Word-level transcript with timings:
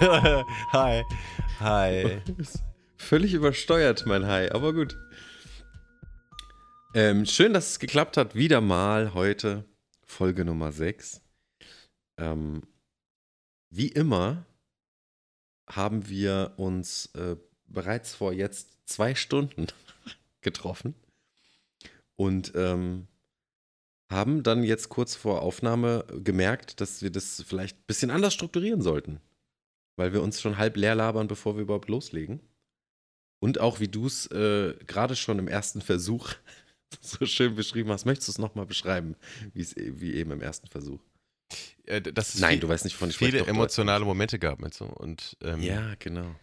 Hi. 0.72 1.04
Hi. 1.58 2.22
Völlig 2.96 3.34
übersteuert, 3.34 4.06
mein 4.06 4.26
Hi, 4.26 4.48
aber 4.48 4.72
gut. 4.72 4.96
Ähm, 6.94 7.26
schön, 7.26 7.52
dass 7.52 7.72
es 7.72 7.78
geklappt 7.78 8.16
hat. 8.16 8.34
Wieder 8.34 8.62
mal 8.62 9.12
heute 9.12 9.66
Folge 10.06 10.46
Nummer 10.46 10.72
6. 10.72 11.20
Ähm, 12.16 12.62
wie 13.68 13.88
immer 13.88 14.46
haben 15.68 16.08
wir 16.08 16.54
uns 16.56 17.10
äh, 17.14 17.36
bereits 17.66 18.14
vor 18.14 18.32
jetzt 18.32 18.78
zwei 18.86 19.14
Stunden 19.14 19.66
getroffen 20.40 20.94
und 22.16 22.52
ähm, 22.54 23.06
haben 24.10 24.44
dann 24.44 24.64
jetzt 24.64 24.88
kurz 24.88 25.14
vor 25.14 25.42
Aufnahme 25.42 26.06
gemerkt, 26.24 26.80
dass 26.80 27.02
wir 27.02 27.10
das 27.10 27.44
vielleicht 27.46 27.76
ein 27.76 27.86
bisschen 27.86 28.10
anders 28.10 28.32
strukturieren 28.32 28.80
sollten, 28.80 29.20
weil 30.00 30.14
wir 30.14 30.22
uns 30.22 30.40
schon 30.40 30.56
halb 30.56 30.78
leer 30.78 30.94
labern, 30.94 31.28
bevor 31.28 31.56
wir 31.56 31.62
überhaupt 31.62 31.90
loslegen. 31.90 32.40
Und 33.38 33.60
auch 33.60 33.80
wie 33.80 33.88
du 33.88 34.06
es 34.06 34.26
äh, 34.28 34.74
gerade 34.86 35.14
schon 35.14 35.38
im 35.38 35.46
ersten 35.46 35.82
Versuch 35.82 36.32
so 37.02 37.26
schön 37.26 37.54
beschrieben 37.54 37.90
hast, 37.90 38.06
möchtest 38.06 38.28
du 38.28 38.32
es 38.32 38.38
nochmal 38.38 38.64
beschreiben, 38.64 39.14
wie 39.76 40.14
eben 40.14 40.30
im 40.30 40.40
ersten 40.40 40.68
Versuch? 40.68 41.00
Äh, 41.84 42.00
Nein, 42.40 42.52
viel, 42.52 42.60
du 42.60 42.68
weißt 42.68 42.84
nicht, 42.84 42.96
von 42.96 43.10
ich 43.10 43.16
viele 43.18 43.30
spreche, 43.32 43.44
doch, 43.44 43.46
du 43.48 43.50
emotionale 43.58 44.04
Momente 44.06 44.38
gab 44.38 44.58
so 44.72 44.86
und 44.86 45.36
ähm, 45.42 45.62
Ja, 45.62 45.94
genau. 45.98 46.34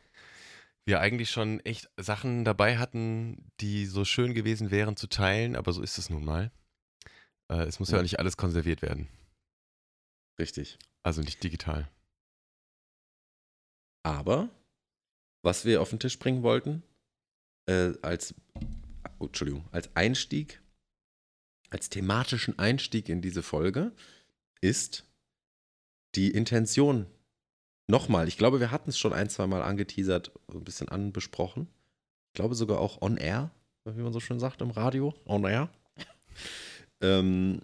wir 0.85 0.99
eigentlich 0.99 1.31
schon 1.31 1.59
echt 1.61 1.89
Sachen 1.97 2.45
dabei 2.45 2.77
hatten, 2.77 3.51
die 3.59 3.87
so 3.87 4.05
schön 4.05 4.35
gewesen 4.35 4.69
wären 4.69 4.97
zu 4.97 5.07
teilen, 5.07 5.55
aber 5.55 5.73
so 5.73 5.81
ist 5.81 5.97
es 5.97 6.11
nun 6.11 6.23
mal. 6.23 6.51
Äh, 7.49 7.63
es 7.63 7.79
muss 7.79 7.89
ja 7.89 7.97
Ja. 7.97 8.03
nicht 8.03 8.19
alles 8.19 8.37
konserviert 8.37 8.83
werden, 8.83 9.07
Richtig. 10.39 10.77
also 11.01 11.21
nicht 11.21 11.43
digital. 11.43 11.89
Aber 14.07 14.47
was 15.41 15.65
wir 15.65 15.81
auf 15.81 15.89
den 15.89 15.99
Tisch 15.99 16.17
bringen 16.17 16.41
wollten, 16.41 16.81
äh, 17.65 17.91
als, 18.01 18.33
oh, 19.19 19.25
Entschuldigung, 19.25 19.65
als 19.73 19.93
Einstieg, 19.97 20.61
als 21.69 21.89
thematischen 21.89 22.57
Einstieg 22.57 23.09
in 23.09 23.21
diese 23.21 23.43
Folge, 23.43 23.91
ist 24.61 25.03
die 26.15 26.31
Intention. 26.31 27.05
Nochmal, 27.87 28.29
ich 28.29 28.37
glaube, 28.37 28.61
wir 28.61 28.71
hatten 28.71 28.91
es 28.91 28.97
schon 28.97 29.11
ein, 29.11 29.29
zwei 29.29 29.45
Mal 29.45 29.61
angeteasert, 29.61 30.31
ein 30.53 30.63
bisschen 30.63 30.87
anbesprochen. 30.87 31.67
Ich 32.27 32.33
glaube 32.33 32.55
sogar 32.55 32.79
auch 32.79 33.01
on 33.01 33.17
air, 33.17 33.51
wie 33.83 34.01
man 34.01 34.13
so 34.13 34.21
schön 34.21 34.39
sagt 34.39 34.61
im 34.61 34.71
Radio. 34.71 35.13
On 35.25 35.43
air. 35.43 35.69
ähm, 37.01 37.59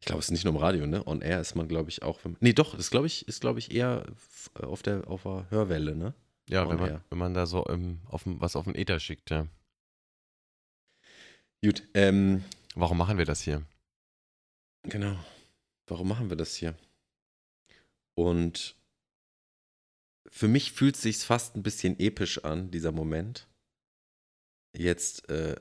ich 0.00 0.06
glaube, 0.06 0.20
es 0.20 0.26
ist 0.26 0.30
nicht 0.32 0.44
nur 0.44 0.54
im 0.54 0.60
Radio, 0.60 0.86
ne? 0.86 1.06
On 1.06 1.20
air 1.20 1.40
ist 1.40 1.54
man, 1.54 1.68
glaube 1.68 1.90
ich, 1.90 2.02
auch. 2.02 2.24
Wenn, 2.24 2.36
nee, 2.40 2.52
doch, 2.54 2.74
das 2.76 2.90
glaube 2.90 3.06
ich, 3.06 3.28
ist, 3.28 3.40
glaube 3.40 3.58
ich, 3.58 3.70
eher 3.72 4.04
f- 4.10 4.50
auf 4.56 4.82
der, 4.82 5.06
auf 5.08 5.22
der 5.24 5.46
Hörwelle, 5.50 5.94
ne? 5.94 6.14
Ja, 6.48 6.62
On 6.64 6.70
wenn 6.70 6.80
man, 6.80 6.90
air. 6.90 7.04
wenn 7.10 7.18
man 7.18 7.34
da 7.34 7.46
so 7.46 7.66
ähm, 7.68 8.00
auf, 8.06 8.22
was 8.24 8.56
auf 8.56 8.64
den 8.64 8.74
Ether 8.74 8.98
schickt, 8.98 9.30
ja. 9.30 9.46
Gut, 11.64 11.82
ähm, 11.94 12.44
Warum 12.74 12.98
machen 12.98 13.18
wir 13.18 13.24
das 13.26 13.42
hier? 13.42 13.62
genau. 14.84 15.18
Warum 15.86 16.08
machen 16.08 16.30
wir 16.30 16.36
das 16.36 16.54
hier? 16.54 16.74
Und 18.14 18.76
für 20.28 20.48
mich 20.48 20.72
fühlt 20.72 20.94
es 20.94 21.02
sich 21.02 21.18
fast 21.18 21.56
ein 21.56 21.62
bisschen 21.62 21.98
episch 21.98 22.44
an, 22.44 22.70
dieser 22.70 22.92
Moment. 22.92 23.48
Jetzt 24.76 25.28
äh, 25.28 25.56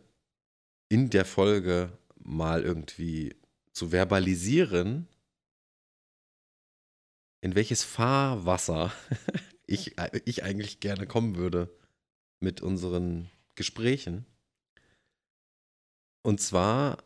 in 0.87 1.09
der 1.09 1.25
Folge 1.25 1.97
mal 2.19 2.61
irgendwie 2.63 3.35
zu 3.71 3.91
verbalisieren, 3.91 5.07
in 7.41 7.55
welches 7.55 7.83
Fahrwasser 7.83 8.91
ich, 9.65 9.95
ich 10.25 10.43
eigentlich 10.43 10.79
gerne 10.79 11.07
kommen 11.07 11.35
würde 11.35 11.69
mit 12.39 12.61
unseren 12.61 13.29
Gesprächen. 13.55 14.25
Und 16.21 16.41
zwar 16.41 16.97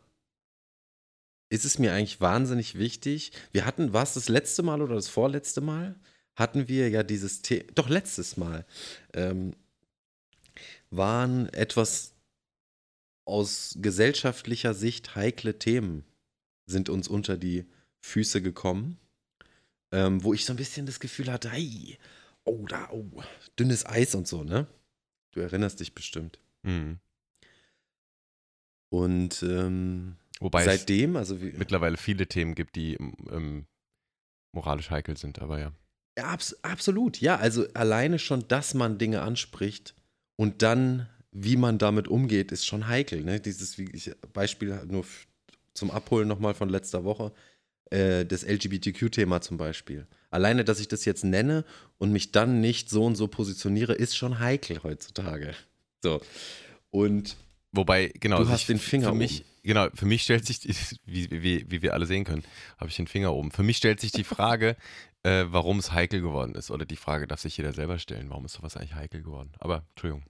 ist 1.50 1.64
es 1.64 1.78
mir 1.78 1.92
eigentlich 1.92 2.20
wahnsinnig 2.20 2.78
wichtig. 2.78 3.32
Wir 3.52 3.64
hatten, 3.64 3.92
war 3.92 4.02
es 4.02 4.14
das 4.14 4.28
letzte 4.28 4.62
Mal 4.62 4.82
oder 4.82 4.96
das 4.96 5.08
vorletzte 5.08 5.60
Mal? 5.60 5.94
Hatten 6.34 6.66
wir 6.66 6.88
ja 6.88 7.04
dieses 7.04 7.42
Thema, 7.42 7.64
doch 7.74 7.88
letztes 7.88 8.36
Mal, 8.36 8.66
ähm, 9.12 9.54
waren 10.90 11.48
etwas 11.52 12.12
aus 13.24 13.76
gesellschaftlicher 13.78 14.74
Sicht 14.74 15.14
heikle 15.14 15.58
Themen 15.58 16.04
sind 16.66 16.88
uns 16.88 17.08
unter 17.08 17.36
die 17.36 17.66
Füße 18.00 18.42
gekommen, 18.42 18.98
ähm, 19.92 20.22
wo 20.22 20.34
ich 20.34 20.44
so 20.44 20.52
ein 20.52 20.56
bisschen 20.56 20.86
das 20.86 21.00
Gefühl 21.00 21.30
hatte, 21.30 21.50
hey, 21.50 21.98
oh, 22.44 22.66
da, 22.66 22.90
oh, 22.90 23.22
dünnes 23.58 23.86
Eis 23.86 24.14
und 24.14 24.28
so, 24.28 24.44
ne? 24.44 24.66
Du 25.32 25.40
erinnerst 25.40 25.80
dich 25.80 25.94
bestimmt. 25.94 26.38
Mhm. 26.62 26.98
Und 28.90 29.42
ähm, 29.42 30.16
Wobei 30.40 30.64
seitdem, 30.64 31.16
also 31.16 31.40
wie, 31.40 31.52
mittlerweile 31.52 31.96
viele 31.96 32.26
Themen 32.26 32.54
gibt, 32.54 32.76
die 32.76 32.94
ähm, 32.94 33.66
moralisch 34.52 34.90
heikel 34.90 35.16
sind, 35.16 35.40
aber 35.40 35.58
ja. 35.58 35.72
Ja, 36.16 36.26
abs 36.26 36.56
absolut. 36.62 37.20
Ja, 37.20 37.36
also 37.36 37.66
alleine 37.74 38.18
schon, 38.18 38.46
dass 38.46 38.74
man 38.74 38.98
Dinge 38.98 39.22
anspricht 39.22 39.94
und 40.36 40.62
dann, 40.62 41.08
wie 41.32 41.56
man 41.56 41.78
damit 41.78 42.06
umgeht, 42.06 42.52
ist 42.52 42.66
schon 42.66 42.86
heikel. 42.86 43.24
Ne? 43.24 43.40
Dieses 43.40 43.78
wie 43.78 43.90
ich, 43.90 44.12
Beispiel 44.32 44.80
nur 44.86 45.04
zum 45.74 45.90
Abholen 45.90 46.28
nochmal 46.28 46.54
von 46.54 46.68
letzter 46.68 47.04
Woche, 47.04 47.32
äh, 47.90 48.24
das 48.24 48.44
LGBTQ-Thema 48.44 49.40
zum 49.40 49.56
Beispiel. 49.56 50.06
Alleine, 50.30 50.64
dass 50.64 50.80
ich 50.80 50.88
das 50.88 51.04
jetzt 51.04 51.24
nenne 51.24 51.64
und 51.98 52.12
mich 52.12 52.32
dann 52.32 52.60
nicht 52.60 52.90
so 52.90 53.04
und 53.04 53.16
so 53.16 53.28
positioniere, 53.28 53.94
ist 53.94 54.16
schon 54.16 54.38
heikel 54.38 54.82
heutzutage. 54.82 55.54
So. 56.02 56.20
Und 56.90 57.36
Wobei, 57.72 58.12
genau. 58.20 58.36
Du 58.36 58.42
also 58.42 58.52
hast 58.52 58.68
den 58.68 58.78
Finger 58.78 59.08
für 59.08 59.14
mich, 59.16 59.40
oben. 59.40 59.48
Genau, 59.64 59.88
für 59.94 60.06
mich 60.06 60.22
stellt 60.22 60.46
sich, 60.46 60.60
wie, 61.06 61.30
wie, 61.30 61.70
wie 61.70 61.82
wir 61.82 61.92
alle 61.92 62.06
sehen 62.06 62.24
können, 62.24 62.44
habe 62.78 62.88
ich 62.88 62.96
den 62.96 63.08
Finger 63.08 63.34
oben. 63.34 63.50
Für 63.50 63.64
mich 63.64 63.78
stellt 63.78 64.00
sich 64.00 64.12
die 64.12 64.24
Frage, 64.24 64.76
äh, 65.24 65.46
warum 65.48 65.80
es 65.80 65.90
heikel 65.90 66.20
geworden 66.20 66.54
ist. 66.54 66.70
Oder 66.70 66.84
die 66.84 66.96
Frage 66.96 67.26
darf 67.26 67.40
sich 67.40 67.56
jeder 67.56 67.72
selber 67.72 67.98
stellen, 67.98 68.30
warum 68.30 68.44
ist 68.44 68.52
sowas 68.52 68.76
eigentlich 68.76 68.94
heikel 68.94 69.22
geworden. 69.22 69.52
Aber, 69.58 69.84
Entschuldigung. 69.90 70.24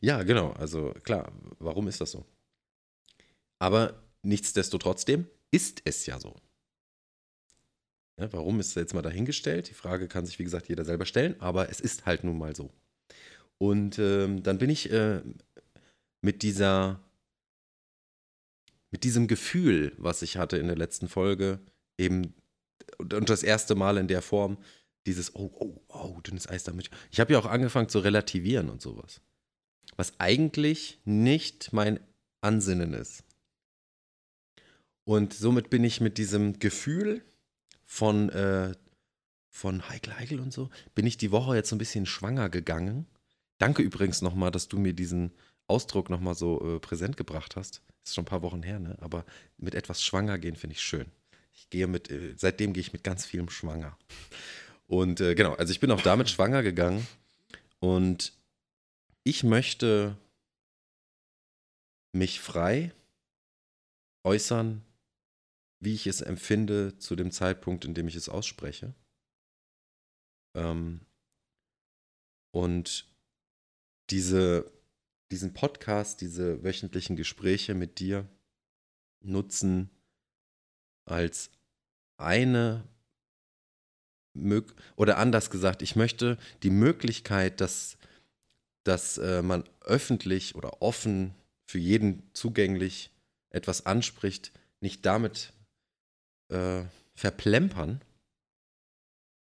Ja, 0.00 0.22
genau. 0.22 0.52
Also 0.52 0.92
klar, 1.02 1.32
warum 1.58 1.88
ist 1.88 2.00
das 2.00 2.12
so? 2.12 2.24
Aber 3.58 3.94
nichtsdestotrotzdem 4.22 5.26
ist 5.50 5.82
es 5.84 6.06
ja 6.06 6.18
so. 6.20 6.36
Ja, 8.18 8.32
warum 8.32 8.60
ist 8.60 8.76
jetzt 8.76 8.94
mal 8.94 9.02
dahingestellt? 9.02 9.70
Die 9.70 9.74
Frage 9.74 10.08
kann 10.08 10.26
sich, 10.26 10.38
wie 10.38 10.44
gesagt, 10.44 10.68
jeder 10.68 10.84
selber 10.84 11.06
stellen, 11.06 11.40
aber 11.40 11.70
es 11.70 11.80
ist 11.80 12.06
halt 12.06 12.24
nun 12.24 12.38
mal 12.38 12.54
so. 12.54 12.70
Und 13.58 13.98
ähm, 13.98 14.42
dann 14.42 14.58
bin 14.58 14.70
ich 14.70 14.90
äh, 14.92 15.22
mit 16.22 16.42
dieser, 16.42 17.00
mit 18.90 19.04
diesem 19.04 19.26
Gefühl, 19.26 19.94
was 19.96 20.22
ich 20.22 20.36
hatte 20.36 20.58
in 20.58 20.66
der 20.66 20.76
letzten 20.76 21.08
Folge, 21.08 21.60
eben 21.98 22.34
und, 22.98 23.14
und 23.14 23.30
das 23.30 23.42
erste 23.42 23.74
Mal 23.74 23.96
in 23.96 24.08
der 24.08 24.22
Form, 24.22 24.58
dieses, 25.06 25.34
oh, 25.34 25.50
oh, 25.54 25.80
oh, 25.88 26.20
dünnes 26.20 26.48
Eis 26.48 26.64
damit. 26.64 26.90
Ich 27.10 27.20
habe 27.20 27.32
ja 27.32 27.38
auch 27.38 27.46
angefangen 27.46 27.88
zu 27.88 28.00
relativieren 28.00 28.68
und 28.68 28.82
sowas 28.82 29.22
was 29.96 30.18
eigentlich 30.18 30.98
nicht 31.04 31.72
mein 31.72 32.00
Ansinnen 32.40 32.94
ist. 32.94 33.24
Und 35.10 35.34
somit 35.34 35.70
bin 35.70 35.82
ich 35.82 36.00
mit 36.00 36.18
diesem 36.18 36.60
Gefühl 36.60 37.24
von, 37.84 38.28
äh, 38.28 38.76
von 39.48 39.88
Heikel, 39.88 40.16
Heikel 40.16 40.38
und 40.38 40.52
so, 40.52 40.70
bin 40.94 41.04
ich 41.04 41.16
die 41.16 41.32
Woche 41.32 41.56
jetzt 41.56 41.70
so 41.70 41.74
ein 41.74 41.80
bisschen 41.80 42.06
schwanger 42.06 42.48
gegangen. 42.48 43.08
Danke 43.58 43.82
übrigens 43.82 44.22
nochmal, 44.22 44.52
dass 44.52 44.68
du 44.68 44.78
mir 44.78 44.92
diesen 44.92 45.32
Ausdruck 45.66 46.10
nochmal 46.10 46.36
so 46.36 46.76
äh, 46.76 46.78
präsent 46.78 47.16
gebracht 47.16 47.56
hast. 47.56 47.82
Ist 48.04 48.14
schon 48.14 48.22
ein 48.22 48.26
paar 48.26 48.42
Wochen 48.42 48.62
her, 48.62 48.78
ne? 48.78 48.96
Aber 49.00 49.24
mit 49.56 49.74
etwas 49.74 50.00
schwanger 50.00 50.38
gehen 50.38 50.54
finde 50.54 50.74
ich 50.74 50.80
schön. 50.80 51.06
Ich 51.52 51.68
gehe 51.70 51.88
mit, 51.88 52.08
äh, 52.08 52.34
seitdem 52.36 52.72
gehe 52.72 52.80
ich 52.80 52.92
mit 52.92 53.02
ganz 53.02 53.26
vielem 53.26 53.50
schwanger. 53.50 53.98
Und 54.86 55.20
äh, 55.20 55.34
genau, 55.34 55.54
also 55.54 55.72
ich 55.72 55.80
bin 55.80 55.90
auch 55.90 56.02
damit 56.02 56.30
schwanger 56.30 56.62
gegangen 56.62 57.04
und 57.80 58.32
ich 59.24 59.42
möchte 59.42 60.16
mich 62.12 62.38
frei 62.38 62.92
äußern, 64.22 64.84
wie 65.80 65.94
ich 65.94 66.06
es 66.06 66.20
empfinde 66.20 66.98
zu 66.98 67.16
dem 67.16 67.30
Zeitpunkt, 67.30 67.84
in 67.84 67.94
dem 67.94 68.08
ich 68.08 68.16
es 68.16 68.28
ausspreche. 68.28 68.94
Ähm, 70.54 71.00
und 72.52 73.08
diese, 74.10 74.70
diesen 75.30 75.54
Podcast, 75.54 76.20
diese 76.20 76.62
wöchentlichen 76.62 77.16
Gespräche 77.16 77.74
mit 77.74 77.98
dir 77.98 78.28
nutzen 79.20 79.90
als 81.06 81.50
eine 82.18 82.84
oder 84.96 85.18
anders 85.18 85.50
gesagt, 85.50 85.82
ich 85.82 85.96
möchte 85.96 86.38
die 86.62 86.70
Möglichkeit, 86.70 87.60
dass 87.60 87.98
dass 88.84 89.18
äh, 89.18 89.42
man 89.42 89.64
öffentlich 89.82 90.54
oder 90.54 90.82
offen 90.82 91.34
für 91.66 91.78
jeden 91.78 92.22
zugänglich 92.32 93.10
etwas 93.50 93.86
anspricht, 93.86 94.52
nicht 94.80 95.04
damit 95.04 95.52
äh, 96.50 96.84
verplempern, 97.14 98.02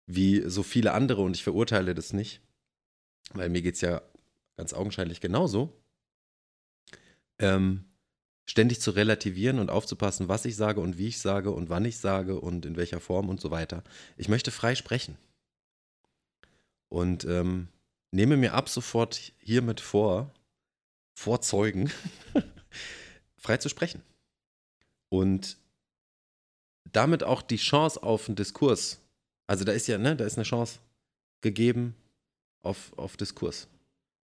wie 0.06 0.42
so 0.48 0.62
viele 0.62 0.92
andere 0.92 1.22
und 1.22 1.36
ich 1.36 1.44
verurteile 1.44 1.94
das 1.94 2.12
nicht, 2.12 2.40
weil 3.32 3.48
mir 3.48 3.62
geht 3.62 3.76
es 3.76 3.80
ja 3.80 4.02
ganz 4.56 4.72
augenscheinlich 4.72 5.20
genauso, 5.20 5.72
ähm, 7.38 7.84
ständig 8.44 8.80
zu 8.80 8.90
relativieren 8.90 9.58
und 9.58 9.70
aufzupassen, 9.70 10.28
was 10.28 10.44
ich 10.44 10.56
sage 10.56 10.80
und 10.80 10.98
wie 10.98 11.08
ich 11.08 11.18
sage 11.18 11.50
und 11.52 11.70
wann 11.70 11.84
ich 11.84 11.98
sage 11.98 12.40
und 12.40 12.66
in 12.66 12.76
welcher 12.76 13.00
Form 13.00 13.28
und 13.28 13.40
so 13.40 13.50
weiter. 13.50 13.82
Ich 14.16 14.28
möchte 14.28 14.50
frei 14.50 14.74
sprechen. 14.74 15.16
Und 16.88 17.24
ähm, 17.24 17.68
nehme 18.10 18.36
mir 18.36 18.52
ab 18.52 18.68
sofort 18.68 19.32
hiermit 19.38 19.80
vor, 19.80 20.34
vor 21.14 21.40
Zeugen, 21.40 21.90
frei 23.36 23.56
zu 23.56 23.70
sprechen. 23.70 24.02
Und 25.08 25.56
damit 26.90 27.22
auch 27.22 27.42
die 27.42 27.56
Chance 27.56 28.02
auf 28.02 28.28
einen 28.28 28.36
Diskurs. 28.36 29.00
Also 29.46 29.64
da 29.64 29.72
ist 29.72 29.86
ja, 29.86 29.98
ne, 29.98 30.16
da 30.16 30.24
ist 30.24 30.36
eine 30.36 30.44
Chance 30.44 30.80
gegeben 31.40 31.94
auf, 32.62 32.96
auf 32.96 33.16
Diskurs. 33.16 33.68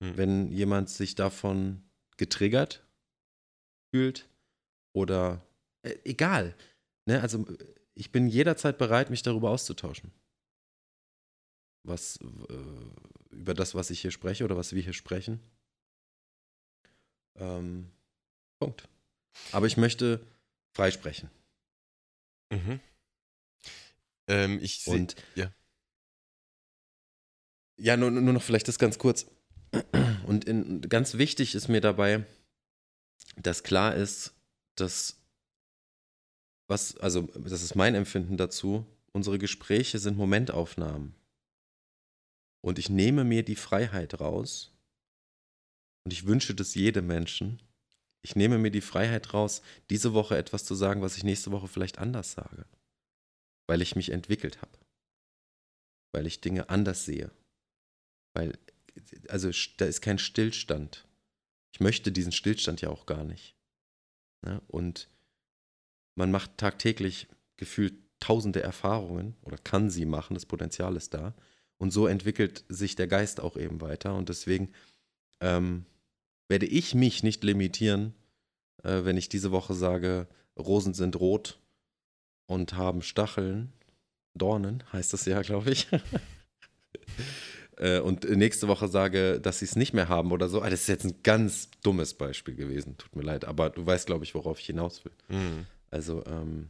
Hm. 0.04 0.18
Wenn 0.18 0.52
jemand 0.52 0.90
sich 0.90 1.16
davon 1.16 1.84
getriggert 2.18 2.84
fühlt 3.92 4.28
oder 4.94 5.42
äh, 5.84 5.96
egal. 6.04 6.56
Ne, 7.06 7.22
also 7.22 7.46
ich 7.96 8.12
bin 8.12 8.28
jederzeit 8.28 8.78
bereit, 8.78 9.10
mich 9.10 9.24
darüber 9.24 9.50
auszutauschen. 9.50 10.12
Was, 11.84 12.18
äh, 12.18 13.36
über 13.36 13.54
das, 13.54 13.76
was 13.76 13.90
ich 13.90 14.02
hier 14.02 14.12
spreche 14.12 14.44
oder 14.44 14.58
was 14.58 14.74
wir 14.74 14.82
hier 14.82 14.94
sprechen. 14.94 15.40
Ähm, 17.36 17.90
Punkt. 18.60 18.88
Aber 19.52 19.66
ich 19.66 19.78
möchte 19.78 20.20
freisprechen. 20.76 21.30
Mhm. 22.50 22.80
Ähm, 24.28 24.60
ich 24.62 24.82
sehe. 24.82 25.08
Ja. 25.36 25.54
Ja, 27.78 27.98
nur, 27.98 28.12
nur 28.12 28.34
noch 28.34 28.44
vielleicht 28.44 28.68
das 28.68 28.80
ganz 28.80 28.98
kurz. 28.98 29.26
Und 30.26 30.46
in, 30.46 30.82
ganz 30.82 31.18
wichtig 31.18 31.56
ist 31.56 31.70
mir 31.70 31.82
dabei, 31.82 32.26
dass 33.38 33.64
klar 33.64 33.96
ist, 33.96 34.34
dass 34.76 35.18
was, 36.68 36.98
also 36.98 37.24
das 37.24 37.64
ist 37.64 37.76
mein 37.76 37.96
Empfinden 37.96 38.38
dazu, 38.38 38.86
unsere 39.12 39.40
Gespräche 39.40 39.98
sind 39.98 40.18
Momentaufnahmen. 40.18 41.16
Und 42.62 42.78
ich 42.78 42.90
nehme 42.90 43.24
mir 43.24 43.44
die 43.44 43.56
Freiheit 43.56 44.20
raus, 44.20 44.72
und 46.10 46.14
ich 46.14 46.26
wünsche 46.26 46.56
das 46.56 46.76
jedem 46.76 47.08
Menschen, 47.08 47.62
ich 48.22 48.36
nehme 48.36 48.58
mir 48.58 48.72
die 48.72 48.82
Freiheit 48.82 49.34
raus, 49.34 49.62
diese 49.90 50.14
Woche 50.14 50.38
etwas 50.38 50.66
zu 50.66 50.76
sagen, 50.76 51.02
was 51.02 51.18
ich 51.18 51.24
nächste 51.24 51.52
Woche 51.52 51.68
vielleicht 51.68 52.00
anders 52.00 52.34
sage. 52.34 52.66
Weil 53.68 53.82
ich 53.82 53.96
mich 53.96 54.12
entwickelt 54.12 54.62
habe. 54.62 54.78
Weil 56.12 56.28
ich 56.28 56.42
Dinge 56.42 56.70
anders 56.70 57.06
sehe. 57.06 57.32
Weil, 58.34 58.58
also 59.30 59.50
da 59.78 59.86
ist 59.86 60.02
kein 60.02 60.20
Stillstand. 60.20 61.08
Ich 61.72 61.80
möchte 61.80 62.12
diesen 62.12 62.32
Stillstand 62.32 62.82
ja 62.82 62.90
auch 62.90 63.06
gar 63.06 63.24
nicht. 63.24 63.56
Ja, 64.46 64.62
und 64.68 65.10
man 66.16 66.32
macht 66.32 66.58
tagtäglich 66.58 67.28
gefühlt 67.58 67.94
tausende 68.20 68.62
Erfahrungen 68.62 69.36
oder 69.42 69.58
kann 69.58 69.90
sie 69.90 70.06
machen, 70.06 70.34
das 70.34 70.46
Potenzial 70.46 70.96
ist 70.96 71.14
da. 71.14 71.34
Und 71.78 71.92
so 71.92 72.08
entwickelt 72.08 72.66
sich 72.68 72.96
der 72.96 73.08
Geist 73.08 73.40
auch 73.40 73.56
eben 73.56 73.80
weiter. 73.80 74.16
Und 74.16 74.28
deswegen 74.28 74.74
ähm, 75.40 75.86
werde 76.50 76.66
ich 76.66 76.96
mich 76.96 77.24
nicht 77.24 77.44
limitieren, 77.44 78.14
äh, 78.84 79.06
wenn 79.06 79.16
ich 79.16 79.30
diese 79.30 79.52
Woche 79.52 79.74
sage, 79.74 80.28
Rosen 80.58 80.94
sind 80.94 81.18
rot 81.18 81.60
und 82.48 82.74
haben 82.74 83.02
Stacheln, 83.02 83.72
Dornen 84.34 84.84
heißt 84.92 85.14
das 85.14 85.26
ja, 85.26 85.42
glaube 85.42 85.72
ich. 85.72 85.88
äh, 87.78 88.00
und 88.00 88.30
nächste 88.30 88.68
Woche 88.68 88.88
sage, 88.88 89.40
dass 89.40 89.60
sie 89.60 89.66
es 89.66 89.76
nicht 89.76 89.94
mehr 89.94 90.10
haben 90.10 90.32
oder 90.32 90.50
so. 90.50 90.62
Ah, 90.62 90.70
das 90.70 90.82
ist 90.82 90.88
jetzt 90.88 91.06
ein 91.06 91.24
ganz 91.24 91.70
dummes 91.84 92.16
Beispiel 92.16 92.56
gewesen, 92.56 92.98
tut 92.98 93.16
mir 93.16 93.24
leid, 93.24 93.46
aber 93.46 93.70
du 93.70 93.86
weißt, 93.86 94.08
glaube 94.08 94.26
ich, 94.26 94.36
worauf 94.36 94.60
ich 94.60 94.66
hinaus 94.66 95.06
will. 95.06 95.14
Mhm. 95.30 95.66
Also, 95.92 96.26
ähm, 96.26 96.70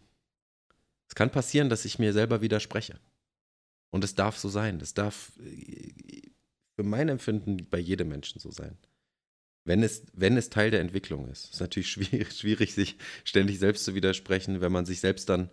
es 1.08 1.16
kann 1.16 1.32
passieren, 1.32 1.70
dass 1.70 1.86
ich 1.86 2.00
mir 2.00 2.14
selber 2.14 2.42
widerspreche. 2.42 3.00
Und 3.92 4.04
es 4.04 4.14
darf 4.14 4.38
so 4.38 4.50
sein. 4.50 4.80
Es 4.80 4.94
darf 4.94 5.32
äh, 5.40 6.22
für 6.76 6.84
mein 6.84 7.10
Empfinden 7.10 7.66
bei 7.70 7.80
jedem 7.80 8.10
Menschen 8.10 8.40
so 8.40 8.52
sein 8.52 8.78
wenn 9.66 9.84
es, 9.84 10.04
wenn 10.14 10.38
es 10.38 10.50
Teil 10.50 10.72
der 10.72 10.82
Entwicklung 10.82 11.28
ist. 11.30 11.46
Es 11.46 11.54
ist 11.56 11.60
natürlich 11.60 11.90
schwierig, 11.90 12.32
schwierig, 12.38 12.74
sich 12.74 12.98
ständig 13.24 13.60
selbst 13.60 13.86
zu 13.86 13.96
widersprechen, 13.96 14.62
wenn 14.62 14.72
man 14.72 14.86
sich 14.86 15.00
selbst 15.00 15.30
dann 15.30 15.50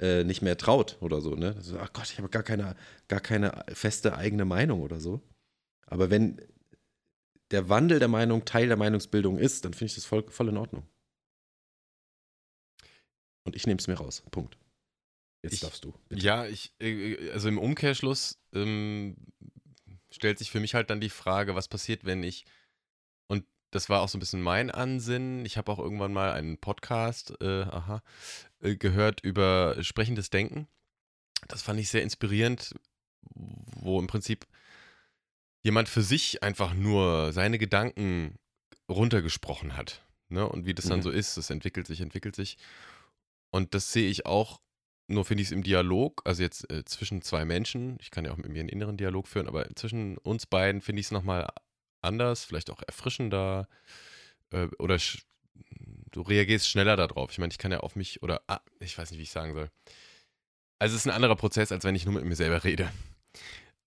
äh, 0.00 0.24
nicht 0.24 0.42
mehr 0.42 0.56
traut 0.56 0.96
oder 1.00 1.20
so. 1.20 1.34
Ne? 1.34 1.54
Also, 1.56 1.78
ach 1.78 1.92
Gott, 1.92 2.10
ich 2.10 2.18
habe 2.18 2.28
gar 2.28 2.42
keine, 2.42 2.76
gar 3.08 3.20
keine 3.20 3.64
feste 3.72 4.16
eigene 4.16 4.44
Meinung 4.44 4.80
oder 4.80 5.00
so. 5.00 5.20
Aber 5.86 6.10
wenn 6.10 6.40
der 7.50 7.68
Wandel 7.68 7.98
der 7.98 8.08
Meinung 8.08 8.44
Teil 8.44 8.68
der 8.68 8.76
Meinungsbildung 8.76 9.38
ist, 9.38 9.64
dann 9.64 9.74
finde 9.74 9.86
ich 9.86 9.94
das 9.94 10.04
voll, 10.04 10.24
voll 10.30 10.48
in 10.48 10.56
Ordnung. 10.56 10.86
Und 13.44 13.56
ich 13.56 13.66
nehme 13.66 13.78
es 13.78 13.88
mir 13.88 13.94
raus. 13.94 14.22
Punkt. 14.30 14.58
Jetzt 15.42 15.54
ich, 15.54 15.60
darfst 15.60 15.84
du. 15.84 15.94
Bitte. 16.08 16.22
Ja, 16.22 16.46
ich, 16.46 16.74
äh, 16.80 17.30
also 17.30 17.48
im 17.48 17.58
Umkehrschluss 17.58 18.38
ähm, 18.52 19.16
stellt 20.10 20.38
sich 20.38 20.50
für 20.50 20.60
mich 20.60 20.74
halt 20.74 20.90
dann 20.90 21.00
die 21.00 21.10
Frage, 21.10 21.54
was 21.54 21.68
passiert, 21.68 22.04
wenn 22.04 22.22
ich 22.22 22.44
das 23.70 23.88
war 23.88 24.00
auch 24.00 24.08
so 24.08 24.16
ein 24.16 24.20
bisschen 24.20 24.42
mein 24.42 24.70
Ansinnen. 24.70 25.44
Ich 25.44 25.56
habe 25.56 25.70
auch 25.70 25.78
irgendwann 25.78 26.12
mal 26.12 26.32
einen 26.32 26.58
Podcast 26.58 27.34
äh, 27.40 27.62
aha, 27.62 28.02
äh, 28.60 28.76
gehört 28.76 29.20
über 29.20 29.76
sprechendes 29.82 30.30
Denken. 30.30 30.66
Das 31.48 31.62
fand 31.62 31.78
ich 31.78 31.88
sehr 31.88 32.02
inspirierend, 32.02 32.74
wo 33.34 34.00
im 34.00 34.06
Prinzip 34.06 34.46
jemand 35.62 35.88
für 35.88 36.02
sich 36.02 36.42
einfach 36.42 36.74
nur 36.74 37.32
seine 37.32 37.58
Gedanken 37.58 38.38
runtergesprochen 38.88 39.76
hat. 39.76 40.02
Ne? 40.28 40.48
Und 40.48 40.66
wie 40.66 40.74
das 40.74 40.86
dann 40.86 41.00
mhm. 41.00 41.04
so 41.04 41.10
ist, 41.10 41.36
das 41.36 41.50
entwickelt 41.50 41.86
sich, 41.86 42.00
entwickelt 42.00 42.36
sich. 42.36 42.56
Und 43.50 43.74
das 43.74 43.92
sehe 43.92 44.08
ich 44.08 44.26
auch, 44.26 44.60
nur 45.06 45.24
finde 45.24 45.42
ich 45.42 45.48
es 45.48 45.52
im 45.52 45.62
Dialog, 45.62 46.22
also 46.24 46.42
jetzt 46.42 46.70
äh, 46.70 46.84
zwischen 46.84 47.22
zwei 47.22 47.44
Menschen, 47.44 47.96
ich 48.00 48.10
kann 48.10 48.24
ja 48.24 48.32
auch 48.32 48.36
mit 48.36 48.48
mir 48.48 48.60
einen 48.60 48.68
inneren 48.68 48.98
Dialog 48.98 49.26
führen, 49.26 49.48
aber 49.48 49.66
zwischen 49.74 50.18
uns 50.18 50.44
beiden 50.44 50.82
finde 50.82 51.00
ich 51.00 51.06
es 51.06 51.12
nochmal 51.12 51.48
anders, 52.02 52.44
vielleicht 52.44 52.70
auch 52.70 52.82
erfrischender 52.86 53.68
äh, 54.50 54.68
oder 54.78 54.98
du 56.10 56.22
reagierst 56.22 56.68
schneller 56.68 56.96
darauf. 56.96 57.30
Ich 57.30 57.38
meine, 57.38 57.50
ich 57.50 57.58
kann 57.58 57.72
ja 57.72 57.80
auf 57.80 57.96
mich 57.96 58.22
oder 58.22 58.42
ah, 58.46 58.60
ich 58.80 58.96
weiß 58.96 59.10
nicht, 59.10 59.18
wie 59.18 59.24
ich 59.24 59.30
sagen 59.30 59.54
soll. 59.54 59.70
Also 60.78 60.94
es 60.94 61.02
ist 61.02 61.06
ein 61.06 61.14
anderer 61.14 61.36
Prozess, 61.36 61.72
als 61.72 61.84
wenn 61.84 61.94
ich 61.94 62.04
nur 62.04 62.14
mit 62.14 62.24
mir 62.24 62.36
selber 62.36 62.62
rede. 62.64 62.90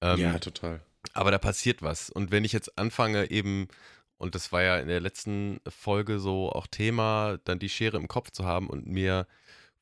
Ähm, 0.01 0.20
ja, 0.20 0.39
total. 0.39 0.82
Aber 1.13 1.32
da 1.32 1.38
passiert 1.38 1.82
was. 1.82 2.10
Und 2.10 2.32
wenn 2.32 2.44
ich 2.44 2.51
jetzt 2.51 2.77
anfange, 2.77 3.32
eben, 3.32 3.68
und 4.18 4.36
das 4.36 4.51
war 4.51 4.62
ja 4.62 4.77
in 4.77 4.88
der 4.88 5.00
letzten 5.00 5.62
Folge 5.68 6.20
so 6.20 6.51
auch 6.51 6.68
Thema, 6.68 7.39
dann 7.46 7.60
die 7.60 7.70
Schere 7.70 7.98
im 7.98 8.08
Kopf 8.08 8.32
zu 8.32 8.46
haben 8.46 8.70
und 8.70 8.88
mir 8.88 9.27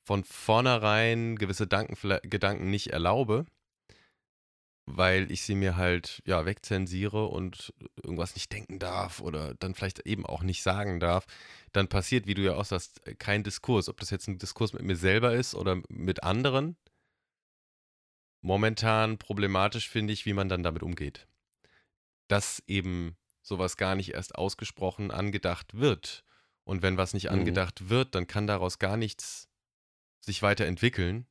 von 0.03 0.23
vornherein 0.23 1.35
gewisse 1.35 1.67
Gedanken 1.67 2.69
nicht 2.69 2.87
erlaube, 2.87 3.45
weil 4.95 5.31
ich 5.31 5.43
sie 5.43 5.55
mir 5.55 5.77
halt 5.77 6.21
ja 6.25 6.45
wegzensiere 6.45 7.27
und 7.27 7.73
irgendwas 8.01 8.35
nicht 8.35 8.51
denken 8.51 8.79
darf 8.79 9.21
oder 9.21 9.53
dann 9.55 9.75
vielleicht 9.75 9.99
eben 10.05 10.25
auch 10.25 10.41
nicht 10.41 10.63
sagen 10.63 10.99
darf, 10.99 11.25
dann 11.71 11.87
passiert, 11.87 12.27
wie 12.27 12.33
du 12.33 12.41
ja 12.41 12.55
auch 12.55 12.65
sagst, 12.65 13.01
kein 13.19 13.43
Diskurs. 13.43 13.89
Ob 13.89 13.99
das 13.99 14.09
jetzt 14.09 14.27
ein 14.27 14.39
Diskurs 14.39 14.73
mit 14.73 14.83
mir 14.83 14.95
selber 14.95 15.33
ist 15.33 15.53
oder 15.53 15.81
mit 15.89 16.23
anderen. 16.23 16.75
Momentan 18.41 19.17
problematisch 19.17 19.89
finde 19.89 20.13
ich, 20.13 20.25
wie 20.25 20.33
man 20.33 20.49
dann 20.49 20.63
damit 20.63 20.81
umgeht. 20.81 21.27
Dass 22.27 22.63
eben 22.67 23.15
sowas 23.41 23.77
gar 23.77 23.95
nicht 23.95 24.13
erst 24.13 24.35
ausgesprochen 24.35 25.11
angedacht 25.11 25.77
wird. 25.77 26.23
Und 26.63 26.81
wenn 26.81 26.97
was 26.97 27.13
nicht 27.13 27.25
mhm. 27.25 27.39
angedacht 27.39 27.89
wird, 27.89 28.15
dann 28.15 28.27
kann 28.27 28.47
daraus 28.47 28.79
gar 28.79 28.97
nichts 28.97 29.49
sich 30.21 30.41
weiterentwickeln. 30.41 31.27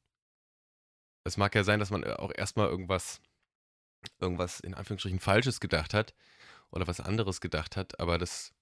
Es 1.25 1.37
mag 1.37 1.55
ja 1.55 1.65
sein, 1.65 1.81
dass 1.81 1.91
man 1.91 2.05
auch 2.05 2.33
erstmal 2.35 2.69
irgendwas 2.69 3.21
irgendwas 4.21 4.61
in 4.61 4.75
Anführungsstrichen 4.75 5.21
Falsches 5.21 5.61
gedacht 5.61 5.95
hat 5.95 6.14
oder 6.71 6.87
was 6.87 7.00
anderes 7.00 7.40
gedacht 7.40 7.76
hat, 7.76 7.99
aber 8.00 8.19
das, 8.19 8.52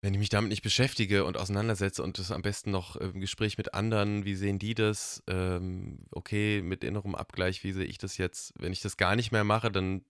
wenn 0.00 0.14
ich 0.14 0.20
mich 0.20 0.28
damit 0.28 0.50
nicht 0.50 0.62
beschäftige 0.62 1.24
und 1.24 1.36
auseinandersetze 1.36 2.02
und 2.02 2.18
das 2.18 2.30
am 2.30 2.42
besten 2.42 2.70
noch 2.70 2.96
im 2.96 3.20
Gespräch 3.20 3.58
mit 3.58 3.74
anderen, 3.74 4.24
wie 4.24 4.34
sehen 4.34 4.58
die 4.58 4.74
das? 4.74 5.22
Ähm, 5.26 6.06
okay, 6.10 6.62
mit 6.62 6.84
innerem 6.84 7.14
Abgleich, 7.14 7.64
wie 7.64 7.72
sehe 7.72 7.86
ich 7.86 7.98
das 7.98 8.18
jetzt? 8.18 8.52
Wenn 8.58 8.72
ich 8.72 8.80
das 8.80 8.96
gar 8.96 9.16
nicht 9.16 9.32
mehr 9.32 9.44
mache, 9.44 9.70
dann 9.70 10.04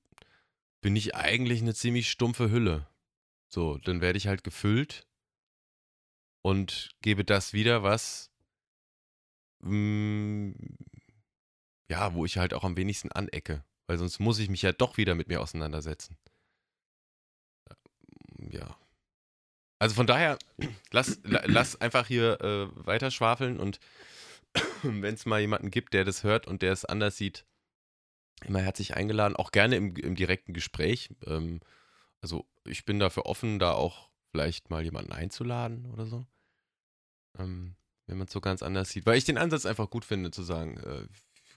bin 0.80 0.96
ich 0.96 1.14
eigentlich 1.14 1.62
eine 1.62 1.74
ziemlich 1.74 2.10
stumpfe 2.10 2.50
Hülle. 2.50 2.86
So, 3.48 3.78
dann 3.78 4.00
werde 4.00 4.18
ich 4.18 4.26
halt 4.26 4.44
gefüllt 4.44 5.06
und 6.42 6.90
gebe 7.00 7.24
das 7.24 7.52
wieder, 7.52 7.82
was 7.82 8.30
mm, 9.60 10.52
ja, 11.94 12.12
wo 12.12 12.24
ich 12.24 12.38
halt 12.38 12.54
auch 12.54 12.64
am 12.64 12.76
wenigsten 12.76 13.12
anecke. 13.12 13.62
Weil 13.86 13.98
sonst 13.98 14.18
muss 14.18 14.40
ich 14.40 14.50
mich 14.50 14.62
ja 14.62 14.72
doch 14.72 14.96
wieder 14.96 15.14
mit 15.14 15.28
mir 15.28 15.40
auseinandersetzen. 15.40 16.16
Ja. 18.50 18.76
Also 19.78 19.94
von 19.94 20.06
daher, 20.06 20.38
lass, 20.90 21.20
lass 21.22 21.80
einfach 21.80 22.08
hier 22.08 22.40
äh, 22.40 22.86
weiter 22.86 23.12
schwafeln 23.12 23.60
und 23.60 23.78
wenn 24.82 25.14
es 25.14 25.24
mal 25.24 25.40
jemanden 25.40 25.70
gibt, 25.70 25.94
der 25.94 26.04
das 26.04 26.24
hört 26.24 26.48
und 26.48 26.62
der 26.62 26.72
es 26.72 26.84
anders 26.84 27.16
sieht, 27.16 27.44
immer 28.44 28.60
herzlich 28.60 28.96
eingeladen, 28.96 29.36
auch 29.36 29.52
gerne 29.52 29.76
im, 29.76 29.94
im 29.94 30.16
direkten 30.16 30.52
Gespräch. 30.52 31.10
Ähm, 31.26 31.60
also 32.20 32.44
ich 32.64 32.84
bin 32.84 32.98
dafür 32.98 33.26
offen, 33.26 33.60
da 33.60 33.72
auch 33.72 34.10
vielleicht 34.32 34.68
mal 34.68 34.82
jemanden 34.82 35.12
einzuladen 35.12 35.86
oder 35.92 36.06
so. 36.06 36.26
Ähm, 37.38 37.76
wenn 38.06 38.18
man 38.18 38.26
es 38.26 38.32
so 38.32 38.40
ganz 38.40 38.64
anders 38.64 38.90
sieht. 38.90 39.06
Weil 39.06 39.16
ich 39.16 39.24
den 39.24 39.38
Ansatz 39.38 39.64
einfach 39.64 39.88
gut 39.90 40.04
finde, 40.04 40.32
zu 40.32 40.42
sagen, 40.42 40.76
äh, 40.78 41.06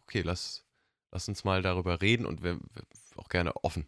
okay, 0.08 0.22
lass, 0.22 0.66
lass 1.12 1.28
uns 1.28 1.44
mal 1.44 1.62
darüber 1.62 2.02
reden 2.02 2.26
und 2.26 2.42
wir, 2.42 2.60
wir 2.60 2.84
auch 3.18 3.30
gerne 3.30 3.56
offen. 3.64 3.88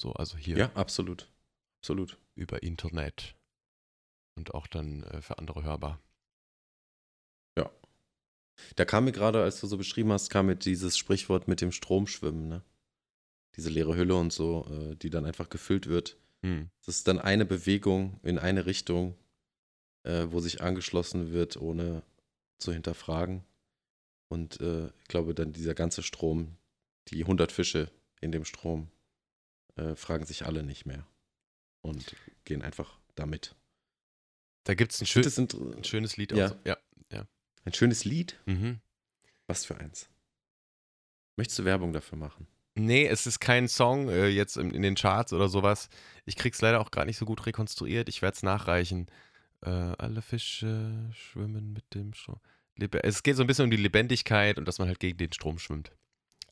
So, 0.00 0.12
also 0.14 0.36
hier. 0.36 0.56
Ja, 0.56 0.72
absolut. 0.74 1.30
Absolut. 1.80 2.18
Über 2.34 2.62
Internet. 2.62 3.36
Und 4.36 4.54
auch 4.54 4.66
dann 4.66 5.02
äh, 5.04 5.20
für 5.20 5.38
andere 5.38 5.62
hörbar. 5.62 6.00
Ja. 7.58 7.70
Da 8.76 8.84
kam 8.84 9.04
mir 9.04 9.12
gerade, 9.12 9.42
als 9.42 9.60
du 9.60 9.66
so 9.66 9.76
beschrieben 9.76 10.12
hast, 10.12 10.30
kam 10.30 10.46
mir 10.46 10.56
dieses 10.56 10.96
Sprichwort 10.96 11.48
mit 11.48 11.60
dem 11.60 11.72
Stromschwimmen, 11.72 12.48
ne? 12.48 12.62
Diese 13.56 13.68
leere 13.68 13.94
Hülle 13.94 14.16
und 14.16 14.32
so, 14.32 14.66
äh, 14.70 14.96
die 14.96 15.10
dann 15.10 15.26
einfach 15.26 15.50
gefüllt 15.50 15.86
wird. 15.86 16.16
Hm. 16.40 16.70
Das 16.86 16.96
ist 16.96 17.08
dann 17.08 17.18
eine 17.18 17.44
Bewegung 17.44 18.18
in 18.22 18.38
eine 18.38 18.64
Richtung, 18.64 19.18
äh, 20.04 20.26
wo 20.30 20.40
sich 20.40 20.62
angeschlossen 20.62 21.32
wird, 21.32 21.58
ohne 21.58 22.02
zu 22.58 22.72
hinterfragen. 22.72 23.44
Und 24.32 24.62
äh, 24.62 24.86
ich 24.86 25.08
glaube, 25.08 25.34
dann 25.34 25.52
dieser 25.52 25.74
ganze 25.74 26.02
Strom, 26.02 26.56
die 27.08 27.20
100 27.20 27.52
Fische 27.52 27.90
in 28.22 28.32
dem 28.32 28.46
Strom, 28.46 28.90
äh, 29.76 29.94
fragen 29.94 30.24
sich 30.24 30.46
alle 30.46 30.62
nicht 30.62 30.86
mehr 30.86 31.06
und 31.82 32.16
gehen 32.46 32.62
einfach 32.62 32.98
damit. 33.14 33.54
Da 34.64 34.72
gibt 34.72 34.92
es 34.92 35.02
ein, 35.02 35.06
schön, 35.06 35.22
ein, 35.76 35.84
schönes 35.84 36.16
Lied. 36.16 36.32
Ja. 36.32 36.44
Also. 36.44 36.56
ja, 36.64 36.78
ja. 37.12 37.26
Ein 37.66 37.74
schönes 37.74 38.06
Lied? 38.06 38.40
Mhm. 38.46 38.80
Was 39.48 39.66
für 39.66 39.76
eins? 39.76 40.08
Möchtest 41.36 41.58
du 41.58 41.66
Werbung 41.66 41.92
dafür 41.92 42.16
machen? 42.16 42.46
Nee, 42.74 43.06
es 43.06 43.26
ist 43.26 43.38
kein 43.38 43.68
Song 43.68 44.08
äh, 44.08 44.28
jetzt 44.28 44.56
in, 44.56 44.70
in, 44.70 44.80
den 44.80 44.94
Charts 44.94 45.34
oder 45.34 45.50
sowas. 45.50 45.90
Ich 46.24 46.36
krieg's 46.36 46.62
leider 46.62 46.80
auch 46.80 46.90
gar 46.90 47.04
nicht 47.04 47.18
so 47.18 47.26
gut 47.26 47.44
rekonstruiert. 47.44 48.08
Ich 48.08 48.22
werde 48.22 48.36
es 48.36 48.42
nachreichen. 48.42 49.08
Äh, 49.60 49.68
alle 49.68 50.22
Fische 50.22 51.10
schwimmen 51.12 51.74
mit 51.74 51.92
dem 51.92 52.14
Strom. 52.14 52.40
Es 52.78 53.22
geht 53.22 53.36
so 53.36 53.42
ein 53.42 53.46
bisschen 53.46 53.64
um 53.64 53.70
die 53.70 53.76
Lebendigkeit 53.76 54.58
und 54.58 54.66
dass 54.66 54.78
man 54.78 54.88
halt 54.88 55.00
gegen 55.00 55.18
den 55.18 55.32
Strom 55.32 55.58
schwimmt. 55.58 55.92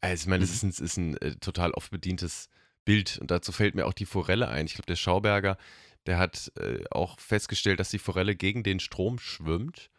Also, 0.01 0.25
ich 0.25 0.29
meine, 0.29 0.45
es 0.45 0.63
mhm. 0.63 0.69
ist 0.69 0.81
ein, 0.81 0.85
ist 0.85 0.97
ein 0.97 1.17
äh, 1.19 1.37
total 1.37 1.73
oft 1.73 1.91
bedientes 1.91 2.49
Bild. 2.85 3.19
Und 3.19 3.31
dazu 3.31 3.53
fällt 3.53 3.75
mir 3.75 3.87
auch 3.87 3.93
die 3.93 4.07
Forelle 4.07 4.49
ein. 4.49 4.67
Ich 4.67 4.75
glaube, 4.75 4.87
der 4.87 4.97
Schauberger, 4.97 5.57
der 6.07 6.19
hat 6.19 6.53
äh, 6.57 6.85
auch 6.91 7.19
festgestellt, 7.19 7.81
dass 7.81 7.91
die 7.91 7.99
Forelle 7.99 8.35
gegen 8.35 8.63
den 8.63 8.81
Strom 8.81 9.19
schwimmt 9.19 9.91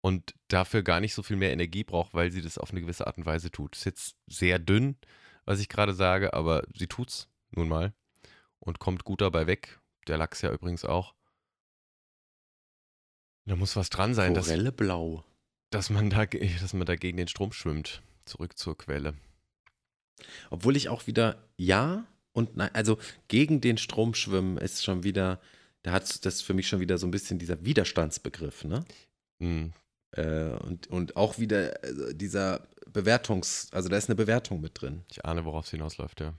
und 0.00 0.34
dafür 0.48 0.82
gar 0.82 1.00
nicht 1.00 1.14
so 1.14 1.22
viel 1.22 1.36
mehr 1.36 1.52
Energie 1.52 1.84
braucht, 1.84 2.14
weil 2.14 2.30
sie 2.30 2.42
das 2.42 2.58
auf 2.58 2.70
eine 2.70 2.80
gewisse 2.80 3.06
Art 3.06 3.18
und 3.18 3.26
Weise 3.26 3.50
tut. 3.50 3.76
Ist 3.76 3.84
jetzt 3.84 4.16
sehr 4.26 4.58
dünn, 4.58 4.96
was 5.44 5.60
ich 5.60 5.68
gerade 5.68 5.94
sage, 5.94 6.34
aber 6.34 6.64
sie 6.74 6.86
tut's 6.86 7.28
nun 7.50 7.68
mal 7.68 7.92
und 8.58 8.78
kommt 8.78 9.04
gut 9.04 9.20
dabei 9.20 9.46
weg. 9.46 9.80
Der 10.06 10.16
Lachs 10.16 10.42
ja 10.42 10.52
übrigens 10.52 10.84
auch. 10.84 11.14
Da 13.44 13.56
muss 13.56 13.76
was 13.76 13.90
dran 13.90 14.14
sein. 14.14 14.34
Forelle 14.34 14.72
blau. 14.72 15.24
Dass 15.70 15.90
man, 15.90 16.10
da, 16.10 16.26
dass 16.60 16.72
man 16.72 16.86
da 16.86 16.96
gegen 16.96 17.16
den 17.16 17.28
Strom 17.28 17.52
schwimmt. 17.52 18.02
Zurück 18.24 18.58
zur 18.58 18.76
Quelle. 18.76 19.14
Obwohl 20.50 20.76
ich 20.76 20.88
auch 20.88 21.06
wieder 21.06 21.48
ja 21.56 22.06
und 22.32 22.56
nein, 22.56 22.70
also 22.72 22.98
gegen 23.26 23.60
den 23.60 23.78
Strom 23.78 24.14
schwimmen 24.14 24.58
ist 24.58 24.84
schon 24.84 25.02
wieder, 25.02 25.40
da 25.82 25.92
hat 25.92 26.24
das 26.24 26.40
für 26.40 26.54
mich 26.54 26.68
schon 26.68 26.80
wieder 26.80 26.98
so 26.98 27.06
ein 27.06 27.10
bisschen 27.10 27.38
dieser 27.38 27.64
Widerstandsbegriff, 27.64 28.64
ne? 28.64 28.84
Mhm. 29.38 29.72
Äh, 30.12 30.50
und, 30.50 30.86
und 30.86 31.16
auch 31.16 31.38
wieder 31.38 31.80
also 31.82 32.12
dieser 32.12 32.68
Bewertungs-, 32.86 33.72
also 33.72 33.88
da 33.88 33.96
ist 33.96 34.08
eine 34.08 34.16
Bewertung 34.16 34.60
mit 34.60 34.80
drin. 34.80 35.02
Ich 35.10 35.24
ahne, 35.24 35.44
worauf 35.44 35.64
es 35.64 35.70
hinausläuft, 35.70 36.20
ja. 36.20 36.34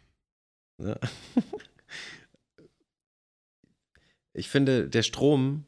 ja. 0.77 0.98
ich 4.33 4.50
finde, 4.50 4.89
der 4.89 5.03
Strom 5.03 5.65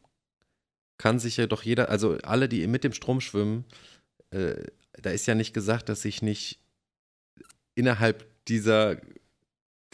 kann 1.02 1.18
sich 1.18 1.38
ja 1.38 1.48
doch 1.48 1.64
jeder, 1.64 1.90
also 1.90 2.20
alle, 2.20 2.48
die 2.48 2.68
mit 2.68 2.84
dem 2.84 2.94
Strom 2.94 3.22
schwimmen, 3.22 3.66
äh, 4.30 4.66
da 4.94 5.10
ist 5.10 5.26
ja 5.26 5.34
nicht 5.34 5.52
gesagt, 5.52 5.90
dass 5.90 6.04
sich 6.04 6.22
nicht 6.22 6.60
innerhalb 7.74 8.24
dieser, 8.46 9.02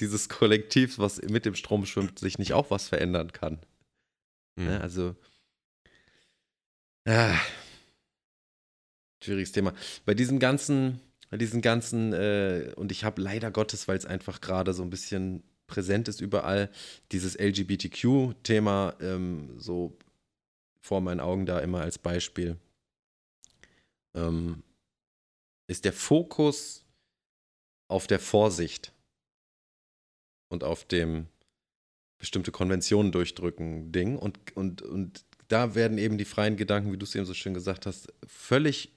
dieses 0.01 0.27
Kollektivs, 0.27 0.99
was 0.99 1.21
mit 1.21 1.45
dem 1.45 1.55
Strom 1.55 1.85
schwimmt, 1.85 2.19
sich 2.19 2.39
nicht 2.39 2.51
auch 2.51 2.71
was 2.71 2.89
verändern 2.89 3.31
kann. 3.31 3.59
Mhm. 4.57 4.67
Ja, 4.67 4.79
also, 4.81 5.15
ah, 7.07 7.39
schwieriges 9.23 9.53
Thema. 9.53 9.73
Bei 10.05 10.13
diesem 10.13 10.39
ganzen, 10.39 10.99
bei 11.29 11.37
diesen 11.37 11.61
ganzen, 11.61 12.11
äh, 12.11 12.73
und 12.75 12.91
ich 12.91 13.05
habe 13.05 13.21
leider 13.21 13.49
Gottes, 13.49 13.87
weil 13.87 13.97
es 13.97 14.05
einfach 14.05 14.41
gerade 14.41 14.73
so 14.73 14.83
ein 14.83 14.89
bisschen 14.89 15.43
präsent 15.67 16.09
ist 16.09 16.19
überall, 16.19 16.69
dieses 17.13 17.39
LGBTQ-Thema 17.39 18.97
ähm, 18.99 19.57
so 19.57 19.97
vor 20.87 21.01
meinen 21.01 21.19
Augen 21.19 21.45
da 21.45 21.59
immer 21.59 21.81
als 21.81 21.97
Beispiel, 21.97 22.57
ähm, 24.15 24.63
ist 25.67 25.83
der 25.83 25.93
Fokus 25.93 26.85
auf 27.89 28.07
der 28.07 28.19
Vorsicht 28.19 28.93
und 30.49 30.63
auf 30.63 30.85
dem 30.85 31.27
bestimmte 32.19 32.51
Konventionen 32.51 33.11
durchdrücken 33.11 33.91
Ding. 33.91 34.17
Und, 34.17 34.55
und, 34.55 34.81
und 34.81 35.25
da 35.49 35.75
werden 35.75 35.97
eben 35.97 36.17
die 36.17 36.25
freien 36.25 36.55
Gedanken, 36.55 36.93
wie 36.93 36.97
du 36.97 37.03
es 37.03 37.15
eben 37.15 37.25
so 37.25 37.33
schön 37.33 37.53
gesagt 37.53 37.85
hast, 37.85 38.13
völlig 38.25 38.93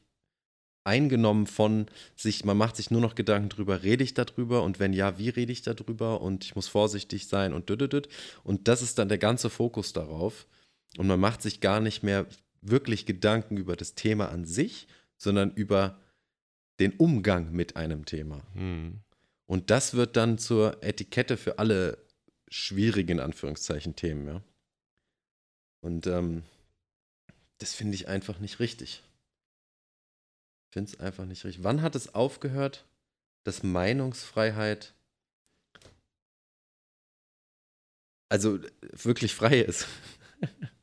eingenommen 0.85 1.47
von 1.47 1.87
sich, 2.17 2.45
man 2.45 2.57
macht 2.57 2.77
sich 2.77 2.91
nur 2.91 3.01
noch 3.01 3.15
Gedanken 3.15 3.51
drüber, 3.51 3.83
rede 3.83 4.03
ich 4.03 4.15
darüber 4.15 4.63
und 4.63 4.79
wenn 4.79 4.93
ja, 4.93 5.19
wie 5.19 5.29
rede 5.29 5.53
ich 5.53 5.63
darüber 5.63 6.21
und 6.23 6.45
ich 6.45 6.55
muss 6.55 6.69
vorsichtig 6.69 7.27
sein 7.27 7.53
und 7.53 7.69
düdüdüd. 7.69 8.09
Und 8.45 8.69
das 8.69 8.81
ist 8.81 8.99
dann 8.99 9.09
der 9.09 9.19
ganze 9.19 9.51
Fokus 9.51 9.93
darauf. 9.93 10.47
Und 10.97 11.07
man 11.07 11.21
macht 11.21 11.43
sich 11.43 11.61
gar 11.61 11.81
nicht 11.81 12.03
mehr 12.03 12.27
wirklich 12.63 13.07
Gedanken 13.07 13.57
über 13.57 13.77
das 13.77 13.95
Thema 13.95 14.29
an 14.31 14.45
sich, 14.45 14.89
sondern 15.17 15.53
über 15.53 16.01
den 16.79 16.93
Umgang 16.95 17.53
mit 17.53 17.77
einem 17.77 18.05
Thema. 18.07 18.43
Hm. 18.55 19.01
Und 19.47 19.71
das 19.71 19.95
wird 19.95 20.17
dann 20.17 20.39
zur 20.39 20.83
Etikette 20.83 21.37
für 21.37 21.59
alle 21.59 21.99
schwierigen, 22.49 23.21
Anführungszeichen, 23.21 23.97
Themen, 23.97 24.27
ja. 24.27 24.43
Und 25.83 26.07
ähm, 26.07 26.43
das 27.59 27.75
finde 27.75 27.95
ich 27.95 28.09
einfach 28.09 28.39
nicht 28.39 28.61
richtig. 28.61 29.03
Ich 30.69 30.75
finde 30.75 30.93
es 30.93 31.01
einfach 31.01 31.27
nicht 31.27 31.45
richtig. 31.45 31.65
Wann 31.65 31.83
hat 31.83 31.95
es 31.97 32.15
aufgehört, 32.15 32.87
dass 33.45 33.63
Meinungsfreiheit 33.63 34.95
also 38.29 38.61
wirklich 38.81 39.35
frei 39.35 39.61
ist? 39.61 39.87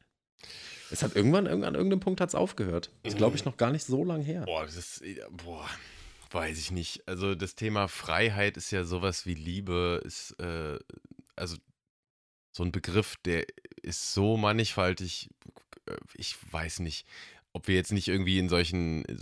Es 0.91 1.03
hat 1.03 1.15
irgendwann, 1.15 1.45
irgendwann 1.45 1.69
an 1.69 1.75
irgendeinem 1.75 1.99
Punkt 1.99 2.21
hat 2.21 2.29
es 2.29 2.35
aufgehört. 2.35 2.91
Das 3.03 3.15
glaube 3.15 3.35
ich 3.35 3.45
noch 3.45 3.57
gar 3.57 3.71
nicht 3.71 3.85
so 3.85 4.03
lange 4.03 4.23
her. 4.23 4.43
Boah, 4.45 4.65
das 4.65 4.75
ist, 4.75 5.03
boah, 5.31 5.67
weiß 6.31 6.57
ich 6.59 6.71
nicht. 6.71 7.07
Also 7.07 7.35
das 7.35 7.55
Thema 7.55 7.87
Freiheit 7.87 8.57
ist 8.57 8.71
ja 8.71 8.83
sowas 8.83 9.25
wie 9.25 9.33
Liebe, 9.33 10.01
ist, 10.05 10.31
äh, 10.39 10.79
also 11.35 11.57
so 12.51 12.63
ein 12.63 12.71
Begriff, 12.71 13.15
der 13.25 13.45
ist 13.81 14.13
so 14.13 14.37
mannigfaltig. 14.37 15.29
Äh, 15.85 15.95
ich 16.15 16.35
weiß 16.51 16.79
nicht, 16.79 17.05
ob 17.53 17.67
wir 17.67 17.75
jetzt 17.75 17.91
nicht 17.91 18.07
irgendwie 18.07 18.39
in 18.39 18.49
solchen 18.49 19.05
äh, 19.05 19.15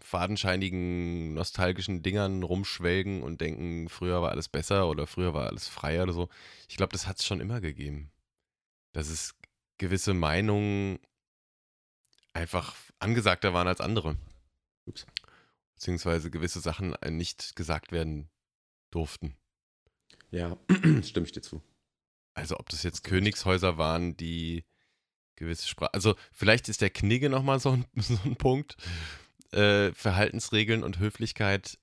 fadenscheinigen, 0.00 1.34
nostalgischen 1.34 2.02
Dingern 2.02 2.42
rumschwelgen 2.42 3.22
und 3.22 3.40
denken, 3.40 3.88
früher 3.88 4.20
war 4.22 4.32
alles 4.32 4.48
besser 4.48 4.88
oder 4.88 5.06
früher 5.06 5.34
war 5.34 5.48
alles 5.48 5.68
freier 5.68 6.04
oder 6.04 6.12
so. 6.12 6.28
Ich 6.68 6.76
glaube, 6.76 6.92
das 6.92 7.06
hat 7.06 7.18
es 7.18 7.26
schon 7.26 7.40
immer 7.40 7.60
gegeben. 7.60 8.10
Dass 8.92 9.08
es 9.08 9.34
gewisse 9.80 10.12
Meinungen 10.12 11.00
einfach 12.34 12.76
angesagter 12.98 13.54
waren 13.54 13.66
als 13.66 13.80
andere. 13.80 14.16
Ups. 14.84 15.06
Beziehungsweise 15.74 16.30
gewisse 16.30 16.60
Sachen 16.60 16.94
äh, 16.96 17.10
nicht 17.10 17.56
gesagt 17.56 17.90
werden 17.90 18.28
durften. 18.90 19.36
Ja, 20.30 20.58
stimme 21.02 21.26
ich 21.26 21.32
dir 21.32 21.40
zu. 21.40 21.62
Also 22.34 22.58
ob 22.58 22.68
das 22.68 22.82
jetzt 22.82 23.04
Königshäuser 23.04 23.78
waren, 23.78 24.16
die 24.16 24.64
gewisse 25.36 25.66
Sprache. 25.66 25.94
Also 25.94 26.14
vielleicht 26.30 26.68
ist 26.68 26.82
der 26.82 26.90
Knigge 26.90 27.30
nochmal 27.30 27.58
so 27.58 27.70
ein, 27.72 27.86
so 27.96 28.18
ein 28.24 28.36
Punkt. 28.36 28.76
Äh, 29.50 29.92
Verhaltensregeln 29.94 30.84
und 30.84 30.98
Höflichkeit, 30.98 31.78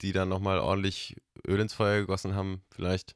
die 0.00 0.12
dann 0.12 0.30
nochmal 0.30 0.58
ordentlich 0.58 1.16
Öl 1.46 1.60
ins 1.60 1.74
Feuer 1.74 2.00
gegossen 2.00 2.34
haben, 2.34 2.62
vielleicht. 2.70 3.14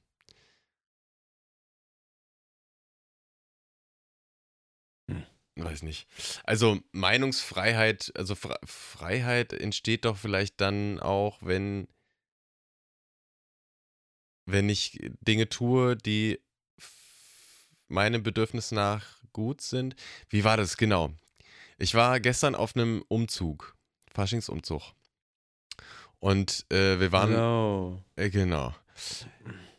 Weiß 5.57 5.83
nicht. 5.83 6.07
Also 6.45 6.81
Meinungsfreiheit, 6.93 8.13
also 8.17 8.35
Fre 8.35 8.59
Freiheit 8.65 9.53
entsteht 9.53 10.07
doch 10.07 10.17
vielleicht 10.17 10.61
dann 10.61 10.99
auch, 10.99 11.39
wenn, 11.43 11.89
wenn 14.47 14.69
ich 14.69 14.99
Dinge 15.21 15.49
tue, 15.49 15.97
die 15.97 16.41
meinem 17.89 18.23
Bedürfnis 18.23 18.73
nach 18.73 19.21
gut 19.33 19.61
sind. 19.61 19.95
Wie 20.29 20.45
war 20.45 20.57
das 20.57 20.77
genau? 20.77 21.13
Ich 21.79 21.95
war 21.95 22.21
gestern 22.21 22.55
auf 22.55 22.75
einem 22.75 23.05
Umzug, 23.09 23.77
Faschingsumzug. 24.15 24.83
Und 26.19 26.65
äh, 26.71 27.01
wir 27.01 27.13
waren. 27.13 27.31
Genau. 27.31 28.03
Äh, 28.17 28.31
genau. 28.31 28.75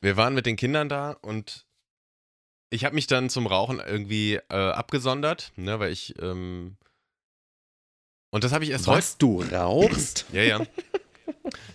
Wir 0.01 0.17
waren 0.17 0.33
mit 0.33 0.45
den 0.45 0.57
Kindern 0.57 0.89
da 0.89 1.11
und 1.21 1.65
ich 2.73 2.85
habe 2.85 2.95
mich 2.95 3.07
dann 3.07 3.29
zum 3.29 3.45
Rauchen 3.47 3.79
irgendwie 3.79 4.35
äh, 4.49 4.55
abgesondert, 4.55 5.51
ne, 5.55 5.79
weil 5.79 5.91
ich. 5.91 6.15
Ähm, 6.21 6.77
und 8.31 8.43
das 8.43 8.51
habe 8.51 8.63
ich 8.63 8.71
erst 8.71 8.87
heute. 8.87 8.97
Was, 8.97 9.17
du 9.17 9.41
rauchst? 9.43 10.25
Ja, 10.33 10.41
ja. 10.41 10.65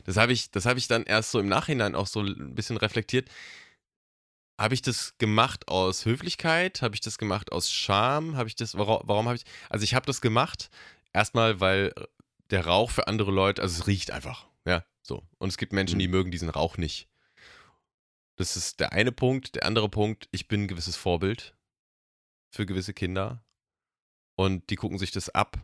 Das 0.05 0.17
habe 0.17 0.33
ich, 0.33 0.51
das 0.51 0.67
habe 0.67 0.79
ich 0.79 0.89
dann 0.89 1.05
erst 1.05 1.31
so 1.31 1.39
im 1.39 1.47
Nachhinein 1.49 1.95
auch 1.95 2.07
so 2.09 2.21
ein 2.21 2.55
bisschen 2.55 2.77
reflektiert. 2.77 3.29
Habe 4.61 4.75
ich 4.75 4.83
das 4.83 5.17
gemacht 5.19 5.69
aus 5.69 6.05
Höflichkeit? 6.05 6.83
Habe 6.83 6.97
ich 6.97 7.01
das 7.01 7.17
gemacht 7.17 7.53
aus 7.53 7.71
Scham? 7.71 8.37
Habe 8.37 8.49
ich 8.49 8.57
das, 8.57 8.77
warum, 8.77 9.01
warum 9.05 9.27
habe 9.27 9.37
ich, 9.37 9.45
also 9.71 9.85
ich 9.85 9.95
habe 9.95 10.07
das 10.07 10.21
gemacht, 10.21 10.69
erstmal, 11.13 11.61
weil 11.61 11.93
der 12.51 12.67
Rauch 12.67 12.91
für 12.91 13.07
andere 13.07 13.31
Leute, 13.31 13.63
also 13.63 13.81
es 13.81 13.87
riecht 13.87 14.11
einfach, 14.11 14.47
ja, 14.67 14.85
so. 15.03 15.23
Und 15.39 15.51
es 15.51 15.59
gibt 15.59 15.73
Menschen, 15.73 15.99
die 16.01 16.09
Mhm. 16.09 16.13
mögen 16.13 16.31
diesen 16.33 16.51
Rauch 16.51 16.77
nicht. 16.77 17.07
Das 18.39 18.57
ist 18.57 18.79
der 18.79 18.93
eine 18.93 19.11
Punkt. 19.11 19.57
Der 19.57 19.67
andere 19.67 19.89
Punkt, 19.89 20.29
ich 20.31 20.47
bin 20.47 20.63
ein 20.63 20.69
gewisses 20.69 20.97
Vorbild 20.97 21.57
für 22.51 22.67
gewisse 22.67 22.95
Kinder. 22.95 23.45
Und 24.37 24.71
die 24.71 24.77
gucken 24.77 24.99
sich 24.99 25.11
das 25.11 25.29
ab. 25.29 25.59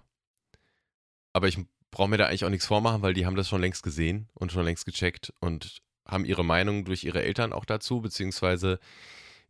Aber 1.32 1.46
ich 1.46 1.56
brauche 1.92 2.08
mir 2.08 2.16
da 2.16 2.26
eigentlich 2.26 2.44
auch 2.44 2.50
nichts 2.50 2.66
vormachen, 2.66 3.00
weil 3.02 3.14
die 3.14 3.26
haben 3.26 3.36
das 3.36 3.48
schon 3.48 3.60
längst 3.60 3.84
gesehen 3.84 4.28
und 4.34 4.50
schon 4.50 4.64
längst 4.64 4.86
gecheckt 4.86 5.32
und 5.38 5.82
haben 6.04 6.24
ihre 6.24 6.44
Meinung 6.44 6.84
durch 6.84 7.04
ihre 7.04 7.22
Eltern 7.22 7.52
auch 7.52 7.64
dazu, 7.64 8.00
beziehungsweise, 8.00 8.80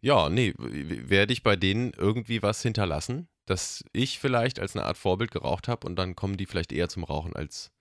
ja, 0.02 0.28
nee, 0.28 0.52
werde 0.58 1.32
ich 1.32 1.42
bei 1.42 1.56
denen 1.56 1.94
irgendwie 1.94 2.42
was 2.42 2.60
hinterlassen, 2.60 3.28
dass 3.46 3.82
ich 3.94 4.18
vielleicht 4.18 4.60
als 4.60 4.76
eine 4.76 4.84
Art 4.84 4.98
Vorbild 4.98 5.30
geraucht 5.30 5.66
habe 5.66 5.86
und 5.86 5.96
dann 5.96 6.14
kommen 6.14 6.36
die 6.36 6.44
vielleicht 6.46 6.72
eher 6.72 6.90
zum 6.90 7.04
Rauchen, 7.04 7.34
als, 7.34 7.72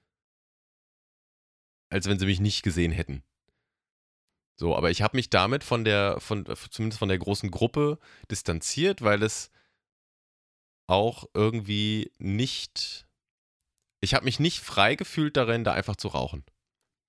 als 1.89 2.07
wenn 2.07 2.17
sie 2.17 2.25
mich 2.25 2.39
nicht 2.39 2.63
gesehen 2.63 2.93
hätten. 2.93 3.23
So, 4.55 4.75
aber 4.75 4.91
ich 4.91 5.01
habe 5.01 5.17
mich 5.17 5.29
damit 5.29 5.63
von 5.63 5.83
der, 5.83 6.19
von, 6.19 6.45
zumindest 6.69 6.99
von 6.99 7.09
der 7.09 7.17
großen 7.17 7.49
Gruppe 7.49 7.97
distanziert, 8.29 9.01
weil 9.01 9.23
es 9.23 9.51
auch 10.87 11.25
irgendwie 11.33 12.11
nicht. 12.17 13.07
Ich 14.01 14.13
habe 14.13 14.25
mich 14.25 14.39
nicht 14.39 14.59
frei 14.59 14.95
gefühlt 14.95 15.37
darin, 15.37 15.63
da 15.63 15.73
einfach 15.73 15.95
zu 15.95 16.09
rauchen. 16.09 16.43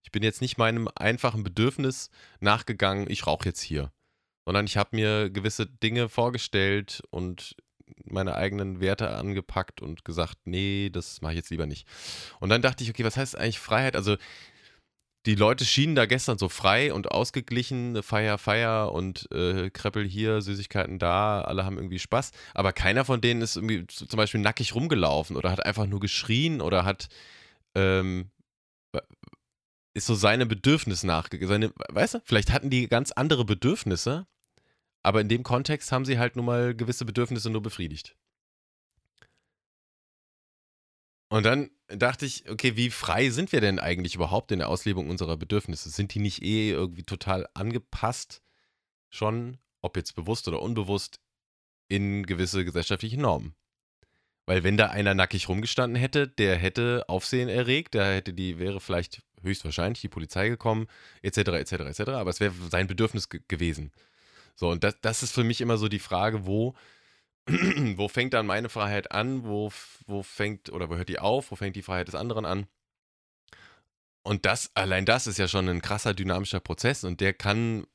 Ich 0.04 0.12
bin 0.12 0.22
jetzt 0.22 0.40
nicht 0.40 0.58
meinem 0.58 0.88
einfachen 0.94 1.42
Bedürfnis 1.42 2.10
nachgegangen, 2.40 3.10
ich 3.10 3.26
rauche 3.26 3.46
jetzt 3.46 3.60
hier. 3.60 3.92
Sondern 4.46 4.66
ich 4.66 4.76
habe 4.76 4.90
mir 4.92 5.30
gewisse 5.30 5.66
Dinge 5.66 6.08
vorgestellt 6.08 7.02
und 7.10 7.56
meine 8.04 8.36
eigenen 8.36 8.80
Werte 8.80 9.10
angepackt 9.10 9.82
und 9.82 10.04
gesagt, 10.04 10.38
nee, 10.44 10.90
das 10.90 11.20
mache 11.20 11.32
ich 11.32 11.38
jetzt 11.38 11.50
lieber 11.50 11.66
nicht. 11.66 11.86
Und 12.40 12.48
dann 12.48 12.62
dachte 12.62 12.84
ich, 12.84 12.90
okay, 12.90 13.04
was 13.04 13.16
heißt 13.16 13.36
eigentlich 13.36 13.58
Freiheit? 13.58 13.96
Also 13.96 14.16
die 15.26 15.34
Leute 15.34 15.64
schienen 15.64 15.94
da 15.94 16.04
gestern 16.06 16.36
so 16.36 16.48
frei 16.48 16.92
und 16.92 17.10
ausgeglichen, 17.10 18.02
Feier, 18.02 18.36
Feier 18.36 18.92
und 18.92 19.30
äh, 19.32 19.70
Kreppel 19.70 20.06
hier, 20.06 20.42
Süßigkeiten 20.42 20.98
da, 20.98 21.40
alle 21.40 21.64
haben 21.64 21.78
irgendwie 21.78 21.98
Spaß. 21.98 22.30
Aber 22.52 22.72
keiner 22.72 23.04
von 23.04 23.20
denen 23.20 23.40
ist 23.40 23.56
irgendwie 23.56 23.86
zum 23.86 24.16
Beispiel 24.16 24.40
nackig 24.40 24.74
rumgelaufen 24.74 25.36
oder 25.36 25.50
hat 25.50 25.64
einfach 25.64 25.86
nur 25.86 26.00
geschrien 26.00 26.60
oder 26.60 26.84
hat, 26.84 27.08
ähm, 27.74 28.30
ist 29.94 30.06
so 30.06 30.14
seine 30.14 30.44
Bedürfnisse 30.44 31.06
nachgegangen. 31.06 31.72
Weißt 31.88 32.14
du, 32.14 32.18
vielleicht 32.24 32.52
hatten 32.52 32.68
die 32.68 32.88
ganz 32.88 33.12
andere 33.12 33.44
Bedürfnisse, 33.46 34.26
aber 35.02 35.20
in 35.22 35.28
dem 35.28 35.42
Kontext 35.42 35.90
haben 35.90 36.04
sie 36.04 36.18
halt 36.18 36.36
nun 36.36 36.44
mal 36.44 36.74
gewisse 36.74 37.06
Bedürfnisse 37.06 37.48
nur 37.48 37.62
befriedigt. 37.62 38.14
Und 41.34 41.42
dann 41.42 41.68
dachte 41.88 42.26
ich, 42.26 42.48
okay, 42.48 42.76
wie 42.76 42.90
frei 42.90 43.28
sind 43.30 43.50
wir 43.50 43.60
denn 43.60 43.80
eigentlich 43.80 44.14
überhaupt 44.14 44.52
in 44.52 44.60
der 44.60 44.68
Auslebung 44.68 45.10
unserer 45.10 45.36
Bedürfnisse? 45.36 45.90
Sind 45.90 46.14
die 46.14 46.20
nicht 46.20 46.44
eh 46.44 46.70
irgendwie 46.70 47.02
total 47.02 47.48
angepasst 47.54 48.40
schon, 49.10 49.58
ob 49.80 49.96
jetzt 49.96 50.14
bewusst 50.14 50.46
oder 50.46 50.62
unbewusst, 50.62 51.18
in 51.88 52.24
gewisse 52.24 52.64
gesellschaftliche 52.64 53.20
Normen? 53.20 53.56
Weil 54.46 54.62
wenn 54.62 54.76
da 54.76 54.90
einer 54.90 55.14
nackig 55.14 55.48
rumgestanden 55.48 56.00
hätte, 56.00 56.28
der 56.28 56.54
hätte 56.54 57.02
Aufsehen 57.08 57.48
erregt, 57.48 57.94
der 57.94 58.14
hätte 58.14 58.32
die, 58.32 58.60
wäre 58.60 58.78
vielleicht 58.78 59.24
höchstwahrscheinlich 59.42 60.02
die 60.02 60.08
Polizei 60.08 60.48
gekommen, 60.48 60.86
etc., 61.22 61.38
etc., 61.48 61.72
etc., 61.72 62.00
aber 62.10 62.30
es 62.30 62.38
wäre 62.38 62.54
sein 62.70 62.86
Bedürfnis 62.86 63.28
ge 63.28 63.40
gewesen. 63.48 63.90
So, 64.54 64.68
und 64.70 64.84
das, 64.84 65.00
das 65.00 65.24
ist 65.24 65.32
für 65.32 65.42
mich 65.42 65.60
immer 65.60 65.78
so 65.78 65.88
die 65.88 65.98
Frage, 65.98 66.46
wo, 66.46 66.76
wo 67.96 68.08
fängt 68.08 68.34
dann 68.34 68.46
meine 68.46 68.68
Freiheit 68.68 69.12
an, 69.12 69.44
wo, 69.44 69.70
wo 70.06 70.22
fängt, 70.22 70.70
oder 70.70 70.88
wo 70.88 70.96
hört 70.96 71.08
die 71.08 71.18
auf, 71.18 71.50
wo 71.50 71.56
fängt 71.56 71.76
die 71.76 71.82
Freiheit 71.82 72.08
des 72.08 72.14
anderen 72.14 72.44
an? 72.44 72.66
Und 74.22 74.46
das, 74.46 74.70
allein 74.74 75.04
das 75.04 75.26
ist 75.26 75.38
ja 75.38 75.48
schon 75.48 75.68
ein 75.68 75.82
krasser 75.82 76.14
dynamischer 76.14 76.60
Prozess 76.60 77.04
und 77.04 77.20
der 77.20 77.34
kann 77.34 77.86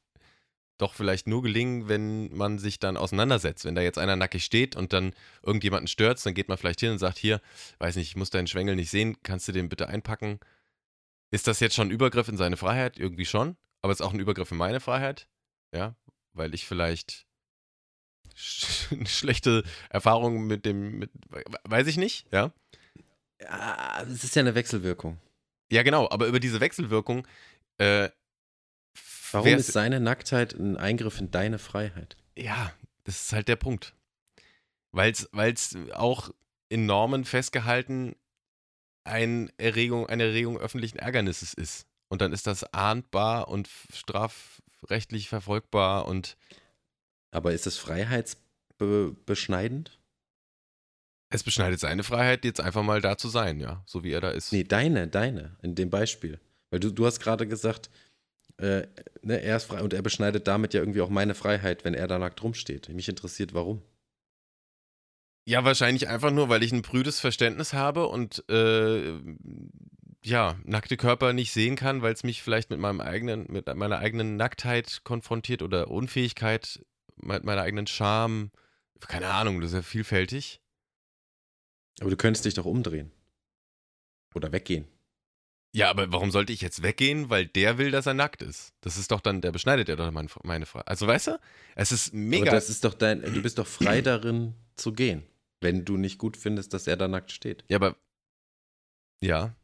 doch 0.77 0.93
vielleicht 0.93 1.27
nur 1.27 1.41
gelingen, 1.41 1.89
wenn 1.89 2.33
man 2.35 2.57
sich 2.57 2.79
dann 2.79 2.97
auseinandersetzt. 2.97 3.65
Wenn 3.65 3.75
da 3.75 3.81
jetzt 3.81 3.97
einer 3.97 4.15
nackig 4.15 4.45
steht 4.45 4.75
und 4.75 4.93
dann 4.93 5.13
irgendjemanden 5.43 5.87
stört, 5.87 6.23
dann 6.25 6.33
geht 6.33 6.47
man 6.47 6.57
vielleicht 6.57 6.79
hin 6.79 6.91
und 6.91 6.99
sagt, 6.99 7.17
hier, 7.17 7.41
weiß 7.79 7.97
nicht, 7.97 8.09
ich 8.09 8.15
muss 8.15 8.29
deinen 8.29 8.47
Schwengel 8.47 8.75
nicht 8.75 8.89
sehen, 8.89 9.17
kannst 9.23 9.47
du 9.47 9.51
den 9.51 9.69
bitte 9.69 9.89
einpacken? 9.89 10.39
Ist 11.31 11.47
das 11.47 11.59
jetzt 11.59 11.75
schon 11.75 11.89
ein 11.89 11.91
Übergriff 11.91 12.27
in 12.27 12.37
seine 12.37 12.57
Freiheit? 12.57 12.97
Irgendwie 12.97 13.25
schon, 13.25 13.57
aber 13.81 13.91
es 13.91 13.99
ist 13.99 14.05
auch 14.05 14.13
ein 14.13 14.19
Übergriff 14.19 14.51
in 14.51 14.57
meine 14.57 14.79
Freiheit, 14.79 15.27
ja, 15.75 15.95
weil 16.33 16.53
ich 16.53 16.65
vielleicht 16.65 17.27
sch 18.39 18.87
schlechte 19.05 19.63
Erfahrung 19.89 20.47
mit 20.47 20.65
dem, 20.65 20.99
mit, 20.99 21.11
weiß 21.63 21.87
ich 21.87 21.97
nicht, 21.97 22.25
ja. 22.31 22.51
Ja, 23.41 24.03
es 24.03 24.23
ist 24.23 24.35
ja 24.35 24.41
eine 24.41 24.55
Wechselwirkung. 24.55 25.17
Ja, 25.71 25.83
genau, 25.83 26.09
aber 26.09 26.27
über 26.27 26.39
diese 26.39 26.59
Wechselwirkung, 26.59 27.27
äh, 27.77 28.09
Warum 29.31 29.47
ist 29.47 29.71
seine 29.71 29.99
Nacktheit 29.99 30.53
ein 30.53 30.77
Eingriff 30.77 31.19
in 31.19 31.31
deine 31.31 31.59
Freiheit? 31.59 32.17
Ja, 32.35 32.73
das 33.03 33.21
ist 33.25 33.33
halt 33.33 33.47
der 33.47 33.57
Punkt. 33.57 33.93
Weil 34.91 35.11
es 35.11 35.77
auch 35.93 36.31
in 36.69 36.85
Normen 36.85 37.25
festgehalten 37.25 38.15
ein 39.03 39.51
Erregung, 39.57 40.07
eine 40.07 40.23
Erregung 40.23 40.57
öffentlichen 40.57 40.97
Ärgernisses 40.97 41.53
ist. 41.53 41.85
Und 42.07 42.21
dann 42.21 42.33
ist 42.33 42.47
das 42.47 42.73
ahndbar 42.73 43.49
und 43.49 43.69
strafrechtlich 43.93 45.29
verfolgbar 45.29 46.07
und 46.07 46.37
Aber 47.31 47.53
ist 47.53 47.67
es 47.67 47.77
freiheitsbeschneidend? 47.77 49.99
es 51.29 51.43
beschneidet 51.43 51.79
seine 51.79 52.03
Freiheit, 52.03 52.43
jetzt 52.43 52.59
einfach 52.59 52.83
mal 52.83 53.01
da 53.01 53.17
zu 53.17 53.27
sein, 53.27 53.59
ja, 53.59 53.83
so 53.85 54.03
wie 54.03 54.11
er 54.11 54.21
da 54.21 54.31
ist. 54.31 54.51
Nee, 54.51 54.63
deine, 54.63 55.07
deine, 55.07 55.57
in 55.61 55.75
dem 55.75 55.89
Beispiel. 55.89 56.39
Weil 56.71 56.79
du, 56.79 56.91
du 56.91 57.05
hast 57.05 57.19
gerade 57.19 57.47
gesagt, 57.47 57.89
äh, 58.57 58.87
ne, 59.21 59.41
er 59.41 59.57
ist 59.57 59.65
frei 59.65 59.81
und 59.81 59.93
er 59.93 60.01
beschneidet 60.01 60.47
damit 60.47 60.73
ja 60.73 60.79
irgendwie 60.79 61.01
auch 61.01 61.09
meine 61.09 61.35
Freiheit, 61.35 61.85
wenn 61.85 61.93
er 61.93 62.07
da 62.07 62.17
nackt 62.17 62.41
rumsteht. 62.41 62.89
Mich 62.89 63.07
interessiert, 63.07 63.53
warum. 63.53 63.81
Ja, 65.45 65.63
wahrscheinlich 65.63 66.07
einfach 66.07 66.31
nur, 66.31 66.49
weil 66.49 66.63
ich 66.63 66.71
ein 66.71 66.81
prüdes 66.81 67.19
Verständnis 67.19 67.73
habe 67.73 68.07
und 68.07 68.43
äh, 68.49 69.19
ja, 70.23 70.59
nackte 70.63 70.97
Körper 70.97 71.33
nicht 71.33 71.53
sehen 71.53 71.75
kann, 71.75 72.01
weil 72.01 72.13
es 72.13 72.23
mich 72.23 72.41
vielleicht 72.41 72.71
mit 72.71 72.79
meinem 72.79 73.01
eigenen, 73.01 73.51
mit 73.51 73.73
meiner 73.75 73.99
eigenen 73.99 74.35
Nacktheit 74.35 75.01
konfrontiert 75.03 75.61
oder 75.61 75.89
Unfähigkeit, 75.89 76.83
mit 77.21 77.43
meiner 77.43 77.61
eigenen 77.61 77.87
Scham. 77.87 78.51
Keine 79.07 79.27
Ahnung, 79.27 79.61
das 79.61 79.71
ist 79.71 79.75
ja 79.75 79.81
vielfältig. 79.81 80.61
Aber 82.01 82.09
du 82.09 82.17
könntest 82.17 82.45
dich 82.45 82.53
doch 82.53 82.65
umdrehen. 82.65 83.11
Oder 84.35 84.51
weggehen. 84.51 84.87
Ja, 85.71 85.89
aber 85.89 86.11
warum 86.11 86.31
sollte 86.31 86.51
ich 86.51 86.61
jetzt 86.61 86.81
weggehen? 86.81 87.29
Weil 87.29 87.45
der 87.45 87.77
will, 87.77 87.91
dass 87.91 88.07
er 88.07 88.15
nackt 88.15 88.41
ist. 88.41 88.73
Das 88.81 88.97
ist 88.97 89.11
doch 89.11 89.21
dann, 89.21 89.41
der 89.41 89.51
beschneidet 89.51 89.87
ja 89.87 89.95
doch 89.95 90.09
meine, 90.11 90.29
meine 90.43 90.65
Frage. 90.65 90.87
Also 90.87 91.05
weißt 91.05 91.27
du, 91.27 91.39
es 91.75 91.91
ist 91.91 92.13
mega. 92.13 92.43
Aber 92.43 92.51
das 92.51 92.69
ist 92.69 92.83
doch 92.83 92.93
dein, 92.93 93.21
du 93.21 93.41
bist 93.41 93.59
doch 93.59 93.67
frei 93.67 94.01
darin 94.01 94.55
zu 94.75 94.93
gehen, 94.93 95.23
wenn 95.61 95.85
du 95.85 95.97
nicht 95.97 96.17
gut 96.17 96.37
findest, 96.37 96.73
dass 96.73 96.87
er 96.87 96.97
da 96.97 97.07
nackt 97.07 97.31
steht. 97.31 97.63
ja, 97.67 97.77
aber. 97.77 97.95
Ja. 99.21 99.55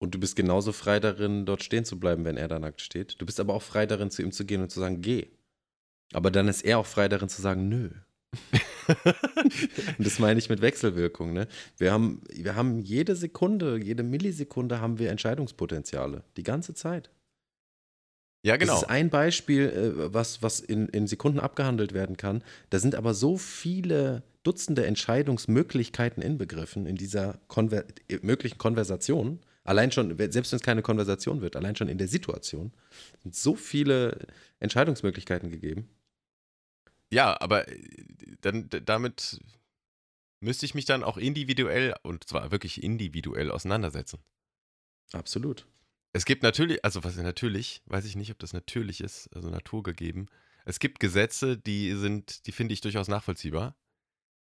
Und 0.00 0.14
du 0.14 0.20
bist 0.20 0.36
genauso 0.36 0.72
frei 0.72 1.00
darin, 1.00 1.46
dort 1.46 1.64
stehen 1.64 1.84
zu 1.84 1.98
bleiben, 1.98 2.24
wenn 2.24 2.36
er 2.36 2.46
da 2.46 2.60
nackt 2.60 2.80
steht. 2.80 3.20
Du 3.20 3.26
bist 3.26 3.40
aber 3.40 3.54
auch 3.54 3.62
frei 3.62 3.86
darin, 3.86 4.10
zu 4.12 4.22
ihm 4.22 4.30
zu 4.30 4.46
gehen 4.46 4.62
und 4.62 4.70
zu 4.70 4.78
sagen, 4.78 5.02
geh. 5.02 5.30
Aber 6.12 6.30
dann 6.30 6.48
ist 6.48 6.62
er 6.62 6.78
auch 6.78 6.86
frei 6.86 7.08
darin 7.08 7.28
zu 7.28 7.42
sagen, 7.42 7.68
nö. 7.68 7.90
Und 9.98 10.06
das 10.06 10.18
meine 10.18 10.38
ich 10.38 10.48
mit 10.48 10.60
Wechselwirkung. 10.60 11.32
Ne? 11.32 11.48
Wir, 11.76 11.92
haben, 11.92 12.22
wir 12.32 12.54
haben 12.54 12.80
jede 12.80 13.16
Sekunde, 13.16 13.78
jede 13.78 14.02
Millisekunde 14.02 14.80
haben 14.80 14.98
wir 14.98 15.10
Entscheidungspotenziale. 15.10 16.24
Die 16.36 16.42
ganze 16.42 16.74
Zeit. 16.74 17.10
ja, 18.42 18.56
genau. 18.56 18.74
Das 18.74 18.82
ist 18.82 18.88
ein 18.88 19.10
Beispiel, 19.10 19.68
äh, 19.68 20.12
was, 20.14 20.42
was 20.42 20.60
in, 20.60 20.88
in 20.88 21.06
Sekunden 21.06 21.40
abgehandelt 21.40 21.92
werden 21.92 22.16
kann. 22.16 22.42
Da 22.70 22.78
sind 22.78 22.94
aber 22.94 23.14
so 23.14 23.36
viele 23.36 24.22
Dutzende 24.44 24.86
Entscheidungsmöglichkeiten 24.86 26.22
inbegriffen 26.22 26.86
in 26.86 26.96
dieser 26.96 27.38
Konver 27.48 27.84
möglichen 28.22 28.56
Konversation. 28.56 29.40
Allein 29.64 29.92
schon, 29.92 30.16
selbst 30.16 30.52
wenn 30.52 30.56
es 30.56 30.62
keine 30.62 30.80
Konversation 30.80 31.42
wird, 31.42 31.54
allein 31.56 31.76
schon 31.76 31.88
in 31.88 31.98
der 31.98 32.08
Situation, 32.08 32.72
sind 33.22 33.34
so 33.34 33.54
viele 33.54 34.16
Entscheidungsmöglichkeiten 34.60 35.50
gegeben. 35.50 35.90
Ja, 37.10 37.40
aber 37.40 37.68
äh, 37.68 37.78
dann 38.40 38.68
damit 38.68 39.40
müsste 40.40 40.66
ich 40.66 40.74
mich 40.74 40.84
dann 40.84 41.02
auch 41.02 41.16
individuell, 41.16 41.94
und 42.02 42.28
zwar 42.28 42.50
wirklich 42.50 42.82
individuell 42.82 43.50
auseinandersetzen. 43.50 44.20
Absolut. 45.12 45.66
Es 46.12 46.24
gibt 46.24 46.42
natürlich, 46.42 46.84
also 46.84 47.04
was 47.04 47.16
natürlich, 47.16 47.82
weiß 47.86 48.04
ich 48.04 48.16
nicht, 48.16 48.30
ob 48.30 48.38
das 48.38 48.52
natürlich 48.52 49.00
ist, 49.00 49.28
also 49.34 49.50
naturgegeben. 49.50 50.30
Es 50.64 50.78
gibt 50.78 51.00
Gesetze, 51.00 51.56
die 51.56 51.94
sind, 51.94 52.46
die 52.46 52.52
finde 52.52 52.74
ich 52.74 52.80
durchaus 52.80 53.08
nachvollziehbar. 53.08 53.76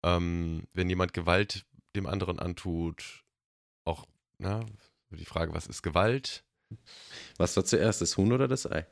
Ähm, 0.04 0.68
wenn 0.74 0.90
jemand 0.90 1.14
Gewalt 1.14 1.66
dem 1.96 2.06
anderen 2.06 2.40
antut, 2.40 3.24
auch, 3.86 4.06
na, 4.38 4.66
die 5.10 5.26
Frage, 5.26 5.54
was 5.54 5.68
ist 5.68 5.82
Gewalt? 5.82 6.44
Was 7.38 7.56
war 7.58 7.66
zuerst, 7.66 8.02
das 8.02 8.18
Huhn 8.18 8.32
oder 8.32 8.48
das 8.48 8.70
Ei? 8.70 8.86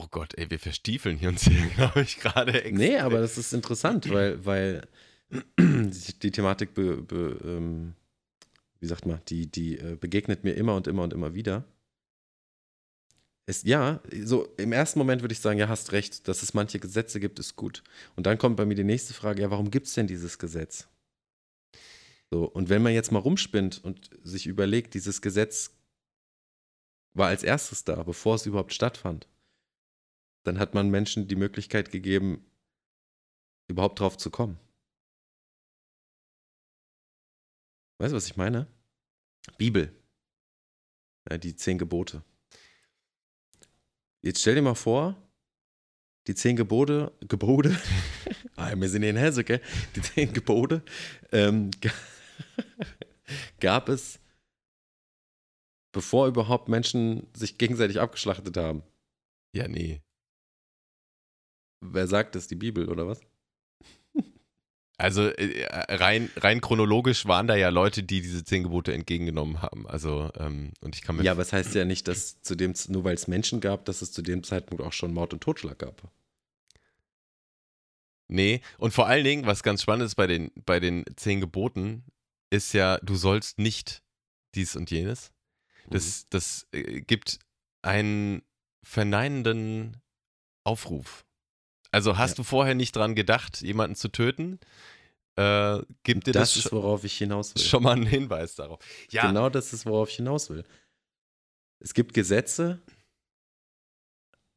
Oh 0.00 0.06
Gott, 0.12 0.34
ey, 0.38 0.48
wir 0.48 0.60
verstiefeln 0.60 1.18
hier 1.18 1.28
uns 1.28 1.42
hier, 1.42 1.66
glaube 1.74 2.02
ich, 2.02 2.18
gerade. 2.20 2.62
Nee, 2.70 2.98
aber 2.98 3.18
das 3.18 3.36
ist 3.36 3.52
interessant, 3.52 4.08
weil, 4.12 4.44
weil 4.46 4.86
die 5.58 6.30
Thematik, 6.30 6.72
be, 6.72 7.02
be, 7.02 7.36
ähm, 7.42 7.94
wie 8.78 8.86
sagt 8.86 9.06
man, 9.06 9.20
die, 9.26 9.50
die 9.50 9.76
äh, 9.76 9.96
begegnet 9.96 10.44
mir 10.44 10.52
immer 10.52 10.76
und 10.76 10.86
immer 10.86 11.02
und 11.02 11.12
immer 11.12 11.34
wieder. 11.34 11.64
Es, 13.46 13.64
ja, 13.64 14.00
so 14.22 14.46
im 14.56 14.70
ersten 14.70 15.00
Moment 15.00 15.22
würde 15.22 15.32
ich 15.32 15.40
sagen, 15.40 15.58
ja, 15.58 15.68
hast 15.68 15.90
recht, 15.90 16.28
dass 16.28 16.44
es 16.44 16.54
manche 16.54 16.78
Gesetze 16.78 17.18
gibt, 17.18 17.40
ist 17.40 17.56
gut. 17.56 17.82
Und 18.14 18.24
dann 18.26 18.38
kommt 18.38 18.56
bei 18.56 18.66
mir 18.66 18.76
die 18.76 18.84
nächste 18.84 19.14
Frage, 19.14 19.42
ja, 19.42 19.50
warum 19.50 19.72
gibt 19.72 19.88
es 19.88 19.94
denn 19.94 20.06
dieses 20.06 20.38
Gesetz? 20.38 20.86
So, 22.30 22.44
und 22.44 22.68
wenn 22.68 22.82
man 22.82 22.92
jetzt 22.92 23.10
mal 23.10 23.18
rumspinnt 23.18 23.82
und 23.82 24.10
sich 24.22 24.46
überlegt, 24.46 24.94
dieses 24.94 25.22
Gesetz 25.22 25.72
war 27.14 27.28
als 27.28 27.42
erstes 27.42 27.82
da, 27.82 28.04
bevor 28.04 28.36
es 28.36 28.46
überhaupt 28.46 28.72
stattfand, 28.72 29.26
dann 30.48 30.58
hat 30.58 30.72
man 30.72 30.88
Menschen 30.88 31.28
die 31.28 31.36
Möglichkeit 31.36 31.90
gegeben, 31.90 32.42
überhaupt 33.68 34.00
drauf 34.00 34.16
zu 34.16 34.30
kommen. 34.30 34.58
Weißt 37.98 38.12
du, 38.12 38.16
was 38.16 38.26
ich 38.26 38.36
meine? 38.36 38.66
Bibel. 39.58 39.94
Ja, 41.28 41.36
die 41.36 41.54
zehn 41.54 41.76
Gebote. 41.76 42.22
Jetzt 44.22 44.40
stell 44.40 44.54
dir 44.54 44.62
mal 44.62 44.74
vor, 44.74 45.22
die 46.26 46.34
zehn 46.34 46.56
Gebote, 46.56 47.12
Gebote, 47.20 47.78
ah, 48.56 48.74
wir 48.74 48.88
sind 48.88 49.02
in 49.02 49.16
Hesse, 49.16 49.44
gell? 49.44 49.60
Die 49.96 50.00
zehn 50.00 50.32
Gebote 50.32 50.82
ähm, 51.30 51.70
gab 53.60 53.90
es, 53.90 54.18
bevor 55.92 56.26
überhaupt 56.26 56.68
Menschen 56.68 57.26
sich 57.34 57.58
gegenseitig 57.58 58.00
abgeschlachtet 58.00 58.56
haben. 58.56 58.82
Ja, 59.52 59.68
nee. 59.68 60.02
Wer 61.80 62.06
sagt 62.06 62.34
das? 62.34 62.46
Die 62.46 62.56
Bibel 62.56 62.88
oder 62.88 63.06
was? 63.06 63.20
Also 65.00 65.28
äh, 65.28 65.64
rein, 65.94 66.28
rein 66.38 66.60
chronologisch 66.60 67.26
waren 67.26 67.46
da 67.46 67.54
ja 67.54 67.68
Leute, 67.68 68.02
die 68.02 68.20
diese 68.20 68.42
zehn 68.42 68.64
Gebote 68.64 68.92
entgegengenommen 68.92 69.62
haben. 69.62 69.86
Also, 69.86 70.32
ähm, 70.36 70.72
und 70.80 70.96
ich 70.96 71.02
kann 71.02 71.14
mir. 71.14 71.22
Ja, 71.22 71.30
aber 71.30 71.42
es 71.42 71.52
heißt 71.52 71.72
ja 71.76 71.84
nicht, 71.84 72.08
dass 72.08 72.42
zu 72.42 72.56
dem, 72.56 72.74
nur 72.88 73.04
weil 73.04 73.14
es 73.14 73.28
Menschen 73.28 73.60
gab, 73.60 73.84
dass 73.84 74.02
es 74.02 74.10
zu 74.10 74.22
dem 74.22 74.42
Zeitpunkt 74.42 74.82
auch 74.82 74.92
schon 74.92 75.14
Mord 75.14 75.32
und 75.32 75.40
Totschlag 75.40 75.78
gab. 75.78 76.10
Nee, 78.26 78.60
und 78.76 78.92
vor 78.92 79.06
allen 79.06 79.24
Dingen, 79.24 79.46
was 79.46 79.62
ganz 79.62 79.82
spannend 79.82 80.04
ist 80.06 80.16
bei 80.16 80.26
den, 80.26 80.50
bei 80.66 80.80
den 80.80 81.04
zehn 81.14 81.40
Geboten, 81.40 82.04
ist 82.50 82.74
ja, 82.74 82.98
du 82.98 83.14
sollst 83.14 83.58
nicht 83.58 84.02
dies 84.54 84.76
und 84.76 84.90
jenes. 84.90 85.32
Das, 85.88 86.24
mhm. 86.24 86.26
das 86.30 86.66
äh, 86.72 87.00
gibt 87.00 87.38
einen 87.82 88.42
verneinenden 88.82 89.96
Aufruf. 90.64 91.24
Also 91.90 92.18
hast 92.18 92.32
ja. 92.32 92.36
du 92.36 92.42
vorher 92.44 92.74
nicht 92.74 92.94
dran 92.94 93.14
gedacht, 93.14 93.60
jemanden 93.62 93.96
zu 93.96 94.08
töten? 94.08 94.58
Äh, 95.36 95.82
gibt 96.02 96.26
dir 96.26 96.32
das, 96.32 96.54
das 96.54 96.64
ist, 96.64 96.72
worauf 96.72 97.04
ich 97.04 97.16
hinaus 97.16 97.54
will. 97.54 97.62
Schon 97.62 97.82
mal 97.84 97.92
einen 97.92 98.06
Hinweis 98.06 98.56
darauf. 98.56 98.80
Ja. 99.10 99.26
Genau 99.26 99.48
das 99.48 99.72
ist, 99.72 99.86
worauf 99.86 100.10
ich 100.10 100.16
hinaus 100.16 100.50
will. 100.50 100.64
Es 101.80 101.94
gibt 101.94 102.12
Gesetze 102.12 102.80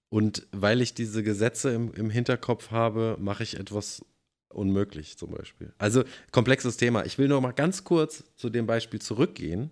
und 0.10 0.48
weil 0.52 0.82
ich 0.82 0.94
diese 0.94 1.24
Gesetze 1.24 1.72
im, 1.72 1.94
im 1.94 2.10
Hinterkopf 2.10 2.72
habe, 2.72 3.15
mache 3.20 3.44
ich 3.44 3.58
etwas 3.58 4.04
unmöglich 4.50 5.17
zum 5.17 5.32
Beispiel. 5.32 5.74
Also 5.78 6.04
komplexes 6.32 6.78
Thema. 6.78 7.06
Ich 7.06 7.17
will 7.17 7.28
nur 7.28 7.41
mal 7.41 7.54
ganz 7.54 7.84
kurz 7.84 8.24
zu 8.36 8.50
dem 8.50 8.65
Beispiel 8.65 9.02
zurückgehen 9.02 9.70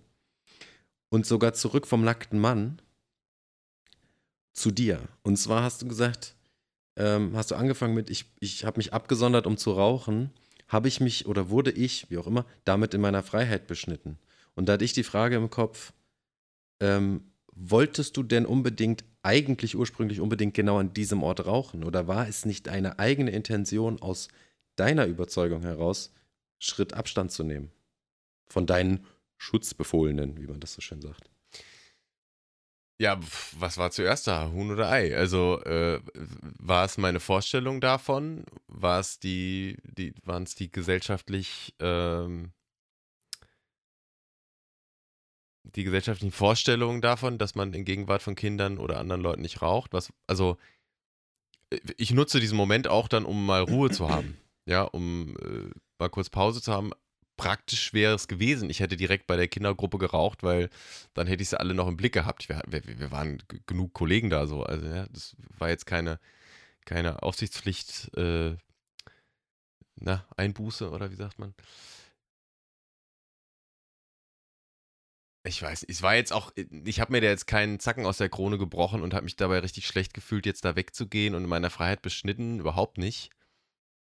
und 1.10 1.26
sogar 1.26 1.54
zurück 1.54 1.88
vom 1.88 2.04
nackten 2.04 2.40
Mann 2.40 2.82
zu 4.54 4.72
dir. 4.72 5.02
Und 5.24 5.38
zwar 5.38 5.64
hast 5.64 5.82
du 5.82 5.88
gesagt, 5.88 6.36
ähm, 7.00 7.32
hast 7.36 7.50
du 7.50 7.56
angefangen 7.56 7.96
mit, 7.96 8.10
ich, 8.10 8.26
ich 8.40 8.66
habe 8.66 8.78
mich 8.78 8.94
abgesondert, 8.94 9.48
um 9.48 9.58
zu 9.58 9.72
rauchen, 9.72 10.32
habe 10.68 10.88
ich 10.88 11.00
mich 11.00 11.26
oder 11.26 11.50
wurde 11.50 11.72
ich, 11.72 12.10
wie 12.12 12.18
auch 12.18 12.28
immer, 12.28 12.46
damit 12.66 12.94
in 12.94 13.02
meiner 13.02 13.24
Freiheit 13.24 13.66
beschnitten. 13.66 14.20
Und 14.54 14.68
da 14.68 14.74
hatte 14.74 14.86
ich 14.86 14.94
die 14.94 15.04
Frage 15.04 15.38
im 15.38 15.50
Kopf, 15.50 15.94
ähm, 16.82 17.24
wolltest 17.54 18.18
du 18.18 18.24
denn 18.24 18.46
unbedingt, 18.46 19.04
eigentlich 19.22 19.76
ursprünglich 19.76 20.22
unbedingt 20.22 20.54
genau 20.54 20.78
an 20.78 20.94
diesem 20.94 21.24
Ort 21.24 21.46
rauchen? 21.46 21.84
Oder 21.84 22.08
war 22.08 22.28
es 22.28 22.46
nicht 22.46 22.70
eine 22.70 23.00
eigene 23.00 23.32
Intention 23.32 24.02
aus 24.02 24.30
deiner 24.76 25.06
Überzeugung 25.06 25.62
heraus, 25.64 26.14
Schritt 26.58 26.94
Abstand 26.94 27.32
zu 27.32 27.44
nehmen? 27.44 27.72
Von 28.48 28.66
deinen 28.66 29.06
Schutzbefohlenen, 29.38 30.38
wie 30.38 30.48
man 30.48 30.60
das 30.60 30.74
so 30.74 30.82
schön 30.82 31.02
sagt. 31.02 31.30
Ja, 33.02 33.18
was 33.58 33.78
war 33.78 33.92
zuerst 33.92 34.28
da? 34.28 34.52
Huhn 34.52 34.72
oder 34.72 34.92
Ei? 34.92 35.16
Also 35.16 35.62
äh, 35.64 36.02
war 36.60 36.84
es 36.84 36.98
meine 36.98 37.22
Vorstellung 37.22 37.80
davon? 37.80 38.44
War 38.68 39.00
es 39.00 39.20
die, 39.20 39.78
die, 39.84 40.14
waren 40.26 40.44
es 40.44 40.54
die 40.56 40.70
gesellschaftlich, 40.70 41.74
ähm, 41.80 42.52
die 45.64 45.86
gesellschaftlichen 45.86 46.34
Vorstellungen 46.34 47.00
davon, 47.00 47.38
dass 47.38 47.56
man 47.56 47.74
in 47.74 47.86
Gegenwart 47.86 48.22
von 48.22 48.36
Kindern 48.36 48.78
oder 48.78 49.00
anderen 49.00 49.22
Leuten 49.22 49.44
nicht 49.44 49.62
raucht? 49.62 49.94
Was, 49.94 50.12
also 50.28 50.58
ich 51.96 52.12
nutze 52.12 52.42
diesen 52.42 52.58
Moment 52.58 52.90
auch 52.90 53.08
dann, 53.08 53.24
um 53.24 53.46
mal 53.46 53.62
Ruhe 53.62 53.92
zu 53.92 54.10
haben. 54.10 54.38
Ja, 54.66 54.84
um 54.84 55.38
äh, 55.38 55.72
mal 55.98 56.10
kurz 56.10 56.30
Pause 56.30 56.62
zu 56.62 56.74
haben, 56.74 56.92
praktisch 57.40 57.94
wäre 57.94 58.16
es 58.16 58.28
gewesen. 58.28 58.70
Ich 58.70 58.82
hätte 58.82 58.98
direkt 58.98 59.26
bei 59.26 59.38
der 59.38 59.48
Kindergruppe 59.48 59.98
geraucht, 59.98 60.44
weil 60.44 60.70
dann 61.14 61.26
hätte 61.26 61.42
ich 61.42 61.50
sie 61.50 61.60
alle 61.60 61.74
noch 61.74 61.88
im 61.88 61.96
Blick 61.96 62.14
gehabt. 62.14 62.50
Wir, 62.50 62.62
wir, 62.68 62.84
wir 62.86 63.12
waren 63.12 63.42
genug 63.66 63.94
Kollegen 63.94 64.30
da 64.30 64.46
so. 64.46 64.64
Also 64.64 64.86
ja, 64.88 65.08
das 65.08 65.38
war 65.58 65.70
jetzt 65.70 65.86
keine, 65.86 66.20
keine 66.86 67.24
Aufsichtspflicht, 67.24 68.12
äh, 68.18 68.58
na, 69.96 70.26
Einbuße 70.36 70.92
oder 70.92 71.12
wie 71.12 71.16
sagt 71.16 71.40
man? 71.40 71.54
Ich 75.46 75.62
weiß, 75.62 75.86
es 75.88 76.02
war 76.02 76.16
jetzt 76.16 76.34
auch, 76.34 76.52
ich 76.56 77.00
habe 77.00 77.14
mir 77.14 77.22
da 77.22 77.28
jetzt 77.28 77.48
keinen 77.48 77.80
Zacken 77.80 78.06
aus 78.06 78.18
der 78.18 78.30
Krone 78.30 78.58
gebrochen 78.58 79.02
und 79.02 79.14
habe 79.14 79.24
mich 79.24 79.38
dabei 79.38 79.60
richtig 79.60 79.88
schlecht 79.88 80.14
gefühlt, 80.14 80.46
jetzt 80.46 80.66
da 80.66 80.76
wegzugehen 80.76 81.36
und 81.36 81.44
in 81.44 81.50
meiner 81.50 81.70
Freiheit 81.70 82.02
beschnitten, 82.02 82.60
überhaupt 82.60 82.98
nicht. 82.98 83.32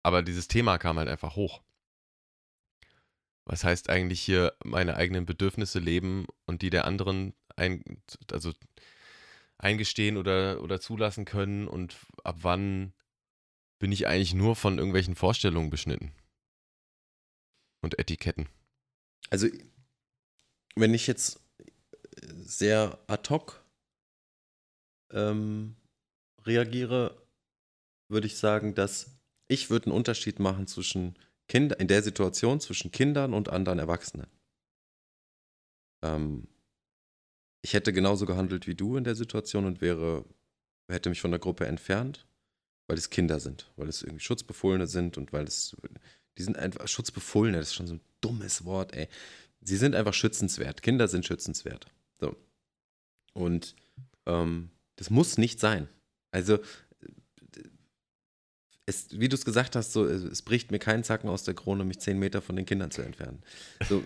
Aber 0.03 0.21
dieses 0.21 0.49
Thema 0.49 0.77
kam 0.77 0.97
halt 0.99 1.07
einfach 1.07 1.37
hoch 1.37 1.61
was 3.51 3.65
heißt 3.65 3.89
eigentlich 3.89 4.21
hier 4.21 4.55
meine 4.63 4.95
eigenen 4.95 5.25
Bedürfnisse 5.25 5.79
leben 5.79 6.25
und 6.45 6.61
die 6.61 6.69
der 6.69 6.85
anderen 6.85 7.33
ein, 7.57 8.01
also 8.31 8.53
eingestehen 9.57 10.15
oder, 10.15 10.63
oder 10.63 10.79
zulassen 10.79 11.25
können 11.25 11.67
und 11.67 11.97
ab 12.23 12.37
wann 12.43 12.93
bin 13.77 13.91
ich 13.91 14.07
eigentlich 14.07 14.33
nur 14.33 14.55
von 14.55 14.77
irgendwelchen 14.77 15.15
Vorstellungen 15.15 15.69
beschnitten 15.69 16.13
und 17.81 17.99
Etiketten. 17.99 18.47
Also 19.29 19.49
wenn 20.75 20.93
ich 20.93 21.05
jetzt 21.05 21.41
sehr 22.37 22.99
ad 23.07 23.29
hoc 23.29 23.65
ähm, 25.11 25.75
reagiere, 26.45 27.21
würde 28.07 28.27
ich 28.27 28.37
sagen, 28.37 28.75
dass 28.75 29.19
ich 29.49 29.69
würde 29.69 29.87
einen 29.87 29.95
Unterschied 29.95 30.39
machen 30.39 30.67
zwischen 30.67 31.17
Kinder, 31.51 31.77
in 31.81 31.89
der 31.89 32.01
Situation 32.01 32.61
zwischen 32.61 32.93
Kindern 32.93 33.33
und 33.33 33.49
anderen 33.49 33.77
Erwachsenen. 33.77 34.27
Ähm, 36.01 36.47
ich 37.61 37.73
hätte 37.73 37.91
genauso 37.91 38.25
gehandelt 38.25 38.67
wie 38.67 38.75
du 38.75 38.95
in 38.95 39.03
der 39.03 39.15
Situation 39.15 39.65
und 39.65 39.81
wäre, 39.81 40.23
hätte 40.89 41.09
mich 41.09 41.19
von 41.19 41.31
der 41.31 41.41
Gruppe 41.41 41.67
entfernt, 41.67 42.25
weil 42.87 42.97
es 42.97 43.09
Kinder 43.09 43.41
sind, 43.41 43.69
weil 43.75 43.89
es 43.89 44.01
irgendwie 44.01 44.23
Schutzbefohlene 44.23 44.87
sind 44.87 45.17
und 45.17 45.33
weil 45.33 45.43
es, 45.43 45.75
die 46.37 46.43
sind 46.43 46.57
einfach, 46.57 46.87
Schutzbefohlene, 46.87 47.57
das 47.57 47.67
ist 47.67 47.75
schon 47.75 47.87
so 47.87 47.95
ein 47.95 48.01
dummes 48.21 48.63
Wort, 48.63 48.95
ey. 48.95 49.09
Sie 49.59 49.75
sind 49.75 49.93
einfach 49.93 50.13
schützenswert. 50.13 50.81
Kinder 50.81 51.09
sind 51.09 51.25
schützenswert. 51.25 51.85
So. 52.21 52.33
Und 53.33 53.75
ähm, 54.25 54.69
das 54.95 55.09
muss 55.09 55.37
nicht 55.37 55.59
sein. 55.59 55.89
Also 56.31 56.59
es, 58.95 59.19
wie 59.19 59.29
du 59.29 59.35
es 59.35 59.45
gesagt 59.45 59.75
hast, 59.75 59.93
so, 59.93 60.05
es 60.05 60.41
bricht 60.41 60.71
mir 60.71 60.79
keinen 60.79 61.03
Zacken 61.03 61.29
aus 61.29 61.43
der 61.43 61.53
Krone, 61.53 61.83
mich 61.83 61.99
zehn 61.99 62.19
Meter 62.19 62.41
von 62.41 62.55
den 62.55 62.65
Kindern 62.65 62.91
zu 62.91 63.01
entfernen. 63.01 63.41
So, 63.87 64.03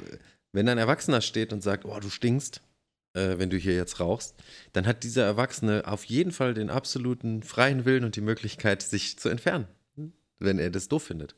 wenn 0.51 0.69
ein 0.69 0.77
Erwachsener 0.77 1.21
steht 1.21 1.51
und 1.51 1.61
sagt, 1.61 1.85
oh, 1.85 1.99
du 1.99 2.09
stinkst, 2.09 2.61
äh, 3.13 3.37
wenn 3.37 3.49
du 3.49 3.57
hier 3.57 3.75
jetzt 3.75 3.99
rauchst, 3.99 4.35
dann 4.73 4.85
hat 4.85 5.03
dieser 5.03 5.25
Erwachsene 5.25 5.83
auf 5.85 6.03
jeden 6.05 6.31
Fall 6.31 6.53
den 6.53 6.69
absoluten 6.69 7.43
freien 7.43 7.85
Willen 7.85 8.03
und 8.03 8.15
die 8.15 8.21
Möglichkeit, 8.21 8.81
sich 8.81 9.17
zu 9.17 9.29
entfernen, 9.29 9.67
wenn 10.39 10.59
er 10.59 10.69
das 10.69 10.87
doof 10.87 11.03
findet. 11.03 11.35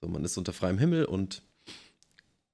So, 0.00 0.08
man 0.08 0.24
ist 0.24 0.36
unter 0.36 0.52
freiem 0.52 0.78
Himmel 0.78 1.04
und 1.04 1.42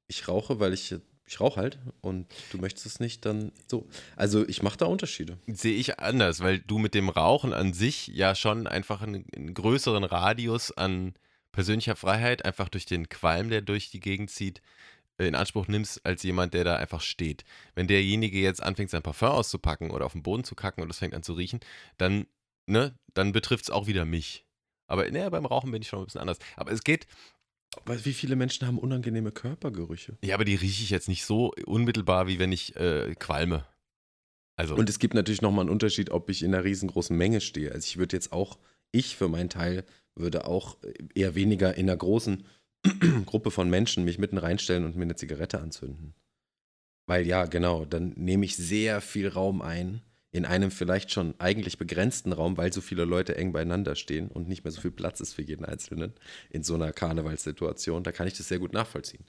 ich 0.09 0.29
rauche, 0.29 0.61
weil 0.61 0.73
ich, 0.73 0.95
ich 1.27 1.41
rauche 1.41 1.61
halt 1.61 1.79
und 2.03 2.27
du 2.53 2.59
möchtest 2.59 2.87
es 2.87 3.01
nicht, 3.01 3.25
dann 3.27 3.53
so. 3.67 3.87
Also 4.15 4.47
ich 4.49 4.63
mache 4.63 4.79
da 4.79 4.87
Unterschiede. 4.87 5.39
Sehe 5.47 5.77
ich 5.77 5.99
anders, 5.99 6.41
weil 6.41 6.61
du 6.61 6.79
mit 6.79 6.95
dem 6.95 7.09
Rauchen 7.09 7.53
an 7.53 7.73
sich 7.73 8.07
ja 8.09 8.35
schon 8.35 8.67
einfach 8.67 9.03
einen, 9.03 9.25
einen 9.35 9.53
größeren 9.53 10.05
Radius 10.05 10.71
an 10.73 11.15
persönlicher 11.51 11.97
Freiheit, 11.97 12.45
einfach 12.45 12.69
durch 12.69 12.87
den 12.87 13.09
Qualm, 13.09 13.51
der 13.51 13.63
durch 13.63 13.91
die 13.91 14.01
Gegend 14.01 14.31
zieht, 14.31 14.63
in 15.19 15.35
Anspruch 15.35 15.67
nimmst, 15.67 16.05
als 16.05 16.23
jemand, 16.23 16.55
der 16.55 16.65
da 16.65 16.77
einfach 16.77 17.01
steht. 17.01 17.45
Wenn 17.75 17.89
derjenige 17.89 18.39
jetzt 18.39 18.63
anfängt, 18.63 18.91
sein 18.91 19.03
Parfum 19.03 19.29
auszupacken 19.29 19.91
oder 19.91 20.05
auf 20.05 20.13
den 20.13 20.23
Boden 20.23 20.45
zu 20.45 20.55
kacken 20.55 20.83
und 20.83 20.91
es 20.91 20.99
fängt 20.99 21.15
an 21.15 21.23
zu 21.23 21.33
riechen, 21.33 21.61
dann, 21.97 22.27
ne, 22.67 22.95
dann 23.15 23.33
betrifft 23.33 23.65
es 23.65 23.71
auch 23.71 23.87
wieder 23.87 24.05
mich. 24.05 24.45
Aber 24.87 25.11
ne, 25.11 25.31
beim 25.31 25.47
Rauchen 25.47 25.71
bin 25.71 25.83
ich 25.83 25.89
schon 25.89 26.01
ein 26.01 26.05
bisschen 26.05 26.21
anders. 26.21 26.39
Aber 26.55 26.71
es 26.71 26.85
geht. 26.85 27.07
Weil 27.85 28.05
wie 28.05 28.13
viele 28.13 28.37
Menschen 28.37 28.67
haben 28.67 28.79
unangenehme 28.79 29.33
Körpergerüche? 29.33 30.17
Ja, 30.25 30.35
aber 30.35 30.45
die 30.45 30.55
rieche 30.55 30.83
ich 30.83 30.91
jetzt 30.91 31.09
nicht 31.09 31.25
so 31.25 31.53
unmittelbar, 31.67 32.27
wie 32.27 32.39
wenn 32.39 32.53
ich 32.53 32.77
äh, 32.77 33.15
qualme. 33.19 33.67
Also. 34.57 34.75
Und 34.75 34.89
es 34.89 34.99
gibt 34.99 35.15
natürlich 35.15 35.43
nochmal 35.43 35.63
einen 35.63 35.71
Unterschied, 35.71 36.11
ob 36.11 36.31
ich 36.31 36.43
in 36.43 36.55
einer 36.55 36.65
riesengroßen 36.65 37.17
Menge 37.17 37.41
stehe. 37.41 37.73
Also 37.73 37.85
ich 37.85 37.99
würde 37.99 38.17
jetzt 38.17 38.33
auch, 38.33 38.59
ich 38.91 39.17
für 39.17 39.29
meinen 39.29 39.51
Teil, 39.51 39.85
würde 40.15 40.47
auch 40.47 40.79
eher 41.15 41.35
weniger 41.35 41.75
in 41.75 41.91
einer 41.91 41.97
großen 41.97 42.47
Gruppe 43.27 43.51
von 43.51 43.69
Menschen 43.69 44.05
mich 44.05 44.19
mitten 44.19 44.39
reinstellen 44.39 44.85
und 44.85 44.97
mir 44.97 45.03
eine 45.03 45.17
Zigarette 45.17 45.61
anzünden. 45.61 46.15
Weil 47.07 47.27
ja, 47.27 47.45
genau, 47.45 47.85
dann 47.85 48.15
nehme 48.17 48.47
ich 48.47 48.57
sehr 48.57 49.01
viel 49.01 49.29
Raum 49.29 49.63
ein 49.63 50.01
in 50.37 50.45
einem 50.45 50.71
vielleicht 50.71 51.11
schon 51.11 51.35
eigentlich 51.39 51.79
begrenzten 51.79 52.33
Raum, 52.33 52.57
weil 52.57 52.73
so 52.73 52.81
viele 52.81 53.05
Leute 53.05 53.37
eng 53.37 53.53
beieinander 53.53 53.97
stehen 53.97 54.29
und 54.29 54.49
nicht 54.49 54.65
mehr 54.65 54.71
so 54.71 54.83
viel 54.83 54.91
Platz 54.91 55.21
ist 55.21 55.33
für 55.33 55.43
jeden 55.43 55.65
Einzelnen 55.65 56.13
in 56.51 56.63
so 56.63 56.75
einer 56.75 56.93
Karnevalssituation. 56.93 58.05
Da 58.05 58.13
kann 58.13 58.29
ich 58.29 58.37
das 58.37 58.49
sehr 58.49 58.59
gut 58.59 58.73
nachvollziehen. 58.73 59.25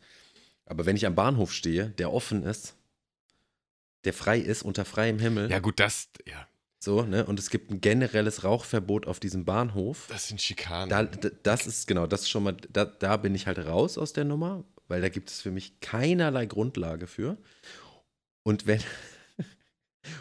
Aber 0.65 0.85
wenn 0.85 0.97
ich 0.97 1.05
am 1.05 1.15
Bahnhof 1.15 1.53
stehe, 1.53 1.89
der 1.91 2.11
offen 2.11 2.43
ist, 2.43 2.75
der 4.03 4.13
frei 4.13 4.37
ist, 4.37 4.63
unter 4.63 4.85
freiem 4.85 5.17
Himmel. 5.17 5.49
Ja, 5.49 5.59
gut, 5.59 5.79
das, 5.79 6.09
ja. 6.25 6.47
So, 6.79 7.01
ne? 7.01 7.25
Und 7.25 7.39
es 7.39 7.49
gibt 7.49 7.71
ein 7.71 7.81
generelles 7.81 8.43
Rauchverbot 8.43 9.07
auf 9.07 9.19
diesem 9.19 9.45
Bahnhof. 9.45 10.07
Das 10.09 10.27
sind 10.27 10.41
Schikanen. 10.41 10.89
Da, 10.89 11.03
das 11.05 11.65
ist, 11.65 11.87
genau, 11.87 12.05
das 12.05 12.23
ist 12.23 12.29
schon 12.29 12.43
mal, 12.43 12.55
da, 12.69 12.85
da 12.85 13.17
bin 13.17 13.33
ich 13.33 13.47
halt 13.47 13.59
raus 13.59 13.97
aus 13.97 14.13
der 14.13 14.25
Nummer, 14.25 14.63
weil 14.87 15.01
da 15.01 15.09
gibt 15.09 15.29
es 15.29 15.41
für 15.41 15.51
mich 15.51 15.79
keinerlei 15.79 16.45
Grundlage 16.45 17.07
für. 17.07 17.37
Und 18.43 18.67
wenn, 18.67 18.81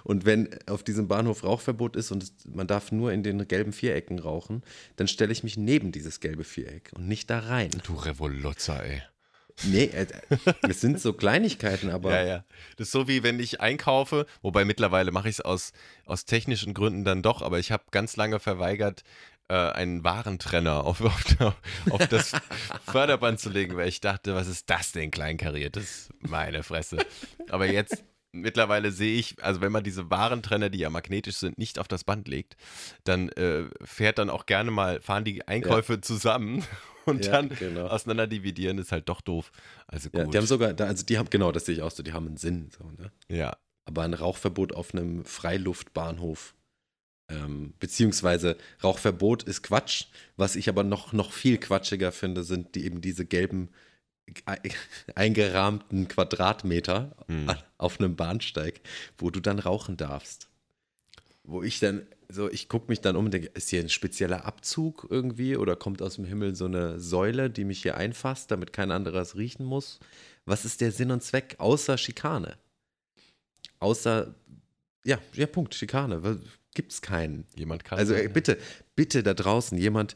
und 0.05 0.25
wenn 0.25 0.49
auf 0.67 0.83
diesem 0.83 1.09
Bahnhof 1.09 1.45
Rauchverbot 1.45 1.97
ist 1.97 2.11
und 2.11 2.33
man 2.55 2.67
darf 2.67 2.93
nur 2.93 3.13
in 3.13 3.23
den 3.23 3.47
gelben 3.49 3.73
Vierecken 3.73 4.19
rauchen, 4.19 4.63
dann 4.97 5.09
stelle 5.09 5.33
ich 5.33 5.43
mich 5.43 5.57
neben 5.57 5.93
dieses 5.93 6.21
gelbe 6.21 6.45
Viereck 6.45 6.91
und 6.95 7.07
nicht 7.09 7.31
da 7.31 7.41
rein. 7.41 7.71
Du 7.85 7.95
Revoluzzer, 7.95 8.85
ey. 8.85 9.03
Nee, 9.65 9.85
äh, 9.85 10.07
es 10.69 10.81
sind 10.81 11.01
so 11.01 11.15
Kleinigkeiten, 11.15 11.91
aber. 11.91 12.13
Ja, 12.13 12.27
ja. 12.27 12.45
Das 12.77 12.89
ist 12.89 12.93
so 12.93 13.09
wie 13.09 13.23
wenn 13.23 13.41
ich 13.41 13.61
einkaufe, 13.61 14.27
wobei 14.43 14.65
mittlerweile 14.65 15.13
mache 15.13 15.29
ich 15.29 15.37
es 15.37 15.41
aus, 15.41 15.73
aus 16.05 16.27
technischen 16.27 16.75
Gründen 16.75 17.05
dann 17.05 17.23
doch, 17.23 17.41
aber 17.41 17.59
ich 17.59 17.73
habe 17.73 17.85
ganz 17.91 18.17
lange 18.17 18.39
verweigert, 18.39 19.03
äh, 19.49 19.55
einen 19.55 20.05
Warentrenner 20.05 20.85
auf, 20.85 21.01
auf, 21.01 21.55
auf 21.91 22.07
das 22.09 22.33
Förderband 22.87 23.41
zu 23.41 23.49
legen, 23.49 23.77
weil 23.77 23.89
ich 23.89 24.01
dachte, 24.01 24.35
was 24.35 24.49
ist 24.49 24.69
das 24.69 24.93
denn, 24.93 25.11
kleinkariertes? 25.11 26.11
Meine 26.21 26.63
Fresse. 26.63 26.99
Aber 27.49 27.67
jetzt 27.67 28.05
mittlerweile 28.41 28.93
sehe 28.93 29.19
ich, 29.19 29.43
also 29.43 29.61
wenn 29.61 29.73
man 29.73 29.85
diese 29.85 30.11
Warentrenner, 30.11 30.71
die 30.71 30.79
ja 30.79 30.91
magnetisch 30.91 31.37
sind, 31.37 31.59
nicht 31.59 31.79
auf 31.79 31.89
das 31.89 32.05
Band 32.05 32.29
legt, 32.29 32.57
dann 33.05 33.29
äh, 33.31 33.65
fährt 33.83 34.19
dann 34.19 34.31
auch 34.31 34.47
gerne 34.47 34.71
mal, 34.71 35.01
fahren 35.01 35.25
die 35.25 35.47
Einkäufe 35.47 35.95
ja. 35.95 36.03
zusammen 36.03 36.65
und 37.05 37.27
ja, 37.27 37.33
dann 37.33 37.49
genau. 37.51 37.87
auseinander 37.87 38.27
dividieren 38.27 38.79
ist 38.79 38.93
halt 38.93 39.09
doch 39.09 39.21
doof. 39.21 39.51
Also 39.87 40.11
gut. 40.11 40.21
Ja, 40.21 40.27
die 40.27 40.39
haben 40.39 40.47
sogar, 40.47 40.81
also 40.81 41.05
die 41.05 41.19
haben, 41.19 41.31
genau, 41.31 41.53
das 41.53 41.67
sehe 41.67 41.75
ich 41.77 41.83
auch 41.83 41.91
so, 41.91 42.03
die 42.03 42.13
haben 42.13 42.27
einen 42.27 42.37
Sinn. 42.37 42.71
So, 42.77 42.85
ne? 42.85 43.11
Ja. 43.29 43.57
Aber 43.85 44.03
ein 44.03 44.15
Rauchverbot 44.15 44.75
auf 44.75 44.95
einem 44.95 45.25
Freiluftbahnhof, 45.25 46.55
ähm, 47.29 47.75
beziehungsweise 47.79 48.57
Rauchverbot 48.83 49.43
ist 49.45 49.63
Quatsch. 49.63 50.07
Was 50.37 50.57
ich 50.57 50.69
aber 50.69 50.85
noch, 50.85 51.13
noch 51.13 51.33
viel 51.33 51.59
quatschiger 51.59 52.13
finde, 52.13 52.43
sind 52.45 52.75
die 52.75 52.85
eben 52.85 53.01
diese 53.01 53.25
gelben 53.25 53.71
eingerahmten 55.15 56.09
Quadratmeter 56.09 57.15
mhm. 57.29 57.53
auf 57.79 58.01
einem 58.01 58.17
Bahnsteig, 58.17 58.81
wo 59.19 59.31
du 59.31 59.41
dann 59.41 59.59
rauchen 59.59 59.97
darfst. 59.97 60.49
Wo 61.45 61.63
ich 61.63 61.79
dann 61.79 62.07
so, 62.29 62.51
ich 62.51 62.69
gucke 62.69 62.87
mich 62.89 63.01
dann 63.01 63.17
um 63.17 63.27
und 63.27 63.35
denke, 63.35 63.51
ist 63.55 63.71
hier 63.71 63.81
ein 63.81 63.89
spezieller 63.89 64.45
Abzug 64.45 65.07
irgendwie 65.11 65.57
oder 65.57 65.77
kommt 65.77 66.03
aus 66.03 66.17
dem 66.17 66.25
Himmel 66.25 66.57
so 66.57 66.65
eine 66.65 66.99
Säule, 66.99 67.51
die 67.51 67.65
mich 67.65 67.83
hier 67.83 67.97
einfasst, 67.97 68.51
damit 68.51 68.73
kein 68.73 68.91
anderes 68.91 69.37
riechen 69.37 69.65
muss? 69.65 70.01
Was 70.45 70.65
ist 70.65 70.81
der 70.81 70.93
Sinn 70.93 71.11
und 71.11 71.23
Zweck 71.23 71.57
außer 71.59 71.99
Schikane? 71.99 72.57
Außer, 73.79 74.35
ja, 75.05 75.19
ja, 75.35 75.47
Punkt, 75.47 75.75
Schikane. 75.75 76.41
Gibt 76.75 76.93
es 76.93 77.01
keinen. 77.01 77.47
Jemand 77.55 77.85
kann. 77.85 77.99
Also 77.99 78.15
ey, 78.15 78.29
bitte, 78.29 78.59
bitte 78.97 79.23
da 79.23 79.35
draußen, 79.35 79.79
jemand, 79.79 80.15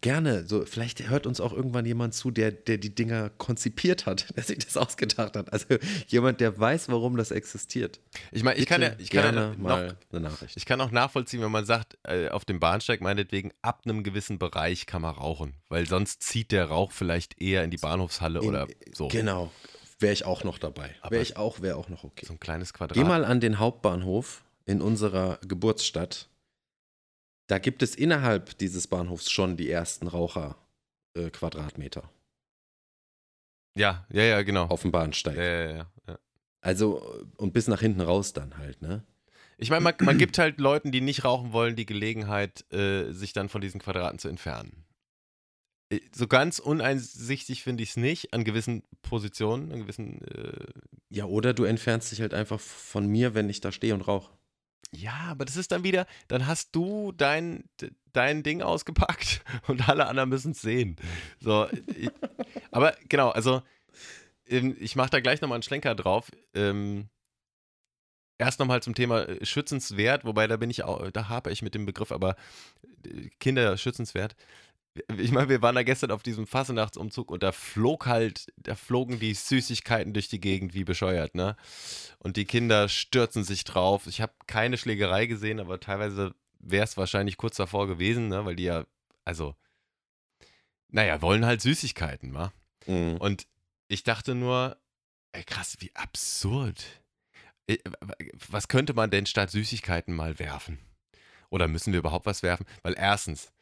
gerne, 0.00 0.46
so, 0.46 0.64
vielleicht 0.64 1.08
hört 1.08 1.26
uns 1.26 1.40
auch 1.40 1.52
irgendwann 1.52 1.86
jemand 1.86 2.14
zu, 2.14 2.30
der, 2.30 2.52
der 2.52 2.78
die 2.78 2.94
Dinger 2.94 3.30
konzipiert 3.30 4.06
hat, 4.06 4.26
der 4.36 4.44
sich 4.44 4.58
das 4.58 4.76
ausgedacht 4.76 5.36
hat. 5.36 5.52
Also 5.52 5.66
jemand, 6.08 6.40
der 6.40 6.58
weiß, 6.58 6.88
warum 6.88 7.16
das 7.16 7.30
existiert. 7.30 8.00
Ich 8.32 8.42
meine, 8.42 8.58
ich 8.58 8.66
kann 8.66 8.82
ja, 8.82 8.92
ich 8.98 9.10
kann 9.10 9.34
ja 9.34 9.48
noch, 9.48 9.56
mal 9.58 9.96
eine 10.10 10.20
Nachricht. 10.20 10.56
Ich 10.56 10.66
kann 10.66 10.80
auch 10.80 10.90
nachvollziehen, 10.90 11.40
wenn 11.40 11.50
man 11.50 11.64
sagt, 11.64 11.98
äh, 12.04 12.28
auf 12.28 12.44
dem 12.44 12.60
Bahnsteig 12.60 13.00
meinetwegen, 13.00 13.52
ab 13.62 13.82
einem 13.84 14.02
gewissen 14.02 14.38
Bereich 14.38 14.86
kann 14.86 15.02
man 15.02 15.14
rauchen, 15.14 15.54
weil 15.68 15.86
sonst 15.86 16.22
zieht 16.22 16.52
der 16.52 16.66
Rauch 16.66 16.92
vielleicht 16.92 17.40
eher 17.40 17.64
in 17.64 17.70
die 17.70 17.78
Bahnhofshalle 17.78 18.40
in, 18.40 18.48
oder 18.48 18.66
so. 18.92 19.08
Genau. 19.08 19.50
Wäre 19.98 20.14
ich 20.14 20.24
auch 20.24 20.44
noch 20.44 20.58
dabei. 20.58 20.94
Wäre 21.10 21.22
ich 21.22 21.36
auch, 21.36 21.60
wäre 21.60 21.76
auch 21.76 21.90
noch 21.90 22.04
okay. 22.04 22.24
So 22.24 22.32
ein 22.32 22.40
kleines 22.40 22.72
Quadrat. 22.72 22.96
Geh 22.96 23.04
mal 23.04 23.22
an 23.24 23.40
den 23.40 23.58
Hauptbahnhof 23.58 24.42
in 24.64 24.80
unserer 24.80 25.38
Geburtsstadt 25.46 26.29
da 27.50 27.58
gibt 27.58 27.82
es 27.82 27.96
innerhalb 27.96 28.56
dieses 28.58 28.86
Bahnhofs 28.86 29.30
schon 29.30 29.56
die 29.56 29.68
ersten 29.70 30.06
Raucher-Quadratmeter. 30.06 32.02
Äh, 33.76 33.80
ja, 33.80 34.06
ja, 34.10 34.22
ja, 34.22 34.42
genau. 34.42 34.66
Auf 34.66 34.82
dem 34.82 34.92
Bahnsteig. 34.92 35.36
Ja, 35.36 35.42
ja, 35.42 35.70
ja, 35.70 35.90
ja. 36.06 36.18
Also, 36.60 37.24
und 37.36 37.52
bis 37.52 37.66
nach 37.66 37.80
hinten 37.80 38.02
raus 38.02 38.32
dann 38.32 38.56
halt, 38.58 38.82
ne? 38.82 39.04
Ich 39.58 39.68
meine, 39.70 39.82
man, 39.82 39.94
man, 40.00 40.16
gibt 40.16 40.38
halt 40.38 40.58
Leuten, 40.58 40.92
die 40.92 41.00
nicht 41.00 41.24
rauchen 41.24 41.52
wollen, 41.52 41.76
die 41.76 41.86
Gelegenheit, 41.86 42.64
äh, 42.72 43.12
sich 43.12 43.32
dann 43.32 43.48
von 43.48 43.60
diesen 43.60 43.80
Quadraten 43.80 44.18
zu 44.18 44.28
entfernen. 44.28 44.86
Äh, 45.90 46.00
so 46.14 46.26
ganz 46.28 46.60
uneinsichtig 46.60 47.62
finde 47.62 47.82
ich 47.82 47.90
es 47.90 47.96
nicht, 47.96 48.32
an 48.32 48.44
gewissen 48.44 48.84
Positionen, 49.02 49.72
an 49.72 49.80
gewissen. 49.80 50.22
Äh 50.22 50.66
ja, 51.10 51.24
oder 51.24 51.52
du 51.52 51.64
entfernst 51.64 52.12
dich 52.12 52.20
halt 52.20 52.32
einfach 52.32 52.60
von 52.60 53.06
mir, 53.08 53.34
wenn 53.34 53.50
ich 53.50 53.60
da 53.60 53.72
stehe 53.72 53.92
und 53.92 54.02
rauche. 54.02 54.30
Ja, 54.92 55.28
aber 55.28 55.44
das 55.44 55.56
ist 55.56 55.70
dann 55.70 55.84
wieder, 55.84 56.06
dann 56.28 56.46
hast 56.46 56.74
du 56.74 57.12
dein, 57.12 57.64
dein 58.12 58.42
Ding 58.42 58.60
ausgepackt 58.60 59.42
und 59.68 59.88
alle 59.88 60.06
anderen 60.06 60.28
müssen 60.28 60.52
es 60.52 60.60
sehen. 60.60 60.96
So, 61.38 61.68
ich, 61.94 62.10
aber 62.70 62.96
genau, 63.08 63.30
also 63.30 63.62
ähm, 64.46 64.76
ich 64.80 64.96
mache 64.96 65.10
da 65.10 65.20
gleich 65.20 65.40
nochmal 65.40 65.56
einen 65.56 65.62
Schlenker 65.62 65.94
drauf. 65.94 66.30
Ähm, 66.54 67.08
erst 68.38 68.58
nochmal 68.58 68.82
zum 68.82 68.94
Thema 68.94 69.28
äh, 69.28 69.44
schützenswert, 69.46 70.24
wobei 70.24 70.48
da 70.48 70.56
bin 70.56 70.70
ich 70.70 70.82
auch, 70.82 71.10
da 71.10 71.28
habe 71.28 71.52
ich 71.52 71.62
mit 71.62 71.74
dem 71.74 71.86
Begriff, 71.86 72.10
aber 72.10 72.34
äh, 73.06 73.28
Kinder 73.38 73.76
schützenswert 73.76 74.34
ich 75.18 75.30
meine, 75.30 75.48
wir 75.48 75.62
waren 75.62 75.74
da 75.74 75.82
gestern 75.82 76.10
auf 76.10 76.22
diesem 76.22 76.46
Fasernachtsumzug 76.46 77.30
und 77.30 77.42
da 77.42 77.52
flog 77.52 78.06
halt, 78.06 78.52
da 78.56 78.74
flogen 78.74 79.20
die 79.20 79.34
Süßigkeiten 79.34 80.12
durch 80.12 80.28
die 80.28 80.40
Gegend 80.40 80.74
wie 80.74 80.84
bescheuert, 80.84 81.34
ne? 81.34 81.56
Und 82.18 82.36
die 82.36 82.44
Kinder 82.44 82.88
stürzen 82.88 83.44
sich 83.44 83.64
drauf. 83.64 84.06
Ich 84.06 84.20
habe 84.20 84.32
keine 84.46 84.78
Schlägerei 84.78 85.26
gesehen, 85.26 85.60
aber 85.60 85.78
teilweise 85.78 86.34
wäre 86.58 86.84
es 86.84 86.96
wahrscheinlich 86.96 87.36
kurz 87.36 87.56
davor 87.56 87.86
gewesen, 87.86 88.28
ne? 88.28 88.44
Weil 88.44 88.56
die 88.56 88.64
ja, 88.64 88.84
also, 89.24 89.54
naja, 90.88 91.22
wollen 91.22 91.46
halt 91.46 91.60
Süßigkeiten, 91.60 92.34
wa? 92.34 92.52
Mhm. 92.86 93.16
Und 93.18 93.46
ich 93.86 94.02
dachte 94.02 94.34
nur, 94.34 94.76
ey, 95.32 95.44
krass, 95.44 95.76
wie 95.78 95.94
absurd. 95.94 96.84
Äh, 97.68 97.78
was 98.48 98.66
könnte 98.66 98.94
man 98.94 99.10
denn 99.10 99.26
statt 99.26 99.50
Süßigkeiten 99.50 100.14
mal 100.14 100.38
werfen? 100.40 100.78
Oder 101.48 101.68
müssen 101.68 101.92
wir 101.92 102.00
überhaupt 102.00 102.26
was 102.26 102.42
werfen? 102.42 102.66
Weil 102.82 102.94
erstens, 102.96 103.52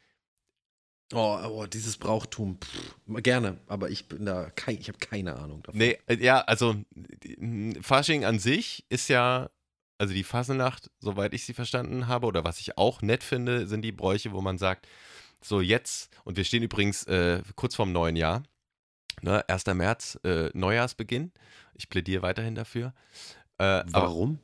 Oh, 1.15 1.39
oh, 1.43 1.67
dieses 1.67 1.97
Brauchtum, 1.97 2.59
pff, 2.61 3.23
gerne, 3.23 3.59
aber 3.67 3.89
ich 3.89 4.09
bin 4.09 4.27
da, 4.27 4.51
kein, 4.51 4.79
ich 4.79 4.89
habe 4.89 4.99
keine 4.99 5.37
Ahnung 5.37 5.63
davon. 5.63 5.79
Nee, 5.79 5.99
äh, 6.07 6.17
ja, 6.17 6.41
also 6.43 6.77
Fasching 7.81 8.25
an 8.27 8.39
sich 8.39 8.85
ist 8.91 9.09
ja, 9.09 9.49
also 9.97 10.13
die 10.13 10.25
Fasenacht, 10.25 10.91
soweit 10.99 11.33
ich 11.33 11.45
sie 11.45 11.55
verstanden 11.55 12.09
habe, 12.09 12.27
oder 12.27 12.45
was 12.45 12.61
ich 12.61 12.77
auch 12.77 13.01
nett 13.01 13.23
finde, 13.23 13.67
sind 13.67 13.83
die 13.83 13.93
Bräuche, 13.93 14.33
wo 14.33 14.43
man 14.43 14.59
sagt, 14.59 14.87
so 15.41 15.61
jetzt, 15.63 16.11
und 16.25 16.37
wir 16.37 16.45
stehen 16.45 16.63
übrigens 16.63 17.05
äh, 17.05 17.43
kurz 17.55 17.75
vorm 17.75 17.93
neuen 17.93 18.17
Jahr, 18.17 18.43
ne, 19.23 19.49
1. 19.49 19.67
März, 19.67 20.19
äh, 20.25 20.51
Neujahrsbeginn. 20.53 21.33
Ich 21.75 21.89
plädiere 21.89 22.23
weiterhin 22.23 22.55
dafür. 22.55 22.93
Äh, 23.59 23.83
Warum? 23.87 24.41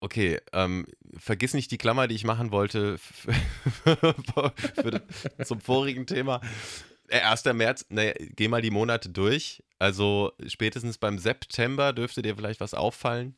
Okay, 0.00 0.40
ähm, 0.54 0.86
vergiss 1.18 1.52
nicht 1.52 1.70
die 1.70 1.78
Klammer, 1.78 2.08
die 2.08 2.14
ich 2.14 2.24
machen 2.24 2.52
wollte 2.52 2.96
für, 3.84 5.02
zum 5.44 5.60
vorigen 5.60 6.06
Thema. 6.06 6.40
Äh, 7.08 7.20
1. 7.20 7.44
März, 7.44 7.84
naja, 7.90 8.14
geh 8.18 8.48
mal 8.48 8.62
die 8.62 8.70
Monate 8.70 9.10
durch. 9.10 9.62
Also 9.78 10.32
spätestens 10.46 10.96
beim 10.96 11.18
September 11.18 11.92
dürfte 11.92 12.22
dir 12.22 12.36
vielleicht 12.36 12.60
was 12.60 12.72
auffallen. 12.72 13.36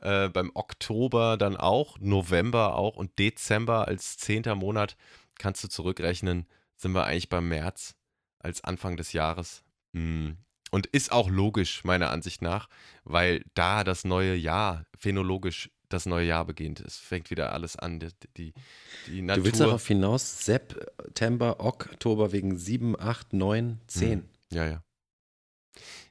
Äh, 0.00 0.28
beim 0.28 0.50
Oktober 0.54 1.38
dann 1.38 1.56
auch, 1.56 1.98
November 2.00 2.76
auch 2.76 2.96
und 2.96 3.18
Dezember 3.18 3.88
als 3.88 4.18
zehnter 4.18 4.54
Monat 4.54 4.96
kannst 5.38 5.64
du 5.64 5.68
zurückrechnen, 5.68 6.46
sind 6.76 6.92
wir 6.92 7.04
eigentlich 7.06 7.30
beim 7.30 7.48
März 7.48 7.94
als 8.40 8.62
Anfang 8.62 8.98
des 8.98 9.14
Jahres. 9.14 9.64
Hm. 9.94 10.36
Und 10.70 10.86
ist 10.88 11.12
auch 11.12 11.30
logisch, 11.30 11.84
meiner 11.84 12.10
Ansicht 12.10 12.42
nach, 12.42 12.68
weil 13.04 13.44
da 13.54 13.84
das 13.84 14.04
neue 14.04 14.34
Jahr 14.34 14.84
phänologisch 14.98 15.70
das 15.88 16.06
neue 16.06 16.26
Jahr 16.26 16.44
beginnt. 16.44 16.80
Es 16.80 16.96
fängt 16.96 17.30
wieder 17.30 17.52
alles 17.52 17.76
an. 17.76 18.00
Die, 18.00 18.08
die, 18.36 18.54
die 19.06 19.22
Natur. 19.22 19.42
Du 19.42 19.46
willst 19.46 19.60
darauf 19.60 19.86
hinaus, 19.86 20.44
September, 20.44 21.60
Oktober 21.60 22.32
wegen 22.32 22.56
7, 22.56 22.98
8, 22.98 23.32
9, 23.32 23.80
10. 23.86 24.10
Hm. 24.10 24.24
Ja, 24.50 24.66
ja. 24.66 24.82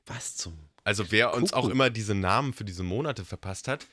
Was 0.05 0.35
zum. 0.35 0.53
Also, 0.83 1.11
wer 1.11 1.33
uns 1.33 1.53
auch 1.53 1.69
immer 1.69 1.89
diese 1.89 2.13
Namen 2.13 2.53
für 2.53 2.65
diese 2.65 2.83
Monate 2.83 3.23
verpasst 3.23 3.67
hat, 3.69 3.87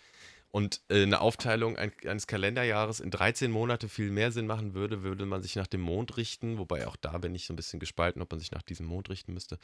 und 0.52 0.82
äh, 0.88 1.02
eine 1.02 1.20
Aufteilung 1.20 1.76
ein, 1.76 1.92
eines 2.06 2.26
Kalenderjahres 2.26 3.00
in 3.00 3.10
13 3.10 3.50
Monate 3.50 3.88
viel 3.88 4.10
mehr 4.10 4.32
Sinn 4.32 4.46
machen 4.46 4.74
würde, 4.74 5.02
würde 5.02 5.26
man 5.26 5.42
sich 5.42 5.56
nach 5.56 5.66
dem 5.66 5.80
Mond 5.80 6.16
richten. 6.16 6.58
Wobei 6.58 6.86
auch 6.86 6.96
da 6.96 7.18
bin 7.18 7.34
ich 7.34 7.46
so 7.46 7.52
ein 7.52 7.56
bisschen 7.56 7.80
gespalten, 7.80 8.20
ob 8.20 8.30
man 8.30 8.40
sich 8.40 8.50
nach 8.50 8.62
diesem 8.62 8.86
Mond 8.86 9.10
richten 9.10 9.32
müsste. 9.32 9.58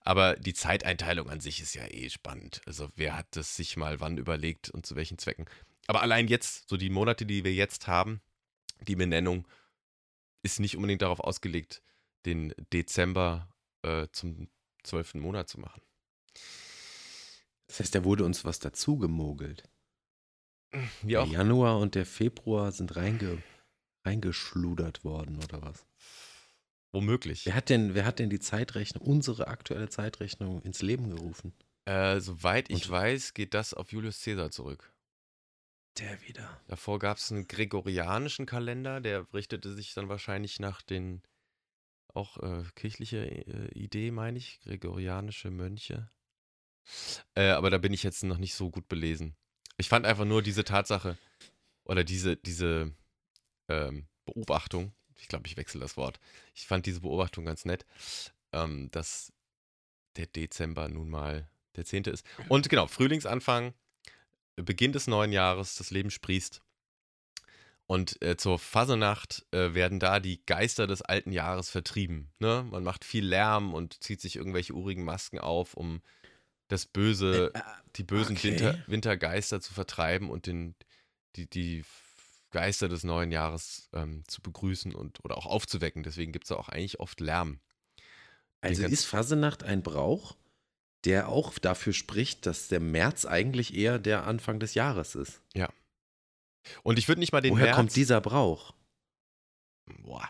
Aber 0.00 0.36
die 0.36 0.54
Zeiteinteilung 0.54 1.28
an 1.28 1.40
sich 1.40 1.60
ist 1.60 1.74
ja 1.74 1.86
eh 1.86 2.08
spannend. 2.08 2.62
Also 2.66 2.88
wer 2.96 3.16
hat 3.16 3.26
das 3.36 3.56
sich 3.56 3.76
mal 3.76 4.00
wann 4.00 4.16
überlegt 4.16 4.70
und 4.70 4.86
zu 4.86 4.96
welchen 4.96 5.18
Zwecken. 5.18 5.46
Aber 5.86 6.02
allein 6.02 6.28
jetzt, 6.28 6.68
so 6.68 6.76
die 6.76 6.90
Monate, 6.90 7.26
die 7.26 7.44
wir 7.44 7.52
jetzt 7.52 7.86
haben, 7.86 8.20
die 8.86 8.96
Benennung 8.96 9.46
ist 10.42 10.60
nicht 10.60 10.76
unbedingt 10.76 11.02
darauf 11.02 11.20
ausgelegt, 11.20 11.82
den 12.24 12.54
Dezember 12.72 13.52
äh, 13.82 14.06
zum 14.12 14.48
zwölften 14.82 15.20
Monat 15.20 15.48
zu 15.48 15.60
machen. 15.60 15.82
Das 17.66 17.80
heißt, 17.80 17.94
da 17.94 18.04
wurde 18.04 18.24
uns 18.24 18.44
was 18.44 18.58
dazu 18.58 18.98
gemogelt. 18.98 19.69
Wie 21.02 21.16
auch. 21.16 21.24
Der 21.24 21.38
Januar 21.38 21.78
und 21.78 21.94
der 21.94 22.06
Februar 22.06 22.72
sind 22.72 22.96
reinge, 22.96 23.42
reingeschludert 24.04 25.04
worden, 25.04 25.38
oder 25.42 25.62
was? 25.62 25.86
Womöglich. 26.92 27.46
Wer 27.46 27.54
hat, 27.54 27.68
denn, 27.68 27.94
wer 27.94 28.04
hat 28.04 28.18
denn 28.18 28.30
die 28.30 28.40
Zeitrechnung, 28.40 29.02
unsere 29.06 29.48
aktuelle 29.48 29.88
Zeitrechnung 29.88 30.62
ins 30.62 30.82
Leben 30.82 31.10
gerufen? 31.10 31.54
Äh, 31.84 32.20
soweit 32.20 32.70
ich 32.70 32.86
und 32.86 32.90
weiß, 32.90 33.34
geht 33.34 33.54
das 33.54 33.74
auf 33.74 33.92
Julius 33.92 34.22
Caesar 34.22 34.50
zurück. 34.50 34.92
Der 35.98 36.20
wieder. 36.22 36.60
Davor 36.68 36.98
gab 36.98 37.16
es 37.18 37.30
einen 37.30 37.48
gregorianischen 37.48 38.46
Kalender, 38.46 39.00
der 39.00 39.26
richtete 39.32 39.74
sich 39.74 39.94
dann 39.94 40.08
wahrscheinlich 40.08 40.60
nach 40.60 40.82
den 40.82 41.22
auch 42.14 42.38
äh, 42.38 42.64
kirchliche 42.74 43.24
äh, 43.26 43.72
Idee, 43.72 44.10
meine 44.10 44.38
ich, 44.38 44.60
gregorianische 44.60 45.50
Mönche. 45.50 46.10
Äh, 47.34 47.50
aber 47.50 47.70
da 47.70 47.78
bin 47.78 47.92
ich 47.92 48.02
jetzt 48.02 48.24
noch 48.24 48.38
nicht 48.38 48.54
so 48.54 48.70
gut 48.70 48.88
belesen. 48.88 49.36
Ich 49.80 49.88
fand 49.88 50.04
einfach 50.04 50.26
nur 50.26 50.42
diese 50.42 50.62
Tatsache 50.62 51.16
oder 51.84 52.04
diese, 52.04 52.36
diese 52.36 52.92
ähm, 53.68 54.06
Beobachtung, 54.26 54.92
ich 55.18 55.26
glaube, 55.26 55.46
ich 55.46 55.56
wechsle 55.56 55.80
das 55.80 55.96
Wort. 55.96 56.20
Ich 56.54 56.66
fand 56.66 56.84
diese 56.84 57.00
Beobachtung 57.00 57.46
ganz 57.46 57.64
nett, 57.64 57.86
ähm, 58.52 58.90
dass 58.90 59.32
der 60.16 60.26
Dezember 60.26 60.88
nun 60.88 61.08
mal 61.08 61.48
der 61.76 61.86
10. 61.86 62.04
ist. 62.04 62.26
Und 62.48 62.68
genau, 62.68 62.88
Frühlingsanfang, 62.88 63.72
Beginn 64.56 64.92
des 64.92 65.06
neuen 65.06 65.32
Jahres, 65.32 65.76
das 65.76 65.90
Leben 65.90 66.10
sprießt. 66.10 66.60
Und 67.86 68.20
äh, 68.22 68.36
zur 68.36 68.58
Fasenacht 68.58 69.46
äh, 69.50 69.72
werden 69.72 69.98
da 69.98 70.20
die 70.20 70.44
Geister 70.44 70.86
des 70.86 71.00
alten 71.00 71.32
Jahres 71.32 71.70
vertrieben. 71.70 72.30
Ne? 72.38 72.66
Man 72.70 72.84
macht 72.84 73.04
viel 73.04 73.24
Lärm 73.24 73.72
und 73.72 74.02
zieht 74.02 74.20
sich 74.20 74.36
irgendwelche 74.36 74.74
urigen 74.74 75.04
Masken 75.04 75.38
auf, 75.38 75.74
um 75.74 76.02
das 76.70 76.86
Böse, 76.86 77.50
äh, 77.52 77.58
äh, 77.58 77.62
die 77.96 78.04
bösen 78.04 78.36
okay. 78.36 78.50
Winter, 78.50 78.78
Wintergeister 78.86 79.60
zu 79.60 79.74
vertreiben 79.74 80.30
und 80.30 80.46
den, 80.46 80.76
die, 81.34 81.50
die 81.50 81.84
Geister 82.52 82.88
des 82.88 83.02
neuen 83.02 83.32
Jahres 83.32 83.88
ähm, 83.92 84.22
zu 84.28 84.40
begrüßen 84.40 84.94
und 84.94 85.22
oder 85.24 85.36
auch 85.36 85.46
aufzuwecken. 85.46 86.04
Deswegen 86.04 86.32
gibt 86.32 86.44
es 86.44 86.52
auch 86.52 86.68
eigentlich 86.68 87.00
oft 87.00 87.20
Lärm. 87.20 87.58
Also 88.60 88.84
ist 88.84 89.04
Fasenacht 89.04 89.64
ein 89.64 89.82
Brauch, 89.82 90.36
der 91.04 91.28
auch 91.28 91.58
dafür 91.58 91.92
spricht, 91.92 92.46
dass 92.46 92.68
der 92.68 92.80
März 92.80 93.24
eigentlich 93.24 93.74
eher 93.74 93.98
der 93.98 94.26
Anfang 94.26 94.60
des 94.60 94.74
Jahres 94.74 95.16
ist. 95.16 95.42
Ja. 95.54 95.68
Und 96.84 96.98
ich 96.98 97.08
würde 97.08 97.20
nicht 97.20 97.32
mal 97.32 97.40
den 97.40 97.54
Woher 97.54 97.66
März, 97.66 97.76
kommt 97.76 97.96
dieser 97.96 98.20
Brauch? 98.20 98.74
Boah. 100.02 100.28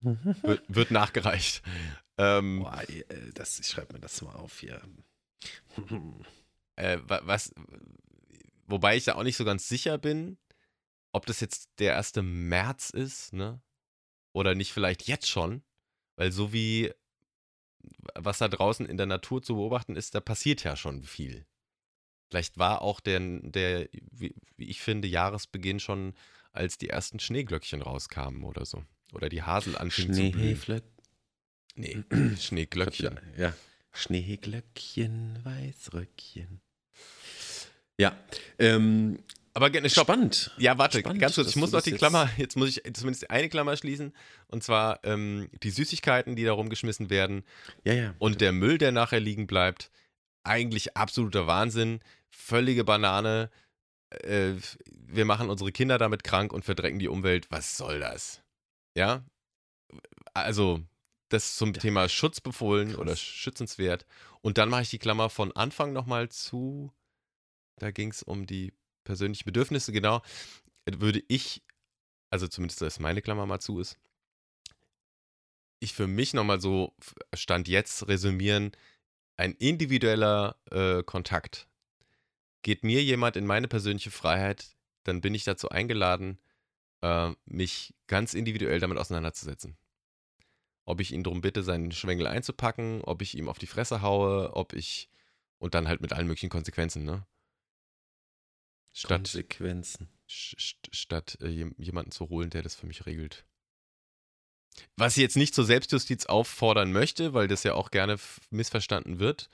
wird, 0.00 0.62
wird 0.68 0.90
nachgereicht. 0.90 1.62
Ähm, 2.18 2.60
Boah, 2.60 2.82
äh, 2.88 3.04
das, 3.34 3.60
ich 3.60 3.68
schreibe 3.68 3.94
mir 3.94 4.00
das 4.00 4.20
mal 4.22 4.34
auf 4.34 4.58
hier. 4.58 4.82
Äh, 6.76 6.98
was, 7.06 7.54
wobei 8.66 8.96
ich 8.96 9.04
da 9.04 9.14
auch 9.14 9.22
nicht 9.22 9.36
so 9.36 9.44
ganz 9.44 9.68
sicher 9.68 9.98
bin, 9.98 10.38
ob 11.12 11.26
das 11.26 11.40
jetzt 11.40 11.70
der 11.78 11.96
1. 11.96 12.14
März 12.22 12.90
ist, 12.90 13.32
ne? 13.32 13.60
Oder 14.32 14.54
nicht 14.54 14.72
vielleicht 14.72 15.06
jetzt 15.08 15.28
schon. 15.28 15.62
Weil 16.16 16.32
so 16.32 16.52
wie 16.52 16.92
was 18.14 18.38
da 18.38 18.48
draußen 18.48 18.86
in 18.86 18.96
der 18.96 19.06
Natur 19.06 19.42
zu 19.42 19.54
beobachten 19.54 19.96
ist, 19.96 20.14
da 20.14 20.20
passiert 20.20 20.64
ja 20.64 20.76
schon 20.76 21.02
viel. 21.02 21.46
Vielleicht 22.28 22.58
war 22.58 22.82
auch 22.82 23.00
der, 23.00 23.20
der 23.20 23.88
wie, 24.10 24.34
wie 24.56 24.64
ich 24.68 24.80
finde, 24.80 25.08
Jahresbeginn 25.08 25.80
schon, 25.80 26.14
als 26.52 26.78
die 26.78 26.88
ersten 26.88 27.20
Schneeglöckchen 27.20 27.82
rauskamen 27.82 28.42
oder 28.44 28.64
so. 28.64 28.84
Oder 29.12 29.28
die 29.28 29.42
Hasel 29.42 29.76
anfing 29.76 30.12
zu 30.12 30.20
blühen. 30.32 30.48
Nee, 31.76 32.04
Schneeglöckchen. 32.40 33.20
Ja. 33.36 33.54
Schneeglöckchen, 33.96 35.40
Weißröckchen. 35.44 36.60
Ja, 37.98 38.16
ähm, 38.58 39.18
aber 39.56 39.68
stopp. 39.88 40.04
spannend. 40.04 40.50
Ja, 40.58 40.76
warte, 40.76 40.98
spannend, 40.98 41.18
ganz 41.18 41.34
kurz. 41.34 41.48
Ich 41.48 41.56
muss 41.56 41.72
noch 41.72 41.80
die 41.80 41.92
Klammer, 41.92 42.28
jetzt 42.36 42.56
muss 42.56 42.68
ich 42.68 42.82
zumindest 42.92 43.30
eine 43.30 43.48
Klammer 43.48 43.74
schließen. 43.74 44.12
Und 44.48 44.62
zwar 44.62 45.00
ähm, 45.02 45.48
die 45.62 45.70
Süßigkeiten, 45.70 46.36
die 46.36 46.44
da 46.44 46.52
rumgeschmissen 46.52 47.08
werden. 47.08 47.42
Ja, 47.82 47.94
ja. 47.94 48.14
Und 48.18 48.42
der 48.42 48.52
Müll, 48.52 48.76
der 48.76 48.92
nachher 48.92 49.18
liegen 49.18 49.46
bleibt. 49.46 49.90
Eigentlich 50.44 50.96
absoluter 50.96 51.46
Wahnsinn. 51.46 52.00
Völlige 52.28 52.84
Banane. 52.84 53.50
Äh, 54.10 54.52
wir 54.90 55.24
machen 55.24 55.48
unsere 55.48 55.72
Kinder 55.72 55.96
damit 55.96 56.22
krank 56.22 56.52
und 56.52 56.66
verdrecken 56.66 56.98
die 56.98 57.08
Umwelt. 57.08 57.50
Was 57.50 57.78
soll 57.78 58.00
das? 58.00 58.42
Ja? 58.94 59.24
Also, 60.34 60.82
das 61.28 61.56
zum 61.56 61.72
Thema 61.72 62.08
Schutz 62.08 62.40
befohlen 62.40 62.90
Krass. 62.90 62.98
oder 62.98 63.16
schützenswert. 63.16 64.06
Und 64.42 64.58
dann 64.58 64.68
mache 64.68 64.82
ich 64.82 64.90
die 64.90 64.98
Klammer 64.98 65.30
von 65.30 65.52
Anfang 65.52 65.92
nochmal 65.92 66.28
zu. 66.28 66.92
Da 67.78 67.90
ging 67.90 68.10
es 68.10 68.22
um 68.22 68.46
die 68.46 68.72
persönlichen 69.04 69.44
Bedürfnisse, 69.44 69.92
genau. 69.92 70.22
Würde 70.86 71.22
ich, 71.28 71.62
also 72.30 72.46
zumindest, 72.46 72.80
dass 72.80 73.00
meine 73.00 73.22
Klammer 73.22 73.46
mal 73.46 73.60
zu 73.60 73.80
ist, 73.80 73.98
ich 75.80 75.94
für 75.94 76.06
mich 76.06 76.32
nochmal 76.32 76.60
so 76.60 76.94
Stand 77.34 77.68
jetzt 77.68 78.08
resümieren, 78.08 78.72
ein 79.36 79.52
individueller 79.52 80.56
äh, 80.70 81.02
Kontakt. 81.02 81.68
Geht 82.62 82.82
mir 82.82 83.02
jemand 83.02 83.36
in 83.36 83.46
meine 83.46 83.68
persönliche 83.68 84.10
Freiheit, 84.10 84.74
dann 85.02 85.20
bin 85.20 85.34
ich 85.34 85.44
dazu 85.44 85.68
eingeladen, 85.68 86.38
äh, 87.02 87.32
mich 87.44 87.94
ganz 88.06 88.32
individuell 88.32 88.80
damit 88.80 88.98
auseinanderzusetzen 88.98 89.76
ob 90.86 91.00
ich 91.00 91.12
ihn 91.12 91.24
darum 91.24 91.42
bitte, 91.42 91.62
seinen 91.62 91.92
Schwengel 91.92 92.26
einzupacken, 92.26 93.02
ob 93.02 93.20
ich 93.20 93.36
ihm 93.36 93.48
auf 93.48 93.58
die 93.58 93.66
Fresse 93.66 94.00
haue, 94.00 94.54
ob 94.54 94.72
ich. 94.72 95.10
Und 95.58 95.74
dann 95.74 95.88
halt 95.88 96.00
mit 96.00 96.12
allen 96.12 96.26
möglichen 96.26 96.50
Konsequenzen, 96.50 97.04
ne? 97.04 97.26
Statt, 98.92 99.18
Konsequenzen. 99.18 100.08
St 100.30 100.88
statt 100.92 101.38
äh, 101.40 101.48
jemanden 101.48 102.10
zu 102.10 102.28
holen, 102.28 102.50
der 102.50 102.62
das 102.62 102.74
für 102.74 102.86
mich 102.86 103.06
regelt. 103.06 103.44
Was 104.96 105.16
ich 105.16 105.22
jetzt 105.22 105.36
nicht 105.36 105.54
zur 105.54 105.64
Selbstjustiz 105.64 106.26
auffordern 106.26 106.92
möchte, 106.92 107.32
weil 107.32 107.48
das 107.48 107.62
ja 107.62 107.74
auch 107.74 107.90
gerne 107.90 108.16
missverstanden 108.50 109.18
wird. 109.18 109.48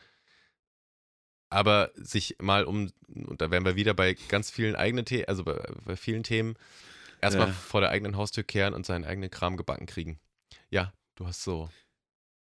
Aber 1.50 1.92
sich 1.94 2.36
mal 2.40 2.64
um, 2.64 2.90
und 3.06 3.40
da 3.40 3.50
wären 3.50 3.64
wir 3.64 3.76
wieder 3.76 3.94
bei 3.94 4.14
ganz 4.28 4.50
vielen 4.50 4.74
eigenen 4.74 5.04
Themen, 5.04 5.26
also 5.26 5.44
bei, 5.44 5.54
bei, 5.84 5.96
vielen 5.96 6.24
Themen, 6.24 6.56
erstmal 7.20 7.48
ja. 7.48 7.52
vor 7.52 7.80
der 7.80 7.90
eigenen 7.90 8.16
Haustür 8.16 8.42
kehren 8.42 8.74
und 8.74 8.86
seinen 8.86 9.04
eigenen 9.04 9.30
Kram 9.30 9.56
gebacken 9.56 9.86
kriegen. 9.86 10.18
Ja, 10.70 10.92
Du 11.14 11.26
hast 11.26 11.42
so. 11.42 11.70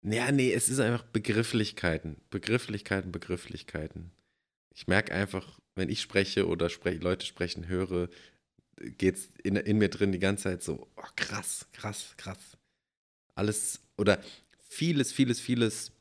Ja, 0.02 0.30
nee, 0.32 0.52
es 0.52 0.68
ist 0.68 0.80
einfach 0.80 1.04
Begrifflichkeiten. 1.04 2.20
Begrifflichkeiten, 2.30 3.12
Begrifflichkeiten. 3.12 4.10
Ich 4.74 4.86
merke 4.86 5.14
einfach, 5.14 5.58
wenn 5.74 5.88
ich 5.88 6.00
spreche 6.00 6.46
oder 6.46 6.68
spre 6.68 6.94
Leute 6.94 7.24
sprechen 7.24 7.68
höre, 7.68 8.08
geht 8.76 9.16
es 9.16 9.26
in, 9.42 9.56
in, 9.56 9.78
mir 9.78 9.88
drin 9.88 10.12
die 10.12 10.18
ganze 10.18 10.44
Zeit 10.44 10.62
so, 10.62 10.90
oh, 10.96 11.08
krass, 11.16 11.66
krass, 11.72 12.14
krass. 12.16 12.58
Alles 13.34 13.80
oder 13.96 14.22
vieles, 14.60 15.12
vieles, 15.12 15.40
vieles 15.40 15.92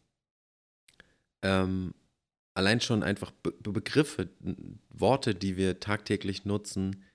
ähm, 1.43 1.93
allein 2.55 2.81
schon 2.81 3.03
einfach 3.03 3.31
Be 3.31 3.51
Begriffe, 3.51 4.29
Worte, 4.89 5.35
die 5.35 5.57
wir 5.57 5.79
tagtäglich 5.79 6.45
nutzen, 6.45 7.05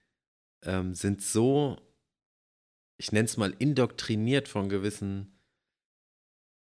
ähm, 0.62 0.94
sind 0.94 1.22
so, 1.22 1.76
ich 2.98 3.12
nenne 3.12 3.26
es 3.26 3.36
mal, 3.36 3.54
indoktriniert 3.58 4.48
von 4.48 4.68
gewissen, 4.68 5.37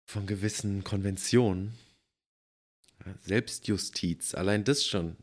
von 0.09 0.27
gewissen 0.27 0.85
Konventionen. 0.85 1.79
Selbstjustiz, 3.21 4.35
allein 4.35 4.65
das 4.65 4.87
schon. 4.87 5.17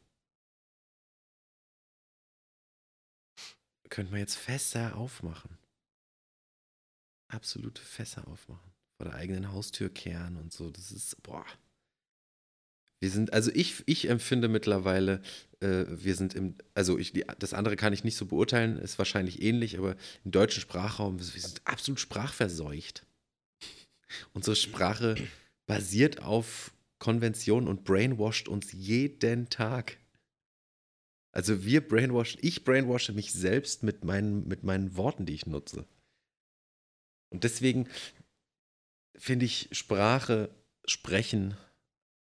Könnte 3.90 4.12
man 4.12 4.20
jetzt 4.20 4.36
Fässer 4.36 4.96
aufmachen. 4.96 5.58
Absolute 7.30 7.82
Fässer 7.82 8.28
aufmachen. 8.28 8.72
Vor 8.98 9.08
der 9.08 9.16
eigenen 9.16 9.52
Haustür 9.52 9.90
kehren 9.90 10.38
und 10.38 10.54
so. 10.54 10.70
Das 10.70 10.92
ist, 10.92 11.22
boah. 11.24 11.46
Wir 13.00 13.10
sind, 13.10 13.34
also 13.34 13.52
ich, 13.54 13.84
ich 13.88 14.08
empfinde 14.08 14.48
mittlerweile, 14.48 15.22
äh, 15.60 15.86
wir 15.90 16.16
sind 16.16 16.34
im, 16.34 16.56
also 16.74 16.98
ich, 16.98 17.14
das 17.40 17.54
andere 17.54 17.76
kann 17.76 17.92
ich 17.92 18.04
nicht 18.04 18.16
so 18.16 18.28
beurteilen, 18.28 18.78
ist 18.78 18.98
wahrscheinlich 18.98 19.42
ähnlich, 19.42 19.78
aber 19.78 19.96
im 20.24 20.32
deutschen 20.32 20.62
Sprachraum, 20.62 21.20
wir 21.20 21.26
sind 21.26 21.62
absolut 21.66 22.00
sprachverseucht. 22.00 23.05
Unsere 24.34 24.56
Sprache 24.56 25.16
basiert 25.66 26.22
auf 26.22 26.72
Konventionen 27.00 27.68
und 27.68 27.84
brainwasht 27.84 28.48
uns 28.48 28.72
jeden 28.72 29.50
Tag. 29.50 29.98
Also 31.32 31.66
wir 31.66 31.86
brainwashen, 31.86 32.40
ich 32.42 32.64
brainwashe 32.64 33.12
mich 33.12 33.34
selbst 33.34 33.84
mit 33.84 34.06
meinen, 34.06 34.48
mit 34.48 34.64
meinen 34.64 34.96
Worten, 34.96 35.26
die 35.26 35.34
ich 35.34 35.46
nutze. 35.46 35.86
Und 37.30 37.44
deswegen 37.44 37.90
finde 39.18 39.46
ich 39.46 39.68
Sprache, 39.74 40.50
Sprechen, 40.86 41.58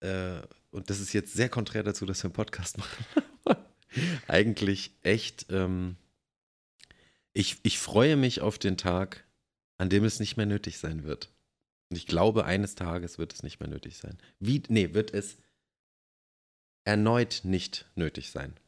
äh, 0.00 0.40
und 0.70 0.88
das 0.88 1.00
ist 1.00 1.12
jetzt 1.12 1.34
sehr 1.34 1.50
konträr 1.50 1.82
dazu, 1.82 2.06
dass 2.06 2.22
wir 2.22 2.28
einen 2.28 2.34
Podcast 2.34 2.78
machen, 2.78 3.04
eigentlich 4.28 4.92
echt, 5.02 5.46
ähm, 5.50 5.96
ich, 7.34 7.58
ich 7.62 7.78
freue 7.78 8.16
mich 8.16 8.40
auf 8.40 8.58
den 8.58 8.78
Tag, 8.78 9.24
an 9.76 9.90
dem 9.90 10.04
es 10.04 10.18
nicht 10.18 10.38
mehr 10.38 10.46
nötig 10.46 10.78
sein 10.78 11.04
wird. 11.04 11.33
Und 11.94 11.98
ich 11.98 12.08
glaube, 12.08 12.44
eines 12.44 12.74
Tages 12.74 13.18
wird 13.18 13.32
es 13.32 13.44
nicht 13.44 13.60
mehr 13.60 13.68
nötig 13.68 13.98
sein. 13.98 14.18
Wie, 14.40 14.60
nee, 14.66 14.94
wird 14.94 15.14
es 15.14 15.36
erneut 16.82 17.42
nicht 17.44 17.88
nötig 17.94 18.32
sein. 18.32 18.58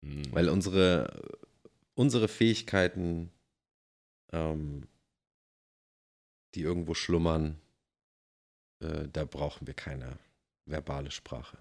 Mhm. 0.00 0.32
Weil 0.32 0.48
unsere, 0.48 1.38
unsere 1.92 2.28
Fähigkeiten, 2.28 3.30
ähm, 4.32 4.88
die 6.54 6.62
irgendwo 6.62 6.94
schlummern, 6.94 7.60
äh, 8.80 9.06
da 9.12 9.26
brauchen 9.26 9.66
wir 9.66 9.74
keine 9.74 10.18
verbale 10.64 11.10
Sprache. 11.10 11.58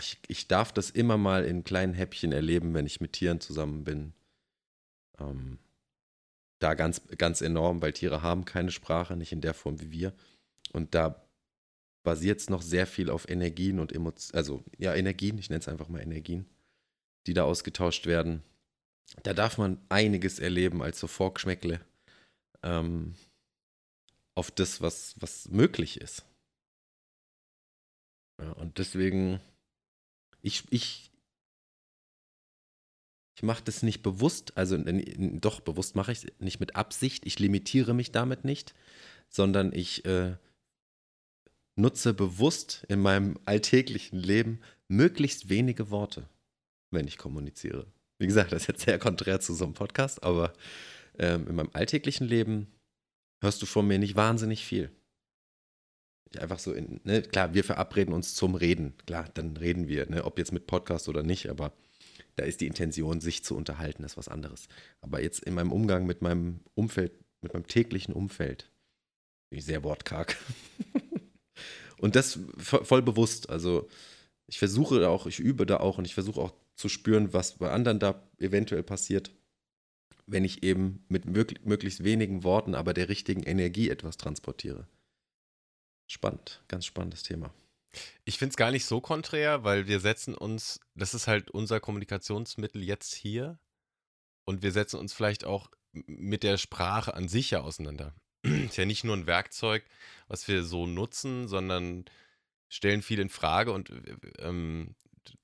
Ich, 0.00 0.18
ich, 0.28 0.48
darf 0.48 0.72
das 0.72 0.88
immer 0.88 1.18
mal 1.18 1.44
in 1.44 1.62
kleinen 1.62 1.92
Häppchen 1.92 2.32
erleben, 2.32 2.72
wenn 2.72 2.86
ich 2.86 3.02
mit 3.02 3.12
Tieren 3.12 3.42
zusammen 3.42 3.84
bin. 3.84 4.14
Ähm, 5.18 5.58
da 6.60 6.74
ganz, 6.74 7.02
ganz 7.18 7.40
enorm, 7.40 7.82
weil 7.82 7.92
Tiere 7.92 8.22
haben 8.22 8.44
keine 8.44 8.70
Sprache, 8.70 9.16
nicht 9.16 9.32
in 9.32 9.40
der 9.40 9.54
Form 9.54 9.80
wie 9.80 9.90
wir. 9.90 10.12
Und 10.72 10.94
da 10.94 11.26
basiert 12.04 12.40
es 12.40 12.50
noch 12.50 12.62
sehr 12.62 12.86
viel 12.86 13.10
auf 13.10 13.28
Energien 13.28 13.78
und 13.78 13.92
Emotionen, 13.92 14.36
also 14.36 14.64
ja, 14.78 14.94
Energien, 14.94 15.38
ich 15.38 15.50
nenne 15.50 15.60
es 15.60 15.68
einfach 15.68 15.88
mal 15.88 16.00
Energien 16.00 16.46
die 17.26 17.34
da 17.34 17.44
ausgetauscht 17.44 18.06
werden. 18.06 18.42
Da 19.22 19.32
darf 19.32 19.58
man 19.58 19.80
einiges 19.88 20.38
erleben 20.38 20.82
als 20.82 21.00
so 21.00 21.06
Vorgeschmäckle 21.06 21.80
ähm, 22.62 23.14
auf 24.34 24.50
das, 24.50 24.80
was, 24.80 25.14
was 25.20 25.48
möglich 25.48 26.00
ist. 26.00 26.24
Ja, 28.40 28.50
und 28.52 28.78
deswegen, 28.78 29.40
ich, 30.42 30.64
ich, 30.70 31.12
ich 33.34 33.42
mache 33.42 33.64
das 33.64 33.82
nicht 33.82 34.02
bewusst, 34.02 34.56
also 34.56 34.78
doch 34.78 35.60
bewusst 35.60 35.96
mache 35.96 36.12
ich 36.12 36.24
es 36.24 36.26
nicht 36.38 36.60
mit 36.60 36.76
Absicht, 36.76 37.26
ich 37.26 37.38
limitiere 37.38 37.94
mich 37.94 38.12
damit 38.12 38.44
nicht, 38.44 38.74
sondern 39.28 39.72
ich 39.72 40.04
äh, 40.04 40.36
nutze 41.76 42.14
bewusst 42.14 42.84
in 42.88 43.00
meinem 43.00 43.38
alltäglichen 43.44 44.18
Leben 44.18 44.60
möglichst 44.88 45.48
wenige 45.48 45.90
Worte 45.90 46.28
wenn 46.94 47.06
ich 47.06 47.18
kommuniziere. 47.18 47.86
Wie 48.18 48.26
gesagt, 48.26 48.52
das 48.52 48.62
ist 48.62 48.68
jetzt 48.68 48.84
sehr 48.84 48.98
konträr 48.98 49.40
zu 49.40 49.52
so 49.52 49.64
einem 49.64 49.74
Podcast, 49.74 50.22
aber 50.22 50.54
ähm, 51.18 51.46
in 51.48 51.56
meinem 51.56 51.70
alltäglichen 51.72 52.26
Leben 52.26 52.68
hörst 53.42 53.60
du 53.60 53.66
von 53.66 53.86
mir 53.86 53.98
nicht 53.98 54.16
wahnsinnig 54.16 54.64
viel. 54.64 54.90
Einfach 56.38 56.58
so, 56.58 56.72
in, 56.72 57.00
ne, 57.04 57.22
klar, 57.22 57.54
wir 57.54 57.62
verabreden 57.62 58.14
uns 58.14 58.34
zum 58.34 58.54
Reden. 58.54 58.94
Klar, 59.06 59.28
dann 59.34 59.56
reden 59.56 59.88
wir, 59.88 60.08
ne, 60.08 60.24
ob 60.24 60.38
jetzt 60.38 60.52
mit 60.52 60.66
Podcast 60.66 61.08
oder 61.08 61.22
nicht, 61.22 61.50
aber 61.50 61.72
da 62.36 62.44
ist 62.44 62.60
die 62.60 62.66
Intention, 62.66 63.20
sich 63.20 63.44
zu 63.44 63.56
unterhalten, 63.56 64.04
ist 64.04 64.16
was 64.16 64.28
anderes. 64.28 64.68
Aber 65.00 65.22
jetzt 65.22 65.40
in 65.40 65.54
meinem 65.54 65.72
Umgang 65.72 66.06
mit 66.06 66.22
meinem 66.22 66.60
Umfeld, 66.74 67.12
mit 67.42 67.52
meinem 67.54 67.66
täglichen 67.66 68.14
Umfeld, 68.14 68.70
bin 69.50 69.58
ich 69.58 69.64
sehr 69.64 69.84
wortkarg. 69.84 70.36
und 71.98 72.16
das 72.16 72.38
voll 72.58 73.02
bewusst. 73.02 73.50
Also 73.50 73.88
ich 74.46 74.58
versuche 74.58 75.08
auch, 75.08 75.26
ich 75.26 75.38
übe 75.38 75.66
da 75.66 75.78
auch 75.78 75.98
und 75.98 76.04
ich 76.04 76.14
versuche 76.14 76.40
auch 76.40 76.54
zu 76.76 76.88
spüren, 76.88 77.32
was 77.32 77.58
bei 77.58 77.70
anderen 77.70 77.98
da 77.98 78.22
eventuell 78.38 78.82
passiert, 78.82 79.30
wenn 80.26 80.44
ich 80.44 80.62
eben 80.62 81.04
mit 81.08 81.26
möglichst 81.26 82.02
wenigen 82.02 82.42
Worten, 82.42 82.74
aber 82.74 82.94
der 82.94 83.08
richtigen 83.08 83.42
Energie 83.42 83.90
etwas 83.90 84.16
transportiere. 84.16 84.88
Spannend, 86.06 86.62
ganz 86.68 86.84
spannendes 86.84 87.22
Thema. 87.22 87.54
Ich 88.24 88.38
finde 88.38 88.50
es 88.50 88.56
gar 88.56 88.70
nicht 88.70 88.84
so 88.84 89.00
konträr, 89.00 89.64
weil 89.64 89.86
wir 89.86 90.00
setzen 90.00 90.34
uns, 90.34 90.80
das 90.94 91.14
ist 91.14 91.26
halt 91.26 91.50
unser 91.50 91.80
Kommunikationsmittel 91.80 92.82
jetzt 92.82 93.14
hier 93.14 93.58
und 94.44 94.62
wir 94.62 94.72
setzen 94.72 94.98
uns 94.98 95.12
vielleicht 95.12 95.44
auch 95.44 95.70
mit 95.92 96.42
der 96.42 96.58
Sprache 96.58 97.14
an 97.14 97.28
sich 97.28 97.50
ja 97.50 97.60
auseinander. 97.60 98.14
ist 98.42 98.76
ja 98.76 98.84
nicht 98.84 99.04
nur 99.04 99.16
ein 99.16 99.26
Werkzeug, 99.26 99.84
was 100.28 100.46
wir 100.48 100.64
so 100.64 100.86
nutzen, 100.86 101.48
sondern 101.48 102.04
stellen 102.68 103.02
viel 103.02 103.20
in 103.20 103.28
Frage 103.28 103.72
und 103.72 103.92
ähm, 104.38 104.94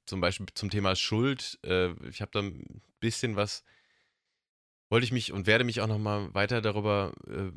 zum 0.07 0.21
Beispiel 0.21 0.47
zum 0.55 0.71
Thema 0.71 0.97
Schuld, 0.97 1.59
äh, 1.65 1.93
ich 2.09 2.21
habe 2.21 2.33
da 2.33 2.41
ein 2.41 2.83
bisschen 2.99 3.37
was, 3.37 3.65
wollte 4.89 5.05
ich 5.05 5.13
mich 5.13 5.33
und 5.33 5.47
werde 5.47 5.65
mich 5.65 5.81
auch 5.81 5.87
nochmal 5.87 6.35
weiter 6.35 6.61
darüber 6.61 7.13
äh, 7.29 7.53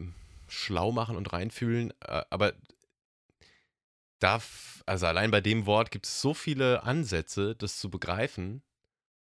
schlau 0.47 0.91
machen 0.91 1.17
und 1.17 1.33
reinfühlen, 1.33 1.93
aber 1.99 2.53
darf, 4.23 4.83
also 4.85 5.05
allein 5.05 5.31
bei 5.31 5.41
dem 5.41 5.65
Wort 5.65 5.91
gibt 5.91 6.05
es 6.05 6.21
so 6.21 6.33
viele 6.33 6.83
Ansätze, 6.83 7.55
das 7.55 7.77
zu 7.77 7.89
begreifen 7.89 8.63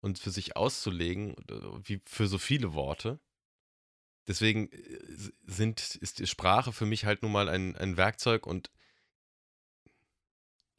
und 0.02 0.20
für 0.20 0.32
sich 0.32 0.56
auszulegen, 0.56 1.36
wie 1.84 2.02
für 2.06 2.28
so 2.28 2.38
viele 2.38 2.74
Worte. 2.74 3.20
Deswegen 4.28 4.72
äh, 4.72 5.00
sind, 5.48 5.96
ist 5.96 6.20
die 6.20 6.28
Sprache 6.28 6.72
für 6.74 6.86
mich 6.86 7.06
halt 7.06 7.24
nun 7.24 7.32
mal 7.32 7.50
ein, 7.50 7.76
ein 7.76 7.98
Werkzeug 7.98 8.48
und 8.48 8.72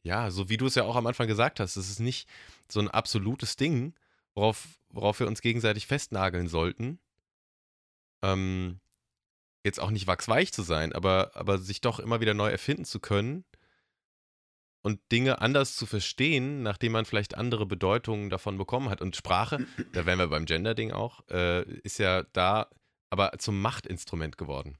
ja, 0.03 0.31
so 0.31 0.49
wie 0.49 0.57
du 0.57 0.65
es 0.65 0.75
ja 0.75 0.83
auch 0.83 0.95
am 0.95 1.05
Anfang 1.05 1.27
gesagt 1.27 1.59
hast, 1.59 1.75
es 1.75 1.89
ist 1.89 1.99
nicht 1.99 2.27
so 2.69 2.79
ein 2.79 2.89
absolutes 2.89 3.55
Ding, 3.55 3.93
worauf, 4.33 4.67
worauf 4.89 5.19
wir 5.19 5.27
uns 5.27 5.41
gegenseitig 5.41 5.85
festnageln 5.85 6.47
sollten. 6.47 6.99
Ähm, 8.23 8.79
jetzt 9.63 9.79
auch 9.79 9.91
nicht 9.91 10.07
wachsweich 10.07 10.51
zu 10.53 10.63
sein, 10.63 10.91
aber, 10.93 11.31
aber 11.35 11.59
sich 11.59 11.81
doch 11.81 11.99
immer 11.99 12.19
wieder 12.19 12.33
neu 12.33 12.49
erfinden 12.49 12.85
zu 12.85 12.99
können 12.99 13.45
und 14.81 14.99
Dinge 15.11 15.41
anders 15.41 15.75
zu 15.75 15.85
verstehen, 15.85 16.63
nachdem 16.63 16.93
man 16.93 17.05
vielleicht 17.05 17.35
andere 17.35 17.65
Bedeutungen 17.65 18.29
davon 18.29 18.57
bekommen 18.57 18.89
hat. 18.89 19.01
Und 19.01 19.15
Sprache, 19.15 19.65
da 19.93 20.05
wären 20.05 20.19
wir 20.19 20.27
beim 20.27 20.45
Gender-Ding 20.45 20.91
auch, 20.91 21.27
äh, 21.29 21.63
ist 21.81 21.99
ja 21.99 22.23
da 22.33 22.67
aber 23.09 23.33
zum 23.37 23.61
Machtinstrument 23.61 24.37
geworden. 24.37 24.77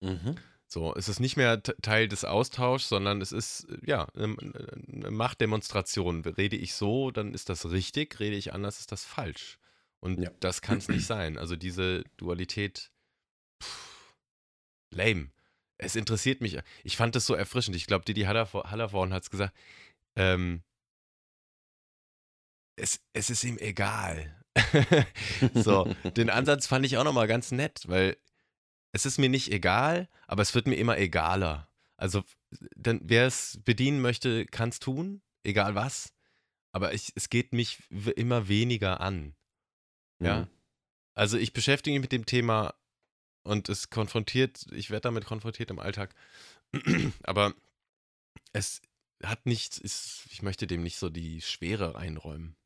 Mhm. 0.00 0.36
So, 0.66 0.94
es 0.94 1.08
ist 1.08 1.20
nicht 1.20 1.36
mehr 1.36 1.62
Teil 1.62 2.08
des 2.08 2.24
Austauschs, 2.24 2.88
sondern 2.88 3.20
es 3.20 3.32
ist, 3.32 3.66
ja, 3.84 4.08
eine, 4.14 4.36
eine 4.38 5.10
Machtdemonstration. 5.10 6.24
Rede 6.24 6.56
ich 6.56 6.74
so, 6.74 7.10
dann 7.10 7.32
ist 7.32 7.48
das 7.48 7.70
richtig, 7.70 8.18
rede 8.20 8.36
ich 8.36 8.52
anders, 8.52 8.80
ist 8.80 8.92
das 8.92 9.04
falsch. 9.04 9.58
Und 10.00 10.20
ja. 10.20 10.30
das 10.40 10.62
kann 10.62 10.78
es 10.78 10.88
nicht 10.88 11.06
sein. 11.06 11.38
Also 11.38 11.56
diese 11.56 12.04
Dualität, 12.16 12.90
pff, 13.62 14.16
lame. 14.90 15.30
Es 15.84 15.96
interessiert 15.96 16.40
mich. 16.40 16.58
Ich 16.82 16.96
fand 16.96 17.14
das 17.14 17.26
so 17.26 17.34
erfrischend. 17.34 17.76
Ich 17.76 17.86
glaube, 17.86 18.04
Didi 18.04 18.22
Hallervorn 18.22 19.12
hat 19.12 19.22
es 19.22 19.30
gesagt. 19.30 19.54
Ähm, 20.16 20.62
es, 22.76 23.00
es 23.12 23.30
ist 23.30 23.44
ihm 23.44 23.58
egal. 23.58 24.34
so, 25.54 25.92
den 26.16 26.30
Ansatz 26.30 26.66
fand 26.66 26.86
ich 26.86 26.96
auch 26.96 27.04
nochmal 27.04 27.26
ganz 27.26 27.52
nett, 27.52 27.82
weil 27.86 28.16
es 28.92 29.06
ist 29.06 29.18
mir 29.18 29.28
nicht 29.28 29.50
egal, 29.50 30.08
aber 30.26 30.42
es 30.42 30.54
wird 30.54 30.66
mir 30.66 30.76
immer 30.76 30.98
egaler. 30.98 31.68
Also, 31.96 32.22
dann, 32.76 33.00
wer 33.04 33.26
es 33.26 33.60
bedienen 33.64 34.00
möchte, 34.00 34.46
kann 34.46 34.68
es 34.68 34.78
tun, 34.78 35.22
egal 35.42 35.74
was. 35.74 36.12
Aber 36.72 36.92
ich, 36.92 37.12
es 37.14 37.30
geht 37.30 37.52
mich 37.52 37.78
immer 38.16 38.48
weniger 38.48 39.00
an. 39.00 39.34
Ja. 40.20 40.40
Mhm. 40.40 40.48
Also 41.14 41.38
ich 41.38 41.52
beschäftige 41.52 41.94
mich 41.94 42.02
mit 42.02 42.12
dem 42.12 42.26
Thema 42.26 42.74
und 43.44 43.68
es 43.68 43.90
konfrontiert, 43.90 44.66
ich 44.72 44.90
werde 44.90 45.02
damit 45.02 45.26
konfrontiert 45.26 45.70
im 45.70 45.78
Alltag. 45.78 46.14
aber 47.22 47.54
es 48.52 48.82
hat 49.22 49.46
nichts, 49.46 49.78
ist, 49.78 50.26
ich 50.30 50.42
möchte 50.42 50.66
dem 50.66 50.82
nicht 50.82 50.98
so 50.98 51.08
die 51.08 51.40
Schwere 51.40 51.96
einräumen. 51.96 52.56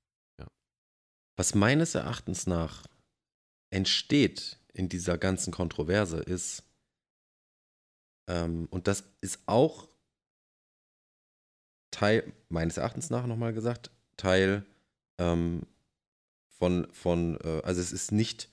Was 1.36 1.54
meines 1.54 1.94
Erachtens 1.94 2.48
nach 2.48 2.88
entsteht 3.70 4.58
in 4.72 4.88
dieser 4.88 5.18
ganzen 5.18 5.52
Kontroverse 5.52 6.16
ist, 6.18 6.64
ähm, 8.28 8.66
und 8.70 8.88
das 8.88 9.04
ist 9.20 9.40
auch 9.46 9.88
Teil, 11.92 12.32
meines 12.48 12.76
Erachtens 12.76 13.08
nach 13.10 13.26
nochmal 13.26 13.52
gesagt, 13.52 13.90
Teil 14.16 14.66
ähm, 15.18 15.62
von, 16.48 16.92
von 16.92 17.38
äh, 17.42 17.62
also 17.62 17.80
es 17.80 17.92
ist 17.92 18.10
nicht 18.10 18.50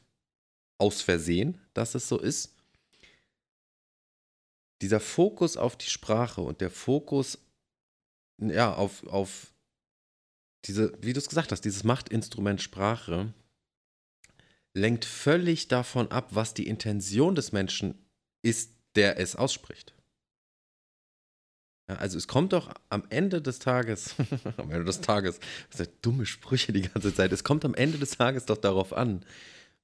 aus 0.78 1.02
Versehen, 1.02 1.60
dass 1.74 1.96
es 1.96 2.08
so 2.08 2.20
ist. 2.20 2.54
Dieser 4.82 5.00
Fokus 5.00 5.58
auf 5.58 5.78
die 5.78 5.90
Sprache 5.90 6.42
und 6.42 6.62
der 6.62 6.70
Fokus 6.70 7.38
ja, 8.40 8.74
auf, 8.74 9.06
auf 9.08 9.54
diese, 10.66 10.98
wie 11.02 11.14
du 11.14 11.20
es 11.20 11.30
gesagt 11.30 11.52
hast, 11.52 11.62
dieses 11.62 11.84
Machtinstrument 11.84 12.62
Sprache 12.62 13.34
lenkt 14.74 15.06
völlig 15.06 15.68
davon 15.68 16.12
ab, 16.12 16.30
was 16.36 16.54
die 16.54 16.68
Intention 16.68 17.36
des 17.36 17.52
Menschen 17.52 17.96
ist, 18.42 18.72
der 18.96 19.20
es 19.20 19.36
ausspricht. 19.36 19.94
Ja, 21.88 21.98
also 21.98 22.18
es 22.18 22.28
kommt 22.28 22.52
doch 22.52 22.74
am 22.90 23.04
Ende 23.10 23.42
des 23.42 23.60
Tages, 23.60 24.16
am 24.58 24.72
Ende 24.72 24.86
des 24.86 25.02
Tages, 25.02 25.40
das 25.70 25.78
sind 25.78 25.92
dumme 26.02 26.26
Sprüche 26.26 26.74
die 26.74 26.82
ganze 26.82 27.14
Zeit, 27.14 27.32
es 27.32 27.44
kommt 27.44 27.64
am 27.64 27.76
Ende 27.76 28.00
des 28.00 28.12
Tages 28.18 28.46
doch 28.46 28.58
darauf 28.58 28.92
an, 28.92 29.24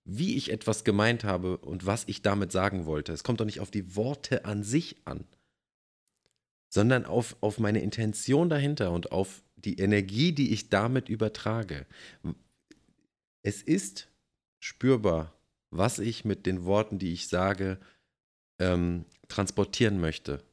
wie 0.03 0.35
ich 0.35 0.51
etwas 0.51 0.83
gemeint 0.83 1.23
habe 1.23 1.57
und 1.57 1.85
was 1.85 2.03
ich 2.07 2.21
damit 2.21 2.51
sagen 2.51 2.85
wollte. 2.85 3.13
Es 3.13 3.23
kommt 3.23 3.39
doch 3.39 3.45
nicht 3.45 3.59
auf 3.59 3.71
die 3.71 3.95
Worte 3.95 4.45
an 4.45 4.63
sich 4.63 4.97
an, 5.05 5.25
sondern 6.69 7.05
auf, 7.05 7.35
auf 7.41 7.59
meine 7.59 7.81
Intention 7.81 8.49
dahinter 8.49 8.91
und 8.91 9.11
auf 9.11 9.43
die 9.55 9.77
Energie, 9.77 10.31
die 10.31 10.53
ich 10.53 10.69
damit 10.69 11.09
übertrage. 11.09 11.85
Es 13.43 13.61
ist 13.61 14.07
spürbar, 14.59 15.33
was 15.69 15.99
ich 15.99 16.25
mit 16.25 16.45
den 16.45 16.65
Worten, 16.65 16.99
die 16.99 17.13
ich 17.13 17.27
sage, 17.27 17.77
ähm, 18.59 19.05
transportieren 19.27 19.99
möchte 19.99 20.43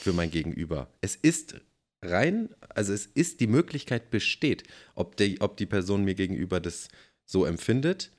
für 0.00 0.12
mein 0.12 0.30
Gegenüber. 0.30 0.88
Es 1.00 1.16
ist 1.16 1.56
rein, 2.02 2.54
also 2.68 2.92
es 2.92 3.06
ist 3.06 3.40
die 3.40 3.46
Möglichkeit 3.46 4.10
besteht, 4.10 4.64
ob, 4.94 5.16
der, 5.16 5.36
ob 5.40 5.56
die 5.56 5.66
Person 5.66 6.04
mir 6.04 6.14
gegenüber 6.14 6.60
das 6.60 6.88
so 7.24 7.44
empfindet, 7.44 8.10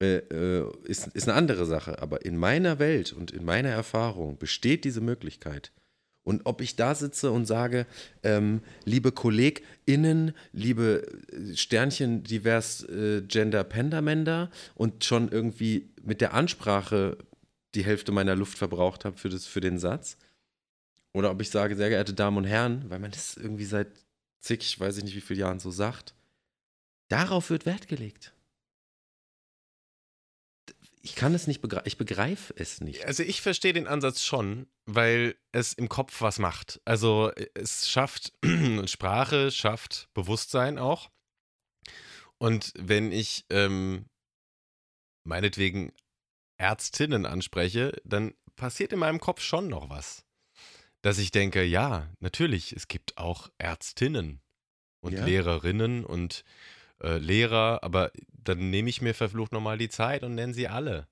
äh, 0.00 0.18
äh, 0.18 0.72
ist, 0.84 1.08
ist 1.08 1.28
eine 1.28 1.36
andere 1.36 1.66
Sache. 1.66 2.00
Aber 2.00 2.24
in 2.24 2.36
meiner 2.36 2.78
Welt 2.78 3.12
und 3.12 3.32
in 3.32 3.44
meiner 3.44 3.70
Erfahrung 3.70 4.38
besteht 4.38 4.84
diese 4.84 5.00
Möglichkeit. 5.00 5.72
Und 6.22 6.42
ob 6.44 6.60
ich 6.60 6.76
da 6.76 6.94
sitze 6.94 7.32
und 7.32 7.46
sage, 7.46 7.86
ähm, 8.22 8.60
liebe 8.84 9.12
KollegInnen, 9.12 10.34
liebe 10.52 11.06
äh, 11.32 11.56
Sternchen 11.56 12.22
divers 12.22 12.84
äh, 12.84 13.22
Gender 13.22 13.64
Pendamender 13.64 14.50
und 14.74 15.04
schon 15.04 15.30
irgendwie 15.30 15.90
mit 16.02 16.20
der 16.20 16.34
Ansprache 16.34 17.18
die 17.74 17.84
Hälfte 17.84 18.12
meiner 18.12 18.36
Luft 18.36 18.58
verbraucht 18.58 19.04
habe 19.04 19.16
für, 19.16 19.30
für 19.30 19.60
den 19.60 19.78
Satz. 19.78 20.16
Oder 21.12 21.30
ob 21.30 21.40
ich 21.40 21.50
sage, 21.50 21.74
sehr 21.74 21.88
geehrte 21.88 22.14
Damen 22.14 22.36
und 22.36 22.44
Herren, 22.44 22.84
weil 22.88 23.00
man 23.00 23.10
das 23.10 23.36
irgendwie 23.36 23.64
seit 23.64 23.88
zig, 24.40 24.60
ich 24.60 24.78
weiß 24.78 25.02
nicht 25.02 25.16
wie 25.16 25.20
viele 25.20 25.40
Jahren 25.40 25.58
so 25.58 25.70
sagt. 25.70 26.14
Darauf 27.08 27.50
wird 27.50 27.66
Wert 27.66 27.88
gelegt 27.88 28.32
ich 31.08 31.14
kann 31.14 31.34
es 31.34 31.46
nicht 31.46 31.62
begreifen, 31.62 31.86
ich 31.86 31.96
begreife 31.96 32.52
es 32.56 32.82
nicht. 32.82 33.06
Also 33.06 33.22
ich 33.22 33.40
verstehe 33.40 33.72
den 33.72 33.86
Ansatz 33.86 34.22
schon, 34.22 34.66
weil 34.84 35.36
es 35.52 35.72
im 35.72 35.88
Kopf 35.88 36.20
was 36.20 36.38
macht. 36.38 36.82
Also 36.84 37.32
es 37.54 37.88
schafft, 37.88 38.32
Sprache 38.86 39.50
schafft 39.50 40.10
Bewusstsein 40.12 40.78
auch. 40.78 41.10
Und 42.36 42.72
wenn 42.76 43.10
ich 43.10 43.46
ähm, 43.48 44.04
meinetwegen 45.24 45.92
Ärztinnen 46.58 47.24
anspreche, 47.24 47.96
dann 48.04 48.34
passiert 48.56 48.92
in 48.92 48.98
meinem 48.98 49.20
Kopf 49.20 49.40
schon 49.40 49.68
noch 49.68 49.88
was. 49.88 50.26
Dass 51.00 51.18
ich 51.18 51.30
denke, 51.30 51.64
ja, 51.64 52.12
natürlich, 52.20 52.72
es 52.72 52.86
gibt 52.86 53.16
auch 53.16 53.48
Ärztinnen 53.56 54.42
und 55.00 55.14
ja. 55.14 55.24
Lehrerinnen 55.24 56.04
und 56.04 56.44
äh, 57.02 57.18
Lehrer, 57.18 57.80
aber 57.82 58.10
dann 58.32 58.70
nehme 58.70 58.88
ich 58.88 59.02
mir 59.02 59.14
verflucht 59.14 59.52
nochmal 59.52 59.78
die 59.78 59.88
Zeit 59.88 60.22
und 60.22 60.34
nenne 60.34 60.54
sie 60.54 60.68
alle. 60.68 61.06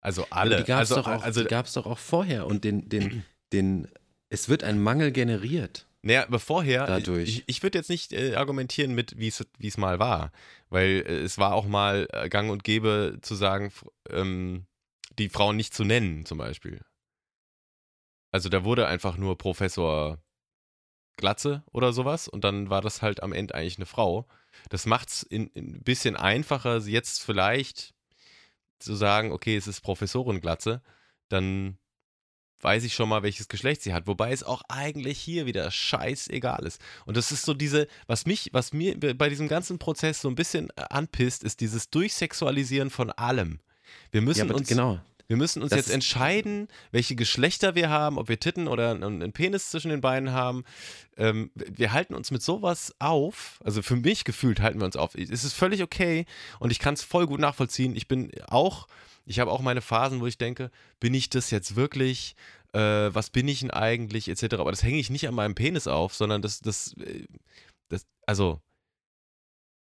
Also 0.00 0.26
alle. 0.30 0.52
Ja, 0.52 0.60
die 0.60 0.66
gab 0.66 0.82
es 0.82 0.92
also, 0.92 1.02
doch, 1.02 1.08
auch, 1.08 1.22
also, 1.22 1.44
doch 1.44 1.86
auch 1.86 1.98
vorher 1.98 2.46
und 2.46 2.64
den, 2.64 2.88
den, 2.88 3.24
den, 3.52 3.88
es 4.30 4.48
wird 4.48 4.64
ein 4.64 4.80
Mangel 4.80 5.12
generiert. 5.12 5.86
Naja, 6.02 6.24
aber 6.26 6.38
vorher, 6.38 6.86
Dadurch. 6.86 7.28
ich, 7.28 7.44
ich 7.46 7.62
würde 7.62 7.78
jetzt 7.78 7.90
nicht 7.90 8.12
äh, 8.12 8.36
argumentieren 8.36 8.94
mit, 8.94 9.18
wie 9.18 9.28
es 9.28 9.76
mal 9.76 9.98
war, 9.98 10.30
weil 10.70 11.04
äh, 11.06 11.18
es 11.20 11.38
war 11.38 11.54
auch 11.54 11.66
mal 11.66 12.06
äh, 12.12 12.28
gang 12.28 12.50
und 12.50 12.62
gäbe 12.62 13.18
zu 13.20 13.34
sagen, 13.34 13.72
ähm, 14.08 14.66
die 15.18 15.28
Frauen 15.28 15.56
nicht 15.56 15.74
zu 15.74 15.84
nennen, 15.84 16.24
zum 16.24 16.38
Beispiel. 16.38 16.80
Also 18.30 18.48
da 18.48 18.64
wurde 18.64 18.86
einfach 18.86 19.16
nur 19.16 19.36
Professor 19.38 20.18
Glatze 21.16 21.64
oder 21.72 21.92
sowas 21.92 22.28
und 22.28 22.44
dann 22.44 22.70
war 22.70 22.80
das 22.80 23.02
halt 23.02 23.22
am 23.22 23.32
Ende 23.32 23.54
eigentlich 23.54 23.78
eine 23.78 23.86
Frau. 23.86 24.28
Das 24.68 24.86
macht 24.86 25.08
es 25.08 25.26
ein 25.30 25.80
bisschen 25.82 26.16
einfacher, 26.16 26.78
jetzt 26.78 27.22
vielleicht 27.22 27.94
zu 28.78 28.94
sagen, 28.94 29.32
okay, 29.32 29.56
es 29.56 29.66
ist 29.66 29.80
Professorin 29.80 30.40
Glatze, 30.40 30.82
dann 31.28 31.78
weiß 32.60 32.84
ich 32.84 32.94
schon 32.94 33.08
mal, 33.08 33.22
welches 33.22 33.48
Geschlecht 33.48 33.82
sie 33.82 33.92
hat. 33.92 34.06
Wobei 34.06 34.32
es 34.32 34.42
auch 34.42 34.62
eigentlich 34.68 35.18
hier 35.18 35.46
wieder 35.46 35.70
scheißegal 35.70 36.66
ist. 36.66 36.80
Und 37.06 37.16
das 37.16 37.30
ist 37.30 37.44
so 37.44 37.54
diese, 37.54 37.86
was 38.06 38.26
mich, 38.26 38.50
was 38.52 38.72
mir 38.72 38.98
bei 38.98 39.28
diesem 39.28 39.48
ganzen 39.48 39.78
Prozess 39.78 40.20
so 40.20 40.28
ein 40.28 40.34
bisschen 40.34 40.70
anpisst, 40.72 41.44
ist 41.44 41.60
dieses 41.60 41.90
Durchsexualisieren 41.90 42.90
von 42.90 43.10
allem. 43.12 43.60
Wir 44.10 44.22
müssen 44.22 44.48
ja, 44.48 44.54
uns, 44.54 44.68
genau. 44.68 45.00
Wir 45.28 45.36
müssen 45.36 45.62
uns 45.62 45.70
das 45.70 45.76
jetzt 45.76 45.90
entscheiden, 45.90 46.68
welche 46.90 47.14
Geschlechter 47.14 47.74
wir 47.74 47.90
haben, 47.90 48.16
ob 48.16 48.30
wir 48.30 48.40
Titten 48.40 48.66
oder 48.66 48.92
einen 48.92 49.32
Penis 49.32 49.68
zwischen 49.68 49.90
den 49.90 50.00
Beinen 50.00 50.32
haben. 50.32 50.64
Ähm, 51.18 51.50
wir 51.54 51.92
halten 51.92 52.14
uns 52.14 52.30
mit 52.30 52.42
sowas 52.42 52.94
auf. 52.98 53.60
Also 53.62 53.82
für 53.82 53.96
mich 53.96 54.24
gefühlt 54.24 54.60
halten 54.60 54.80
wir 54.80 54.86
uns 54.86 54.96
auf. 54.96 55.14
Es 55.14 55.44
ist 55.44 55.52
völlig 55.52 55.82
okay 55.82 56.24
und 56.60 56.70
ich 56.70 56.78
kann 56.78 56.94
es 56.94 57.04
voll 57.04 57.26
gut 57.26 57.40
nachvollziehen. 57.40 57.94
Ich 57.94 58.08
bin 58.08 58.32
auch, 58.46 58.88
ich 59.26 59.38
habe 59.38 59.50
auch 59.50 59.60
meine 59.60 59.82
Phasen, 59.82 60.20
wo 60.22 60.26
ich 60.26 60.38
denke, 60.38 60.70
bin 60.98 61.12
ich 61.12 61.28
das 61.28 61.50
jetzt 61.50 61.76
wirklich? 61.76 62.34
Äh, 62.72 63.14
was 63.14 63.28
bin 63.28 63.48
ich 63.48 63.60
denn 63.60 63.70
eigentlich, 63.70 64.28
etc. 64.28 64.54
Aber 64.54 64.70
das 64.70 64.82
hänge 64.82 64.98
ich 64.98 65.10
nicht 65.10 65.28
an 65.28 65.34
meinem 65.34 65.54
Penis 65.54 65.86
auf, 65.86 66.14
sondern 66.14 66.40
das, 66.40 66.60
das, 66.60 66.94
äh, 66.94 67.26
das, 67.90 68.06
also 68.26 68.62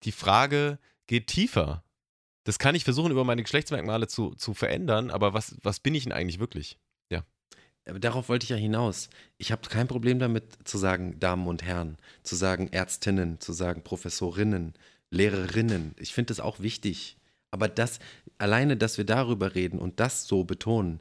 die 0.05 0.13
Frage 0.13 0.79
geht 1.07 1.27
tiefer 1.27 1.83
das 2.47 2.61
kann 2.61 2.77
ich 2.77 2.85
versuchen, 2.85 3.11
über 3.11 3.25
meine 3.25 3.43
Geschlechtsmerkmale 3.43 4.07
zu, 4.07 4.31
zu 4.37 4.55
verändern, 4.55 5.11
aber 5.11 5.35
was, 5.35 5.57
was 5.65 5.81
bin 5.81 5.97
ich 5.97 6.05
denn 6.05 6.13
eigentlich 6.13 6.39
wirklich? 6.39 6.79
Ja. 7.11 7.25
Aber 7.89 7.99
darauf 7.99 8.29
wollte 8.29 8.45
ich 8.45 8.51
ja 8.51 8.57
hinaus. 8.57 9.11
Ich 9.37 9.51
habe 9.51 9.69
kein 9.69 9.89
Problem 9.89 10.21
damit 10.21 10.57
zu 10.63 10.79
sagen 10.79 11.19
Damen 11.19 11.49
und 11.49 11.65
Herren, 11.65 11.97
zu 12.23 12.37
sagen 12.37 12.69
Ärztinnen, 12.71 13.41
zu 13.41 13.53
sagen 13.53 13.83
Professorinnen, 13.83 14.75
Lehrerinnen. 15.11 15.97
Ich 15.99 16.15
finde 16.15 16.29
das 16.29 16.39
auch 16.39 16.61
wichtig. 16.61 17.17
Aber 17.51 17.67
das, 17.67 17.99
alleine, 18.39 18.77
dass 18.77 18.97
wir 18.97 19.05
darüber 19.05 19.57
reden 19.57 19.81
und 19.81 19.99
das 19.99 20.29
so 20.29 20.45
betonen, 20.45 21.01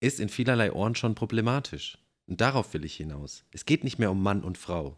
ist 0.00 0.18
in 0.18 0.30
vielerlei 0.30 0.72
Ohren 0.72 0.94
schon 0.94 1.14
problematisch. 1.14 1.98
Und 2.26 2.40
darauf 2.40 2.72
will 2.72 2.86
ich 2.86 2.96
hinaus. 2.96 3.44
Es 3.50 3.66
geht 3.66 3.84
nicht 3.84 3.98
mehr 3.98 4.10
um 4.10 4.22
Mann 4.22 4.42
und 4.42 4.56
Frau. 4.56 4.96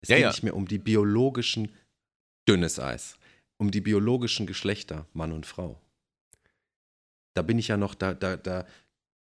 Es 0.00 0.08
ja, 0.08 0.16
geht 0.16 0.22
ja. 0.22 0.30
nicht 0.30 0.42
mehr 0.42 0.56
um 0.56 0.66
die 0.66 0.78
biologischen 0.78 1.68
dünnes 2.48 2.80
Eis 2.80 3.16
um 3.62 3.70
die 3.70 3.80
biologischen 3.80 4.46
Geschlechter, 4.46 5.06
Mann 5.12 5.30
und 5.30 5.46
Frau. 5.46 5.80
Da 7.34 7.42
bin 7.42 7.60
ich 7.60 7.68
ja 7.68 7.76
noch, 7.76 7.94
da, 7.94 8.12
da, 8.12 8.36
da 8.36 8.66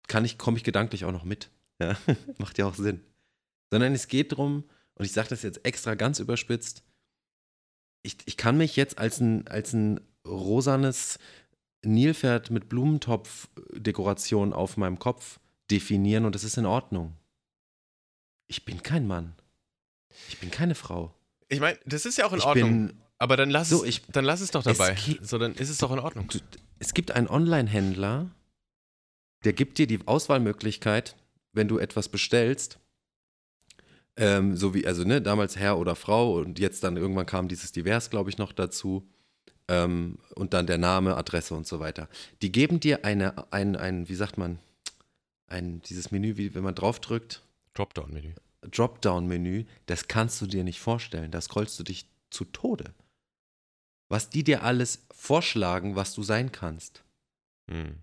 kann 0.08 0.24
ich, 0.24 0.38
komme 0.38 0.56
ich 0.56 0.64
gedanklich 0.64 1.04
auch 1.04 1.12
noch 1.12 1.24
mit. 1.24 1.50
Ja? 1.80 1.98
Macht 2.38 2.56
ja 2.58 2.66
auch 2.66 2.76
Sinn. 2.76 3.00
Sondern 3.72 3.94
es 3.94 4.06
geht 4.06 4.30
darum, 4.30 4.62
und 4.94 5.04
ich 5.04 5.10
sage 5.10 5.30
das 5.30 5.42
jetzt 5.42 5.66
extra 5.66 5.96
ganz 5.96 6.20
überspitzt, 6.20 6.84
ich, 8.02 8.16
ich 8.26 8.36
kann 8.36 8.56
mich 8.56 8.76
jetzt 8.76 8.96
als 8.98 9.18
ein, 9.18 9.48
als 9.48 9.72
ein 9.72 10.00
rosanes 10.24 11.18
Nilpferd 11.84 12.50
mit 12.50 12.68
Blumentopf-Dekoration 12.68 14.52
auf 14.52 14.76
meinem 14.76 15.00
Kopf 15.00 15.40
definieren 15.68 16.26
und 16.26 16.36
das 16.36 16.44
ist 16.44 16.56
in 16.58 16.66
Ordnung. 16.66 17.16
Ich 18.46 18.64
bin 18.64 18.84
kein 18.84 19.08
Mann. 19.08 19.34
Ich 20.28 20.38
bin 20.38 20.52
keine 20.52 20.76
Frau. 20.76 21.12
Ich 21.48 21.58
meine, 21.58 21.78
das 21.86 22.06
ist 22.06 22.18
ja 22.18 22.26
auch 22.26 22.32
in 22.32 22.38
ich 22.38 22.44
Ordnung. 22.44 22.86
Bin, 22.86 23.03
aber 23.18 23.36
dann 23.36 23.50
lass, 23.50 23.70
so, 23.70 23.84
ich, 23.84 23.98
es, 23.98 24.06
dann 24.12 24.24
lass 24.24 24.40
es 24.40 24.50
doch 24.50 24.62
dabei. 24.62 24.96
Es 25.20 25.28
so, 25.28 25.38
dann 25.38 25.54
ist 25.54 25.70
es 25.70 25.78
doch 25.78 25.92
in 25.92 25.98
Ordnung. 25.98 26.28
Es 26.78 26.94
gibt 26.94 27.12
einen 27.12 27.28
Online-Händler, 27.28 28.30
der 29.44 29.52
gibt 29.52 29.78
dir 29.78 29.86
die 29.86 30.06
Auswahlmöglichkeit, 30.06 31.16
wenn 31.52 31.68
du 31.68 31.78
etwas 31.78 32.08
bestellst, 32.08 32.78
ähm, 34.16 34.56
so 34.56 34.74
wie, 34.74 34.86
also 34.86 35.04
ne, 35.04 35.20
damals 35.20 35.56
Herr 35.56 35.78
oder 35.78 35.96
Frau 35.96 36.38
und 36.38 36.58
jetzt 36.58 36.84
dann 36.84 36.96
irgendwann 36.96 37.26
kam 37.26 37.48
dieses 37.48 37.72
Divers, 37.72 38.10
glaube 38.10 38.30
ich, 38.30 38.38
noch 38.38 38.52
dazu. 38.52 39.08
Ähm, 39.66 40.18
und 40.34 40.52
dann 40.52 40.66
der 40.66 40.78
Name, 40.78 41.16
Adresse 41.16 41.54
und 41.54 41.66
so 41.66 41.80
weiter. 41.80 42.08
Die 42.42 42.52
geben 42.52 42.80
dir 42.80 43.04
eine, 43.04 43.50
ein, 43.52 43.76
ein 43.76 44.08
wie 44.08 44.14
sagt 44.14 44.36
man, 44.36 44.58
ein, 45.46 45.80
dieses 45.82 46.10
Menü, 46.10 46.36
wie 46.36 46.54
wenn 46.54 46.62
man 46.62 46.74
draufdrückt. 46.74 47.42
Dropdown-Menü. 47.72 48.34
Dropdown-Menü, 48.70 49.64
das 49.86 50.06
kannst 50.06 50.40
du 50.40 50.46
dir 50.46 50.64
nicht 50.64 50.80
vorstellen. 50.80 51.30
Da 51.30 51.40
scrollst 51.40 51.78
du 51.78 51.82
dich 51.82 52.06
zu 52.30 52.44
Tode. 52.44 52.92
Was 54.14 54.30
die 54.30 54.44
dir 54.44 54.62
alles 54.62 55.06
vorschlagen, 55.10 55.96
was 55.96 56.14
du 56.14 56.22
sein 56.22 56.52
kannst. 56.52 57.02
Hm. 57.68 57.96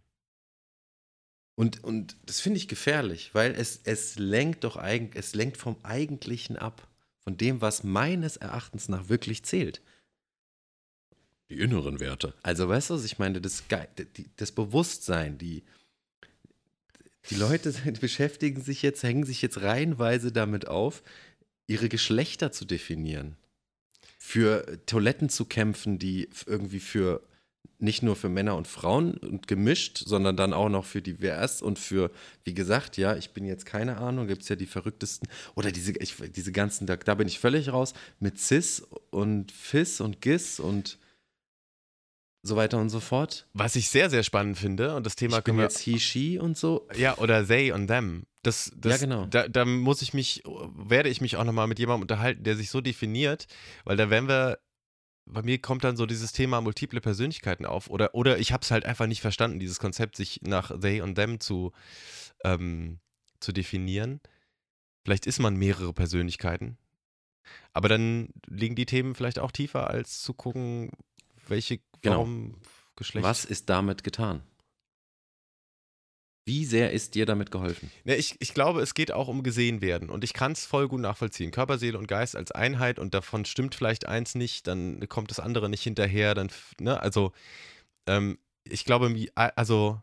Und, 1.56 1.86
und 1.86 2.18
das 2.26 2.42
finde 2.42 2.58
ich 2.58 2.68
gefährlich, 2.68 3.34
weil 3.34 3.54
es, 3.54 3.80
es 3.86 4.20
lenkt 4.20 4.66
doch 4.66 4.76
eigentlich, 4.76 5.18
es 5.24 5.36
lenkt 5.36 5.56
vom 5.56 5.78
Eigentlichen 5.84 6.58
ab. 6.58 6.86
Von 7.22 7.38
dem, 7.38 7.62
was 7.62 7.86
meines 7.86 8.36
Erachtens 8.36 8.90
nach 8.90 9.08
wirklich 9.08 9.46
zählt. 9.46 9.82
Die 11.50 11.60
inneren 11.60 12.02
Werte. 12.02 12.34
Also, 12.44 12.68
weißt 12.68 12.90
du, 12.90 12.96
was 12.96 13.06
ich 13.06 13.18
meine? 13.18 13.40
Das, 13.40 13.64
das 14.36 14.52
Bewusstsein, 14.52 15.38
die, 15.38 15.64
die 17.30 17.36
Leute 17.36 17.72
beschäftigen 18.02 18.62
sich 18.62 18.82
jetzt, 18.82 19.02
hängen 19.04 19.24
sich 19.24 19.42
jetzt 19.42 19.62
reihenweise 19.62 20.34
damit 20.34 20.68
auf, 20.68 21.04
ihre 21.68 21.88
Geschlechter 21.88 22.52
zu 22.52 22.66
definieren. 22.66 23.38
Für 24.24 24.86
Toiletten 24.86 25.30
zu 25.30 25.46
kämpfen, 25.46 25.98
die 25.98 26.30
irgendwie 26.46 26.80
für 26.80 27.24
nicht 27.80 28.04
nur 28.04 28.16
für 28.16 28.30
Männer 28.30 28.56
und 28.56 28.68
Frauen 28.68 29.16
und 29.16 29.48
gemischt, 29.48 29.98
sondern 29.98 30.38
dann 30.38 30.54
auch 30.54 30.70
noch 30.70 30.86
für 30.86 31.02
divers 31.02 31.64
und 31.64 31.80
für, 31.80 32.12
wie 32.44 32.54
gesagt, 32.54 32.98
ja, 32.98 33.16
ich 33.16 33.32
bin 33.32 33.46
jetzt 33.46 33.66
keine 33.66 33.98
Ahnung, 33.98 34.28
gibt 34.28 34.44
es 34.44 34.50
ja 34.50 34.56
die 34.56 34.68
verrücktesten, 34.68 35.28
oder 35.56 35.72
diese, 35.72 35.94
ich, 35.94 36.16
diese 36.36 36.52
ganzen, 36.52 36.86
da, 36.86 36.98
da 36.98 37.16
bin 37.16 37.28
ich 37.28 37.40
völlig 37.40 37.74
raus, 37.74 37.96
mit 38.20 38.40
Cis 38.40 38.84
und 39.10 39.52
Fis 39.52 40.00
und 40.00 40.22
Gis 40.22 40.60
und 40.60 41.00
so 42.44 42.56
weiter 42.56 42.80
und 42.80 42.90
so 42.90 43.00
fort. 43.00 43.48
Was 43.54 43.76
ich 43.76 43.90
sehr, 43.90 44.10
sehr 44.10 44.24
spannend 44.24 44.58
finde, 44.58 44.96
und 44.96 45.06
das 45.06 45.16
Thema 45.16 45.38
ich 45.38 45.44
bin 45.44 45.52
können 45.52 45.58
wir 45.60 45.64
jetzt 45.64 45.80
he, 45.80 46.00
she 46.00 46.40
und 46.40 46.58
so. 46.58 46.88
Ja, 46.96 47.18
oder 47.18 47.46
they 47.46 47.72
und 47.72 47.88
them. 47.88 48.26
Das, 48.44 48.72
das, 48.76 48.94
Ja, 48.94 48.98
genau. 48.98 49.26
Da, 49.28 49.48
da 49.48 49.66
muss 49.66 50.02
ich 50.02 50.14
mich, 50.14 50.44
werde 50.76 51.10
ich 51.10 51.22
mich 51.22 51.38
auch 51.38 51.44
nochmal 51.44 51.68
mit 51.68 51.78
jemandem 51.78 52.02
unterhalten, 52.02 52.44
der 52.44 52.56
sich 52.56 52.72
so 52.72 52.82
definiert, 52.82 53.46
weil 53.86 53.98
da 53.98 54.10
werden 54.10 54.28
wir, 54.28 54.58
bei 55.26 55.44
mir 55.44 55.62
kommt 55.62 55.84
dann 55.84 55.96
so 55.96 56.08
dieses 56.08 56.32
Thema 56.32 56.62
multiple 56.62 57.02
Persönlichkeiten 57.02 57.68
auf. 57.68 57.90
Oder, 57.90 58.16
oder 58.16 58.40
ich 58.40 58.52
habe 58.52 58.64
es 58.64 58.72
halt 58.72 58.86
einfach 58.86 59.06
nicht 59.06 59.22
verstanden, 59.22 59.60
dieses 59.60 59.80
Konzept, 59.80 60.16
sich 60.16 60.42
nach 60.42 60.72
they 60.80 61.02
und 61.02 61.16
them 61.16 61.40
zu, 61.40 61.72
ähm, 62.44 63.00
zu 63.40 63.52
definieren. 63.52 64.20
Vielleicht 65.04 65.28
ist 65.28 65.40
man 65.40 65.56
mehrere 65.56 65.94
Persönlichkeiten. 65.94 66.78
Aber 67.74 67.90
dann 67.90 68.30
liegen 68.48 68.76
die 68.76 68.86
Themen 68.86 69.16
vielleicht 69.16 69.40
auch 69.40 69.52
tiefer, 69.52 69.90
als 69.90 70.22
zu 70.22 70.34
gucken, 70.34 70.92
welche, 71.52 71.80
Genau. 72.02 72.16
warum 72.16 72.56
Geschlecht. 72.96 73.24
Was 73.24 73.46
ist 73.46 73.70
damit 73.70 74.04
getan? 74.04 74.42
Wie 76.46 76.66
sehr 76.66 76.92
ist 76.92 77.14
dir 77.14 77.28
damit 77.28 77.52
geholfen? 77.52 77.92
Ja, 78.04 78.16
ich, 78.16 78.36
ich 78.40 78.56
glaube, 78.56 78.82
es 78.82 78.96
geht 78.96 79.12
auch 79.12 79.28
um 79.28 79.44
gesehen 79.44 79.82
werden. 79.82 80.10
Und 80.10 80.24
ich 80.24 80.34
kann 80.34 80.54
es 80.54 80.66
voll 80.66 80.88
gut 80.88 81.00
nachvollziehen. 81.02 81.52
Körper, 81.52 81.78
Seele 81.78 82.00
und 82.00 82.08
Geist 82.08 82.36
als 82.36 82.52
Einheit 82.52 82.98
und 82.98 83.14
davon 83.14 83.46
stimmt 83.46 83.76
vielleicht 83.76 84.08
eins 84.08 84.34
nicht, 84.34 84.66
dann 84.66 85.08
kommt 85.08 85.30
das 85.30 85.40
andere 85.40 85.70
nicht 85.70 85.84
hinterher. 85.84 86.34
Dann, 86.34 86.50
ne, 86.80 87.00
also, 87.00 87.32
ähm, 88.08 88.40
ich 88.64 88.86
glaube, 88.86 89.14
also, 89.36 90.02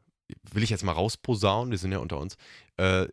will 0.52 0.62
ich 0.62 0.70
jetzt 0.70 0.84
mal 0.84 0.92
rausposaunen, 0.92 1.72
wir 1.72 1.78
sind 1.78 1.90
ja 1.90 1.98
unter 1.98 2.18
uns. 2.18 2.36
Äh, 2.76 3.08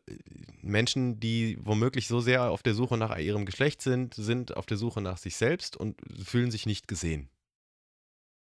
Menschen, 0.61 1.19
die 1.19 1.57
womöglich 1.61 2.07
so 2.07 2.19
sehr 2.19 2.51
auf 2.51 2.61
der 2.61 2.75
Suche 2.75 2.97
nach 2.97 3.17
ihrem 3.17 3.45
Geschlecht 3.45 3.81
sind, 3.81 4.13
sind 4.13 4.55
auf 4.55 4.67
der 4.67 4.77
Suche 4.77 5.01
nach 5.01 5.17
sich 5.17 5.35
selbst 5.35 5.75
und 5.75 5.99
fühlen 6.23 6.51
sich 6.51 6.67
nicht 6.67 6.87
gesehen. 6.87 7.29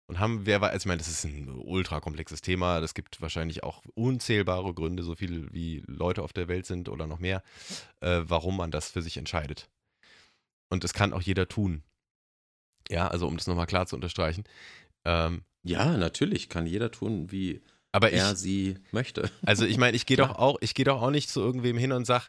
Und 0.09 0.21
haben, 0.21 0.47
wer 0.47 0.61
war, 0.61 0.71
also 0.71 0.85
ich 0.85 0.87
meine, 0.87 0.99
das 0.99 1.09
ist 1.09 1.25
ein 1.25 1.49
ultra 1.49 2.01
komplexes 2.01 2.41
Thema. 2.41 2.81
Das 2.81 2.95
gibt 2.95 3.21
wahrscheinlich 3.21 3.65
auch 3.65 3.83
unzählbare 3.95 4.73
Gründe, 4.73 5.03
so 5.03 5.17
viel 5.17 5.53
wie 5.53 5.83
Leute 5.87 6.23
auf 6.23 6.33
der 6.33 6.47
Welt 6.47 6.65
sind 6.67 6.89
oder 6.89 7.07
noch 7.07 7.19
mehr, 7.19 7.43
äh, 8.01 8.23
warum 8.25 8.57
man 8.57 8.71
das 8.71 8.91
für 8.91 9.03
sich 9.03 9.17
entscheidet. 9.17 9.69
Und 10.71 10.85
das 10.85 10.95
kann 10.95 11.13
auch 11.13 11.23
jeder 11.23 11.49
tun. 11.49 11.83
Ja, 12.89 13.09
also 13.09 13.27
um 13.27 13.37
das 13.37 13.47
nochmal 13.49 13.67
klar 13.67 13.87
zu 13.87 13.97
unterstreichen. 13.97 14.45
Ähm, 15.05 15.43
Ja, 15.65 15.97
natürlich, 15.97 16.49
kann 16.49 16.67
jeder 16.67 16.93
tun, 16.93 17.33
wie 17.33 17.63
aber 17.91 18.13
er 18.13 18.33
ich, 18.33 18.39
sie 18.39 18.79
möchte. 18.93 19.31
also 19.47 19.65
ich 19.65 19.79
meine, 19.79 19.97
ich 19.97 20.07
gehe 20.07 20.17
doch 20.17 20.37
auch, 20.37 20.59
ich 20.61 20.75
gehe 20.75 20.85
doch 20.85 21.03
auch 21.03 21.11
nicht 21.11 21.31
zu 21.31 21.41
irgendwem 21.41 21.79
hin 21.79 21.93
und 21.93 22.05
sag, 22.05 22.29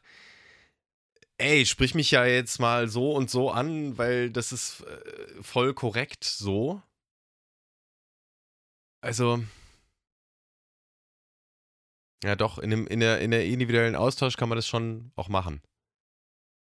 ey, 1.38 1.66
sprich 1.66 1.94
mich 1.94 2.10
ja 2.10 2.26
jetzt 2.26 2.60
mal 2.60 2.88
so 2.88 3.12
und 3.12 3.30
so 3.30 3.52
an, 3.52 3.98
weil 3.98 4.32
das 4.32 4.52
ist 4.52 4.82
äh, 4.82 5.44
voll 5.44 5.74
korrekt 5.74 6.24
so. 6.24 6.82
Also, 9.02 9.44
ja 12.24 12.36
doch, 12.36 12.58
in, 12.58 12.70
dem, 12.72 12.88
in, 12.88 13.00
der, 13.00 13.20
in 13.22 13.32
der 13.32 13.46
individuellen 13.46 13.96
Austausch 13.96 14.38
kann 14.38 14.50
man 14.50 14.58
das 14.58 14.68
schon 14.68 15.12
auch 15.16 15.30
machen. 15.30 15.62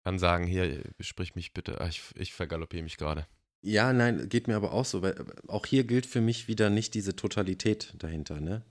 Kann 0.03 0.19
sagen, 0.19 0.45
hier, 0.45 0.83
sprich 0.99 1.35
mich 1.35 1.53
bitte, 1.53 1.81
ah, 1.81 1.87
ich, 1.87 2.03
ich 2.15 2.33
vergaloppiere 2.33 2.83
mich 2.83 2.97
gerade. 2.97 3.27
Ja, 3.63 3.93
nein, 3.93 4.29
geht 4.29 4.47
mir 4.47 4.55
aber 4.55 4.73
auch 4.73 4.85
so, 4.85 5.01
weil 5.01 5.15
auch 5.47 5.65
hier 5.65 5.85
gilt 5.85 6.05
für 6.05 6.21
mich 6.21 6.47
wieder 6.47 6.69
nicht 6.69 6.93
diese 6.93 7.15
Totalität 7.15 7.95
dahinter, 7.97 8.39
ne? 8.39 8.63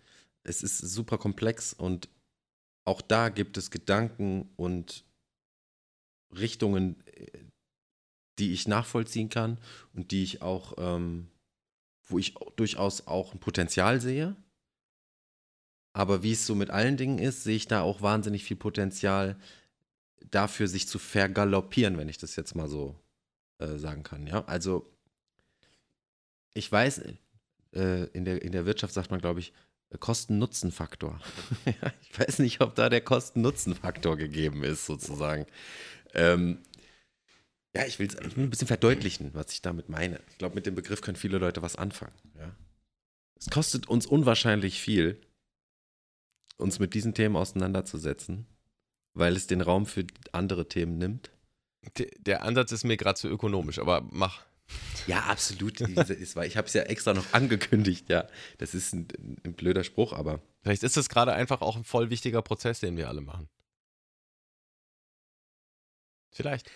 Es 0.45 0.63
ist 0.63 0.79
super 0.79 1.19
komplex 1.19 1.73
und 1.73 2.09
auch 2.87 3.01
da 3.01 3.31
gibt 3.31 3.57
es 3.57 3.71
Gedanken 3.71 4.51
und 4.57 5.05
Richtungen, 6.33 7.05
äh, 7.07 7.45
die 8.39 8.53
ich 8.53 8.69
nachvollziehen 8.69 9.29
kann 9.29 9.59
und 9.95 10.11
die 10.11 10.23
ich 10.23 10.43
auch, 10.43 10.75
ähm, 10.79 11.29
wo 12.07 12.19
ich 12.19 12.35
durchaus 12.57 13.07
auch 13.07 13.33
ein 13.33 13.41
Potenzial 13.41 14.01
sehe. 14.01 14.37
Aber 15.93 16.23
wie 16.23 16.33
es 16.33 16.47
so 16.47 16.55
mit 16.55 16.71
allen 16.71 16.97
Dingen 16.97 17.19
ist, 17.19 17.45
sehe 17.45 17.57
ich 17.57 17.69
da 17.69 17.83
auch 17.83 18.03
wahnsinnig 18.03 18.45
viel 18.45 18.57
Potenzial 18.57 19.37
dafür, 20.31 20.67
sich 20.67 20.89
zu 20.89 20.99
vergaloppieren, 20.99 21.97
wenn 21.99 22.09
ich 22.09 22.19
das 22.19 22.37
jetzt 22.37 22.55
mal 22.55 22.69
so 22.69 22.99
äh, 23.59 23.79
sagen 23.79 24.03
kann. 24.03 24.27
Ja, 24.27 24.45
also 24.47 24.91
ich 26.53 26.71
weiß, 26.71 27.03
äh, 27.75 28.05
in, 28.13 28.25
der, 28.25 28.43
in 28.43 28.53
der 28.53 28.67
Wirtschaft 28.67 28.95
sagt 28.95 29.11
man, 29.11 29.21
glaube 29.21 29.41
ich, 29.41 29.53
Kosten-Nutzen-Faktor. 29.99 31.21
Ich 32.03 32.19
weiß 32.19 32.39
nicht, 32.39 32.61
ob 32.61 32.77
da 32.77 32.89
der 32.89 33.01
Kosten-Nutzen-Faktor 33.01 34.17
gegeben 34.17 34.63
ist, 34.63 34.87
sozusagen. 34.87 35.47
Ähm, 36.15 36.59
ja, 37.77 37.87
ich 37.87 37.99
will 37.99 38.07
es 38.07 38.17
ein 38.17 38.51
bisschen 38.51 38.69
verdeutlichen, 38.69 39.35
was 39.35 39.53
ich 39.53 39.63
damit 39.63 39.89
meine. 39.89 40.21
Ich 40.31 40.39
glaube, 40.39 40.55
mit 40.55 40.67
dem 40.67 40.75
Begriff 40.75 41.01
können 41.01 41.17
viele 41.17 41.39
Leute 41.39 41.63
was 41.63 41.77
anfangen. 41.77 42.15
Ja. 42.39 42.55
Es 43.37 43.51
kostet 43.51 43.89
uns 43.89 44.07
unwahrscheinlich 44.07 44.81
viel, 44.81 45.21
uns 46.57 46.79
mit 46.79 46.95
diesen 46.95 47.15
Themen 47.15 47.37
auseinanderzusetzen, 47.37 48.47
weil 49.13 49.37
es 49.37 49.47
den 49.47 49.61
Raum 49.61 49.87
für 49.87 50.07
andere 50.33 50.69
Themen 50.69 50.99
nimmt. 50.99 51.31
Der 52.19 52.45
Ansatz 52.45 52.73
ist 52.73 52.85
mir 52.85 52.97
gerade 52.97 53.19
zu 53.19 53.29
ökonomisch, 53.29 53.79
aber 53.79 54.07
mach. 54.11 54.45
Ja, 55.07 55.25
absolut. 55.25 55.81
Diese 55.81 56.15
ist, 56.15 56.37
weil 56.37 56.47
ich 56.47 56.57
habe 56.57 56.67
es 56.67 56.73
ja 56.73 56.83
extra 56.85 57.13
noch 57.13 57.33
angekündigt, 57.35 58.09
ja. 58.09 58.27
Das 58.57 58.75
ist 58.75 58.95
ein, 58.95 59.09
ein 59.45 59.53
blöder 59.53 59.85
Spruch, 59.85 60.13
aber 60.15 60.41
Vielleicht 60.65 60.83
ist 60.83 60.97
es 60.97 61.11
gerade 61.11 61.35
einfach 61.35 61.61
auch 61.61 61.77
ein 61.77 61.85
voll 61.85 62.09
wichtiger 62.09 62.41
Prozess, 62.41 62.81
den 62.81 62.97
wir 62.97 63.09
alle 63.09 63.21
machen. 63.21 63.51
Vielleicht. 66.31 66.71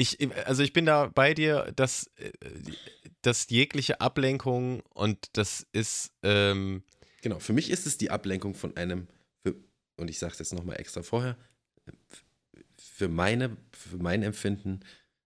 Ich, 0.00 0.16
also 0.46 0.62
ich 0.62 0.72
bin 0.72 0.86
da 0.86 1.08
bei 1.08 1.34
dir, 1.34 1.72
dass, 1.76 2.10
äh, 2.16 2.32
dass 3.20 3.50
jegliche 3.50 4.00
Ablenkung 4.00 4.80
und 4.94 5.28
das 5.34 5.66
ist, 5.72 6.14
ähm, 6.22 6.82
genau. 7.20 7.38
Für 7.38 7.52
mich 7.52 7.68
ist 7.68 7.86
es 7.86 7.98
die 7.98 8.10
Ablenkung 8.10 8.54
von 8.54 8.74
einem, 8.78 9.08
für, 9.42 9.54
und 9.98 10.08
ich 10.08 10.18
sage 10.18 10.32
es 10.32 10.38
jetzt 10.38 10.54
nochmal 10.54 10.80
extra 10.80 11.02
vorher, 11.02 11.36
für, 12.78 13.08
meine, 13.08 13.58
für 13.72 13.98
mein 13.98 14.22
Empfinden 14.22 14.80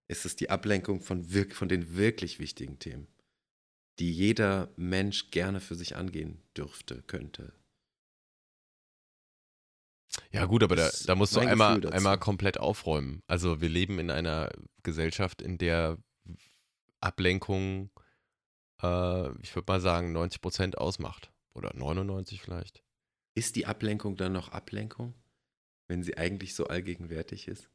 ist 0.09 0.27
es 0.27 0.35
die 0.35 0.51
Ablenkung 0.51 1.01
von, 1.01 1.33
wirk, 1.33 1.55
von 1.55 1.69
den 1.69 1.97
wirklich 1.97 2.41
wichtigen 2.41 2.81
Themen, 2.81 3.07
die 4.01 4.13
jeder 4.13 4.73
Mensch 4.75 5.31
gerne 5.31 5.61
für 5.61 5.77
sich 5.77 5.95
angehen 5.95 6.43
dürfte, 6.57 7.05
könnte. 7.07 7.53
Ja 10.33 10.45
gut, 10.47 10.63
aber 10.63 10.77
da, 10.77 10.91
da 11.07 11.15
musst 11.15 11.35
du 11.37 11.41
einmal, 11.41 11.81
dazu. 11.81 11.95
einmal 11.95 12.19
komplett 12.19 12.59
aufräumen. 12.59 13.23
Also 13.27 13.61
wir 13.61 13.69
leben 13.69 13.99
in 13.99 14.11
einer 14.11 14.51
Gesellschaft, 14.83 15.43
in 15.43 15.59
der 15.59 15.99
Ablenkung, 17.01 17.91
äh, 18.83 19.31
ich 19.43 19.55
würde 19.55 19.65
mal 19.67 19.81
sagen, 19.81 20.13
90 20.13 20.41
Prozent 20.41 20.79
ausmacht. 20.79 21.31
Oder 21.55 21.71
99 21.75 22.43
vielleicht. 22.43 22.83
Ist 23.35 23.55
die 23.57 23.67
Ablenkung 23.67 24.17
dann 24.17 24.33
noch 24.33 24.49
Ablenkung, 24.49 25.15
wenn 25.87 26.03
sie 26.03 26.17
eigentlich 26.17 26.55
so 26.55 26.67
allgegenwärtig 26.67 27.47
ist? 27.49 27.71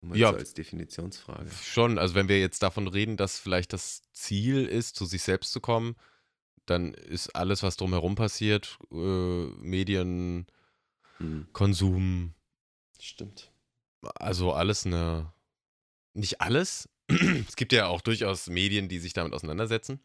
Mal 0.00 0.16
Ja. 0.16 0.30
so 0.30 0.36
als 0.38 0.54
Definitionsfrage. 0.54 1.50
Schon, 1.62 1.98
also 1.98 2.14
wenn 2.14 2.28
wir 2.28 2.40
jetzt 2.40 2.62
davon 2.62 2.88
reden, 2.88 3.18
dass 3.18 3.38
vielleicht 3.38 3.74
das 3.74 4.02
Ziel 4.12 4.64
ist, 4.64 4.96
zu 4.96 5.04
sich 5.04 5.22
selbst 5.22 5.52
zu 5.52 5.60
kommen, 5.60 5.94
dann 6.64 6.94
ist 6.94 7.36
alles, 7.36 7.62
was 7.62 7.76
drumherum 7.76 8.14
passiert, 8.14 8.78
äh, 8.92 8.96
Medien, 8.96 10.46
Hm, 11.20 11.46
Konsum, 11.52 12.34
stimmt. 12.98 13.52
also 14.16 14.52
alles 14.52 14.86
eine, 14.86 15.32
nicht 16.14 16.40
alles. 16.40 16.88
es 17.08 17.56
gibt 17.56 17.72
ja 17.72 17.86
auch 17.86 18.00
durchaus 18.00 18.48
Medien, 18.48 18.88
die 18.88 18.98
sich 18.98 19.12
damit 19.12 19.34
auseinandersetzen. 19.34 20.00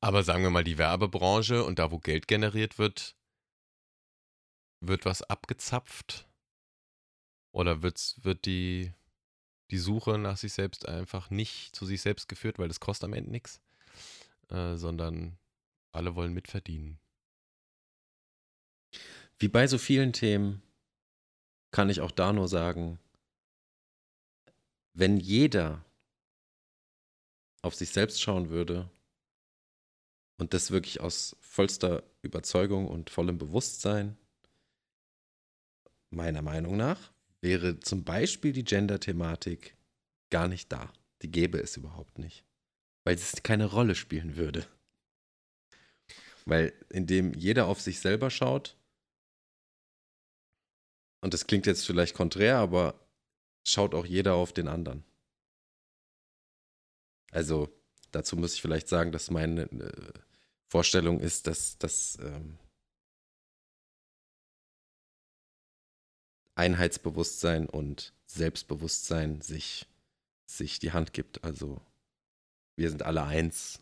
Aber 0.00 0.24
sagen 0.24 0.42
wir 0.42 0.50
mal, 0.50 0.64
die 0.64 0.78
Werbebranche 0.78 1.64
und 1.64 1.78
da, 1.78 1.90
wo 1.90 1.98
Geld 1.98 2.28
generiert 2.28 2.78
wird, 2.78 3.16
wird 4.80 5.04
was 5.04 5.22
abgezapft. 5.22 6.28
Oder 7.52 7.82
wird's, 7.82 8.16
wird 8.22 8.44
die, 8.44 8.92
die 9.70 9.78
Suche 9.78 10.18
nach 10.18 10.36
sich 10.36 10.52
selbst 10.52 10.88
einfach 10.88 11.30
nicht 11.30 11.74
zu 11.76 11.86
sich 11.86 12.02
selbst 12.02 12.28
geführt, 12.28 12.58
weil 12.58 12.68
das 12.68 12.80
kostet 12.80 13.04
am 13.04 13.12
Ende 13.12 13.30
nichts, 13.30 13.60
äh, 14.48 14.76
sondern 14.76 15.38
alle 15.92 16.14
wollen 16.16 16.32
mitverdienen. 16.32 16.98
Wie 19.42 19.48
bei 19.48 19.66
so 19.66 19.76
vielen 19.76 20.12
Themen 20.12 20.62
kann 21.72 21.90
ich 21.90 22.00
auch 22.00 22.12
da 22.12 22.32
nur 22.32 22.46
sagen, 22.46 23.00
wenn 24.94 25.16
jeder 25.16 25.84
auf 27.60 27.74
sich 27.74 27.90
selbst 27.90 28.22
schauen 28.22 28.50
würde 28.50 28.88
und 30.38 30.54
das 30.54 30.70
wirklich 30.70 31.00
aus 31.00 31.36
vollster 31.40 32.04
Überzeugung 32.22 32.86
und 32.86 33.10
vollem 33.10 33.36
Bewusstsein, 33.36 34.16
meiner 36.10 36.42
Meinung 36.42 36.76
nach, 36.76 37.10
wäre 37.40 37.80
zum 37.80 38.04
Beispiel 38.04 38.52
die 38.52 38.62
Gender-Thematik 38.62 39.76
gar 40.30 40.46
nicht 40.46 40.70
da. 40.70 40.92
Die 41.22 41.32
gäbe 41.32 41.58
es 41.58 41.76
überhaupt 41.76 42.16
nicht. 42.20 42.44
Weil 43.02 43.16
es 43.16 43.42
keine 43.42 43.64
Rolle 43.64 43.96
spielen 43.96 44.36
würde. 44.36 44.64
Weil 46.44 46.72
indem 46.90 47.34
jeder 47.34 47.66
auf 47.66 47.80
sich 47.80 47.98
selber 47.98 48.30
schaut, 48.30 48.76
und 51.22 51.32
das 51.32 51.46
klingt 51.46 51.66
jetzt 51.66 51.86
vielleicht 51.86 52.14
konträr, 52.14 52.58
aber 52.58 52.94
schaut 53.66 53.94
auch 53.94 54.04
jeder 54.04 54.34
auf 54.34 54.52
den 54.52 54.68
anderen. 54.68 55.04
Also 57.30 57.68
dazu 58.10 58.36
muss 58.36 58.54
ich 58.54 58.60
vielleicht 58.60 58.88
sagen, 58.88 59.12
dass 59.12 59.30
meine 59.30 59.62
äh, 59.62 60.12
Vorstellung 60.68 61.20
ist, 61.20 61.46
dass 61.46 61.78
das 61.78 62.18
ähm, 62.20 62.58
Einheitsbewusstsein 66.56 67.68
und 67.68 68.12
Selbstbewusstsein 68.26 69.40
sich, 69.40 69.86
sich 70.44 70.80
die 70.80 70.92
Hand 70.92 71.12
gibt. 71.12 71.44
Also 71.44 71.80
wir 72.76 72.90
sind 72.90 73.04
alle 73.04 73.22
eins 73.22 73.80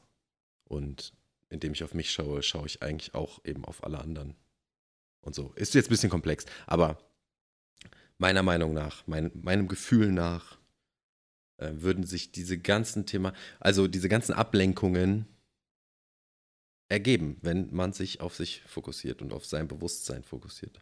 und 0.64 1.14
indem 1.48 1.72
ich 1.72 1.82
auf 1.82 1.94
mich 1.94 2.12
schaue, 2.12 2.42
schaue 2.42 2.66
ich 2.66 2.82
eigentlich 2.82 3.14
auch 3.14 3.44
eben 3.44 3.64
auf 3.64 3.82
alle 3.82 3.98
anderen. 3.98 4.36
Und 5.22 5.34
so. 5.34 5.52
Ist 5.54 5.74
jetzt 5.74 5.86
ein 5.86 5.90
bisschen 5.90 6.10
komplex, 6.10 6.46
aber 6.66 6.98
meiner 8.20 8.42
Meinung 8.42 8.74
nach, 8.74 9.02
mein, 9.06 9.30
meinem 9.34 9.66
Gefühl 9.66 10.12
nach, 10.12 10.58
äh, 11.56 11.72
würden 11.72 12.04
sich 12.04 12.32
diese 12.32 12.58
ganzen 12.58 13.06
Thema, 13.06 13.32
also 13.58 13.88
diese 13.88 14.08
ganzen 14.08 14.34
Ablenkungen 14.34 15.26
ergeben, 16.88 17.38
wenn 17.40 17.72
man 17.72 17.92
sich 17.92 18.20
auf 18.20 18.36
sich 18.36 18.62
fokussiert 18.66 19.22
und 19.22 19.32
auf 19.32 19.46
sein 19.46 19.68
Bewusstsein 19.68 20.22
fokussiert. 20.22 20.80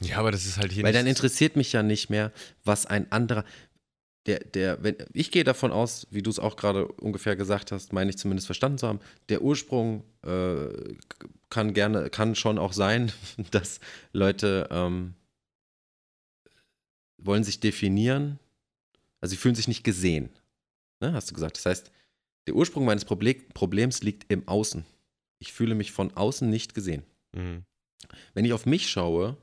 Ja, 0.00 0.18
aber 0.18 0.30
das 0.30 0.46
ist 0.46 0.58
halt 0.58 0.70
hier 0.70 0.84
Weil 0.84 0.92
dann 0.92 1.08
interessiert 1.08 1.56
mich 1.56 1.72
ja 1.72 1.82
nicht 1.82 2.08
mehr, 2.08 2.32
was 2.62 2.86
ein 2.86 3.10
anderer. 3.10 3.44
Der, 4.26 4.40
der, 4.40 4.82
wenn, 4.84 4.96
ich 5.12 5.32
gehe 5.32 5.42
davon 5.42 5.72
aus, 5.72 6.06
wie 6.10 6.22
du 6.22 6.30
es 6.30 6.38
auch 6.38 6.56
gerade 6.56 6.86
ungefähr 6.86 7.34
gesagt 7.34 7.72
hast, 7.72 7.92
meine 7.92 8.10
ich 8.10 8.18
zumindest 8.18 8.46
verstanden 8.46 8.78
zu 8.78 8.86
haben, 8.86 9.00
der 9.28 9.42
Ursprung 9.42 10.04
äh, 10.22 10.94
kann 11.50 11.72
gerne, 11.72 12.10
kann 12.10 12.34
schon 12.36 12.58
auch 12.58 12.74
sein, 12.74 13.10
dass 13.50 13.80
Leute 14.12 14.68
ähm, 14.70 15.14
wollen 17.18 17.44
sich 17.44 17.60
definieren, 17.60 18.38
also 19.20 19.32
sie 19.32 19.36
fühlen 19.36 19.54
sich 19.54 19.68
nicht 19.68 19.84
gesehen. 19.84 20.30
Ne, 21.00 21.12
hast 21.12 21.30
du 21.30 21.34
gesagt. 21.34 21.56
Das 21.56 21.66
heißt, 21.66 21.92
der 22.46 22.54
Ursprung 22.54 22.84
meines 22.84 23.04
Proble 23.04 23.34
Problems 23.34 24.02
liegt 24.02 24.30
im 24.32 24.46
Außen. 24.48 24.84
Ich 25.38 25.52
fühle 25.52 25.74
mich 25.74 25.92
von 25.92 26.16
außen 26.16 26.48
nicht 26.48 26.74
gesehen. 26.74 27.02
Mhm. 27.32 27.64
Wenn 28.34 28.44
ich 28.44 28.52
auf 28.52 28.66
mich 28.66 28.88
schaue, 28.88 29.36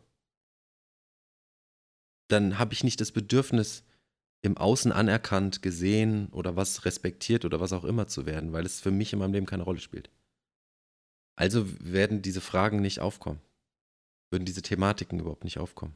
dann 2.27 2.57
habe 2.57 2.73
ich 2.73 2.83
nicht 2.83 2.99
das 2.99 3.11
Bedürfnis, 3.11 3.83
im 4.41 4.57
Außen 4.57 4.91
anerkannt, 4.91 5.61
gesehen 5.61 6.27
oder 6.27 6.55
was 6.55 6.85
respektiert 6.85 7.45
oder 7.45 7.59
was 7.59 7.73
auch 7.73 7.83
immer 7.83 8.07
zu 8.07 8.25
werden, 8.25 8.53
weil 8.53 8.65
es 8.65 8.79
für 8.79 8.91
mich 8.91 9.11
in 9.11 9.19
meinem 9.19 9.33
Leben 9.33 9.45
keine 9.45 9.63
Rolle 9.63 9.79
spielt. 9.79 10.09
Also 11.35 11.65
werden 11.79 12.21
diese 12.21 12.41
Fragen 12.41 12.79
nicht 12.81 12.99
aufkommen. 12.99 13.41
Würden 14.31 14.45
diese 14.45 14.61
Thematiken 14.61 15.19
überhaupt 15.19 15.43
nicht 15.43 15.57
aufkommen. 15.57 15.95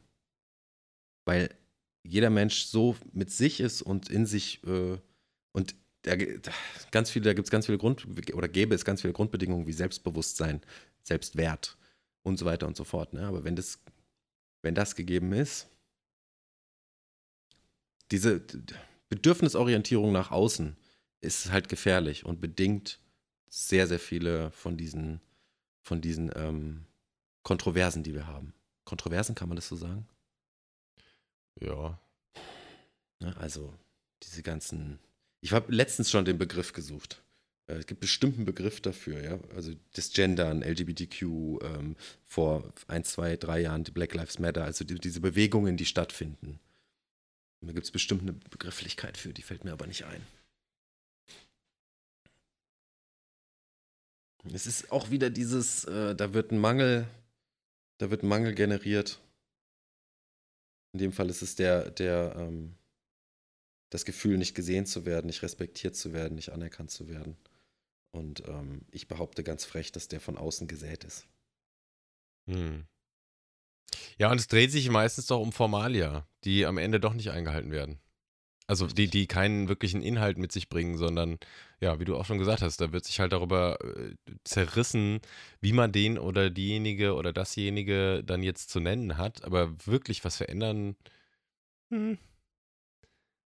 Weil 1.24 1.54
jeder 2.02 2.30
Mensch 2.30 2.64
so 2.64 2.96
mit 3.12 3.30
sich 3.30 3.60
ist 3.60 3.82
und 3.82 4.08
in 4.08 4.26
sich 4.26 4.64
äh, 4.64 4.98
und 5.52 5.74
da, 6.02 6.16
ganz 6.90 7.10
viele, 7.10 7.26
da 7.26 7.34
gibt 7.34 7.46
es 7.46 7.50
ganz 7.50 7.66
viele 7.66 7.78
Grund 7.78 8.06
oder 8.32 8.48
gäbe 8.48 8.74
es 8.74 8.84
ganz 8.84 9.02
viele 9.02 9.12
Grundbedingungen 9.12 9.66
wie 9.66 9.72
Selbstbewusstsein, 9.72 10.62
Selbstwert 11.02 11.76
und 12.22 12.38
so 12.38 12.46
weiter 12.46 12.66
und 12.66 12.76
so 12.76 12.84
fort. 12.84 13.12
Ne? 13.12 13.26
Aber 13.26 13.44
wenn 13.44 13.56
das, 13.56 13.80
wenn 14.62 14.74
das 14.74 14.96
gegeben 14.96 15.32
ist, 15.32 15.68
diese 18.10 18.42
Bedürfnisorientierung 19.08 20.12
nach 20.12 20.30
außen 20.30 20.76
ist 21.20 21.50
halt 21.50 21.68
gefährlich 21.68 22.24
und 22.24 22.40
bedingt 22.40 23.00
sehr, 23.48 23.86
sehr 23.86 23.98
viele 23.98 24.50
von 24.52 24.76
diesen, 24.76 25.20
von 25.82 26.00
diesen 26.00 26.30
ähm, 26.34 26.86
Kontroversen, 27.42 28.02
die 28.02 28.14
wir 28.14 28.26
haben. 28.26 28.54
Kontroversen, 28.84 29.34
kann 29.34 29.48
man 29.48 29.56
das 29.56 29.68
so 29.68 29.76
sagen? 29.76 30.08
Ja. 31.58 32.00
Ne, 33.20 33.36
also 33.36 33.74
diese 34.22 34.42
ganzen. 34.42 34.98
Ich 35.40 35.52
habe 35.52 35.72
letztens 35.72 36.10
schon 36.10 36.24
den 36.24 36.38
Begriff 36.38 36.72
gesucht. 36.72 37.22
Äh, 37.66 37.74
es 37.74 37.86
gibt 37.86 38.00
bestimmt 38.00 38.36
einen 38.36 38.46
Begriff 38.46 38.80
dafür, 38.80 39.22
ja. 39.22 39.38
Also 39.54 39.72
das 39.94 40.12
Gendern, 40.12 40.62
LGBTQ, 40.62 41.22
ähm, 41.62 41.96
vor 42.24 42.72
ein, 42.88 43.04
zwei, 43.04 43.36
drei 43.36 43.60
Jahren 43.60 43.84
die 43.84 43.90
Black 43.90 44.14
Lives 44.14 44.38
Matter, 44.38 44.64
also 44.64 44.84
die, 44.84 44.96
diese 44.96 45.20
Bewegungen, 45.20 45.76
die 45.76 45.86
stattfinden. 45.86 46.60
Da 47.62 47.72
gibt 47.72 47.84
es 47.84 47.90
bestimmt 47.90 48.22
eine 48.22 48.32
Begrifflichkeit 48.32 49.18
für, 49.18 49.34
die 49.34 49.42
fällt 49.42 49.64
mir 49.64 49.72
aber 49.72 49.86
nicht 49.86 50.04
ein. 50.04 50.26
Es 54.54 54.66
ist 54.66 54.90
auch 54.90 55.10
wieder 55.10 55.28
dieses, 55.28 55.84
äh, 55.84 56.14
da 56.14 56.32
wird 56.32 56.50
ein 56.50 56.58
Mangel, 56.58 57.06
da 57.98 58.10
wird 58.10 58.22
ein 58.22 58.28
Mangel 58.28 58.54
generiert. 58.54 59.20
In 60.92 60.98
dem 60.98 61.12
Fall 61.12 61.30
ist 61.30 61.42
es 61.42 61.54
der, 61.54 61.90
der, 61.90 62.34
ähm, 62.36 62.76
das 63.90 64.04
Gefühl, 64.04 64.38
nicht 64.38 64.54
gesehen 64.54 64.86
zu 64.86 65.06
werden, 65.06 65.26
nicht 65.26 65.42
respektiert 65.42 65.96
zu 65.96 66.12
werden, 66.12 66.34
nicht 66.34 66.50
anerkannt 66.52 66.90
zu 66.90 67.08
werden. 67.08 67.36
Und 68.12 68.46
ähm, 68.48 68.82
ich 68.90 69.08
behaupte 69.08 69.44
ganz 69.44 69.64
frech, 69.64 69.92
dass 69.92 70.08
der 70.08 70.20
von 70.20 70.36
außen 70.36 70.66
gesät 70.66 71.04
ist. 71.04 71.28
Hm. 72.46 72.86
Ja, 74.18 74.30
und 74.30 74.38
es 74.38 74.48
dreht 74.48 74.72
sich 74.72 74.88
meistens 74.90 75.26
doch 75.26 75.40
um 75.40 75.52
Formalia, 75.52 76.26
die 76.44 76.66
am 76.66 76.78
Ende 76.78 77.00
doch 77.00 77.14
nicht 77.14 77.30
eingehalten 77.30 77.70
werden. 77.70 78.00
Also 78.70 78.86
die, 78.86 79.08
die 79.08 79.26
keinen 79.26 79.68
wirklichen 79.68 80.00
Inhalt 80.00 80.38
mit 80.38 80.52
sich 80.52 80.68
bringen, 80.68 80.96
sondern, 80.96 81.38
ja, 81.80 81.98
wie 81.98 82.04
du 82.04 82.16
auch 82.16 82.24
schon 82.24 82.38
gesagt 82.38 82.62
hast, 82.62 82.80
da 82.80 82.92
wird 82.92 83.04
sich 83.04 83.18
halt 83.18 83.32
darüber 83.32 83.78
äh, 83.84 84.14
zerrissen, 84.44 85.20
wie 85.60 85.72
man 85.72 85.90
den 85.90 86.18
oder 86.18 86.50
diejenige 86.50 87.14
oder 87.14 87.32
dasjenige 87.32 88.22
dann 88.24 88.42
jetzt 88.42 88.70
zu 88.70 88.78
nennen 88.80 89.16
hat. 89.16 89.44
Aber 89.44 89.74
wirklich 89.86 90.24
was 90.24 90.36
verändern, 90.36 90.94
hm. 91.90 92.18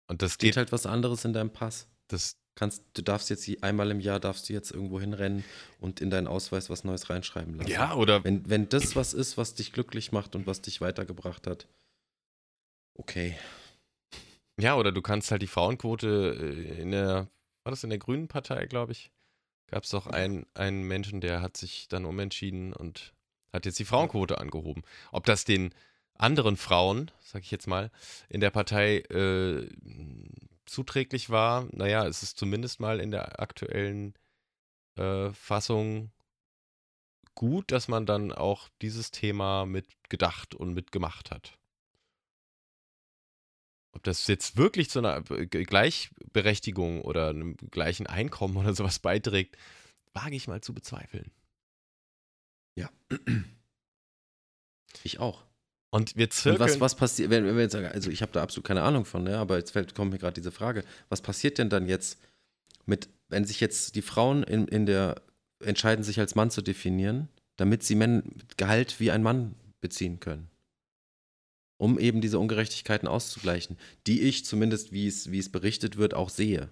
Und 0.06 0.22
das 0.22 0.38
geht 0.38 0.56
halt 0.56 0.72
was 0.72 0.86
anderes 0.86 1.24
in 1.24 1.32
deinem 1.32 1.50
Pass. 1.50 1.86
Das 2.08 2.36
kannst, 2.54 2.82
du 2.94 3.02
darfst 3.02 3.28
jetzt 3.28 3.48
einmal 3.62 3.90
im 3.90 4.00
Jahr 4.00 4.20
darfst 4.20 4.48
du 4.48 4.52
jetzt 4.52 4.70
irgendwo 4.70 5.00
hinrennen 5.00 5.44
und 5.80 6.00
in 6.00 6.10
deinen 6.10 6.26
Ausweis 6.26 6.70
was 6.70 6.84
Neues 6.84 7.10
reinschreiben 7.10 7.56
lassen. 7.56 7.70
Ja, 7.70 7.94
oder 7.94 8.24
wenn, 8.24 8.48
wenn 8.48 8.68
das 8.68 8.96
was 8.96 9.12
ist, 9.12 9.36
was 9.36 9.54
dich 9.54 9.72
glücklich 9.72 10.12
macht 10.12 10.34
und 10.34 10.46
was 10.46 10.62
dich 10.62 10.80
weitergebracht 10.80 11.46
hat, 11.46 11.66
okay. 12.94 13.36
Ja, 14.60 14.76
oder 14.76 14.92
du 14.92 15.02
kannst 15.02 15.30
halt 15.30 15.42
die 15.42 15.46
Frauenquote 15.46 16.36
äh, 16.40 16.80
in 16.80 16.90
der, 16.90 17.28
war 17.62 17.70
das 17.70 17.84
in 17.84 17.90
der 17.90 17.98
Grünen 17.98 18.28
Partei, 18.28 18.66
glaube 18.66 18.92
ich, 18.92 19.10
gab 19.68 19.84
es 19.84 19.90
doch 19.90 20.06
einen, 20.06 20.46
einen 20.54 20.82
Menschen, 20.82 21.20
der 21.20 21.42
hat 21.42 21.56
sich 21.56 21.88
dann 21.88 22.04
umentschieden 22.04 22.72
und 22.72 23.14
hat 23.52 23.66
jetzt 23.66 23.78
die 23.78 23.84
Frauenquote 23.84 24.38
angehoben. 24.38 24.82
Ob 25.12 25.24
das 25.26 25.44
den 25.44 25.72
anderen 26.14 26.56
Frauen, 26.56 27.10
sag 27.20 27.42
ich 27.42 27.50
jetzt 27.50 27.68
mal, 27.68 27.90
in 28.28 28.40
der 28.40 28.50
Partei 28.50 28.98
äh, 28.98 29.68
zuträglich 30.66 31.30
war, 31.30 31.68
naja, 31.70 32.06
es 32.06 32.22
ist 32.22 32.36
zumindest 32.36 32.80
mal 32.80 33.00
in 33.00 33.10
der 33.10 33.40
aktuellen 33.40 34.14
äh, 34.96 35.30
Fassung 35.30 36.10
gut, 37.34 37.70
dass 37.70 37.86
man 37.86 38.04
dann 38.04 38.32
auch 38.32 38.68
dieses 38.82 39.12
Thema 39.12 39.64
mitgedacht 39.64 40.56
und 40.56 40.74
mitgemacht 40.74 41.30
hat. 41.30 41.56
Ob 43.98 44.04
das 44.04 44.28
jetzt 44.28 44.56
wirklich 44.56 44.90
zu 44.90 45.00
einer 45.00 45.22
Gleichberechtigung 45.22 47.02
oder 47.02 47.30
einem 47.30 47.56
gleichen 47.56 48.06
Einkommen 48.06 48.56
oder 48.56 48.72
sowas 48.72 49.00
beiträgt, 49.00 49.56
wage 50.12 50.36
ich 50.36 50.46
mal 50.46 50.60
zu 50.60 50.72
bezweifeln. 50.72 51.32
Ja. 52.76 52.90
Ich 55.04 55.20
auch. 55.20 55.44
Und 55.90 56.16
wir 56.16 56.30
zirkeln. 56.30 56.62
Und 56.62 56.68
was, 56.68 56.80
was 56.80 56.96
passiert, 56.96 57.28
wenn, 57.28 57.44
wenn 57.44 57.56
wir 57.56 57.62
jetzt 57.62 57.72
sagen, 57.72 57.86
also 57.86 58.10
ich 58.10 58.22
habe 58.22 58.32
da 58.32 58.42
absolut 58.42 58.66
keine 58.66 58.82
Ahnung 58.82 59.04
von, 59.04 59.26
ja, 59.26 59.38
aber 59.38 59.58
jetzt 59.58 59.72
fällt, 59.72 59.94
kommt 59.94 60.12
mir 60.12 60.18
gerade 60.18 60.32
diese 60.32 60.50
Frage, 60.50 60.82
was 61.10 61.20
passiert 61.20 61.58
denn 61.58 61.68
dann 61.68 61.86
jetzt 61.86 62.18
mit, 62.86 63.08
wenn 63.28 63.44
sich 63.44 63.60
jetzt 63.60 63.96
die 63.96 64.02
Frauen 64.02 64.42
in, 64.42 64.66
in 64.66 64.86
der, 64.86 65.20
entscheiden 65.62 66.04
sich 66.04 66.18
als 66.18 66.34
Mann 66.34 66.50
zu 66.50 66.62
definieren, 66.62 67.28
damit 67.56 67.82
sie 67.82 67.96
Men 67.96 68.22
Gehalt 68.56 68.98
wie 68.98 69.10
ein 69.10 69.22
Mann 69.22 69.54
beziehen 69.82 70.20
können? 70.20 70.48
Um 71.78 71.98
eben 71.98 72.20
diese 72.20 72.38
Ungerechtigkeiten 72.38 73.08
auszugleichen, 73.08 73.78
die 74.06 74.22
ich 74.22 74.44
zumindest, 74.44 74.92
wie 74.92 75.06
es, 75.06 75.30
wie 75.30 75.38
es 75.38 75.50
berichtet 75.50 75.96
wird, 75.96 76.12
auch 76.12 76.28
sehe. 76.28 76.68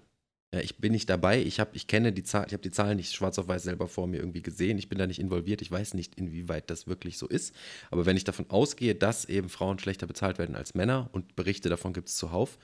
Ja, 0.53 0.61
ich 0.61 0.77
bin 0.77 0.93
nicht 0.93 1.09
dabei, 1.09 1.41
ich, 1.41 1.59
hab, 1.59 1.75
ich 1.75 1.87
kenne 1.87 2.13
die 2.13 2.23
Zahl, 2.23 2.45
ich 2.47 2.53
habe 2.53 2.63
die 2.63 2.71
Zahlen 2.71 2.95
nicht 2.95 3.13
schwarz 3.13 3.37
auf 3.37 3.49
weiß 3.49 3.63
selber 3.63 3.89
vor 3.89 4.07
mir 4.07 4.17
irgendwie 4.17 4.41
gesehen, 4.41 4.77
ich 4.77 4.87
bin 4.87 4.97
da 4.97 5.05
nicht 5.05 5.19
involviert, 5.19 5.61
ich 5.61 5.71
weiß 5.71 5.93
nicht, 5.93 6.15
inwieweit 6.15 6.69
das 6.69 6.87
wirklich 6.87 7.17
so 7.17 7.27
ist. 7.27 7.53
Aber 7.91 8.05
wenn 8.05 8.15
ich 8.15 8.23
davon 8.23 8.49
ausgehe, 8.49 8.95
dass 8.95 9.25
eben 9.25 9.49
Frauen 9.49 9.79
schlechter 9.79 10.07
bezahlt 10.07 10.37
werden 10.37 10.55
als 10.55 10.73
Männer 10.73 11.09
und 11.11 11.35
Berichte 11.35 11.67
davon 11.67 11.91
gibt 11.91 12.07
es 12.07 12.15
zuhauf, 12.15 12.57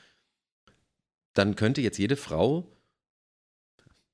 dann 1.33 1.55
könnte 1.55 1.81
jetzt 1.81 1.97
jede 1.97 2.15
Frau, 2.15 2.69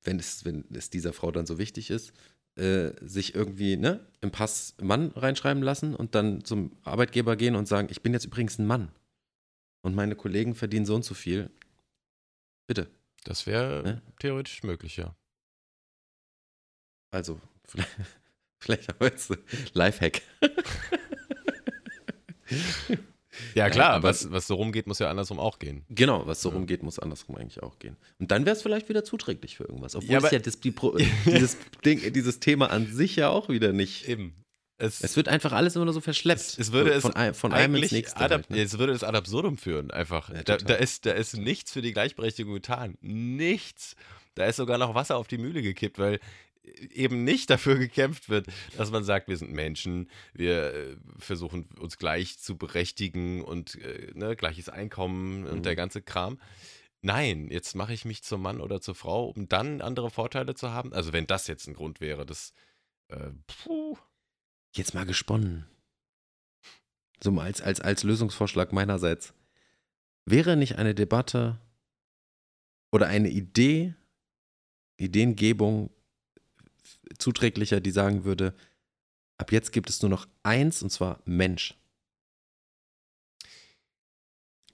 wenn 0.02 0.18
es, 0.18 0.44
wenn 0.44 0.64
es 0.72 0.90
dieser 0.90 1.12
Frau 1.12 1.30
dann 1.30 1.46
so 1.46 1.58
wichtig 1.58 1.90
ist, 1.90 2.12
äh, 2.60 2.92
sich 3.00 3.34
irgendwie 3.34 3.76
ne, 3.76 4.00
im 4.20 4.30
Pass 4.30 4.74
Mann 4.80 5.12
reinschreiben 5.16 5.62
lassen 5.62 5.94
und 5.94 6.14
dann 6.14 6.44
zum 6.44 6.76
Arbeitgeber 6.84 7.36
gehen 7.36 7.56
und 7.56 7.66
sagen, 7.66 7.88
ich 7.90 8.02
bin 8.02 8.12
jetzt 8.12 8.26
übrigens 8.26 8.58
ein 8.58 8.66
Mann 8.66 8.92
und 9.82 9.94
meine 9.94 10.14
Kollegen 10.14 10.54
verdienen 10.54 10.84
so 10.84 10.94
und 10.94 11.04
so 11.04 11.14
viel. 11.14 11.50
Bitte. 12.66 12.88
Das 13.24 13.46
wäre 13.46 13.82
ne? 13.82 14.02
theoretisch 14.18 14.62
möglich, 14.62 14.96
ja. 14.96 15.14
Also, 17.10 17.40
vielleicht, 17.64 17.90
vielleicht 18.58 18.90
aber 18.90 19.06
jetzt 19.06 19.32
Lifehack. 19.72 20.22
Ja, 23.54 23.70
klar, 23.70 23.96
ja, 23.96 24.02
was, 24.02 24.30
was 24.32 24.46
so 24.46 24.54
rumgeht, 24.54 24.86
muss 24.86 24.98
ja 24.98 25.08
andersrum 25.08 25.38
auch 25.38 25.58
gehen. 25.58 25.84
Genau, 25.88 26.26
was 26.26 26.42
so 26.42 26.48
ja. 26.48 26.56
rumgeht, 26.56 26.82
muss 26.82 26.98
andersrum 26.98 27.36
eigentlich 27.36 27.62
auch 27.62 27.78
gehen. 27.78 27.96
Und 28.18 28.30
dann 28.30 28.44
wäre 28.44 28.56
es 28.56 28.62
vielleicht 28.62 28.88
wieder 28.88 29.04
zuträglich 29.04 29.56
für 29.56 29.64
irgendwas. 29.64 29.94
Obwohl 29.94 30.10
ja, 30.10 30.18
es 30.18 30.30
ja 30.30 30.38
das, 30.38 30.60
die 30.60 30.70
Pro, 30.70 30.96
dieses, 31.26 31.56
Ding, 31.84 32.12
dieses 32.12 32.40
Thema 32.40 32.70
an 32.70 32.86
sich 32.86 33.16
ja 33.16 33.28
auch 33.28 33.48
wieder 33.48 33.72
nicht. 33.72 34.08
Eben. 34.08 34.34
Es, 34.78 35.02
es, 35.02 35.16
wird 35.16 35.28
einfach 35.28 35.52
alles 35.52 35.76
immer 35.76 35.84
nur 35.84 35.94
so 35.94 36.00
verschleppt. 36.00 36.40
Es, 36.40 36.58
es 36.58 36.72
würde 36.72 37.00
von, 37.00 37.14
es 37.14 37.38
von 37.38 37.52
einem 37.52 37.74
ins 37.76 37.92
nächste. 37.92 38.16
Adap, 38.16 38.42
halt, 38.42 38.50
ne? 38.50 38.62
Es 38.62 38.78
würde 38.78 38.94
es 38.94 39.04
ad 39.04 39.16
absurdum 39.16 39.58
führen, 39.58 39.90
einfach. 39.90 40.30
Ja, 40.30 40.42
da, 40.42 40.56
da, 40.56 40.74
ist, 40.74 41.04
da 41.04 41.12
ist 41.12 41.36
nichts 41.36 41.70
für 41.70 41.82
die 41.82 41.92
Gleichberechtigung 41.92 42.54
getan. 42.54 42.96
Nichts. 43.00 43.94
Da 44.34 44.46
ist 44.46 44.56
sogar 44.56 44.78
noch 44.78 44.94
Wasser 44.94 45.16
auf 45.16 45.28
die 45.28 45.38
Mühle 45.38 45.60
gekippt, 45.60 45.98
weil 45.98 46.18
eben 46.90 47.24
nicht 47.24 47.50
dafür 47.50 47.76
gekämpft 47.78 48.28
wird, 48.28 48.46
dass 48.76 48.90
man 48.90 49.04
sagt, 49.04 49.28
wir 49.28 49.36
sind 49.36 49.52
Menschen, 49.52 50.10
wir 50.32 50.74
äh, 50.74 50.96
versuchen 51.18 51.66
uns 51.78 51.98
gleich 51.98 52.38
zu 52.38 52.56
berechtigen 52.56 53.42
und 53.42 53.76
äh, 53.76 54.12
ne, 54.14 54.36
gleiches 54.36 54.68
Einkommen 54.68 55.46
und 55.46 55.64
der 55.64 55.72
mhm. 55.72 55.76
ganze 55.76 56.02
Kram. 56.02 56.38
Nein, 57.02 57.48
jetzt 57.50 57.74
mache 57.74 57.94
ich 57.94 58.04
mich 58.04 58.22
zum 58.22 58.42
Mann 58.42 58.60
oder 58.60 58.80
zur 58.80 58.94
Frau, 58.94 59.30
um 59.30 59.48
dann 59.48 59.80
andere 59.80 60.10
Vorteile 60.10 60.54
zu 60.54 60.70
haben. 60.70 60.92
Also 60.92 61.12
wenn 61.12 61.26
das 61.26 61.46
jetzt 61.46 61.66
ein 61.66 61.74
Grund 61.74 62.00
wäre, 62.00 62.26
das 62.26 62.52
äh, 63.08 63.30
puh. 63.46 63.96
Jetzt 64.74 64.94
mal 64.94 65.06
gesponnen. 65.06 65.66
So 67.22 67.30
mal 67.30 67.44
als, 67.44 67.60
als, 67.60 67.80
als 67.80 68.02
Lösungsvorschlag 68.02 68.72
meinerseits. 68.72 69.34
Wäre 70.26 70.56
nicht 70.56 70.76
eine 70.76 70.94
Debatte 70.94 71.58
oder 72.92 73.08
eine 73.08 73.28
Idee, 73.28 73.94
Ideengebung 74.96 75.90
zuträglicher, 77.18 77.80
die 77.80 77.90
sagen 77.90 78.24
würde, 78.24 78.54
ab 79.38 79.52
jetzt 79.52 79.72
gibt 79.72 79.90
es 79.90 80.02
nur 80.02 80.10
noch 80.10 80.26
eins, 80.42 80.82
und 80.82 80.90
zwar 80.90 81.20
Mensch. 81.24 81.74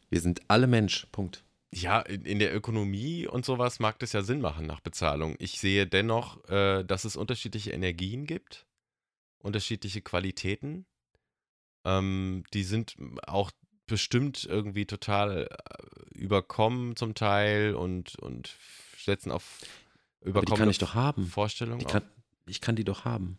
Wir 0.09 0.21
sind 0.21 0.43
alle 0.49 0.67
Mensch, 0.67 1.07
Punkt. 1.13 1.45
Ja, 1.73 2.01
in 2.01 2.39
der 2.39 2.55
Ökonomie 2.55 3.27
und 3.27 3.45
sowas 3.45 3.81
mag 3.81 3.99
das 3.99 4.13
ja 4.13 4.23
Sinn 4.23 4.41
machen 4.41 4.67
nach 4.67 4.81
Bezahlung. 4.81 5.35
Ich 5.39 5.59
sehe 5.59 5.87
dennoch, 5.87 6.49
äh, 6.49 6.85
dass 6.85 7.05
es 7.05 7.17
unterschiedliche 7.17 7.73
Energien 7.73 8.25
gibt, 8.25 8.67
unterschiedliche 9.39 10.01
Qualitäten. 10.01 10.87
Ähm, 11.85 12.45
die 12.55 12.63
sind 12.63 12.97
auch 13.27 13.51
bestimmt 13.87 14.45
irgendwie 14.45 14.87
total 14.87 15.49
äh, 15.49 16.17
überkommen 16.17 16.97
zum 16.97 17.15
Teil 17.15 17.75
und, 17.75 18.17
und 18.21 18.57
setzen 18.97 19.31
auf 19.31 19.61
überkommene 20.21 20.55
die 20.55 20.61
kann 20.61 20.71
ich 20.71 20.79
doch 20.79 20.95
haben. 20.95 21.27
Vorstellungen. 21.27 21.81
Die 21.81 21.85
kann, 21.85 22.03
ich 22.47 22.61
kann 22.61 22.77
die 22.77 22.85
doch 22.85 23.05
haben. 23.05 23.39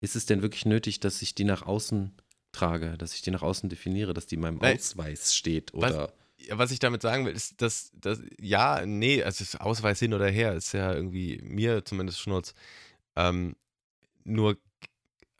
Ist 0.00 0.16
es 0.16 0.26
denn 0.26 0.42
wirklich 0.42 0.66
nötig, 0.66 1.00
dass 1.00 1.22
ich 1.22 1.34
die 1.34 1.44
nach 1.44 1.62
außen 1.62 2.12
trage, 2.52 2.96
dass 2.98 3.14
ich 3.14 3.22
die 3.22 3.30
nach 3.30 3.42
außen 3.42 3.68
definiere, 3.68 4.14
dass 4.14 4.26
die 4.26 4.34
in 4.34 4.40
meinem 4.40 4.58
Nein. 4.58 4.76
Ausweis 4.76 5.34
steht 5.34 5.72
oder. 5.74 6.12
Was, 6.48 6.58
was 6.58 6.70
ich 6.72 6.80
damit 6.80 7.02
sagen 7.02 7.24
will, 7.24 7.34
ist, 7.34 7.62
dass, 7.62 7.90
dass 7.94 8.20
ja, 8.40 8.84
nee, 8.84 9.22
also 9.22 9.58
Ausweis 9.58 10.00
hin 10.00 10.12
oder 10.12 10.28
her, 10.28 10.54
ist 10.54 10.72
ja 10.72 10.92
irgendwie 10.92 11.40
mir 11.42 11.84
zumindest 11.84 12.20
Schnurz. 12.20 12.54
Ähm, 13.14 13.54
nur, 14.24 14.58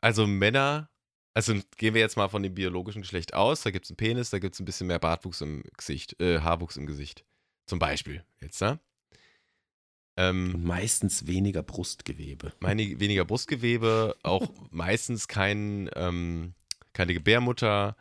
also 0.01 0.25
Männer, 0.27 0.89
also 1.33 1.55
gehen 1.77 1.93
wir 1.93 2.01
jetzt 2.01 2.15
mal 2.15 2.29
von 2.29 2.43
dem 2.43 2.53
biologischen 2.53 3.01
Geschlecht 3.01 3.33
aus, 3.33 3.63
da 3.63 3.71
gibt 3.71 3.85
es 3.85 3.91
einen 3.91 3.97
Penis, 3.97 4.29
da 4.29 4.39
gibt 4.39 4.55
es 4.55 4.61
ein 4.61 4.65
bisschen 4.65 4.87
mehr 4.87 4.99
Bartwuchs 4.99 5.41
im 5.41 5.63
Gesicht, 5.77 6.19
äh, 6.21 6.39
Haarwuchs 6.39 6.77
im 6.77 6.85
Gesicht. 6.85 7.25
Zum 7.65 7.79
Beispiel 7.79 8.23
jetzt, 8.41 8.61
ne? 8.61 8.79
Ähm, 10.15 10.55
Und 10.55 10.63
meistens 10.63 11.25
weniger 11.25 11.63
Brustgewebe. 11.63 12.53
Meine, 12.59 12.99
weniger 12.99 13.25
Brustgewebe, 13.25 14.15
auch 14.23 14.47
meistens 14.69 15.27
kein, 15.27 15.89
ähm, 15.95 16.53
keine 16.93 17.13
Gebärmutter 17.13 17.95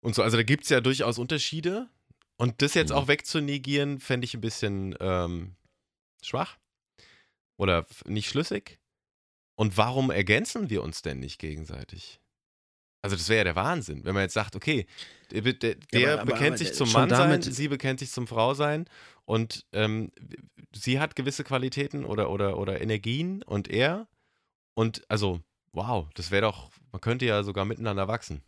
und 0.00 0.14
so. 0.14 0.22
Also 0.22 0.36
da 0.36 0.42
gibt 0.42 0.64
es 0.64 0.70
ja 0.70 0.80
durchaus 0.80 1.18
Unterschiede. 1.18 1.88
Und 2.36 2.62
das 2.62 2.74
jetzt 2.74 2.90
mhm. 2.90 2.96
auch 2.96 3.08
wegzunegieren, 3.08 4.00
fände 4.00 4.24
ich 4.24 4.34
ein 4.34 4.40
bisschen 4.40 4.96
ähm, 5.00 5.54
schwach 6.22 6.58
oder 7.56 7.86
nicht 8.06 8.28
schlüssig. 8.28 8.80
Und 9.56 9.76
warum 9.76 10.10
ergänzen 10.10 10.68
wir 10.68 10.82
uns 10.82 11.02
denn 11.02 11.20
nicht 11.20 11.38
gegenseitig? 11.38 12.20
Also 13.02 13.16
das 13.16 13.28
wäre 13.28 13.38
ja 13.38 13.44
der 13.44 13.56
Wahnsinn, 13.56 14.04
wenn 14.04 14.14
man 14.14 14.22
jetzt 14.22 14.32
sagt, 14.32 14.56
okay, 14.56 14.86
der, 15.30 15.42
der, 15.52 15.76
ja, 15.92 16.14
aber, 16.14 16.24
bekennt 16.24 16.48
aber, 16.48 16.56
sich 16.56 16.72
zum 16.72 16.90
Mann 16.92 17.10
sein, 17.10 17.42
sie 17.42 17.68
bekennt 17.68 18.00
sich 18.00 18.10
zum 18.10 18.26
Frau 18.26 18.54
sein 18.54 18.88
und 19.24 19.64
ähm, 19.72 20.12
sie 20.74 21.00
hat 21.00 21.16
gewisse 21.16 21.44
Qualitäten 21.44 22.04
oder, 22.04 22.30
oder, 22.30 22.58
oder 22.58 22.80
Energien 22.80 23.42
und 23.42 23.68
er. 23.68 24.08
Und 24.74 25.02
also, 25.08 25.40
wow, 25.72 26.08
das 26.14 26.30
wäre 26.30 26.42
doch, 26.42 26.70
man 26.92 27.00
könnte 27.00 27.26
ja 27.26 27.42
sogar 27.42 27.64
miteinander 27.64 28.08
wachsen. 28.08 28.42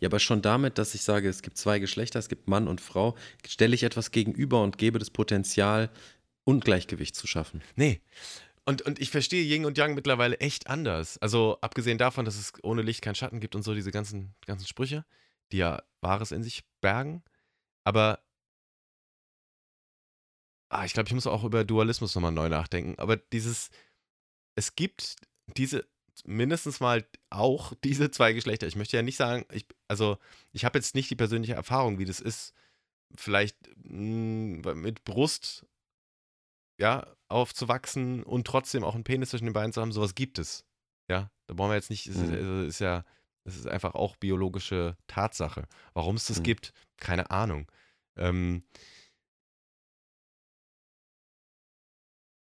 Ja, 0.00 0.08
aber 0.08 0.18
schon 0.18 0.42
damit, 0.42 0.78
dass 0.78 0.94
ich 0.94 1.02
sage, 1.02 1.28
es 1.28 1.42
gibt 1.42 1.56
zwei 1.56 1.78
Geschlechter, 1.78 2.18
es 2.18 2.28
gibt 2.28 2.48
Mann 2.48 2.68
und 2.68 2.80
Frau, 2.80 3.16
stelle 3.46 3.74
ich 3.74 3.84
etwas 3.84 4.10
gegenüber 4.10 4.62
und 4.62 4.76
gebe 4.76 4.98
das 4.98 5.10
Potenzial, 5.10 5.90
Ungleichgewicht 6.44 7.14
zu 7.14 7.26
schaffen. 7.26 7.62
Nee, 7.76 8.00
und, 8.68 8.82
und 8.82 8.98
ich 8.98 9.10
verstehe 9.10 9.42
Yin 9.42 9.64
und 9.64 9.78
Yang 9.78 9.94
mittlerweile 9.94 10.40
echt 10.40 10.66
anders. 10.66 11.16
Also 11.22 11.56
abgesehen 11.62 11.96
davon, 11.96 12.26
dass 12.26 12.36
es 12.36 12.52
ohne 12.62 12.82
Licht 12.82 13.00
keinen 13.00 13.14
Schatten 13.14 13.40
gibt 13.40 13.54
und 13.54 13.62
so 13.62 13.72
diese 13.72 13.90
ganzen, 13.90 14.34
ganzen 14.44 14.66
Sprüche, 14.66 15.06
die 15.52 15.56
ja 15.56 15.82
Wahres 16.02 16.32
in 16.32 16.42
sich 16.42 16.64
bergen. 16.82 17.22
Aber 17.84 18.20
ah, 20.68 20.84
ich 20.84 20.92
glaube, 20.92 21.08
ich 21.08 21.14
muss 21.14 21.26
auch 21.26 21.44
über 21.44 21.64
Dualismus 21.64 22.14
nochmal 22.14 22.32
neu 22.32 22.48
nachdenken. 22.48 22.98
Aber 22.98 23.16
dieses, 23.16 23.70
es 24.54 24.74
gibt 24.74 25.16
diese, 25.56 25.86
mindestens 26.24 26.80
mal 26.80 27.06
auch 27.30 27.72
diese 27.84 28.10
zwei 28.10 28.32
Geschlechter. 28.32 28.66
Ich 28.66 28.76
möchte 28.76 28.96
ja 28.96 29.02
nicht 29.02 29.16
sagen, 29.16 29.44
ich, 29.52 29.66
also 29.88 30.18
ich 30.52 30.64
habe 30.64 30.78
jetzt 30.78 30.94
nicht 30.94 31.10
die 31.10 31.16
persönliche 31.16 31.54
Erfahrung, 31.54 31.98
wie 31.98 32.04
das 32.04 32.20
ist, 32.20 32.54
vielleicht 33.16 33.56
mh, 33.84 34.64
hm, 34.64 34.82
mit 34.82 35.04
Brust 35.04 35.66
ja, 36.80 37.06
aufzuwachsen 37.28 38.22
und 38.22 38.46
trotzdem 38.46 38.84
auch 38.84 38.94
einen 38.94 39.04
Penis 39.04 39.30
zwischen 39.30 39.46
den 39.46 39.52
Beinen 39.52 39.72
zu 39.72 39.80
haben, 39.80 39.92
sowas 39.92 40.14
gibt 40.14 40.38
es. 40.38 40.64
Ja, 41.10 41.30
da 41.46 41.54
brauchen 41.54 41.70
wir 41.70 41.76
jetzt 41.76 41.90
nicht, 41.90 42.06
es 42.06 42.16
ist, 42.16 42.30
also 42.30 42.62
ist 42.62 42.78
ja, 42.78 43.04
es 43.44 43.56
ist 43.56 43.66
einfach 43.66 43.94
auch 43.94 44.16
biologische 44.16 44.96
Tatsache. 45.06 45.66
Warum 45.94 46.16
es 46.16 46.26
das 46.26 46.38
mhm. 46.38 46.44
gibt, 46.44 46.72
keine 46.98 47.30
Ahnung. 47.30 47.70
Ähm, 48.16 48.62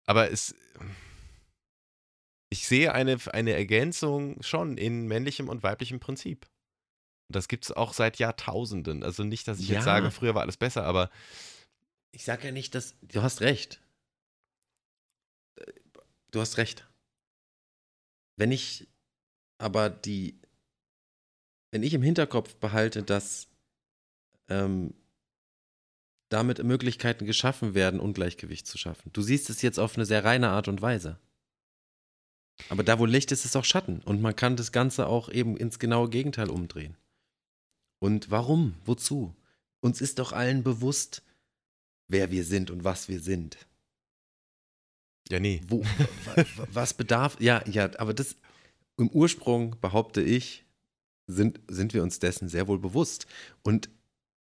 aber 0.05 0.31
es, 0.31 0.55
ich 2.49 2.67
sehe 2.67 2.93
eine, 2.93 3.17
eine 3.33 3.53
Ergänzung 3.53 4.41
schon 4.41 4.77
in 4.77 5.07
männlichem 5.07 5.49
und 5.49 5.63
weiblichem 5.63 5.99
Prinzip. 5.99 6.45
Und 7.27 7.35
das 7.35 7.47
gibt 7.47 7.65
es 7.65 7.71
auch 7.71 7.93
seit 7.93 8.17
Jahrtausenden. 8.17 9.03
Also 9.03 9.23
nicht, 9.23 9.47
dass 9.47 9.59
ich 9.59 9.69
ja. 9.69 9.75
jetzt 9.75 9.85
sage, 9.85 10.11
früher 10.11 10.35
war 10.35 10.43
alles 10.43 10.57
besser, 10.57 10.83
aber. 10.83 11.09
Ich 12.11 12.23
sage 12.23 12.45
ja 12.45 12.51
nicht, 12.51 12.75
dass. 12.75 12.95
Du 13.01 13.23
hast 13.23 13.41
recht 13.41 13.81
du 16.35 16.41
hast 16.41 16.57
recht. 16.57 16.87
Wenn 18.37 18.51
ich 18.51 18.87
aber 19.57 19.89
die, 19.89 20.39
wenn 21.71 21.83
ich 21.83 21.93
im 21.93 22.01
Hinterkopf 22.01 22.55
behalte, 22.55 23.03
dass 23.03 23.47
ähm, 24.49 24.93
damit 26.29 26.63
Möglichkeiten 26.63 27.25
geschaffen 27.25 27.75
werden, 27.75 27.99
Ungleichgewicht 27.99 28.67
zu 28.67 28.77
schaffen. 28.77 29.11
Du 29.13 29.21
siehst 29.21 29.49
es 29.49 29.61
jetzt 29.61 29.79
auf 29.79 29.95
eine 29.95 30.05
sehr 30.05 30.23
reine 30.23 30.49
Art 30.49 30.67
und 30.67 30.81
Weise. 30.81 31.19
Aber 32.69 32.83
da, 32.83 32.99
wo 32.99 33.05
Licht 33.05 33.31
ist, 33.31 33.45
ist 33.45 33.55
auch 33.55 33.65
Schatten. 33.65 33.99
Und 34.05 34.21
man 34.21 34.35
kann 34.35 34.55
das 34.55 34.71
Ganze 34.71 35.07
auch 35.07 35.29
eben 35.29 35.57
ins 35.57 35.79
genaue 35.79 36.09
Gegenteil 36.09 36.49
umdrehen. 36.49 36.97
Und 37.99 38.31
warum? 38.31 38.75
Wozu? 38.85 39.35
Uns 39.81 40.01
ist 40.01 40.19
doch 40.19 40.31
allen 40.31 40.63
bewusst, 40.63 41.21
wer 42.07 42.31
wir 42.31 42.43
sind 42.43 42.71
und 42.71 42.83
was 42.83 43.07
wir 43.07 43.19
sind. 43.19 43.57
Ja, 45.29 45.39
nee. 45.39 45.61
Wo, 45.67 45.83
was 46.71 46.93
bedarf, 46.93 47.37
ja, 47.39 47.63
ja, 47.67 47.89
aber 47.99 48.13
das 48.13 48.35
im 48.97 49.09
Ursprung 49.09 49.75
behaupte 49.81 50.21
ich, 50.21 50.65
sind, 51.27 51.59
sind 51.67 51.93
wir 51.93 52.03
uns 52.03 52.19
dessen 52.19 52.49
sehr 52.49 52.67
wohl 52.67 52.79
bewusst. 52.79 53.25
Und 53.63 53.89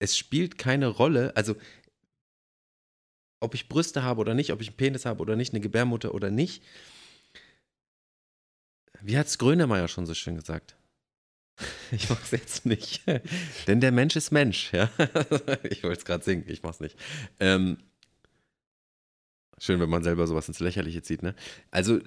es 0.01 0.19
spielt 0.19 0.59
keine 0.59 0.89
Rolle, 0.89 1.37
also 1.37 1.55
ob 3.39 3.55
ich 3.55 3.69
Brüste 3.69 4.03
habe 4.03 4.21
oder 4.21 4.35
nicht, 4.35 4.53
ob 4.53 4.61
ich 4.61 4.69
einen 4.69 4.77
Penis 4.77 5.07
habe 5.07 5.21
oder 5.21 5.37
nicht, 5.37 5.53
eine 5.53 5.61
Gebärmutter 5.61 6.15
oder 6.15 6.31
nicht. 6.31 6.63
Wie 9.01 9.17
hat 9.17 9.29
es 9.29 9.39
Grönemeyer 9.39 9.89
schon 9.89 10.07
so 10.07 10.15
schön 10.15 10.35
gesagt? 10.35 10.77
Ich 11.93 12.09
mach's 12.09 12.31
jetzt 12.31 12.67
nicht. 12.67 13.03
Denn 13.67 13.81
der 13.81 13.93
Mensch 13.93 14.17
ist 14.17 14.31
Mensch, 14.31 14.73
ja. 14.73 14.91
Ich 15.65 15.83
wollte 15.83 15.99
es 15.99 16.05
gerade 16.05 16.25
singen, 16.25 16.45
ich 16.47 16.63
mach's 16.63 16.81
nicht. 16.81 16.97
Ähm, 17.41 17.79
schön, 19.59 19.81
wenn 19.81 19.91
man 19.91 20.05
selber 20.05 20.27
sowas 20.27 20.49
ins 20.49 20.61
Lächerliche 20.61 21.03
zieht, 21.03 21.23
ne? 21.23 21.35
Also, 21.71 21.99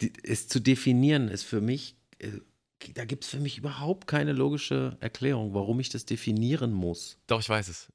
die, 0.00 0.12
es 0.22 0.48
zu 0.48 0.60
definieren 0.60 1.28
ist 1.28 1.42
für 1.42 1.60
mich, 1.60 1.96
äh, 2.20 2.30
da 2.92 3.04
gibt 3.04 3.24
es 3.24 3.30
für 3.30 3.40
mich 3.40 3.58
überhaupt 3.58 4.06
keine 4.06 4.32
logische 4.32 4.96
Erklärung, 5.00 5.54
warum 5.54 5.80
ich 5.80 5.88
das 5.88 6.04
definieren 6.04 6.72
muss. 6.72 7.18
Doch, 7.26 7.40
ich 7.40 7.48
weiß 7.48 7.68
es. 7.68 7.92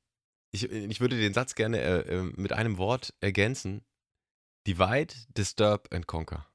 Ich, 0.51 0.63
ich 0.63 0.99
würde 0.99 1.17
den 1.17 1.33
Satz 1.33 1.55
gerne 1.55 1.79
äh, 1.79 1.99
äh, 2.15 2.23
mit 2.35 2.53
einem 2.53 2.77
Wort 2.77 3.13
ergänzen. 3.19 3.81
Divide, 4.65 5.13
disturb 5.37 5.93
and 5.93 6.07
conquer. 6.07 6.45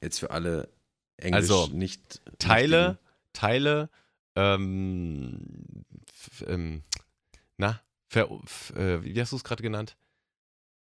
Jetzt 0.00 0.18
für 0.20 0.30
alle 0.30 0.68
Englisch 1.16 1.50
Also, 1.50 1.66
nicht. 1.68 2.20
Teile, 2.38 2.78
Mächtigen. 2.78 3.08
Teile, 3.32 3.90
ähm, 4.36 5.84
ähm, 6.46 6.84
na, 7.56 7.82
ver, 8.08 8.30
f, 8.44 8.70
äh, 8.76 9.02
wie 9.02 9.20
hast 9.20 9.32
du 9.32 9.36
es 9.36 9.44
gerade 9.44 9.62
genannt? 9.62 9.96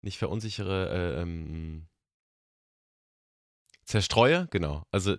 Nicht 0.03 0.19
verunsichere, 0.19 1.17
äh, 1.17 1.23
ähm, 1.23 1.87
zerstreue, 3.91 4.47
genau. 4.51 4.87
Also 4.91 5.17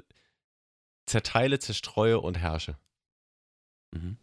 zerteile, 1.05 1.59
zerstreue 1.59 2.19
und 2.19 2.37
herrsche. 2.37 2.77
Mhm. 3.93 4.17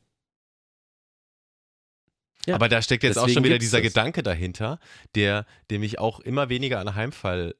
Ja, 2.47 2.55
Aber 2.55 2.69
da 2.69 2.81
steckt 2.81 3.03
jetzt 3.03 3.19
auch 3.19 3.29
schon 3.29 3.45
wieder 3.45 3.59
dieser 3.59 3.79
das. 3.83 3.89
Gedanke 3.93 4.23
dahinter, 4.23 4.79
der, 5.15 5.45
der 5.69 5.79
mich 5.79 5.99
auch 5.99 6.21
immer 6.21 6.49
weniger 6.49 6.81
an 6.81 6.95
Heimfall, 6.95 7.55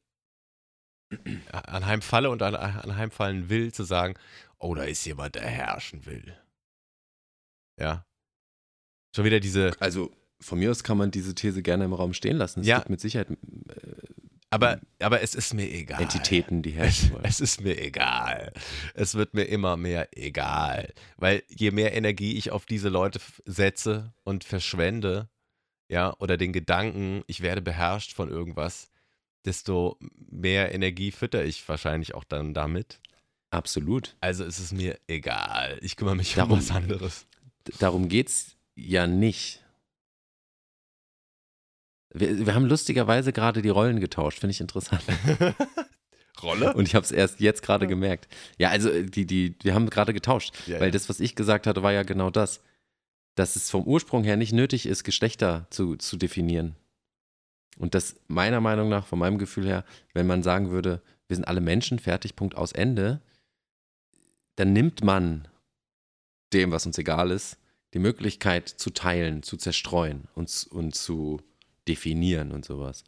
an 1.53 1.85
Heimfalle 1.87 2.31
und 2.31 2.43
an, 2.43 2.55
an 2.55 2.97
Heimfallen 2.97 3.51
will, 3.51 3.73
zu 3.73 3.85
sagen, 3.85 4.15
oh, 4.59 4.75
da 4.75 4.85
ist 4.85 5.05
jemand, 5.05 5.35
der 5.35 5.47
herrschen 5.47 6.07
will. 6.07 6.37
Ja. 7.79 8.07
Schon 9.15 9.25
wieder 9.27 9.41
diese, 9.41 9.73
Also 9.81 10.11
von 10.41 10.59
mir 10.59 10.71
aus 10.71 10.83
kann 10.85 10.97
man 10.97 11.11
diese 11.11 11.35
These 11.35 11.63
gerne 11.63 11.85
im 11.85 11.93
Raum 11.93 12.15
stehen 12.15 12.37
lassen. 12.39 12.61
Es 12.61 12.67
Ja. 12.67 12.79
gibt 12.79 12.91
mit 12.91 13.01
Sicherheit 13.01 13.29
äh, 13.31 13.37
aber, 14.51 14.81
aber 15.01 15.21
es 15.23 15.35
ist 15.35 15.55
mir 15.55 15.71
egal. 15.71 16.01
Entitäten, 16.03 16.63
die 16.63 16.71
Es, 16.71 16.77
herrschen 16.77 17.13
wollen. 17.13 17.25
es 17.25 17.41
ist 17.41 17.61
mir 17.61 17.79
egal. 17.81 18.53
Es 18.95 19.15
wird 19.15 19.35
mir 19.35 19.45
immer 19.45 19.77
mehr 19.77 20.09
egal. 20.17 20.93
Weil 21.17 21.43
je 21.49 21.71
mehr 21.71 21.95
Energie 21.95 22.37
ich 22.37 22.51
auf 22.51 22.65
diese 22.67 22.89
Leute 22.89 23.21
setze 23.45 24.13
und 24.25 24.45
verschwende, 24.45 25.29
ja, 25.89 26.15
oder 26.19 26.37
den 26.37 26.53
Gedanken, 26.53 27.23
ich 27.27 27.41
werde 27.43 27.63
beherrscht 27.63 28.13
von 28.15 28.29
irgendwas, 28.31 28.91
desto 29.45 29.99
mehr 30.31 30.75
Energie 30.75 31.11
fütter 31.13 31.45
ich 31.45 31.67
wahrscheinlich 31.69 32.15
auch 32.15 32.25
dann 32.25 32.55
damit. 32.55 33.01
Absolut. 33.51 34.17
Also 34.21 34.45
ist 34.45 34.59
es 34.59 34.73
mir 34.73 34.99
egal. 35.07 35.79
Ich 35.81 35.97
kümmere 35.97 36.17
mich 36.17 36.35
Darum- 36.35 36.53
um 36.53 36.59
was 36.59 36.71
anderes. 36.71 37.27
Darum 37.79 38.09
geht's 38.09 38.57
ja 38.75 39.07
nicht. 39.07 39.65
Wir, 42.13 42.47
wir 42.47 42.55
haben 42.55 42.67
lustigerweise 42.67 43.33
gerade 43.33 43.63
die 43.63 43.69
Rollen 43.69 44.01
getauscht, 44.01 44.41
finde 44.41 44.53
ich 44.53 44.61
interessant. 44.61 45.03
Rolle? 46.43 46.73
Und 46.75 46.87
ich 46.87 46.95
habe 46.95 47.05
es 47.05 47.11
erst 47.11 47.41
jetzt 47.41 47.63
gerade 47.63 47.87
gemerkt. 47.87 48.29
Ja, 48.59 48.71
also 48.71 48.91
äh, 48.91 49.05
die, 49.05 49.27
die, 49.27 49.57
wir 49.63 49.75
haben 49.75 49.91
gerade 49.91 50.15
getauscht. 50.15 50.55
Ja, 50.67 50.81
weil 50.81 50.89
ja. 50.89 50.93
das, 50.93 51.09
was 51.09 51.21
ich 51.21 51.35
gesagt 51.35 51.67
hatte, 51.67 51.83
war 51.83 51.93
ja 51.93 52.03
genau 52.03 52.31
das. 52.31 52.61
Dass 53.35 53.57
es 53.57 53.71
vom 53.71 53.85
Ursprung 53.85 54.25
her 54.25 54.37
nicht 54.37 54.53
nötig 54.53 54.87
ist, 54.87 55.05
Geschlechter 55.05 55.67
zu, 55.71 55.97
zu 55.97 56.17
definieren. 56.17 56.75
Und 57.79 57.95
das 57.95 58.17
meiner 58.27 58.61
Meinung 58.61 58.89
nach, 58.89 59.07
von 59.07 59.19
meinem 59.19 59.39
Gefühl 59.39 59.67
her, 59.67 59.85
wenn 60.13 60.27
man 60.27 60.43
sagen 60.43 60.71
würde, 60.71 61.03
wir 61.29 61.37
sind 61.37 61.47
alle 61.47 61.61
Menschen, 61.61 61.99
fertig, 61.99 62.35
Punkt 62.35 62.57
aus 62.57 62.73
Ende, 62.73 63.21
dann 64.57 64.73
nimmt 64.73 65.05
man 65.05 65.47
dem, 66.53 66.73
was 66.73 66.87
uns 66.87 66.99
egal 66.99 67.31
ist, 67.31 67.59
die 67.95 68.01
Möglichkeit 68.01 68.69
zu 68.69 68.91
teilen, 68.91 69.43
zu 69.43 69.57
zerstreuen 69.57 70.27
und, 70.35 70.67
und 70.71 70.95
zu 70.95 71.41
definieren 71.89 72.53
und 72.53 72.65
sowas. 72.65 73.05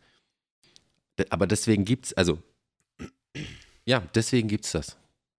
Aber 1.28 1.46
deswegen 1.46 1.84
gibt 1.84 2.06
es, 2.06 2.12
also, 2.14 2.42
ja, 3.84 4.00
deswegen 4.14 4.48
gibt 4.48 4.64
es 4.64 4.72
das. 4.72 4.96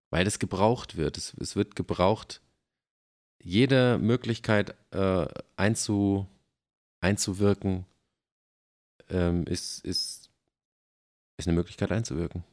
Weil 0.10 0.28
es 0.28 0.39
gebraucht 0.39 0.98
wird. 0.98 1.18
Es, 1.18 1.34
es 1.39 1.56
wird 1.56 1.76
gebraucht, 1.76 2.42
jede 3.42 3.98
Möglichkeit 3.98 4.76
äh, 4.92 5.26
einzu, 5.56 6.28
einzuwirken, 7.00 7.86
ähm, 9.10 9.46
ist, 9.46 9.84
ist, 9.86 10.30
ist 11.38 11.48
eine 11.48 11.56
Möglichkeit 11.56 11.92
einzuwirken. 11.92 12.44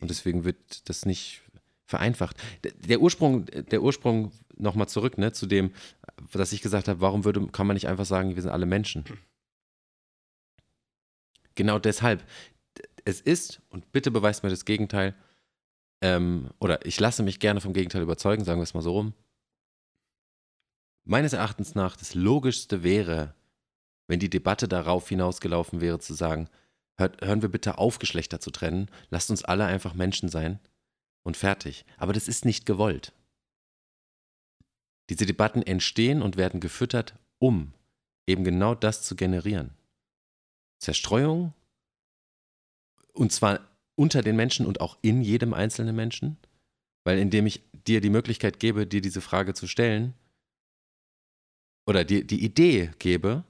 Und 0.00 0.10
deswegen 0.10 0.44
wird 0.44 0.88
das 0.88 1.06
nicht 1.06 1.42
vereinfacht. 1.86 2.36
Der 2.64 3.00
Ursprung, 3.00 3.46
der 3.46 3.82
Ursprung 3.82 4.32
nochmal 4.56 4.88
zurück, 4.88 5.18
ne, 5.18 5.32
zu 5.32 5.46
dem, 5.46 5.72
dass 6.32 6.52
ich 6.52 6.62
gesagt 6.62 6.88
habe, 6.88 7.00
warum 7.00 7.24
würde, 7.24 7.46
kann 7.48 7.66
man 7.66 7.74
nicht 7.74 7.88
einfach 7.88 8.04
sagen, 8.04 8.34
wir 8.36 8.42
sind 8.42 8.50
alle 8.50 8.66
Menschen? 8.66 9.04
Genau 11.60 11.78
deshalb. 11.78 12.26
Es 13.04 13.20
ist, 13.20 13.60
und 13.68 13.92
bitte 13.92 14.10
beweist 14.10 14.42
mir 14.42 14.48
das 14.48 14.64
Gegenteil, 14.64 15.14
ähm, 16.00 16.48
oder 16.58 16.86
ich 16.86 16.98
lasse 16.98 17.22
mich 17.22 17.38
gerne 17.38 17.60
vom 17.60 17.74
Gegenteil 17.74 18.00
überzeugen, 18.00 18.46
sagen 18.46 18.60
wir 18.60 18.62
es 18.62 18.72
mal 18.72 18.80
so 18.80 18.92
rum. 18.92 19.12
Meines 21.04 21.34
Erachtens 21.34 21.74
nach 21.74 21.96
das 21.96 22.14
Logischste 22.14 22.82
wäre, 22.82 23.34
wenn 24.06 24.20
die 24.20 24.30
Debatte 24.30 24.68
darauf 24.68 25.06
hinausgelaufen 25.10 25.82
wäre, 25.82 25.98
zu 25.98 26.14
sagen, 26.14 26.48
hört, 26.96 27.20
hören 27.22 27.42
wir 27.42 27.50
bitte 27.50 27.76
auf, 27.76 27.98
Geschlechter 27.98 28.40
zu 28.40 28.50
trennen, 28.50 28.90
lasst 29.10 29.30
uns 29.30 29.44
alle 29.44 29.66
einfach 29.66 29.92
Menschen 29.92 30.30
sein 30.30 30.60
und 31.24 31.36
fertig. 31.36 31.84
Aber 31.98 32.14
das 32.14 32.26
ist 32.26 32.46
nicht 32.46 32.64
gewollt. 32.64 33.12
Diese 35.10 35.26
Debatten 35.26 35.60
entstehen 35.60 36.22
und 36.22 36.38
werden 36.38 36.60
gefüttert, 36.60 37.16
um 37.38 37.74
eben 38.26 38.44
genau 38.44 38.74
das 38.74 39.02
zu 39.02 39.14
generieren. 39.14 39.74
Zerstreuung, 40.80 41.52
und 43.12 43.32
zwar 43.32 43.60
unter 43.94 44.22
den 44.22 44.36
Menschen 44.36 44.66
und 44.66 44.80
auch 44.80 44.98
in 45.02 45.22
jedem 45.22 45.54
einzelnen 45.54 45.94
Menschen, 45.94 46.38
weil 47.04 47.18
indem 47.18 47.46
ich 47.46 47.62
dir 47.86 48.00
die 48.00 48.10
Möglichkeit 48.10 48.58
gebe, 48.58 48.86
dir 48.86 49.00
diese 49.00 49.20
Frage 49.20 49.54
zu 49.54 49.66
stellen, 49.66 50.14
oder 51.86 52.04
dir 52.04 52.24
die 52.24 52.44
Idee 52.44 52.92
gebe, 52.98 53.44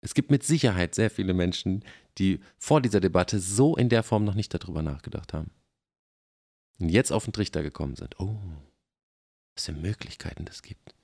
es 0.00 0.12
gibt 0.12 0.30
mit 0.30 0.42
Sicherheit 0.42 0.94
sehr 0.94 1.10
viele 1.10 1.32
Menschen, 1.32 1.84
die 2.18 2.40
vor 2.58 2.80
dieser 2.80 3.00
Debatte 3.00 3.40
so 3.40 3.76
in 3.76 3.88
der 3.88 4.02
Form 4.02 4.24
noch 4.24 4.34
nicht 4.34 4.52
darüber 4.52 4.82
nachgedacht 4.82 5.32
haben. 5.32 5.50
Und 6.78 6.90
jetzt 6.90 7.12
auf 7.12 7.24
den 7.24 7.32
Trichter 7.32 7.62
gekommen 7.62 7.96
sind. 7.96 8.20
Oh, 8.20 8.38
was 9.54 9.66
für 9.66 9.72
Möglichkeiten 9.72 10.44
das 10.44 10.62
gibt. 10.62 10.94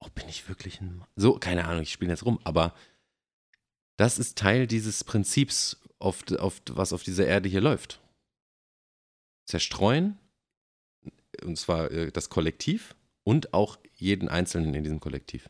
Oh, 0.00 0.08
bin 0.14 0.28
ich 0.28 0.48
wirklich 0.48 0.80
ein 0.80 0.96
Mann? 0.96 1.08
So, 1.16 1.38
keine 1.38 1.64
Ahnung, 1.64 1.82
ich 1.82 1.92
spiele 1.92 2.10
jetzt 2.10 2.26
rum, 2.26 2.38
aber 2.44 2.74
das 3.96 4.18
ist 4.18 4.38
Teil 4.38 4.66
dieses 4.66 5.04
Prinzips, 5.04 5.80
auf, 5.98 6.24
auf, 6.38 6.60
was 6.70 6.92
auf 6.92 7.02
dieser 7.02 7.26
Erde 7.26 7.48
hier 7.48 7.60
läuft. 7.60 8.00
Zerstreuen, 9.46 10.18
und 11.42 11.58
zwar 11.58 11.90
äh, 11.90 12.10
das 12.10 12.30
Kollektiv 12.30 12.94
und 13.22 13.54
auch 13.54 13.78
jeden 13.94 14.28
Einzelnen 14.28 14.74
in 14.74 14.84
diesem 14.84 15.00
Kollektiv. 15.00 15.48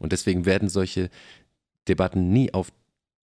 Und 0.00 0.12
deswegen 0.12 0.44
werden 0.44 0.68
solche 0.68 1.10
Debatten 1.88 2.32
nie 2.32 2.52
auf 2.52 2.72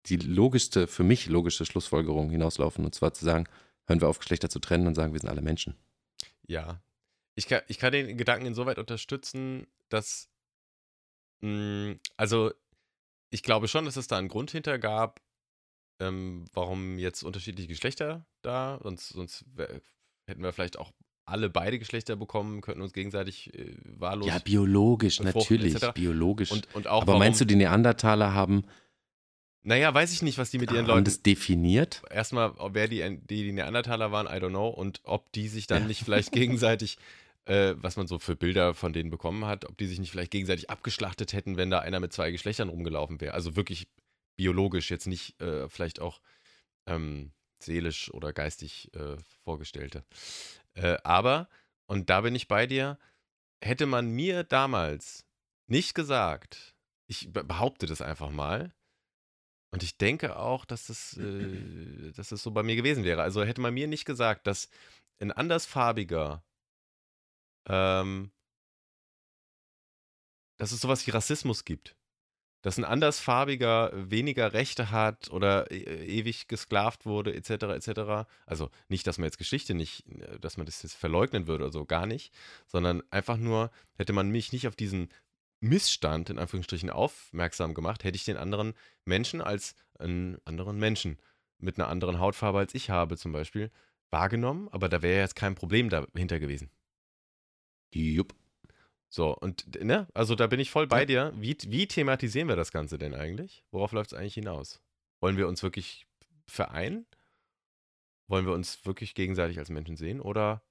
die 0.07 0.17
logischste, 0.17 0.87
für 0.87 1.03
mich 1.03 1.27
logische 1.27 1.65
Schlussfolgerung 1.65 2.29
hinauslaufen. 2.29 2.85
Und 2.85 2.95
zwar 2.95 3.13
zu 3.13 3.25
sagen, 3.25 3.47
hören 3.85 4.01
wir 4.01 4.09
auf, 4.09 4.19
Geschlechter 4.19 4.49
zu 4.49 4.59
trennen 4.59 4.87
und 4.87 4.95
sagen, 4.95 5.13
wir 5.13 5.19
sind 5.19 5.29
alle 5.29 5.41
Menschen. 5.41 5.75
Ja. 6.45 6.81
Ich 7.35 7.47
kann, 7.47 7.61
ich 7.67 7.77
kann 7.77 7.91
den 7.91 8.17
Gedanken 8.17 8.47
insoweit 8.47 8.79
unterstützen, 8.79 9.67
dass, 9.89 10.29
also 12.17 12.51
ich 13.29 13.43
glaube 13.43 13.67
schon, 13.67 13.85
dass 13.85 13.95
es 13.97 14.07
da 14.07 14.17
einen 14.17 14.27
Grund 14.27 14.51
hinter 14.51 14.79
gab, 14.79 15.21
ähm, 15.99 16.45
warum 16.53 16.97
jetzt 16.97 17.23
unterschiedliche 17.23 17.67
Geschlechter 17.67 18.25
da, 18.41 18.79
sonst, 18.83 19.09
sonst 19.09 19.45
wär, 19.55 19.81
hätten 20.27 20.41
wir 20.43 20.53
vielleicht 20.53 20.77
auch 20.79 20.91
alle 21.25 21.49
beide 21.49 21.77
Geschlechter 21.77 22.15
bekommen, 22.15 22.61
könnten 22.61 22.81
uns 22.81 22.93
gegenseitig 22.93 23.53
äh, 23.53 23.75
wahllos 23.99 24.29
Ja, 24.29 24.39
biologisch, 24.39 25.19
natürlich, 25.19 25.75
etc. 25.75 25.93
biologisch. 25.93 26.51
und, 26.51 26.73
und 26.73 26.87
auch 26.87 27.01
Aber 27.01 27.07
warum, 27.13 27.19
meinst 27.19 27.41
du, 27.41 27.45
die 27.45 27.55
Neandertaler 27.55 28.33
haben, 28.33 28.63
naja, 29.63 29.93
weiß 29.93 30.13
ich 30.13 30.21
nicht, 30.21 30.37
was 30.37 30.49
die 30.49 30.59
mit 30.59 30.71
ihren 30.71 30.83
haben 30.85 30.87
Leuten 30.87 31.05
das 31.05 31.21
definiert? 31.21 32.01
erstmal, 32.09 32.53
wer 32.73 32.87
die, 32.87 32.99
die, 33.27 33.43
die 33.43 33.51
Neandertaler 33.51 34.13
waren, 34.13 34.27
I 34.27 34.39
don't 34.41 34.49
know, 34.49 34.69
und 34.69 35.01
ob 35.03 35.29
die 35.33 35.49
sich 35.49 35.67
dann 35.67 35.81
Ja. 35.81 35.87
nicht 35.87 36.03
vielleicht 36.03 36.31
gegenseitig, 36.31 36.97
äh, 37.47 37.75
was 37.77 37.95
man 37.95 38.07
so 38.07 38.19
für 38.19 38.35
Bilder 38.35 38.73
von 38.73 38.93
denen 38.93 39.09
bekommen 39.09 39.45
hat, 39.45 39.65
ob 39.65 39.77
die 39.77 39.87
sich 39.87 39.99
nicht 39.99 40.11
vielleicht 40.11 40.31
gegenseitig 40.31 40.69
abgeschlachtet 40.69 41.33
hätten, 41.33 41.57
wenn 41.57 41.69
da 41.69 41.79
einer 41.79 41.99
mit 41.99 42.13
zwei 42.13 42.31
Geschlechtern 42.31 42.69
rumgelaufen 42.69 43.21
wäre. 43.21 43.33
Also 43.33 43.55
wirklich 43.55 43.87
biologisch, 44.35 44.91
jetzt 44.91 45.07
nicht 45.07 45.39
äh, 45.41 45.67
vielleicht 45.69 45.99
auch 45.99 46.21
ähm, 46.85 47.31
seelisch 47.59 48.13
oder 48.13 48.33
geistig 48.33 48.93
äh, 48.93 49.17
vorgestellte. 49.43 50.03
Äh, 50.73 50.97
aber, 51.03 51.49
und 51.87 52.09
da 52.09 52.21
bin 52.21 52.35
ich 52.35 52.47
bei 52.47 52.67
dir, 52.67 52.99
hätte 53.63 53.85
man 53.85 54.09
mir 54.09 54.43
damals 54.43 55.25
nicht 55.67 55.95
gesagt, 55.95 56.75
ich 57.07 57.31
behaupte 57.31 57.85
das 57.87 58.01
einfach 58.01 58.29
mal, 58.29 58.73
und 59.71 59.83
ich 59.83 59.97
denke 59.97 60.37
auch, 60.37 60.65
dass 60.65 60.87
das, 60.87 61.17
äh, 61.17 62.11
dass 62.15 62.29
das 62.29 62.41
so 62.43 62.51
bei 62.51 62.63
mir 62.63 62.75
gewesen 62.75 63.03
wäre. 63.03 63.21
Also 63.21 63.43
hätte 63.43 63.61
man 63.61 63.73
mir 63.73 63.87
nicht 63.87 64.05
gesagt, 64.05 64.47
dass 64.47 64.69
ein 65.19 65.31
andersfarbiger, 65.31 66.43
ähm, 67.67 68.31
dass 70.57 70.71
es 70.71 70.81
sowas 70.81 71.05
wie 71.07 71.11
Rassismus 71.11 71.65
gibt. 71.65 71.95
Dass 72.63 72.77
ein 72.77 72.85
andersfarbiger 72.85 73.91
weniger 73.93 74.53
Rechte 74.53 74.89
hat 74.89 75.29
oder 75.29 75.71
e 75.71 75.77
ewig 76.05 76.47
gesklavt 76.47 77.05
wurde, 77.05 77.33
etc., 77.33 77.49
etc. 77.49 78.27
Also 78.45 78.71
nicht, 78.89 79.05
dass 79.05 79.19
man 79.19 79.25
jetzt 79.25 79.37
Geschichte 79.37 79.73
nicht, 79.75 80.07
äh, 80.07 80.39
dass 80.39 80.57
man 80.57 80.65
das 80.65 80.81
jetzt 80.83 80.95
verleugnen 80.95 81.47
würde 81.47 81.65
oder 81.65 81.73
so, 81.73 81.85
gar 81.85 82.07
nicht, 82.07 82.33
sondern 82.65 83.03
einfach 83.11 83.37
nur, 83.37 83.71
hätte 83.95 84.13
man 84.13 84.29
mich 84.29 84.51
nicht 84.51 84.67
auf 84.67 84.75
diesen 84.75 85.09
Missstand 85.59 86.29
in 86.29 86.39
Anführungsstrichen 86.39 86.89
aufmerksam 86.89 87.73
gemacht, 87.73 88.03
hätte 88.03 88.15
ich 88.15 88.25
den 88.25 88.37
anderen 88.37 88.73
Menschen 89.05 89.41
als 89.41 89.75
einen 89.99 90.37
anderen 90.45 90.77
Menschen 90.77 91.17
mit 91.59 91.79
einer 91.79 91.87
anderen 91.89 92.19
Hautfarbe 92.19 92.59
als 92.59 92.75
ich 92.75 92.89
habe 92.89 93.17
zum 93.17 93.31
Beispiel 93.31 93.71
wahrgenommen, 94.11 94.69
aber 94.71 94.89
da 94.89 95.01
wäre 95.01 95.19
jetzt 95.21 95.35
kein 95.35 95.55
Problem 95.55 95.89
dahinter 95.89 96.39
gewesen. 96.39 96.69
Jupp. 97.97 98.35
So, 99.09 99.35
und 99.37 99.81
ne, 99.83 100.07
also 100.13 100.35
da 100.35 100.47
bin 100.47 100.59
ich 100.59 100.69
voll 100.69 100.87
bei 100.87 101.05
dir. 101.05 101.33
Wie, 101.35 101.57
wie 101.67 101.87
thematisieren 101.87 102.47
wir 102.47 102.55
das 102.55 102.71
Ganze 102.71 102.97
denn 102.97 103.13
eigentlich? 103.13 103.63
Worauf 103.71 103.93
läuft 103.93 104.11
es 104.11 104.17
eigentlich 104.17 104.33
hinaus? 104.33 104.81
Wollen 105.21 105.37
wir 105.37 105.47
uns 105.47 105.63
wirklich 105.63 106.05
vereinen? 106.45 107.05
Wollen 108.27 108.45
wir 108.45 108.53
uns 108.53 108.85
wirklich 108.85 109.15
gegenseitig 109.15 109.59
als 109.59 109.69
Menschen 109.69 109.95
sehen? 109.95 110.19
Oder 110.19 110.61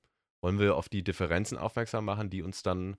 wollen 0.43 0.59
wir 0.59 0.77
auf 0.77 0.89
die 0.89 1.03
Differenzen 1.03 1.57
aufmerksam 1.57 2.05
machen, 2.05 2.31
die 2.31 2.43
uns 2.43 2.63
dann 2.63 2.97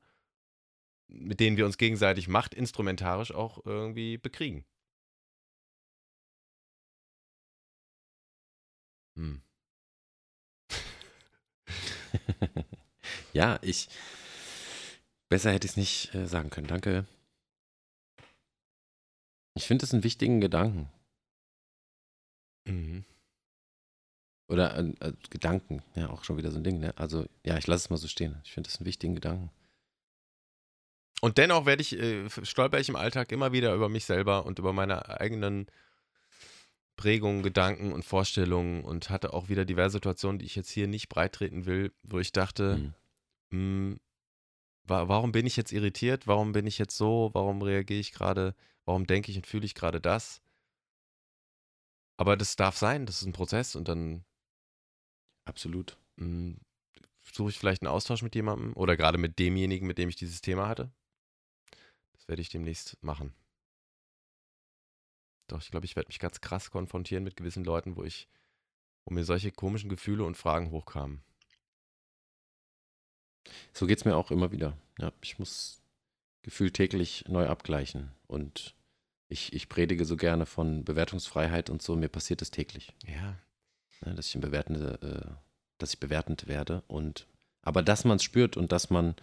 mit 1.08 1.40
denen 1.40 1.58
wir 1.58 1.66
uns 1.66 1.78
gegenseitig 1.78 2.28
machtinstrumentarisch 2.28 3.34
auch 3.34 3.66
irgendwie 3.66 4.18
bekriegen. 4.18 4.66
Hm. 9.16 9.42
ja, 13.34 13.60
ich. 13.62 13.90
Besser 15.30 15.52
hätte 15.52 15.66
ich 15.66 15.72
es 15.72 15.78
nicht 15.78 16.16
äh, 16.16 16.28
sagen 16.28 16.50
können. 16.50 16.68
Danke. 16.68 17.06
Ich 19.56 19.66
finde 19.66 19.86
es 19.86 19.94
einen 19.94 20.04
wichtigen 20.04 20.40
Gedanken. 20.40 20.90
Mhm. 22.66 23.04
Oder 24.48 24.78
äh, 24.78 24.94
äh, 25.02 25.14
Gedanken, 25.30 25.84
ja, 25.96 26.10
auch 26.10 26.24
schon 26.24 26.38
wieder 26.38 26.52
so 26.52 26.58
ein 26.58 26.64
Ding, 26.64 26.80
ne? 26.80 26.94
Also, 26.98 27.26
ja, 27.44 27.58
ich 27.58 27.68
lasse 27.68 27.86
es 27.86 27.90
mal 27.90 27.98
so 27.98 28.08
stehen. 28.08 28.40
Ich 28.44 28.54
finde 28.54 28.70
es 28.70 28.78
einen 28.78 28.86
wichtigen 28.86 29.16
Gedanken. 29.16 29.52
Und 31.22 31.38
dennoch 31.38 31.66
werde 31.66 31.82
ich, 31.82 31.98
äh, 31.98 32.30
stolper 32.44 32.80
ich 32.80 32.90
im 32.90 32.96
Alltag 32.96 33.32
immer 33.32 33.52
wieder 33.52 33.74
über 33.74 33.90
mich 33.90 34.06
selber 34.06 34.46
und 34.46 34.60
über 34.60 34.72
meine 34.72 35.20
eigenen 35.20 35.68
Prägungen, 36.96 37.44
Gedanken 37.44 37.92
und 37.92 38.06
Vorstellungen 38.06 38.84
und 38.84 39.10
hatte 39.10 39.34
auch 39.34 39.50
wieder 39.50 39.66
diverse 39.66 39.94
Situationen, 39.94 40.40
die 40.40 40.46
ich 40.46 40.56
jetzt 40.56 40.70
hier 40.70 40.88
nicht 40.88 41.10
breitreten 41.10 41.66
will, 41.66 41.92
wo 42.04 42.20
ich 42.20 42.32
dachte, 42.32 42.78
mhm. 42.78 42.94
Mh, 43.52 43.58
hm, 43.60 44.00
wa 44.86 45.08
warum 45.08 45.32
bin 45.32 45.46
ich 45.46 45.58
jetzt 45.58 45.72
irritiert? 45.72 46.28
Warum 46.28 46.54
bin 46.54 46.68
ich 46.68 46.78
jetzt 46.78 46.98
so? 46.98 47.32
Warum 47.34 47.62
reagiere 47.62 48.00
ich 48.00 48.12
gerade? 48.14 48.56
Warum 48.86 49.08
denke 49.08 49.32
ich 49.32 49.38
und 49.38 49.48
fühle 49.48 49.66
ich 49.66 49.76
gerade 49.76 50.02
das? 50.02 50.42
Aber 52.18 52.36
das 52.38 52.56
darf 52.56 52.78
sein, 52.78 53.06
das 53.06 53.22
ist 53.22 53.28
ein 53.28 53.34
Prozess 53.34 53.76
und 53.76 53.88
dann. 53.88 54.24
Absolut. 55.46 55.98
Hm, 56.18 56.58
suche 57.24 57.50
ich 57.50 57.60
vielleicht 57.60 57.82
einen 57.84 57.92
Austausch 57.92 58.22
mit 58.24 58.36
jemandem 58.36 58.74
oder 58.74 58.98
gerade 58.98 59.18
mit 59.18 59.40
demjenigen, 59.40 59.88
mit 59.88 59.98
dem 59.98 60.10
ich 60.10 60.16
dieses 60.16 60.42
Thema 60.42 60.68
hatte 60.68 60.92
werde 62.28 62.42
ich 62.42 62.50
demnächst 62.50 63.02
machen. 63.02 63.34
Doch, 65.48 65.62
ich 65.62 65.72
glaube, 65.72 65.86
ich 65.86 65.96
werde 65.96 66.10
mich 66.10 66.20
ganz 66.20 66.42
krass 66.42 66.72
konfrontieren 66.72 67.24
mit 67.24 67.38
gewissen 67.38 67.64
Leuten, 67.64 67.96
wo 67.96 68.04
ich, 68.04 68.28
wo 69.06 69.14
mir 69.14 69.24
solche 69.24 69.52
komischen 69.52 69.90
Gefühle 69.90 70.26
und 70.26 70.36
Fragen 70.36 70.72
hochkamen. 70.72 71.24
So 73.74 73.86
geht 73.88 74.00
es 74.00 74.06
mir 74.06 74.16
auch 74.16 74.32
immer 74.32 74.52
wieder. 74.52 74.78
Ja, 75.00 75.12
ich 75.22 75.40
muss 75.40 75.82
Gefühl 76.42 76.72
täglich 76.72 77.26
neu 77.28 77.48
abgleichen. 77.48 78.12
Und 78.28 78.74
ich, 79.30 79.54
ich 79.54 79.70
predige 79.70 80.06
so 80.06 80.16
gerne 80.16 80.46
von 80.46 80.86
Bewertungsfreiheit 80.86 81.70
und 81.70 81.82
so, 81.82 81.96
mir 81.96 82.10
passiert 82.10 82.42
das 82.42 82.52
täglich. 82.52 82.94
Ja. 83.06 83.36
ja 84.06 84.14
dass 84.14 84.28
ich 84.28 84.36
ein 84.36 84.42
bewertende, 84.42 85.00
äh, 85.02 85.32
dass 85.78 85.94
ich 85.94 86.00
bewertend 86.00 86.48
werde. 86.48 86.84
Und 86.88 87.28
aber 87.62 87.84
dass 87.84 88.06
man 88.06 88.16
es 88.16 88.24
spürt 88.24 88.56
und 88.56 88.72
dass 88.72 88.90
man 88.90 89.16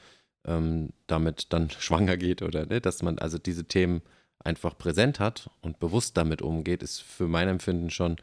ähm, 0.44 0.92
damit 1.06 1.52
dann 1.52 1.70
schwanger 1.78 2.16
geht 2.16 2.42
oder 2.42 2.66
ne, 2.66 2.80
dass 2.80 3.02
man 3.02 3.18
also 3.18 3.38
diese 3.38 3.64
Themen 3.64 4.02
einfach 4.38 4.76
präsent 4.76 5.20
hat 5.20 5.48
und 5.62 5.80
bewusst 5.80 6.16
damit 6.16 6.42
umgeht, 6.42 6.82
ist 6.82 7.00
für 7.00 7.26
mein 7.26 7.48
Empfinden 7.48 7.90
schon 7.90 8.16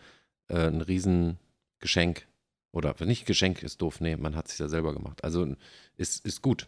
äh, 0.47 0.67
ein 0.67 0.81
Riesengeschenk. 0.81 2.27
Oder 2.71 2.95
nicht 3.05 3.25
Geschenk 3.25 3.63
ist 3.63 3.81
doof, 3.81 3.99
nee, 3.99 4.15
man 4.15 4.35
hat 4.35 4.45
es 4.45 4.51
sich 4.51 4.59
ja 4.59 4.67
selber 4.67 4.93
gemacht. 4.93 5.23
Also 5.23 5.55
ist, 5.97 6.25
ist 6.25 6.41
gut. 6.41 6.67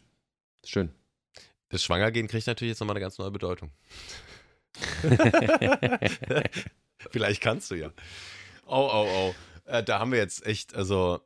Schön. 0.65 0.91
Das 1.69 1.83
Schwangergehen 1.83 2.27
kriegt 2.27 2.45
natürlich 2.47 2.71
jetzt 2.71 2.79
nochmal 2.79 2.95
eine 2.95 3.01
ganz 3.01 3.17
neue 3.17 3.31
Bedeutung. 3.31 3.71
Vielleicht 7.11 7.41
kannst 7.41 7.71
du 7.71 7.75
ja. 7.75 7.91
Oh, 8.65 8.89
oh, 8.91 9.07
oh. 9.07 9.35
Äh, 9.65 9.83
da 9.83 9.99
haben 9.99 10.11
wir 10.11 10.19
jetzt 10.19 10.45
echt, 10.45 10.75
also 10.75 11.21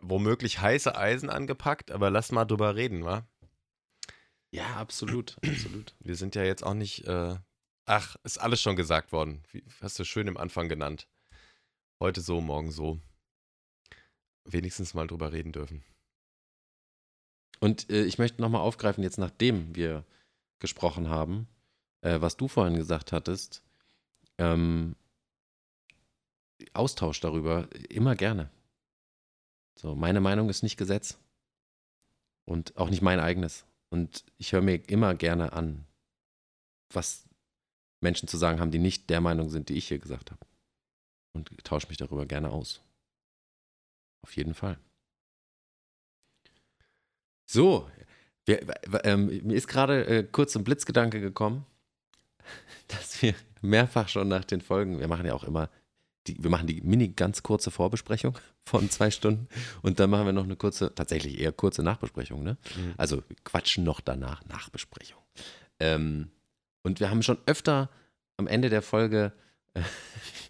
womöglich 0.00 0.60
heiße 0.60 0.94
Eisen 0.96 1.30
angepackt, 1.30 1.90
aber 1.90 2.10
lass 2.10 2.32
mal 2.32 2.44
drüber 2.44 2.76
reden, 2.76 3.04
wa? 3.04 3.26
Ja, 4.50 4.76
absolut, 4.76 5.36
absolut. 5.46 5.94
Wir 6.00 6.16
sind 6.16 6.34
ja 6.34 6.42
jetzt 6.42 6.62
auch 6.62 6.74
nicht, 6.74 7.06
äh, 7.06 7.36
ach, 7.86 8.16
ist 8.24 8.38
alles 8.38 8.60
schon 8.60 8.76
gesagt 8.76 9.12
worden. 9.12 9.42
Wie, 9.50 9.64
hast 9.80 9.98
du 9.98 10.04
schön 10.04 10.28
im 10.28 10.36
Anfang 10.36 10.68
genannt. 10.68 11.08
Heute 11.98 12.20
so, 12.20 12.40
morgen 12.40 12.70
so. 12.70 13.00
Wenigstens 14.44 14.94
mal 14.94 15.06
drüber 15.06 15.32
reden 15.32 15.52
dürfen. 15.52 15.82
Und 17.60 17.90
äh, 17.90 18.04
ich 18.04 18.18
möchte 18.18 18.40
nochmal 18.40 18.62
aufgreifen, 18.62 19.04
jetzt 19.04 19.18
nachdem 19.18 19.74
wir 19.74 20.04
gesprochen 20.58 21.08
haben, 21.08 21.46
äh, 22.00 22.20
was 22.20 22.36
du 22.36 22.48
vorhin 22.48 22.76
gesagt 22.76 23.12
hattest. 23.12 23.62
Ähm, 24.38 24.96
Austausch 26.72 27.20
darüber 27.20 27.68
immer 27.88 28.14
gerne. 28.14 28.50
So, 29.76 29.94
meine 29.94 30.20
Meinung 30.20 30.48
ist 30.48 30.62
nicht 30.62 30.76
Gesetz. 30.76 31.18
Und 32.44 32.76
auch 32.76 32.90
nicht 32.90 33.02
mein 33.02 33.20
eigenes. 33.20 33.64
Und 33.90 34.24
ich 34.38 34.52
höre 34.52 34.60
mir 34.60 34.76
immer 34.88 35.14
gerne 35.14 35.52
an, 35.52 35.86
was 36.92 37.24
Menschen 38.00 38.28
zu 38.28 38.36
sagen 38.36 38.60
haben, 38.60 38.70
die 38.70 38.78
nicht 38.78 39.08
der 39.10 39.20
Meinung 39.20 39.50
sind, 39.50 39.68
die 39.68 39.74
ich 39.74 39.88
hier 39.88 39.98
gesagt 39.98 40.30
habe. 40.30 40.46
Und 41.32 41.50
tausche 41.64 41.88
mich 41.88 41.96
darüber 41.96 42.26
gerne 42.26 42.50
aus. 42.50 42.82
Auf 44.22 44.36
jeden 44.36 44.54
Fall. 44.54 44.78
So, 47.46 47.90
wir, 48.44 48.60
ähm, 49.04 49.26
mir 49.44 49.56
ist 49.56 49.68
gerade 49.68 50.06
äh, 50.06 50.22
kurz 50.22 50.56
ein 50.56 50.64
Blitzgedanke 50.64 51.20
gekommen, 51.20 51.66
dass 52.88 53.20
wir 53.22 53.34
mehrfach 53.60 54.08
schon 54.08 54.28
nach 54.28 54.44
den 54.44 54.60
Folgen, 54.60 55.00
wir 55.00 55.08
machen 55.08 55.26
ja 55.26 55.34
auch 55.34 55.44
immer 55.44 55.68
die, 56.26 56.42
wir 56.42 56.50
machen 56.50 56.66
die 56.66 56.80
mini 56.82 57.08
ganz 57.08 57.42
kurze 57.42 57.70
Vorbesprechung 57.70 58.38
von 58.64 58.90
zwei 58.90 59.10
Stunden 59.10 59.48
und 59.82 60.00
dann 60.00 60.10
machen 60.10 60.26
wir 60.26 60.32
noch 60.32 60.44
eine 60.44 60.56
kurze, 60.56 60.94
tatsächlich 60.94 61.38
eher 61.38 61.52
kurze 61.52 61.82
Nachbesprechung. 61.82 62.42
Ne? 62.42 62.56
Mhm. 62.76 62.94
Also 62.96 63.22
quatschen 63.44 63.84
noch 63.84 64.00
danach, 64.00 64.44
Nachbesprechung. 64.46 65.22
Ähm, 65.78 66.30
und 66.82 67.00
wir 67.00 67.10
haben 67.10 67.22
schon 67.22 67.38
öfter 67.46 67.90
am 68.36 68.46
Ende 68.46 68.68
der 68.68 68.82
Folge, 68.82 69.32
äh, 69.74 69.82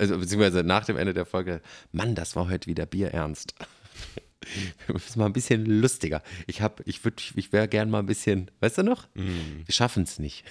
also 0.00 0.18
beziehungsweise 0.18 0.64
nach 0.64 0.86
dem 0.86 0.96
Ende 0.96 1.12
der 1.12 1.26
Folge, 1.26 1.60
Mann, 1.92 2.14
das 2.14 2.34
war 2.34 2.48
heute 2.48 2.66
wieder 2.66 2.86
Bierernst. 2.86 3.54
Wir 4.86 4.94
müssen 4.94 5.18
mal 5.18 5.26
ein 5.26 5.34
bisschen 5.34 5.66
lustiger. 5.66 6.22
Ich 6.46 6.62
habe, 6.62 6.82
ich 6.86 7.04
würde, 7.04 7.22
ich 7.36 7.52
wäre 7.52 7.68
gern 7.68 7.90
mal 7.90 7.98
ein 7.98 8.06
bisschen, 8.06 8.50
weißt 8.60 8.78
du 8.78 8.82
noch? 8.82 9.06
Mhm. 9.14 9.62
Wir 9.66 9.74
schaffen 9.74 10.04
es 10.04 10.18
nicht. 10.18 10.44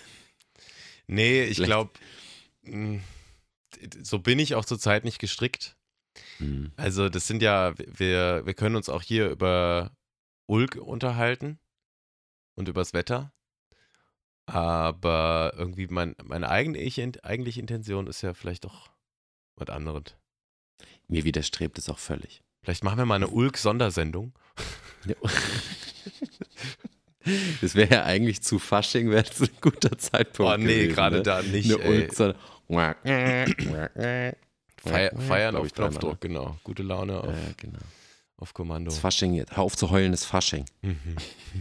Nee, 1.08 1.44
ich 1.46 1.58
glaube, 1.58 1.92
so 4.04 4.20
bin 4.20 4.38
ich 4.38 4.54
auch 4.54 4.66
zurzeit 4.66 5.06
nicht 5.06 5.18
gestrickt. 5.18 5.76
Mhm. 6.38 6.72
Also, 6.76 7.10
das 7.10 7.26
sind 7.26 7.42
ja, 7.42 7.74
wir, 7.78 8.46
wir 8.46 8.54
können 8.54 8.76
uns 8.76 8.90
auch 8.90 9.02
hier 9.02 9.30
über 9.30 9.98
Ulk 10.46 10.76
unterhalten 10.76 11.58
und 12.54 12.68
übers 12.68 12.94
Wetter. 12.94 13.34
Aber 14.46 15.54
irgendwie 15.58 15.88
mein, 15.88 16.16
meine 16.24 16.50
eigentliche, 16.50 17.12
eigentliche 17.24 17.60
Intention 17.60 18.06
ist 18.06 18.22
ja 18.22 18.36
vielleicht 18.36 18.66
doch 18.66 18.92
was 19.60 19.70
anderes. 19.70 20.16
Mir 21.08 21.24
widerstrebt 21.24 21.78
es 21.78 21.90
auch 21.90 22.00
völlig. 22.00 22.42
Vielleicht 22.62 22.84
machen 22.84 22.98
wir 22.98 23.06
mal 23.06 23.16
eine 23.16 23.28
Ulk-Sondersendung. 23.28 24.34
Ja. 25.06 25.16
Das 27.62 27.76
wäre 27.76 27.94
ja 27.94 28.04
eigentlich 28.06 28.42
zu 28.42 28.58
Fasching, 28.58 29.12
wäre 29.12 29.24
das 29.24 29.42
ein 29.42 29.50
guter 29.62 29.96
Zeitpunkt. 29.98 30.52
Oh 30.52 30.58
nee, 30.58 30.88
gerade 30.88 31.18
ne? 31.18 31.24
da 31.24 31.42
nicht. 31.44 31.72
Eine 31.72 31.78
Ulk, 31.78 32.14
sondern 32.14 32.38
Feier, 34.82 35.12
feiern 35.20 35.56
auf 35.56 35.72
Knopfdruck, 35.74 36.22
genau. 36.22 36.58
Gute 36.64 36.84
Laune 36.84 37.22
auf, 37.22 37.28
Ja, 37.28 37.54
genau. 37.58 37.80
auf 38.38 38.54
Kommando. 38.54 38.90
Das 38.90 39.00
Fasching 39.00 39.34
jetzt. 39.34 39.56
Hör 39.58 39.64
auf 39.64 39.76
zu 39.76 39.90
heulen, 39.90 40.12
das 40.12 40.26
Fasching. 40.26 40.66
Mhm. 40.82 40.98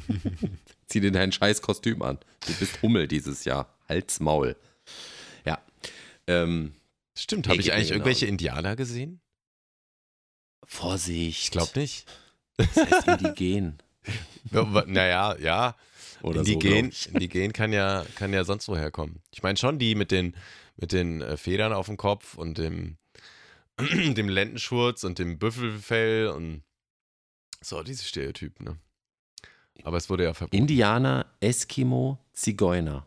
Zieh 0.87 1.01
dir 1.01 1.11
dein 1.11 1.33
scheiß 1.33 1.61
Kostüm 1.61 2.03
an. 2.03 2.19
Du 2.47 2.53
bist 2.55 2.81
Hummel 2.81 3.09
dieses 3.09 3.45
Jahr. 3.45 3.75
Hals, 3.89 4.21
Maul. 4.21 4.57
Ja. 5.45 5.59
Ähm, 6.27 6.73
Stimmt, 7.19 7.49
habe 7.49 7.61
ich 7.61 7.73
eigentlich 7.73 7.91
irgendwelche. 7.91 8.27
Indianer 8.27 8.77
gesehen? 8.77 9.21
Vorsicht. 10.65 11.45
Ich 11.45 11.51
glaube 11.51 11.79
nicht. 11.79 12.07
Das 12.57 12.77
heißt 12.77 13.09
indigen. 13.09 13.79
Naja, 14.87 15.37
ja. 15.39 15.77
Oder 16.23 16.45
so, 16.45 16.53
Indigen, 16.53 16.89
ich. 16.89 17.13
Indigen 17.13 17.53
kann 17.53 17.73
ja, 17.73 18.07
kann 18.15 18.33
ja 18.33 18.45
sonst 18.45 18.67
woher 18.69 18.91
kommen. 18.91 19.21
Ich 19.31 19.43
meine 19.43 19.59
schon 19.59 19.79
die 19.79 19.95
mit 19.95 20.11
den, 20.11 20.35
mit 20.77 20.93
den 20.93 21.21
äh, 21.21 21.37
Federn 21.37 21.73
auf 21.75 21.87
dem 21.87 21.99
Kopf 21.99 22.35
und 22.35 22.57
dem, 22.57 22.97
dem 23.79 24.29
Lendenschurz 24.29 25.05
und 25.05 25.19
dem 25.19 25.39
Büffelfell 25.39 26.29
und 26.29 26.63
so, 27.61 27.83
diese 27.83 28.05
Stereotypen, 28.05 28.65
ne? 28.65 28.79
Aber 29.85 29.97
es 29.97 30.11
wurde 30.11 30.25
ja 30.25 30.35
verboten. 30.35 30.57
Indianer, 30.57 31.27
Eskimo, 31.41 32.19
Zigeuner. 32.33 33.07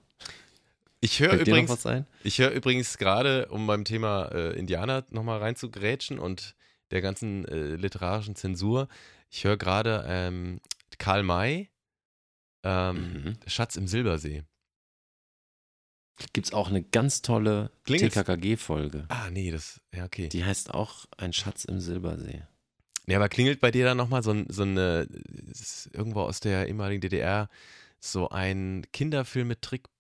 Ich 1.04 1.20
höre 1.20 1.34
übrigens, 1.34 1.86
ich 2.24 2.38
höre 2.40 2.52
übrigens 2.52 2.98
gerade, 3.00 3.48
um 3.48 3.66
beim 3.66 3.86
Thema 3.86 4.26
äh, 4.32 4.58
Indianer 4.58 5.04
nochmal 5.10 5.40
reinzugrätschen 5.40 6.20
und 6.20 6.56
der 6.92 7.02
ganzen 7.02 7.46
äh, 7.46 7.76
literarischen 7.76 8.36
Zensur, 8.36 8.88
ich 9.30 9.44
höre 9.44 9.58
gerade 9.58 10.06
ähm, 10.08 10.62
Karl 11.00 11.24
May, 11.24 11.70
ähm, 12.64 12.96
Mhm. 13.24 13.38
Schatz 13.48 13.76
im 13.78 13.88
Silbersee. 13.88 14.44
Gibt 16.34 16.48
es 16.48 16.54
auch 16.54 16.70
eine 16.70 16.84
ganz 16.84 17.24
tolle? 17.24 17.72
TKKG-Folge. 17.86 19.06
Ah, 19.08 19.30
nee, 19.32 19.50
das, 19.50 19.82
ja, 19.96 20.06
okay. 20.06 20.28
Die 20.30 20.46
heißt 20.46 20.72
auch 20.72 21.06
Ein 21.18 21.34
Schatz 21.34 21.66
im 21.66 21.80
Silbersee. 21.80 22.44
Ja, 23.08 23.18
aber 23.18 23.30
klingelt 23.30 23.60
bei 23.60 23.72
dir 23.72 23.86
dann 23.86 23.98
nochmal 23.98 24.22
so, 24.22 24.32
ein- 24.32 24.46
so 24.50 24.62
eine, 24.62 25.08
ist 25.50 25.90
irgendwo 25.94 26.22
aus 26.22 26.40
der 26.40 26.68
ehemaligen 26.68 27.02
DDR, 27.02 27.50
so 28.00 28.30
ein 28.30 28.86
Kinderfilm 28.94 29.48
mit 29.48 29.64
Trickpuppen, 29.64 29.91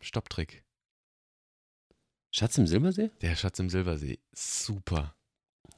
Stopptrick. 0.00 0.64
Schatz 2.32 2.56
im 2.58 2.66
Silbersee? 2.66 3.10
Der 3.20 3.34
Schatz 3.36 3.58
im 3.58 3.68
Silbersee. 3.70 4.18
Super. 4.32 5.14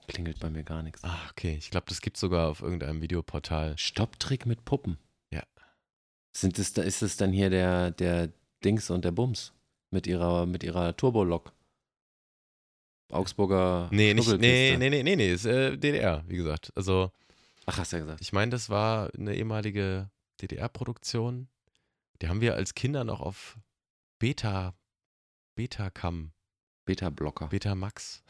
Klingelt 0.09 0.41
bei 0.41 0.51
mir 0.51 0.63
gar 0.65 0.83
nichts. 0.83 1.03
Ah, 1.05 1.19
okay. 1.31 1.57
Ich 1.59 1.71
glaube, 1.71 1.87
das 1.89 2.01
gibt 2.01 2.17
sogar 2.17 2.49
auf 2.49 2.61
irgendeinem 2.61 3.01
Videoportal. 3.01 3.77
Stopptrick 3.79 4.47
mit 4.47 4.65
Puppen. 4.65 4.99
Ja. 5.33 5.43
Sind 6.37 6.59
es, 6.59 6.73
da- 6.75 6.83
ist 6.83 7.03
es 7.03 7.17
dann 7.17 7.33
hier 7.33 7.51
der, 7.51 7.91
der 7.93 8.31
Dings 8.65 8.91
und 8.91 9.05
der 9.05 9.13
Bums 9.13 9.53
mit 9.91 10.07
ihrer, 10.07 10.45
mit 10.47 10.63
ihrer 10.65 10.97
Turbolok? 10.97 11.53
Augsburger 13.11 13.89
Nee, 13.93 14.15
nicht, 14.15 14.29
nee, 14.39 14.77
nee, 14.79 14.89
nee, 14.91 15.03
nee, 15.03 15.17
nee, 15.17 15.33
ist 15.33 15.45
äh, 15.45 15.77
DDR, 15.77 16.25
wie 16.29 16.37
gesagt. 16.37 16.73
Also, 16.75 17.11
Ach, 17.67 17.79
hast 17.79 17.93
du 17.93 17.97
ja 17.97 18.03
gesagt. 18.03 18.21
ich 18.23 18.33
meine, 18.33 18.51
das 18.51 18.71
war 18.71 19.13
eine 19.15 19.35
ehemalige 19.35 20.11
DDR-Produktion. 20.41 21.49
Die 22.23 22.29
haben 22.29 22.41
wir 22.41 22.55
als 22.55 22.75
Kinder 22.75 23.05
noch 23.05 23.21
auf 23.21 23.59
Beta, 24.21 24.75
Betacam, 25.57 26.33
Beta-Blocker. 26.87 27.49
Betamax. 27.49 28.23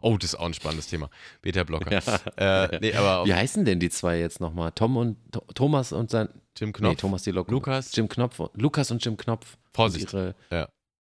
Oh, 0.00 0.16
das 0.18 0.30
ist 0.34 0.38
auch 0.38 0.46
ein 0.46 0.54
spannendes 0.54 0.86
Thema. 0.86 1.10
Beta-Blocker. 1.42 1.90
Ja. 2.38 2.64
Äh, 2.66 2.78
nee, 2.80 2.92
Wie 2.92 3.34
heißen 3.34 3.64
denn 3.64 3.80
die 3.80 3.90
zwei 3.90 4.18
jetzt 4.18 4.40
nochmal? 4.40 4.72
Tom 4.72 4.96
und 4.96 5.16
Thomas 5.54 5.92
und 5.92 6.10
sein. 6.10 6.28
Jim 6.56 6.68
Nee, 6.68 6.72
Knopf. 6.74 7.00
Thomas 7.00 7.22
die 7.24 7.30
Lok. 7.32 7.50
Lukas. 7.50 7.94
Jim 7.96 8.08
Knopf. 8.08 8.40
Lukas 8.54 8.90
und 8.90 9.04
Jim 9.04 9.16
Knopf. 9.16 9.56
Vorsicht. 9.72 10.12
Ihre, 10.12 10.34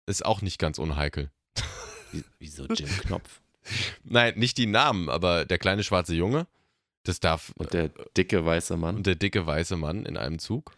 Ist 0.06 0.26
auch 0.26 0.42
nicht 0.42 0.58
ganz 0.60 0.80
unheikel. 0.80 1.30
wie- 2.12 2.24
wieso 2.40 2.66
Jim 2.68 2.88
Knopf? 2.88 3.42
Nein, 4.04 4.38
nicht 4.40 4.58
die 4.58 4.66
Namen, 4.68 5.10
aber 5.10 5.46
der 5.46 5.58
kleine 5.58 5.84
schwarze 5.84 6.16
Junge, 6.16 6.48
das 7.04 7.20
darf. 7.20 7.52
Und 7.56 7.74
der 7.74 7.90
dicke 8.18 8.46
weiße 8.46 8.78
Mann. 8.78 8.96
Und 8.98 9.08
der 9.08 9.16
dicke 9.16 9.46
weiße 9.46 9.76
Mann 9.78 10.06
in 10.06 10.16
einem 10.18 10.40
Zug. 10.40 10.72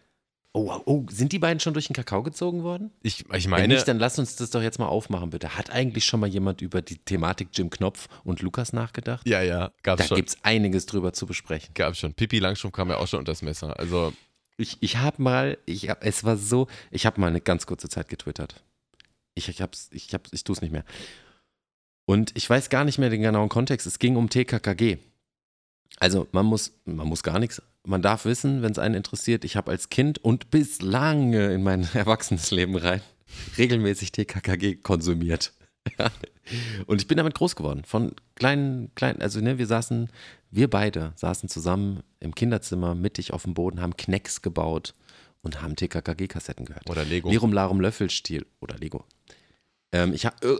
Oh, 0.56 0.72
oh, 0.84 1.04
sind 1.10 1.32
die 1.32 1.40
beiden 1.40 1.58
schon 1.58 1.74
durch 1.74 1.88
den 1.88 1.94
Kakao 1.94 2.22
gezogen 2.22 2.62
worden? 2.62 2.92
Ich, 3.02 3.24
ich 3.32 3.44
Wenn 3.46 3.50
meine, 3.50 3.74
nicht, 3.74 3.88
dann 3.88 3.98
lass 3.98 4.20
uns 4.20 4.36
das 4.36 4.50
doch 4.50 4.62
jetzt 4.62 4.78
mal 4.78 4.86
aufmachen, 4.86 5.30
bitte. 5.30 5.58
Hat 5.58 5.70
eigentlich 5.70 6.04
schon 6.04 6.20
mal 6.20 6.28
jemand 6.28 6.62
über 6.62 6.80
die 6.80 6.96
Thematik 6.98 7.48
Jim 7.52 7.70
Knopf 7.70 8.06
und 8.22 8.40
Lukas 8.40 8.72
nachgedacht? 8.72 9.26
ja, 9.26 9.42
ja, 9.42 9.72
gab's 9.82 10.02
Da 10.02 10.08
schon. 10.08 10.16
gibt 10.16 10.28
es 10.28 10.38
einiges 10.44 10.86
drüber 10.86 11.12
zu 11.12 11.26
besprechen. 11.26 11.74
Gab's 11.74 11.98
schon. 11.98 12.14
Pippi 12.14 12.38
Langstrumpf 12.38 12.74
kam 12.76 12.88
ja 12.88 12.98
auch 12.98 13.08
schon 13.08 13.18
unter 13.18 13.32
das 13.32 13.42
Messer. 13.42 13.76
Also, 13.80 14.12
Ich, 14.56 14.76
ich 14.80 14.98
habe 14.98 15.20
mal, 15.20 15.58
ich 15.66 15.90
hab, 15.90 16.04
es 16.04 16.22
war 16.22 16.36
so, 16.36 16.68
ich 16.92 17.04
habe 17.04 17.20
mal 17.20 17.26
eine 17.26 17.40
ganz 17.40 17.66
kurze 17.66 17.88
Zeit 17.88 18.08
getwittert. 18.08 18.62
Ich, 19.34 19.48
ich, 19.48 19.60
hab's, 19.60 19.88
ich, 19.90 20.14
hab's, 20.14 20.30
ich 20.32 20.44
tue 20.44 20.54
es 20.54 20.62
nicht 20.62 20.70
mehr. 20.70 20.84
Und 22.06 22.30
ich 22.36 22.48
weiß 22.48 22.68
gar 22.70 22.84
nicht 22.84 22.98
mehr 22.98 23.10
den 23.10 23.22
genauen 23.22 23.48
Kontext. 23.48 23.88
Es 23.88 23.98
ging 23.98 24.14
um 24.14 24.30
TKKG. 24.30 24.98
Also 25.98 26.26
man 26.32 26.46
muss, 26.46 26.72
man 26.84 27.06
muss 27.06 27.22
gar 27.22 27.38
nichts. 27.38 27.62
Man 27.86 28.02
darf 28.02 28.24
wissen, 28.24 28.62
wenn 28.62 28.72
es 28.72 28.78
einen 28.78 28.94
interessiert, 28.94 29.44
ich 29.44 29.56
habe 29.56 29.70
als 29.70 29.90
Kind 29.90 30.18
und 30.18 30.50
bis 30.50 30.80
lange 30.82 31.52
in 31.52 31.62
mein 31.62 31.88
Erwachsenesleben 31.94 32.76
rein 32.76 33.00
regelmäßig 33.58 34.12
TKKG 34.12 34.76
konsumiert. 34.76 35.52
Ja. 35.98 36.10
Und 36.86 37.02
ich 37.02 37.06
bin 37.08 37.18
damit 37.18 37.34
groß 37.34 37.56
geworden. 37.56 37.84
Von 37.84 38.14
kleinen, 38.36 38.94
kleinen, 38.94 39.20
also 39.20 39.40
ne, 39.40 39.58
wir 39.58 39.66
saßen, 39.66 40.08
wir 40.50 40.70
beide 40.70 41.12
saßen 41.16 41.50
zusammen 41.50 42.02
im 42.20 42.34
Kinderzimmer 42.34 42.94
mittig 42.94 43.34
auf 43.34 43.42
dem 43.42 43.52
Boden, 43.52 43.82
haben 43.82 43.94
Knecks 43.94 44.40
gebaut 44.40 44.94
und 45.42 45.60
haben 45.60 45.76
TKKG-Kassetten 45.76 46.64
gehört. 46.64 46.88
oder 46.88 47.04
Lego. 47.04 47.28
Lirum 47.28 47.52
Larum 47.52 47.80
Löffelstiel 47.80 48.46
oder 48.60 48.78
Lego. 48.78 49.04
Ähm, 49.92 50.14
ich 50.14 50.24
hab, 50.24 50.42
äh, 50.42 50.56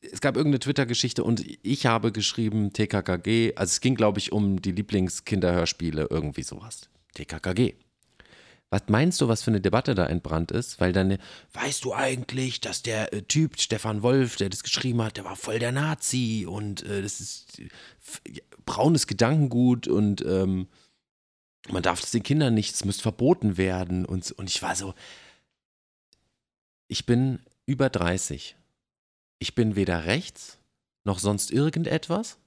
es 0.00 0.20
gab 0.20 0.36
irgendeine 0.36 0.60
Twitter-Geschichte 0.60 1.24
und 1.24 1.44
ich 1.62 1.86
habe 1.86 2.12
geschrieben 2.12 2.72
TKKG. 2.72 3.54
Also 3.56 3.70
es 3.70 3.80
ging, 3.80 3.94
glaube 3.94 4.18
ich, 4.18 4.32
um 4.32 4.60
die 4.60 4.72
Lieblingskinderhörspiele, 4.72 6.08
irgendwie 6.10 6.42
sowas. 6.42 6.88
TKKG. 7.14 7.74
Was 8.68 8.82
meinst 8.88 9.20
du, 9.20 9.28
was 9.28 9.42
für 9.42 9.50
eine 9.50 9.60
Debatte 9.60 9.94
da 9.94 10.06
entbrannt 10.06 10.50
ist? 10.50 10.80
Weil 10.80 10.92
dann, 10.92 11.18
weißt 11.52 11.84
du 11.84 11.94
eigentlich, 11.94 12.60
dass 12.60 12.82
der 12.82 13.12
äh, 13.12 13.22
Typ, 13.22 13.60
Stefan 13.60 14.02
Wolf, 14.02 14.36
der 14.36 14.48
das 14.48 14.64
geschrieben 14.64 15.02
hat, 15.02 15.16
der 15.16 15.24
war 15.24 15.36
voll 15.36 15.60
der 15.60 15.72
Nazi 15.72 16.46
und 16.48 16.82
äh, 16.82 17.00
das 17.00 17.20
ist 17.20 17.62
braunes 18.64 19.06
Gedankengut 19.06 19.86
und 19.86 20.20
ähm, 20.26 20.66
man 21.70 21.82
darf 21.82 22.02
es 22.02 22.10
den 22.10 22.22
Kindern 22.22 22.54
nicht, 22.54 22.74
es 22.74 22.84
müsste 22.84 23.02
verboten 23.02 23.56
werden. 23.56 24.04
Und, 24.04 24.32
und 24.32 24.50
ich 24.50 24.60
war 24.62 24.74
so, 24.74 24.94
ich 26.88 27.06
bin 27.06 27.40
über 27.66 27.88
30. 27.88 28.56
Ich 29.38 29.54
bin 29.54 29.76
weder 29.76 30.04
rechts 30.04 30.58
noch 31.04 31.18
sonst 31.18 31.50
irgendetwas 31.50 32.38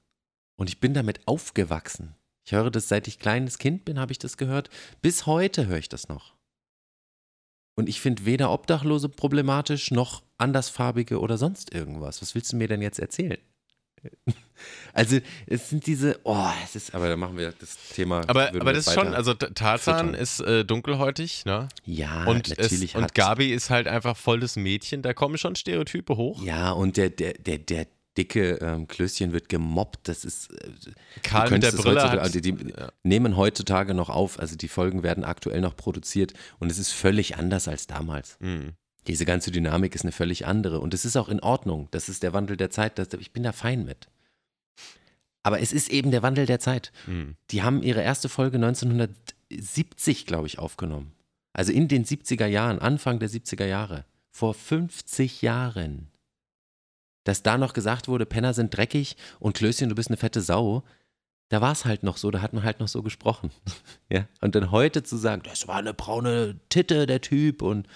und 0.57 0.69
ich 0.69 0.79
bin 0.79 0.93
damit 0.93 1.27
aufgewachsen. 1.27 2.15
Ich 2.45 2.51
höre 2.51 2.71
das, 2.71 2.87
seit 2.87 3.07
ich 3.07 3.19
kleines 3.19 3.57
Kind 3.59 3.85
bin, 3.85 3.99
habe 3.99 4.11
ich 4.11 4.19
das 4.19 4.37
gehört. 4.37 4.69
Bis 5.01 5.25
heute 5.25 5.67
höre 5.67 5.77
ich 5.77 5.89
das 5.89 6.09
noch. 6.09 6.35
Und 7.75 7.87
ich 7.87 8.01
finde 8.01 8.25
weder 8.25 8.51
Obdachlose 8.51 9.07
problematisch 9.07 9.91
noch 9.91 10.23
andersfarbige 10.37 11.19
oder 11.19 11.37
sonst 11.37 11.73
irgendwas. 11.73 12.21
Was 12.21 12.35
willst 12.35 12.51
du 12.51 12.57
mir 12.57 12.67
denn 12.67 12.81
jetzt 12.81 12.99
erzählen? 12.99 13.39
Also, 14.93 15.19
es 15.47 15.69
sind 15.69 15.85
diese, 15.85 16.19
oh, 16.23 16.47
es 16.63 16.75
ist, 16.75 16.95
aber 16.95 17.09
da 17.09 17.15
machen 17.15 17.37
wir 17.37 17.53
das 17.57 17.77
Thema. 17.93 18.21
aber, 18.27 18.49
aber 18.49 18.73
das 18.73 18.87
ist 18.87 18.93
schon, 18.93 19.13
also 19.13 19.33
Tarzan 19.33 20.13
ist 20.13 20.39
äh, 20.41 20.65
dunkelhäutig, 20.65 21.45
ne? 21.45 21.67
ja, 21.85 22.25
und, 22.25 22.51
es, 22.51 22.57
natürlich 22.57 22.95
und 22.95 23.03
hat, 23.03 23.15
Gabi 23.15 23.53
ist 23.53 23.69
halt 23.69 23.87
einfach 23.87 24.17
volles 24.17 24.55
Mädchen. 24.55 25.01
Da 25.01 25.13
kommen 25.13 25.37
schon 25.37 25.55
Stereotype 25.55 26.17
hoch. 26.17 26.43
Ja, 26.43 26.71
und 26.71 26.97
der, 26.97 27.09
der, 27.09 27.33
der, 27.33 27.59
der 27.59 27.87
dicke 28.19 28.59
ähm, 28.61 28.87
Klößchen 28.87 29.31
wird 29.31 29.49
gemobbt. 29.49 30.07
Das 30.07 30.25
ist. 30.25 30.51
Äh, 30.51 30.91
Karl 31.23 31.49
mit 31.51 31.63
der 31.63 31.73
es 31.73 31.77
Brille 31.77 32.03
hat. 32.03 32.19
also 32.19 32.39
die 32.39 32.51
ja. 32.51 32.91
nehmen 33.03 33.37
heutzutage 33.37 33.93
noch 33.93 34.09
auf. 34.09 34.39
Also 34.39 34.55
die 34.55 34.67
Folgen 34.67 35.03
werden 35.03 35.23
aktuell 35.23 35.61
noch 35.61 35.75
produziert 35.75 36.33
und 36.59 36.71
es 36.71 36.77
ist 36.77 36.91
völlig 36.91 37.37
anders 37.37 37.67
als 37.67 37.87
damals. 37.87 38.37
Hm. 38.39 38.73
Diese 39.07 39.25
ganze 39.25 39.51
Dynamik 39.51 39.95
ist 39.95 40.03
eine 40.03 40.11
völlig 40.11 40.45
andere 40.45 40.79
und 40.81 40.93
es 40.93 41.05
ist 41.05 41.15
auch 41.15 41.29
in 41.29 41.39
Ordnung. 41.39 41.87
Das 41.91 42.09
ist 42.09 42.21
der 42.21 42.33
Wandel 42.33 42.57
der 42.57 42.69
Zeit. 42.69 42.99
Das, 42.99 43.07
ich 43.17 43.31
bin 43.31 43.43
da 43.43 43.53
fein 43.53 43.85
mit. 43.85 44.07
Aber 45.43 45.61
es 45.61 45.71
ist 45.71 45.89
eben 45.89 46.11
der 46.11 46.21
Wandel 46.21 46.45
der 46.45 46.59
Zeit. 46.59 46.91
Hm. 47.05 47.35
Die 47.51 47.63
haben 47.63 47.81
ihre 47.81 48.01
erste 48.01 48.29
Folge 48.29 48.57
1970, 48.57 50.25
glaube 50.25 50.47
ich, 50.47 50.59
aufgenommen. 50.59 51.13
Also 51.53 51.71
in 51.71 51.87
den 51.87 52.05
70er 52.05 52.45
Jahren, 52.45 52.79
Anfang 52.79 53.19
der 53.19 53.29
70er 53.29 53.65
Jahre. 53.65 54.05
Vor 54.31 54.53
50 54.53 55.41
Jahren. 55.41 56.09
Dass 57.23 57.43
da 57.43 57.57
noch 57.57 57.73
gesagt 57.73 58.07
wurde, 58.07 58.25
Penner 58.25 58.53
sind 58.53 58.75
dreckig 58.75 59.17
und 59.39 59.57
Klößchen, 59.57 59.89
du 59.89 59.95
bist 59.95 60.09
eine 60.09 60.17
fette 60.17 60.41
Sau. 60.41 60.83
Da 61.49 61.61
war 61.61 61.71
es 61.71 61.85
halt 61.85 62.03
noch 62.03 62.17
so, 62.17 62.31
da 62.31 62.41
hat 62.41 62.53
man 62.53 62.63
halt 62.63 62.79
noch 62.79 62.87
so 62.87 63.01
gesprochen. 63.01 63.51
ja? 64.09 64.27
Und 64.41 64.55
dann 64.55 64.71
heute 64.71 65.03
zu 65.03 65.17
sagen, 65.17 65.41
das 65.43 65.67
war 65.67 65.77
eine 65.77 65.93
braune 65.93 66.59
Titte, 66.69 67.07
der 67.07 67.21
Typ 67.21 67.61
und 67.61 67.87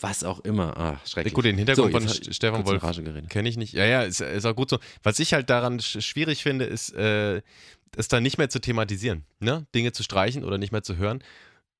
was 0.00 0.24
auch 0.24 0.40
immer. 0.40 0.76
Ah, 0.76 1.00
schrecklich. 1.06 1.32
Gut, 1.34 1.44
den 1.44 1.56
Hintergrund 1.56 1.92
jetzt 1.94 2.24
von 2.24 2.32
Stefan 2.32 2.66
Wolf. 2.66 2.82
Kenne 3.28 3.48
ich 3.48 3.56
nicht. 3.56 3.72
Ja, 3.72 3.84
ja, 3.84 4.02
ist, 4.02 4.20
ist 4.20 4.44
auch 4.44 4.54
gut 4.56 4.70
so. 4.70 4.78
Was 5.02 5.18
ich 5.18 5.32
halt 5.32 5.48
daran 5.50 5.80
sch 5.80 6.00
schwierig 6.02 6.42
finde, 6.42 6.64
ist, 6.66 6.92
äh, 6.94 7.40
es 7.96 8.08
dann 8.08 8.22
nicht 8.22 8.36
mehr 8.38 8.50
zu 8.50 8.60
thematisieren. 8.60 9.24
Ne? 9.40 9.66
Dinge 9.74 9.92
zu 9.92 10.02
streichen 10.02 10.44
oder 10.44 10.58
nicht 10.58 10.72
mehr 10.72 10.82
zu 10.82 10.96
hören. 10.96 11.22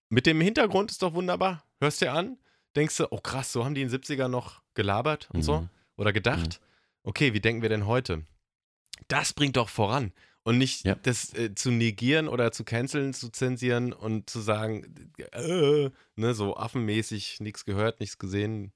Mit 0.08 0.26
dem 0.26 0.40
Hintergrund 0.40 0.90
ist 0.90 1.02
doch 1.02 1.14
wunderbar. 1.14 1.64
Hörst 1.80 2.00
dir 2.00 2.12
an, 2.12 2.38
denkst 2.74 2.96
du, 2.96 3.06
oh 3.10 3.18
krass, 3.18 3.52
so 3.52 3.64
haben 3.64 3.74
die 3.74 3.82
in 3.82 3.88
den 3.90 4.00
70er 4.00 4.28
noch 4.28 4.62
gelabert 4.74 5.28
und 5.32 5.42
so 5.42 5.60
Mhm. 5.62 5.68
oder 5.96 6.12
gedacht. 6.12 6.60
Okay, 7.02 7.34
wie 7.34 7.40
denken 7.40 7.62
wir 7.62 7.68
denn 7.68 7.86
heute? 7.86 8.22
Das 9.08 9.32
bringt 9.32 9.56
doch 9.56 9.68
voran. 9.68 10.12
Und 10.46 10.58
nicht 10.58 10.84
Ja. 10.86 10.94
das 10.94 11.34
äh, 11.34 11.56
zu 11.56 11.72
negieren 11.72 12.28
oder 12.28 12.52
zu 12.52 12.62
canceln, 12.62 13.12
zu 13.12 13.30
zensieren 13.30 13.92
und 13.92 14.30
zu 14.30 14.40
sagen, 14.40 15.10
äh, 15.32 15.90
ne, 16.14 16.34
so 16.34 16.56
affenmäßig, 16.56 17.40
nichts 17.40 17.64
gehört, 17.64 17.98
nichts 17.98 18.16
gesehen, 18.18 18.72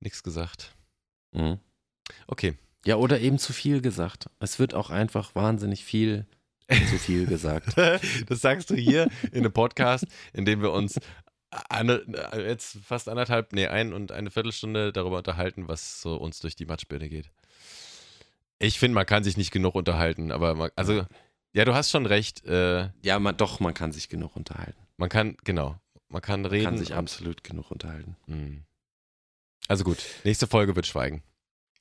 nichts 0.00 0.22
gesagt. 0.22 0.74
Mhm. 1.32 1.58
Okay. 2.26 2.58
Ja, 2.84 2.96
oder 2.96 3.20
eben 3.20 3.38
zu 3.38 3.54
viel 3.54 3.80
gesagt. 3.80 4.26
Es 4.38 4.58
wird 4.58 4.74
auch 4.74 4.90
einfach 4.90 5.34
wahnsinnig 5.34 5.82
viel 5.82 6.26
zu 6.68 6.98
viel 6.98 7.24
gesagt. 7.24 7.74
Das 8.26 8.42
sagst 8.42 8.68
du 8.68 8.74
hier 8.74 9.08
in 9.30 9.38
einem 9.38 9.52
Podcast, 9.52 10.06
in 10.34 10.44
dem 10.44 10.60
wir 10.60 10.72
uns 10.72 11.00
eine, 11.70 12.02
jetzt 12.36 12.76
fast 12.84 13.08
anderthalb, 13.08 13.54
nee, 13.54 13.66
ein 13.66 13.94
und 13.94 14.12
eine 14.12 14.30
Viertelstunde 14.30 14.92
darüber 14.92 15.18
unterhalten, 15.18 15.68
was 15.68 16.02
so 16.02 16.16
uns 16.16 16.40
durch 16.40 16.54
die 16.54 16.66
Matschbirne 16.66 17.08
geht. 17.08 17.30
Ich 18.62 18.78
finde, 18.78 18.94
man 18.94 19.06
kann 19.06 19.24
sich 19.24 19.36
nicht 19.36 19.50
genug 19.50 19.74
unterhalten, 19.74 20.30
aber 20.32 20.54
man, 20.54 20.70
also, 20.76 21.04
ja, 21.52 21.64
du 21.64 21.74
hast 21.74 21.90
schon 21.90 22.06
recht. 22.06 22.44
Äh, 22.46 22.88
Ja, 23.02 23.18
man, 23.18 23.36
doch, 23.36 23.60
man 23.60 23.74
kann 23.74 23.92
sich 23.92 24.08
genug 24.08 24.36
unterhalten. 24.36 24.78
man 24.96 25.08
kann, 25.08 25.36
genau, 25.44 25.76
man 26.08 26.22
kann 26.22 26.42
Man 26.42 26.50
reden. 26.50 26.64
kann 26.64 26.78
sich 26.78 26.94
absolut 26.94 27.42
genug 27.44 27.70
unterhalten. 27.70 28.16
Mhm. 28.26 28.62
Also 29.68 29.84
gut, 29.84 29.98
nächste 30.24 30.46
Folge 30.46 30.74
wird 30.76 30.86
Schweigen. 30.86 31.22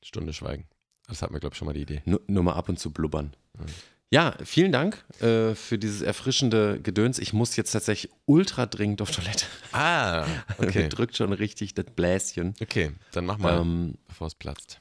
Stunde 0.03 0.33
Schweigen. 0.33 0.67
Das 1.07 1.21
hatten 1.21 1.33
wir, 1.33 1.39
glaube 1.39 1.53
ich, 1.53 1.57
schon 1.57 1.65
mal 1.67 1.73
die 1.73 1.81
Idee. 1.81 2.01
Nur, 2.05 2.21
nur 2.27 2.43
mal 2.43 2.53
ab 2.53 2.69
und 2.69 2.79
zu 2.79 2.91
blubbern. 2.91 3.35
Mhm. 3.57 3.65
Ja, 4.13 4.35
vielen 4.43 4.73
Dank 4.73 5.05
äh, 5.21 5.55
für 5.55 5.77
dieses 5.77 6.01
erfrischende 6.01 6.81
Gedöns. 6.81 7.17
Ich 7.17 7.31
muss 7.31 7.55
jetzt 7.55 7.71
tatsächlich 7.71 8.11
ultra 8.25 8.65
dringend 8.65 9.01
auf 9.01 9.09
Toilette. 9.11 9.45
Ah, 9.71 10.25
okay. 10.57 10.89
drückt 10.89 11.15
schon 11.15 11.31
richtig 11.31 11.75
das 11.75 11.85
Bläschen. 11.95 12.53
Okay, 12.61 12.91
dann 13.13 13.25
mach 13.25 13.37
mal, 13.37 13.61
Ähm, 13.61 13.95
bevor 14.09 14.27
es 14.27 14.35
platzt. 14.35 14.80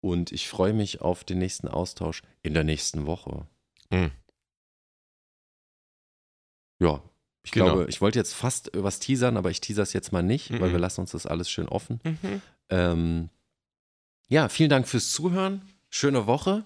Und 0.00 0.32
ich 0.32 0.48
freue 0.48 0.72
mich 0.72 1.00
auf 1.00 1.24
den 1.24 1.38
nächsten 1.38 1.68
Austausch 1.68 2.22
in 2.42 2.54
der 2.54 2.64
nächsten 2.64 3.06
Woche. 3.06 3.46
Mhm. 3.90 4.10
Ja, 6.80 7.02
ich 7.42 7.50
Genau. 7.52 7.66
glaube, 7.66 7.86
ich 7.88 8.00
wollte 8.00 8.18
jetzt 8.18 8.34
fast 8.34 8.70
was 8.74 9.00
teasern, 9.00 9.36
aber 9.36 9.50
ich 9.50 9.60
teaser 9.60 9.82
es 9.82 9.92
jetzt 9.92 10.12
mal 10.12 10.22
nicht, 10.22 10.50
weil 10.60 10.68
Mhm. 10.68 10.72
wir 10.72 10.78
lassen 10.78 11.00
uns 11.00 11.12
das 11.12 11.26
alles 11.26 11.50
schön 11.50 11.68
offen. 11.68 12.00
Mhm. 12.04 12.42
Ähm, 12.70 13.28
ja, 14.28 14.48
vielen 14.48 14.70
Dank 14.70 14.86
fürs 14.86 15.10
Zuhören. 15.12 15.62
Schöne 15.90 16.26
Woche 16.26 16.64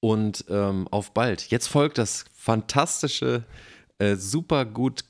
und 0.00 0.46
ähm, 0.48 0.88
auf 0.90 1.12
bald. 1.12 1.50
Jetzt 1.50 1.66
folgt 1.68 1.98
das 1.98 2.24
fantastische, 2.34 3.44
äh, 3.98 4.16
super 4.16 4.64
gut 4.64 5.04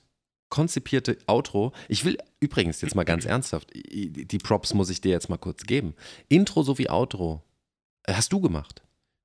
konzipierte 0.51 1.17
Outro. 1.27 1.73
Ich 1.89 2.05
will 2.05 2.19
übrigens 2.41 2.81
jetzt 2.81 2.95
mal 2.97 3.05
ganz 3.05 3.25
ernsthaft, 3.27 3.71
die 3.75 4.39
Props 4.39 4.75
muss 4.75 4.91
ich 4.91 5.01
dir 5.01 5.11
jetzt 5.13 5.29
mal 5.29 5.39
kurz 5.39 5.63
geben. 5.65 5.95
Intro 6.29 6.63
sowie 6.65 6.89
Outro 6.91 7.43
hast 8.09 8.33
du 8.33 8.41
gemacht. 8.41 8.83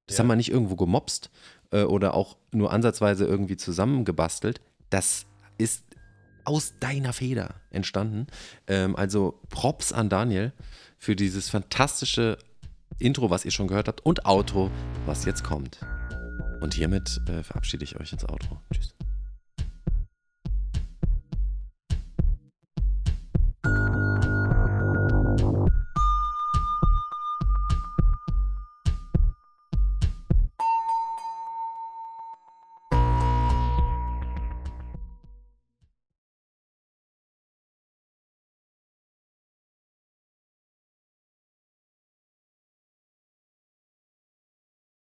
Das 0.08 0.18
Ja. 0.18 0.24
haben 0.24 0.28
wir 0.30 0.36
nicht 0.36 0.52
irgendwo 0.52 0.76
gemobst 0.76 1.30
äh, 1.72 1.84
oder 1.84 2.14
auch 2.14 2.38
nur 2.52 2.72
ansatzweise 2.72 3.26
irgendwie 3.26 3.58
zusammengebastelt. 3.58 4.62
Das 4.90 5.26
ist 5.58 5.84
aus 6.46 6.74
deiner 6.80 7.14
Feder 7.14 7.56
entstanden. 7.70 8.28
Ähm, 8.68 8.96
also 8.96 9.40
Props 9.50 9.94
an 9.94 10.10
Daniel 10.10 10.52
für 10.98 11.16
dieses 11.16 11.50
fantastische 11.50 12.38
Intro, 12.98 13.30
was 13.30 13.46
ihr 13.46 13.52
schon 13.52 13.68
gehört 13.68 13.88
habt, 13.88 14.06
und 14.06 14.26
Outro, 14.26 14.72
was 15.06 15.26
jetzt 15.26 15.44
kommt. 15.44 15.80
Und 16.62 16.74
hiermit 16.74 17.22
äh, 17.28 17.44
verabschiede 17.44 17.84
ich 17.84 18.00
euch 18.00 18.12
ins 18.12 18.26
Outro. 18.28 18.60
Tschüss. 18.74 18.94